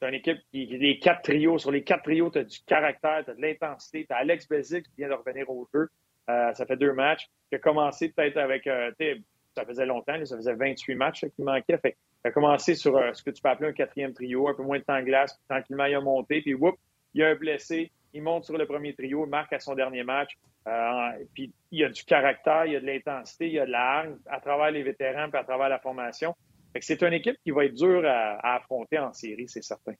C'est 0.00 0.08
une 0.08 0.14
équipe 0.14 0.38
qui, 0.52 0.74
a 0.74 0.78
des 0.78 0.98
quatre 0.98 1.22
trios. 1.22 1.58
Sur 1.58 1.70
les 1.70 1.84
quatre 1.84 2.02
trios, 2.02 2.30
tu 2.30 2.38
as 2.38 2.44
du 2.44 2.58
caractère, 2.66 3.24
tu 3.24 3.30
as 3.30 3.34
de 3.34 3.40
l'intensité. 3.40 4.04
Tu 4.04 4.12
as 4.12 4.18
Alex 4.18 4.48
Bezic 4.48 4.84
qui 4.84 4.96
vient 4.98 5.08
de 5.08 5.14
revenir 5.14 5.48
au 5.48 5.66
jeu. 5.72 5.88
Euh, 6.28 6.52
ça 6.54 6.66
fait 6.66 6.76
deux 6.76 6.92
matchs. 6.92 7.26
Qui 7.48 7.54
a 7.54 7.58
commencé 7.60 8.12
peut-être 8.12 8.36
avec. 8.36 8.66
Euh, 8.66 8.90
ça 9.56 9.64
faisait 9.64 9.86
longtemps, 9.86 10.22
ça 10.24 10.36
faisait 10.36 10.54
28 10.54 10.94
matchs 10.94 11.24
qui 11.34 11.42
manquait. 11.42 11.78
Fait, 11.78 11.96
il 12.24 12.28
a 12.28 12.30
commencé 12.30 12.74
sur 12.74 12.96
euh, 12.96 13.12
ce 13.14 13.22
que 13.22 13.30
tu 13.30 13.42
peux 13.42 13.48
appeler 13.48 13.70
un 13.70 13.72
quatrième 13.72 14.12
trio, 14.12 14.48
un 14.48 14.54
peu 14.54 14.62
moins 14.62 14.78
de 14.78 14.84
temps 14.84 14.98
de 14.98 15.04
glace, 15.04 15.32
puis 15.32 15.42
tranquillement, 15.48 15.86
il 15.86 15.94
a 15.94 16.00
monté, 16.00 16.42
puis 16.42 16.54
whoop, 16.54 16.76
il 17.14 17.22
a 17.22 17.28
un 17.28 17.34
blessé, 17.34 17.90
il 18.12 18.22
monte 18.22 18.44
sur 18.44 18.58
le 18.58 18.66
premier 18.66 18.94
trio, 18.94 19.24
marque 19.26 19.52
à 19.52 19.58
son 19.58 19.74
dernier 19.74 20.04
match. 20.04 20.36
puis 21.34 21.52
il 21.70 21.80
y 21.80 21.84
a 21.84 21.88
du 21.88 22.04
caractère, 22.04 22.66
il 22.66 22.72
y 22.72 22.76
a 22.76 22.80
de 22.80 22.86
l'intensité, 22.86 23.46
il 23.46 23.54
y 23.54 23.58
a 23.58 23.66
de 23.66 23.70
la 23.70 24.06
à 24.30 24.40
travers 24.40 24.70
les 24.70 24.82
vétérans, 24.82 25.30
puis 25.30 25.40
à 25.40 25.44
travers 25.44 25.68
la 25.68 25.78
formation. 25.78 26.34
c'est 26.80 27.02
une 27.02 27.14
équipe 27.14 27.36
qui 27.42 27.50
va 27.50 27.64
être 27.64 27.74
dure 27.74 28.04
à 28.06 28.56
affronter 28.56 28.98
en 28.98 29.12
série, 29.12 29.48
c'est 29.48 29.62
certain. 29.62 29.94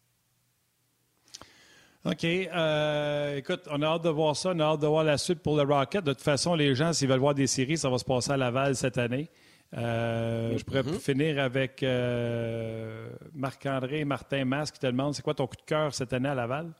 OK. 2.06 2.24
Euh, 2.24 3.36
écoute, 3.36 3.66
on 3.68 3.82
a 3.82 3.86
hâte 3.86 4.04
de 4.04 4.10
voir 4.10 4.36
ça. 4.36 4.52
On 4.54 4.60
a 4.60 4.64
hâte 4.64 4.80
de 4.80 4.86
voir 4.86 5.02
la 5.02 5.18
suite 5.18 5.42
pour 5.42 5.56
le 5.56 5.62
Rocket. 5.62 6.04
De 6.04 6.12
toute 6.12 6.22
façon, 6.22 6.54
les 6.54 6.74
gens, 6.76 6.92
s'ils 6.92 7.08
veulent 7.08 7.18
voir 7.18 7.34
des 7.34 7.48
séries, 7.48 7.76
ça 7.76 7.90
va 7.90 7.98
se 7.98 8.04
passer 8.04 8.30
à 8.30 8.36
Laval 8.36 8.76
cette 8.76 8.96
année. 8.96 9.28
Euh, 9.76 10.56
je 10.56 10.64
pourrais 10.64 10.82
mm-hmm. 10.82 11.00
finir 11.00 11.42
avec 11.42 11.82
euh, 11.82 13.08
Marc-André 13.34 14.00
et 14.00 14.04
Martin 14.04 14.44
Mas 14.44 14.70
qui 14.70 14.78
te 14.78 14.86
demandent 14.86 15.14
c'est 15.14 15.22
quoi 15.22 15.34
ton 15.34 15.48
coup 15.48 15.56
de 15.56 15.62
cœur 15.62 15.92
cette 15.92 16.12
année 16.12 16.28
à 16.28 16.36
Laval? 16.36 16.70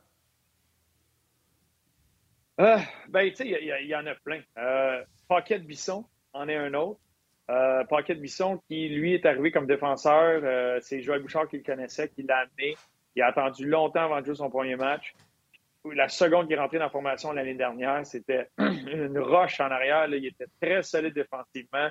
ben, 2.57 3.29
tu 3.31 3.35
sais, 3.35 3.49
il 3.49 3.87
y, 3.89 3.97
en 3.97 4.07
a 4.07 4.15
plein. 4.15 4.41
Pocket 5.29 5.67
Bisson 5.67 6.05
en 6.33 6.49
est 6.49 6.57
un 6.57 6.73
autre. 6.75 7.01
Pocket 7.89 8.21
Bisson 8.21 8.61
qui, 8.69 8.89
lui, 8.89 9.15
est 9.15 9.27
arrivé 9.27 9.51
comme 9.51 9.67
défenseur. 9.67 10.81
c'est 10.83 11.03
Joël 11.03 11.21
Bouchard 11.21 11.49
qui 11.49 11.57
le 11.57 11.65
connaissait, 11.65 12.09
qui 12.09 12.23
l'a 12.23 12.39
amené. 12.39 12.77
Il 13.17 13.23
a 13.23 13.29
attendu 13.29 13.67
longtemps 13.67 14.05
avant 14.05 14.21
de 14.21 14.27
jouer 14.27 14.35
son 14.35 14.51
premier 14.51 14.77
match. 14.77 15.15
La 15.95 16.09
seconde 16.09 16.49
qui 16.49 16.53
est 16.53 16.59
rentrée 16.59 16.79
dans 16.79 16.85
la 16.85 16.91
formation 16.91 17.33
l'année 17.33 17.55
dernière, 17.55 18.05
c'était 18.05 18.51
une 18.59 19.19
roche 19.19 19.59
en 19.59 19.71
arrière. 19.71 20.07
Il 20.09 20.27
était 20.27 20.47
très 20.61 20.83
solide 20.83 21.15
défensivement. 21.15 21.89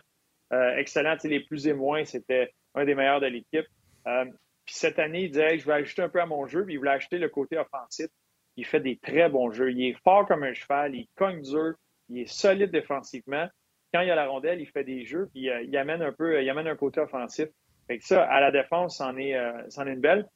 Euh, 0.53 0.75
excellent. 0.75 1.15
Les 1.23 1.39
plus 1.39 1.65
et 1.67 1.73
moins, 1.73 2.05
c'était 2.05 2.53
un 2.75 2.85
des 2.85 2.93
meilleurs 2.93 3.21
de 3.21 3.25
l'équipe. 3.25 3.65
Euh, 4.05 4.25
puis 4.65 4.75
cette 4.75 4.99
année, 4.99 5.23
il 5.23 5.31
disait 5.31 5.57
Je 5.57 5.65
vais 5.65 5.73
ajouter 5.73 6.03
un 6.03 6.09
peu 6.09 6.21
à 6.21 6.27
mon 6.27 6.45
jeu. 6.45 6.63
Puis 6.63 6.75
il 6.75 6.77
voulait 6.77 6.91
ajouter 6.91 7.17
le 7.17 7.29
côté 7.29 7.57
offensif. 7.57 8.07
Il 8.55 8.65
fait 8.65 8.79
des 8.79 8.97
très 8.97 9.27
bons 9.27 9.51
jeux. 9.51 9.71
Il 9.71 9.83
est 9.83 9.97
fort 10.03 10.27
comme 10.27 10.43
un 10.43 10.53
cheval. 10.53 10.93
Il 10.93 11.07
cogne 11.15 11.41
dur. 11.41 11.73
Il 12.09 12.19
est 12.19 12.31
solide 12.31 12.69
défensivement. 12.69 13.47
Quand 13.91 14.01
il 14.01 14.11
a 14.11 14.15
la 14.15 14.27
rondelle, 14.27 14.61
il 14.61 14.67
fait 14.67 14.83
des 14.83 15.05
jeux. 15.05 15.27
Puis 15.33 15.49
euh, 15.49 15.63
il 15.63 15.75
amène 15.75 16.03
un 16.03 16.11
peu, 16.11 16.39
il 16.39 16.49
amène 16.49 16.67
un 16.67 16.75
côté 16.75 16.99
offensif. 16.99 17.47
Fait 17.87 17.97
que 17.97 18.05
ça, 18.05 18.25
à 18.25 18.41
la 18.41 18.51
défense, 18.51 18.97
c'en 18.97 19.15
est, 19.17 19.35
c'en 19.69 19.85
est 19.85 19.93
une 19.93 20.01
belle 20.01 20.27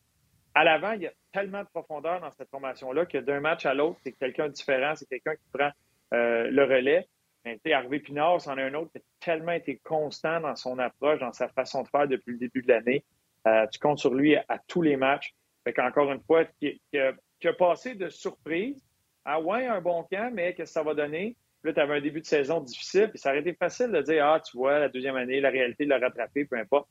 à 0.55 0.63
l'avant, 0.63 0.91
il 0.93 1.03
y 1.03 1.07
a 1.07 1.13
tellement 1.31 1.63
de 1.63 1.67
profondeur 1.67 2.19
dans 2.21 2.31
cette 2.31 2.49
formation-là 2.49 3.05
que 3.05 3.17
d'un 3.17 3.39
match 3.39 3.65
à 3.65 3.73
l'autre, 3.73 3.99
c'est 4.03 4.13
quelqu'un 4.13 4.47
de 4.47 4.53
différent, 4.53 4.93
c'est 4.95 5.07
quelqu'un 5.07 5.35
qui 5.35 5.49
prend 5.53 5.71
euh, 6.13 6.49
le 6.49 6.63
relais. 6.63 7.07
Mais 7.45 7.59
Harvey 7.71 7.99
Pinard, 7.99 8.41
c'en 8.41 8.57
est 8.57 8.63
un 8.63 8.73
autre 8.73 8.91
qui 8.91 8.97
a 8.97 9.01
tellement 9.19 9.53
été 9.53 9.77
constant 9.77 10.41
dans 10.41 10.55
son 10.55 10.77
approche, 10.79 11.19
dans 11.19 11.31
sa 11.31 11.47
façon 11.47 11.83
de 11.83 11.87
faire 11.87 12.07
depuis 12.07 12.33
le 12.33 12.37
début 12.37 12.61
de 12.61 12.67
l'année. 12.67 13.05
Euh, 13.47 13.65
tu 13.67 13.79
comptes 13.79 13.99
sur 13.99 14.13
lui 14.13 14.35
à, 14.35 14.59
tous 14.67 14.81
les 14.81 14.97
matchs. 14.97 15.33
Fait 15.63 15.73
une 15.77 16.21
fois, 16.25 16.45
qui, 16.59 16.81
a, 16.97 17.53
passé 17.53 17.95
de 17.95 18.09
surprise 18.09 18.83
à 19.23 19.39
ouais, 19.39 19.67
un 19.67 19.81
bon 19.81 20.03
camp, 20.11 20.31
mais 20.33 20.53
qu'est-ce 20.53 20.71
que 20.71 20.73
ça 20.73 20.83
va 20.83 20.93
donner? 20.93 21.37
Là, 21.63 21.73
tu 21.73 21.79
avais 21.79 21.97
un 21.97 22.01
début 22.01 22.21
de 22.21 22.25
saison 22.25 22.61
difficile, 22.61 23.09
puis 23.09 23.19
ça 23.19 23.29
aurait 23.29 23.39
été 23.39 23.53
facile 23.53 23.91
de 23.91 24.01
dire 24.01 24.25
Ah, 24.25 24.39
tu 24.39 24.57
vois, 24.57 24.79
la 24.79 24.89
deuxième 24.89 25.15
année, 25.15 25.41
la 25.41 25.49
réalité 25.49 25.85
l'a 25.85 25.99
rattrapé, 25.99 26.45
peu 26.45 26.57
importe. 26.57 26.89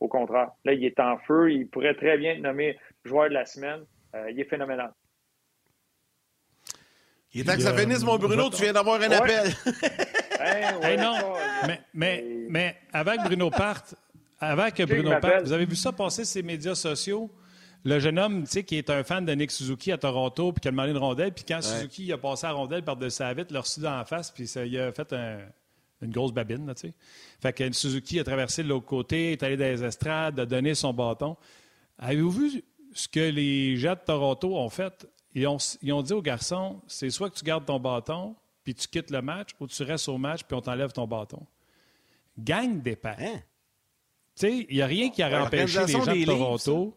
Au 0.00 0.08
contraire. 0.08 0.50
Là, 0.64 0.72
il 0.72 0.84
est 0.84 0.98
en 1.00 1.18
feu. 1.18 1.52
Il 1.52 1.68
pourrait 1.68 1.94
très 1.94 2.18
bien 2.18 2.32
être 2.32 2.40
nommé 2.40 2.76
joueur 3.04 3.28
de 3.28 3.34
la 3.34 3.46
semaine. 3.46 3.84
Euh, 4.14 4.30
il 4.30 4.40
est 4.40 4.44
phénoménal. 4.44 4.92
Il 7.32 7.40
est 7.40 7.44
temps 7.44 7.56
que 7.56 7.62
ça 7.62 7.76
finisse, 7.76 8.04
mon 8.04 8.16
Bruno. 8.16 8.48
Tu 8.50 8.62
viens 8.62 8.72
d'avoir 8.72 9.00
un 9.00 9.10
appel. 9.10 9.52
hey, 10.40 10.96
non, 10.96 11.34
mais, 11.66 11.80
mais, 11.92 12.24
mais 12.48 12.76
avant 12.92 13.16
que 13.16 13.24
Bruno 13.24 13.50
parte, 13.50 13.96
avant 14.38 14.70
que 14.70 14.84
Bruno 14.84 15.10
parte, 15.20 15.42
vous 15.42 15.52
avez 15.52 15.66
vu 15.66 15.74
ça 15.74 15.92
passer 15.92 16.24
sur 16.24 16.40
les 16.40 16.46
médias 16.46 16.76
sociaux? 16.76 17.30
Le 17.86 17.98
jeune 17.98 18.18
homme, 18.18 18.44
tu 18.44 18.50
sais, 18.50 18.64
qui 18.64 18.78
est 18.78 18.88
un 18.88 19.04
fan 19.04 19.26
de 19.26 19.32
Nick 19.32 19.50
Suzuki 19.50 19.92
à 19.92 19.98
Toronto, 19.98 20.52
puis 20.52 20.60
qui 20.62 20.68
a 20.68 20.70
demandé 20.70 20.92
une 20.92 20.96
rondelle, 20.96 21.32
puis 21.32 21.44
quand 21.46 21.60
Suzuki 21.60 22.10
a 22.12 22.18
passé 22.18 22.46
la 22.46 22.52
rondelle 22.52 22.82
par-dessus 22.82 23.16
sa 23.16 23.34
vitre, 23.34 23.52
l'a 23.52 23.60
reçu 23.60 23.80
dans 23.80 23.98
la 23.98 24.06
face, 24.06 24.30
puis 24.30 24.46
ça, 24.46 24.64
il 24.64 24.78
a 24.78 24.90
fait 24.90 25.12
un, 25.12 25.40
une 26.00 26.10
grosse 26.10 26.32
babine, 26.32 26.72
tu 26.74 26.88
sais. 26.88 26.94
Fait 27.42 27.52
que 27.52 27.70
Suzuki 27.72 28.20
a 28.20 28.24
traversé 28.24 28.62
de 28.62 28.68
l'autre 28.68 28.86
côté, 28.86 29.32
est 29.32 29.42
allé 29.42 29.58
dans 29.58 29.64
les 29.64 29.84
estrades, 29.84 30.40
a 30.40 30.46
donné 30.46 30.74
son 30.74 30.94
bâton. 30.94 31.36
Avez-vous 31.98 32.30
vu 32.30 32.64
ce 32.94 33.08
que 33.08 33.20
les 33.20 33.76
gens 33.76 33.94
de 33.94 34.00
Toronto 34.06 34.56
ont 34.56 34.70
fait? 34.70 35.06
Ils 35.34 35.46
ont, 35.46 35.58
ils 35.82 35.92
ont 35.92 36.02
dit 36.02 36.12
aux 36.12 36.22
garçons, 36.22 36.80
c'est 36.86 37.10
soit 37.10 37.28
que 37.28 37.36
tu 37.36 37.44
gardes 37.44 37.66
ton 37.66 37.80
bâton, 37.80 38.36
puis 38.62 38.74
tu 38.74 38.88
quittes 38.88 39.10
le 39.10 39.20
match, 39.20 39.50
ou 39.60 39.66
tu 39.66 39.82
restes 39.82 40.08
au 40.08 40.16
match, 40.16 40.44
puis 40.44 40.56
on 40.56 40.60
t'enlève 40.60 40.92
ton 40.92 41.06
bâton. 41.06 41.44
Gagne 42.38 42.80
des 42.80 42.96
pas. 42.96 43.16
Hein? 43.18 43.40
Tu 44.36 44.46
sais, 44.46 44.66
il 44.68 44.76
n'y 44.76 44.82
a 44.82 44.86
rien 44.86 45.10
qui 45.10 45.22
a 45.22 45.44
empêché 45.44 45.80
les 45.86 45.92
gens 45.92 46.06
de 46.06 46.24
Toronto. 46.24 46.96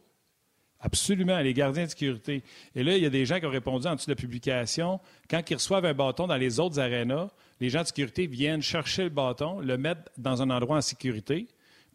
Absolument, 0.80 1.40
les 1.40 1.56
gardiens 1.56 1.86
de 1.86 1.90
sécurité. 1.90 2.44
Et 2.76 2.84
là, 2.84 2.96
il 2.96 3.02
y 3.02 3.06
a 3.08 3.10
des 3.10 3.26
gens 3.26 3.40
qui 3.40 3.48
ont 3.48 3.52
répondu 3.52 3.88
en 3.88 3.96
dessous 3.96 4.06
de 4.06 4.12
la 4.12 4.16
publication. 4.16 5.00
Quand 5.28 5.42
ils 5.50 5.56
reçoivent 5.56 5.86
un 5.86 5.96
bâton 5.96 6.28
dans 6.28 6.36
les 6.36 6.60
autres 6.60 6.80
arénas, 6.80 7.30
les 7.60 7.72
gens 7.72 7.82
de 7.82 7.88
sécurité 7.88 8.28
viennent 8.28 8.62
chercher 8.62 9.04
le 9.04 9.10
bâton, 9.10 9.60
le 9.60 9.78
mettre 9.78 10.04
dans 10.18 10.44
un 10.44 10.52
endroit 10.52 10.78
en 10.78 10.82
sécurité 10.82 11.48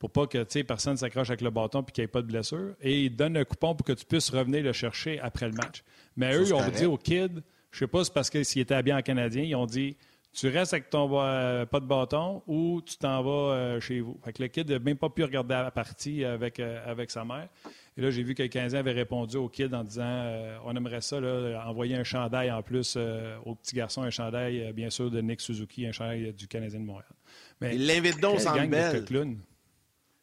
pour 0.03 0.11
pas 0.11 0.27
que 0.27 0.63
personne 0.63 0.97
s'accroche 0.97 1.31
avec 1.31 1.43
le 1.43 1.51
bâton 1.51 1.81
et 1.83 1.93
qu'il 1.93 2.03
n'y 2.03 2.07
ait 2.07 2.09
pas 2.09 2.23
de 2.23 2.27
blessure. 2.27 2.75
Et 2.81 3.03
ils 3.03 3.15
donnent 3.15 3.37
un 3.37 3.45
coupon 3.45 3.77
pour 3.77 3.87
que 3.87 3.93
tu 3.93 4.05
puisses 4.05 4.31
revenir 4.31 4.65
le 4.65 4.73
chercher 4.73 5.21
après 5.21 5.47
le 5.47 5.53
match. 5.53 5.85
Mais 6.17 6.35
eux, 6.35 6.43
ils 6.45 6.53
ont 6.53 6.71
dit 6.71 6.87
aux 6.87 6.99
kids, 6.99 7.41
je 7.71 7.79
sais 7.79 7.87
pas, 7.87 8.03
c'est 8.03 8.13
parce 8.13 8.29
qu'ils 8.29 8.59
étaient 8.59 8.75
habillés 8.75 8.97
en 8.97 9.03
Canadien, 9.03 9.45
ils 9.45 9.55
ont 9.55 9.65
dit 9.65 9.97
tu 10.33 10.49
restes 10.49 10.73
avec 10.73 10.91
ton 10.91 11.09
euh, 11.21 11.67
pas 11.67 11.79
de 11.79 11.85
bâton 11.85 12.43
ou 12.49 12.83
tu 12.85 12.97
t'en 12.97 13.23
vas 13.23 13.31
euh, 13.55 13.81
chez 13.81 14.01
vous. 14.01 14.19
Fait 14.25 14.33
que 14.33 14.43
le 14.43 14.49
kid 14.49 14.69
n'a 14.69 14.81
même 14.81 14.97
pas 14.97 15.09
pu 15.09 15.23
regarder 15.23 15.55
la 15.55 15.71
partie 15.71 16.25
avec, 16.25 16.59
euh, 16.59 16.83
avec 16.85 17.13
sa 17.13 17.25
mère. 17.25 17.49
Et 17.97 18.01
là, 18.01 18.11
j'ai 18.11 18.25
vu 18.25 18.35
que 18.35 18.43
le 18.43 18.49
Canadien 18.49 18.81
avait 18.81 18.91
répondu 18.91 19.37
au 19.37 19.49
kid 19.49 19.73
en 19.73 19.85
disant 19.85 20.59
on 20.65 20.75
aimerait 20.75 21.03
ça, 21.03 21.21
là, 21.21 21.63
envoyer 21.69 21.95
un 21.95 22.03
chandail 22.03 22.51
en 22.51 22.63
plus 22.63 22.99
au 23.45 23.55
petit 23.55 23.77
garçon, 23.77 24.03
un 24.03 24.11
chandail, 24.11 24.73
bien 24.73 24.91
sûr, 24.91 25.13
de 25.13 25.21
Nick 25.21 25.41
Suzuki, 25.41 25.87
un 25.87 25.93
chandail 25.93 26.33
du 26.33 26.49
Canadien 26.49 26.81
de 26.81 26.87
Montréal. 26.87 27.13
Mais, 27.61 27.77
Il 27.77 27.87
l'invite 27.87 28.19
donc 28.19 28.41
sans 28.41 28.57
belle. 28.67 29.05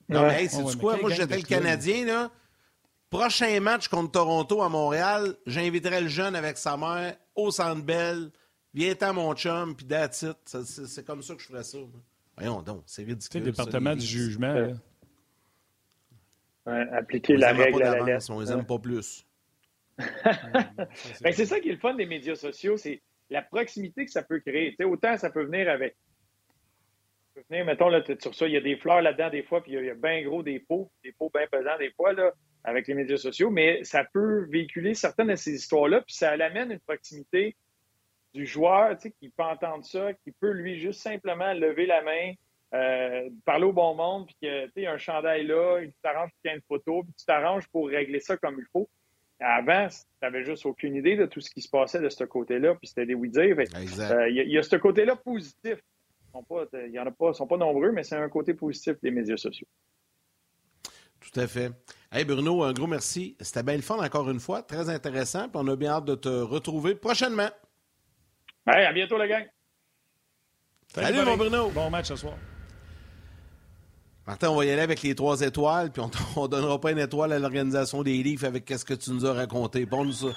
Non, 0.10 0.28
mais 0.28 0.44
hey, 0.44 0.50
c'est 0.50 0.78
quoi? 0.78 0.98
Moi, 0.98 1.12
j'étais 1.12 1.38
le 1.38 1.44
Canadien, 1.44 2.06
là. 2.06 2.32
Prochain 3.10 3.60
match 3.60 3.88
contre 3.88 4.12
Toronto 4.12 4.62
à 4.62 4.70
Montréal, 4.70 5.36
j'inviterai 5.48 6.02
le 6.02 6.08
jeune 6.08 6.36
avec 6.36 6.58
sa 6.58 6.78
mère 6.78 7.16
au 7.36 7.50
Centre 7.50 7.82
Bell 7.82 8.30
Viens-t'en, 8.74 9.14
mon 9.14 9.34
chum, 9.34 9.76
puis 9.76 9.86
that's 9.86 10.22
it. 10.22 10.38
C'est 10.46 11.06
comme 11.06 11.24
ça 11.24 11.36
que 11.36 11.42
je 11.42 11.48
ferais 11.48 11.64
ça. 11.64 11.78
Voyons 12.38 12.62
donc, 12.62 12.84
c'est 12.86 13.04
ridicule. 13.04 13.28
C'est 13.32 13.40
le 13.40 13.46
département 13.46 13.96
du 13.96 14.06
jugement. 14.06 14.54
Ouais, 16.66 16.88
appliquer 16.92 17.36
la 17.36 17.52
règle 17.52 17.82
à 17.84 17.98
la 17.98 18.06
lettre. 18.06 18.30
On 18.30 18.40
les 18.40 18.52
aime 18.52 18.66
pas 18.66 18.80
plus. 18.80 19.26
Ben, 21.22 21.34
c'est 21.34 21.46
ça 21.46 21.60
qui 21.60 21.68
est 21.68 21.74
le 21.74 21.78
fun 21.78 21.94
des 21.94 22.06
médias 22.06 22.36
sociaux, 22.36 22.78
c'est 22.78 23.02
la 23.30 23.42
proximité 23.42 24.06
que 24.06 24.12
ça 24.12 24.24
peut 24.24 24.40
créer. 24.40 24.74
autant 24.86 25.18
ça 25.18 25.30
peut 25.30 25.44
venir 25.44 25.70
avec. 25.70 25.98
Venir, 27.50 27.66
mettons, 27.66 27.90
là, 27.90 28.02
sur 28.20 28.36
ça, 28.36 28.48
il 28.48 28.54
y 28.54 28.58
a 28.58 28.62
des 28.62 28.76
fleurs 28.76 29.02
là-dedans 29.02 29.30
des 29.30 29.44
fois, 29.44 29.62
puis 29.62 29.74
il 29.74 29.86
y 29.86 29.90
a, 29.90 29.94
bien 29.94 30.22
gros 30.24 30.44
des 30.44 30.60
pots, 30.60 30.92
des 31.04 31.12
pots 31.12 31.32
bien 31.34 31.48
pesants 31.48 31.78
des 31.78 31.92
fois, 31.92 32.14
là, 32.14 32.32
avec 32.64 32.88
les 32.88 32.94
médias 32.94 33.18
sociaux, 33.18 33.50
mais 33.50 33.84
ça 33.84 34.04
peut 34.14 34.48
véhiculer 34.50 34.94
certaines 34.94 35.28
de 35.28 35.36
ces 35.36 35.54
histoires-là, 35.54 36.02
puis 36.02 36.16
ça 36.16 36.32
amène 36.32 36.72
une 36.72 36.80
proximité 36.80 37.56
du 38.34 38.46
joueur 38.46 38.98
qui 38.98 39.30
peut 39.30 39.44
entendre 39.44 39.86
ça, 39.86 40.14
qui 40.14 40.32
peut 40.32 40.52
lui 40.52 40.80
juste 40.80 41.02
simplement 41.02 41.54
lever 41.54 41.86
la 41.86 42.02
main, 42.02 42.34
euh, 42.74 43.30
parler 43.46 43.66
au 43.66 43.74
bon 43.74 43.96
monde, 43.96 44.28
puis 44.28 44.36
que 44.42 44.68
tu 44.68 44.86
un 44.86 44.98
chandail 44.98 45.46
là, 45.46 45.82
tu 45.82 45.92
t'arranges 46.04 46.30
pour 46.32 46.42
qu'il 46.42 46.52
y 46.52 46.54
ait 46.54 46.58
une 46.58 46.64
photo, 46.68 47.04
puis 47.04 47.14
tu 47.18 47.26
t'arranges 47.26 47.68
pour 47.70 47.88
régler 47.88 48.20
ça 48.20 48.38
comme 48.38 48.58
il 48.60 48.66
faut. 48.72 48.88
Avant, 49.40 49.88
tu 49.88 49.98
n'avais 50.22 50.44
juste 50.44 50.66
aucune 50.66 50.96
idée 50.96 51.16
de 51.16 51.26
tout 51.26 51.40
ce 51.40 51.50
qui 51.50 51.62
se 51.62 51.70
passait 51.70 52.02
de 52.02 52.10
ce 52.10 52.26
côté-là, 52.26 52.76
puis 52.76 52.88
c'était 52.88 53.06
des 53.06 53.14
oui-dire. 53.16 53.58
Euh, 53.58 54.30
il 54.30 54.52
y, 54.52 54.58
a 54.58 54.64
ce 54.64 54.76
côté-là 54.76 55.16
positif. 55.16 55.80
Il 56.74 56.92
y 56.92 57.00
en 57.00 57.06
a 57.06 57.12
pas, 57.12 57.34
sont 57.34 57.48
pas 57.48 57.58
nombreux, 57.58 57.92
mais 57.92 58.04
c'est 58.04 58.16
un 58.16 58.30
côté 58.30 58.54
positif 58.54 58.96
des 59.02 59.12
médias 59.12 59.38
sociaux. 59.38 59.68
Tout 61.20 61.40
à 61.40 61.48
fait. 61.48 61.72
Hey 62.12 62.26
Bruno, 62.26 62.64
un 62.64 62.74
gros 62.74 62.88
merci. 62.88 63.36
C'était 63.40 63.64
bien 63.64 63.76
le 63.76 63.82
fun 63.82 63.98
encore 63.98 64.30
une 64.30 64.40
fois, 64.40 64.64
très 64.64 64.90
intéressant. 64.90 65.50
Puis 65.50 65.56
on 65.56 65.68
a 65.68 65.76
bien 65.76 65.92
hâte 65.92 66.06
de 66.06 66.16
te 66.16 66.30
retrouver 66.30 66.96
prochainement. 66.96 67.50
Hey, 68.68 68.86
à 68.86 68.94
bientôt, 68.94 69.18
la 69.18 69.28
gang. 69.28 69.46
Salut, 70.94 71.24
mon 71.24 71.38
Bruno. 71.38 71.70
Bon 71.70 71.90
match 71.90 72.08
ce 72.08 72.16
soir. 72.16 72.36
Martin, 74.26 74.50
on 74.50 74.56
va 74.56 74.66
y 74.66 74.72
aller 74.72 74.82
avec 74.82 75.02
les 75.02 75.16
trois 75.16 75.42
étoiles, 75.42 75.92
puis 75.92 76.02
on 76.02 76.08
ne 76.44 76.48
donnera 76.48 76.80
pas 76.80 76.92
une 76.92 77.00
étoile 77.00 77.34
à 77.34 77.40
l'organisation 77.40 78.04
des 78.04 78.22
livres 78.22 78.46
avec 78.46 78.70
ce 78.70 78.86
que 78.86 78.94
tu 78.94 79.12
nous 79.12 79.26
as 79.26 79.34
raconté. 79.34 79.86
Bon, 79.86 80.12
ça. 80.12 80.28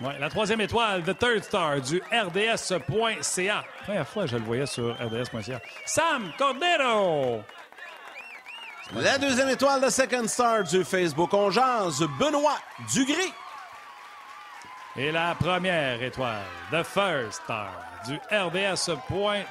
Ouais, 0.00 0.18
la 0.18 0.28
troisième 0.28 0.60
étoile, 0.60 1.02
The 1.02 1.18
Third 1.18 1.42
Star 1.44 1.80
du 1.80 2.02
RDS.ca. 2.12 3.64
Première 3.84 4.06
fois 4.06 4.26
je 4.26 4.36
le 4.36 4.44
voyais 4.44 4.66
sur 4.66 4.94
RDS.ca. 4.94 5.60
Sam 5.86 6.30
Cordero. 6.36 7.42
La 8.94 9.18
deuxième 9.18 9.48
étoile 9.48 9.80
de 9.80 9.88
Second 9.88 10.28
Star 10.28 10.64
du 10.64 10.84
Facebook 10.84 11.32
On 11.32 11.50
Jase, 11.50 12.06
Benoît 12.18 12.58
Dugré. 12.92 13.32
Et 14.96 15.10
la 15.10 15.34
première 15.34 16.02
étoile, 16.02 16.44
The 16.70 16.82
First 16.82 17.42
Star 17.44 17.70
du 18.06 18.16
RDS. 18.30 18.96
Point, 19.08 19.42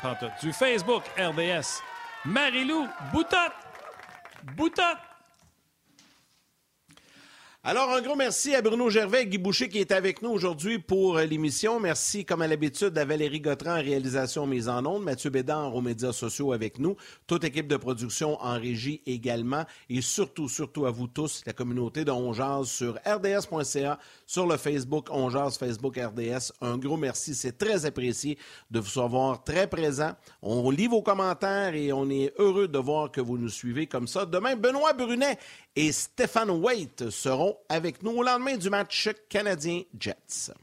du 0.42 0.54
Facebook 0.54 1.04
RDS, 1.18 1.82
Marilou 2.24 2.88
Boutotte. 3.12 3.52
Boutotte. 4.56 4.98
Alors, 7.68 7.90
un 7.90 8.02
gros 8.04 8.16
merci 8.16 8.54
à 8.54 8.62
Bruno 8.62 8.92
Gervais 8.92 9.26
Guy 9.26 9.40
Boucher 9.40 9.70
qui 9.70 9.80
est 9.80 9.92
avec 9.92 10.22
nous 10.22 10.30
aujourd'hui 10.30 10.78
pour 10.78 11.18
euh, 11.18 11.24
l'émission. 11.24 11.80
Merci, 11.80 12.24
comme 12.24 12.44
à 12.44 12.48
l'habitude, 12.48 12.96
à 12.96 13.06
Valérie 13.06 13.42
Gautran 13.42 13.72
en 13.72 13.82
réalisation 13.82 14.46
mise 14.46 14.70
en 14.70 14.86
ondes, 14.86 15.02
Mathieu 15.02 15.32
Bédard 15.32 15.74
aux 15.74 15.82
médias 15.82 16.14
sociaux 16.14 16.54
avec 16.54 16.78
nous, 16.78 16.96
toute 17.26 17.44
équipe 17.44 17.68
de 17.68 17.76
production 17.76 18.40
en 18.40 18.60
régie 18.60 19.02
également, 19.08 19.64
et 19.90 20.02
surtout, 20.02 20.48
surtout 20.48 20.86
à 20.86 20.92
vous 20.92 21.08
tous, 21.08 21.42
la 21.48 21.54
communauté 21.54 22.06
de 22.06 22.12
Ongeaz 22.12 22.66
sur 22.66 23.00
rds.ca, 23.04 23.98
sur 24.28 24.46
le 24.46 24.58
Facebook 24.58 25.08
Ongeaz, 25.10 25.58
Facebook 25.58 25.98
RDS. 25.98 26.52
Un 26.62 26.78
gros 26.78 26.98
merci, 26.98 27.34
c'est 27.34 27.58
très 27.58 27.88
apprécié 27.88 28.38
de 28.70 28.80
vous 28.80 28.92
savoir 28.92 29.44
très 29.44 29.66
présent. 29.66 30.12
On 30.44 30.70
lit 30.70 30.86
vos 30.86 31.02
commentaires 31.02 31.74
et 31.74 31.92
on 31.92 32.12
est 32.12 32.32
heureux 32.38 32.68
de 32.68 32.78
voir 32.78 33.10
que 33.10 33.22
vous 33.22 33.40
nous 33.40 33.50
suivez 33.50 33.88
comme 33.88 34.08
ça. 34.08 34.28
Demain, 34.28 34.56
Benoît 34.56 34.94
Brunet 34.94 35.40
et 35.76 35.92
Stéphane 35.92 36.50
Waite 36.50 37.10
seront 37.10 37.58
avec 37.70 38.02
nous 38.04 38.12
au 38.12 38.24
lendemain 38.24 38.58
du 38.58 38.70
match 38.70 39.10
canadien-Jets. 39.30 40.54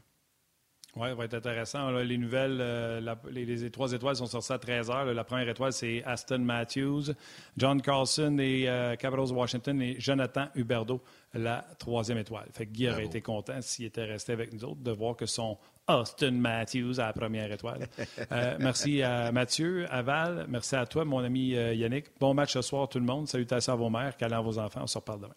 Oui, 0.95 1.07
ça 1.07 1.15
va 1.15 1.25
être 1.25 1.33
intéressant. 1.33 1.89
les 1.89 2.17
nouvelles, 2.19 2.59
euh, 2.61 3.15
les, 3.31 3.71
trois 3.71 3.91
étoiles 3.93 4.15
sont 4.15 4.27
sorties 4.27 4.53
à 4.53 4.59
13 4.59 4.89
h. 4.89 5.11
La 5.11 5.23
première 5.23 5.49
étoile, 5.49 5.73
c'est 5.73 6.03
Aston 6.03 6.39
Matthews, 6.39 7.13
John 7.57 7.81
Carlson 7.81 8.37
et 8.39 8.69
euh, 8.69 8.95
Capitals 8.95 9.31
Washington 9.31 9.81
et 9.81 9.95
Jonathan 9.99 10.49
Huberdeau, 10.53 11.01
la 11.33 11.65
troisième 11.79 12.19
étoile. 12.19 12.47
Fait 12.53 12.67
que 12.67 12.71
Guy 12.71 12.89
aurait 12.89 13.05
été 13.05 13.21
content 13.21 13.59
s'il 13.61 13.85
était 13.85 14.03
resté 14.03 14.33
avec 14.33 14.53
nous 14.53 14.63
autres 14.65 14.81
de 14.81 14.91
voir 14.91 15.15
que 15.15 15.25
son 15.25 15.57
Austin 15.87 16.31
Matthews 16.31 16.99
à 16.99 17.07
la 17.07 17.13
première 17.13 17.51
étoile. 17.51 17.87
Euh, 18.31 18.57
merci 18.59 19.01
à 19.01 19.31
Mathieu, 19.31 19.85
à 19.89 20.01
Val. 20.01 20.45
Merci 20.47 20.75
à 20.75 20.85
toi, 20.85 21.05
mon 21.05 21.19
ami 21.19 21.49
Yannick. 21.49 22.07
Bon 22.19 22.33
match 22.33 22.53
ce 22.53 22.61
soir, 22.61 22.87
tout 22.87 22.99
le 22.99 23.05
monde. 23.05 23.27
Salutations 23.27 23.73
à 23.73 23.75
vos 23.75 23.89
mères, 23.89 24.15
câlins 24.17 24.39
à 24.39 24.41
vos 24.41 24.57
enfants. 24.57 24.81
On 24.83 24.87
se 24.87 24.97
reparle 24.97 25.21
demain. 25.21 25.35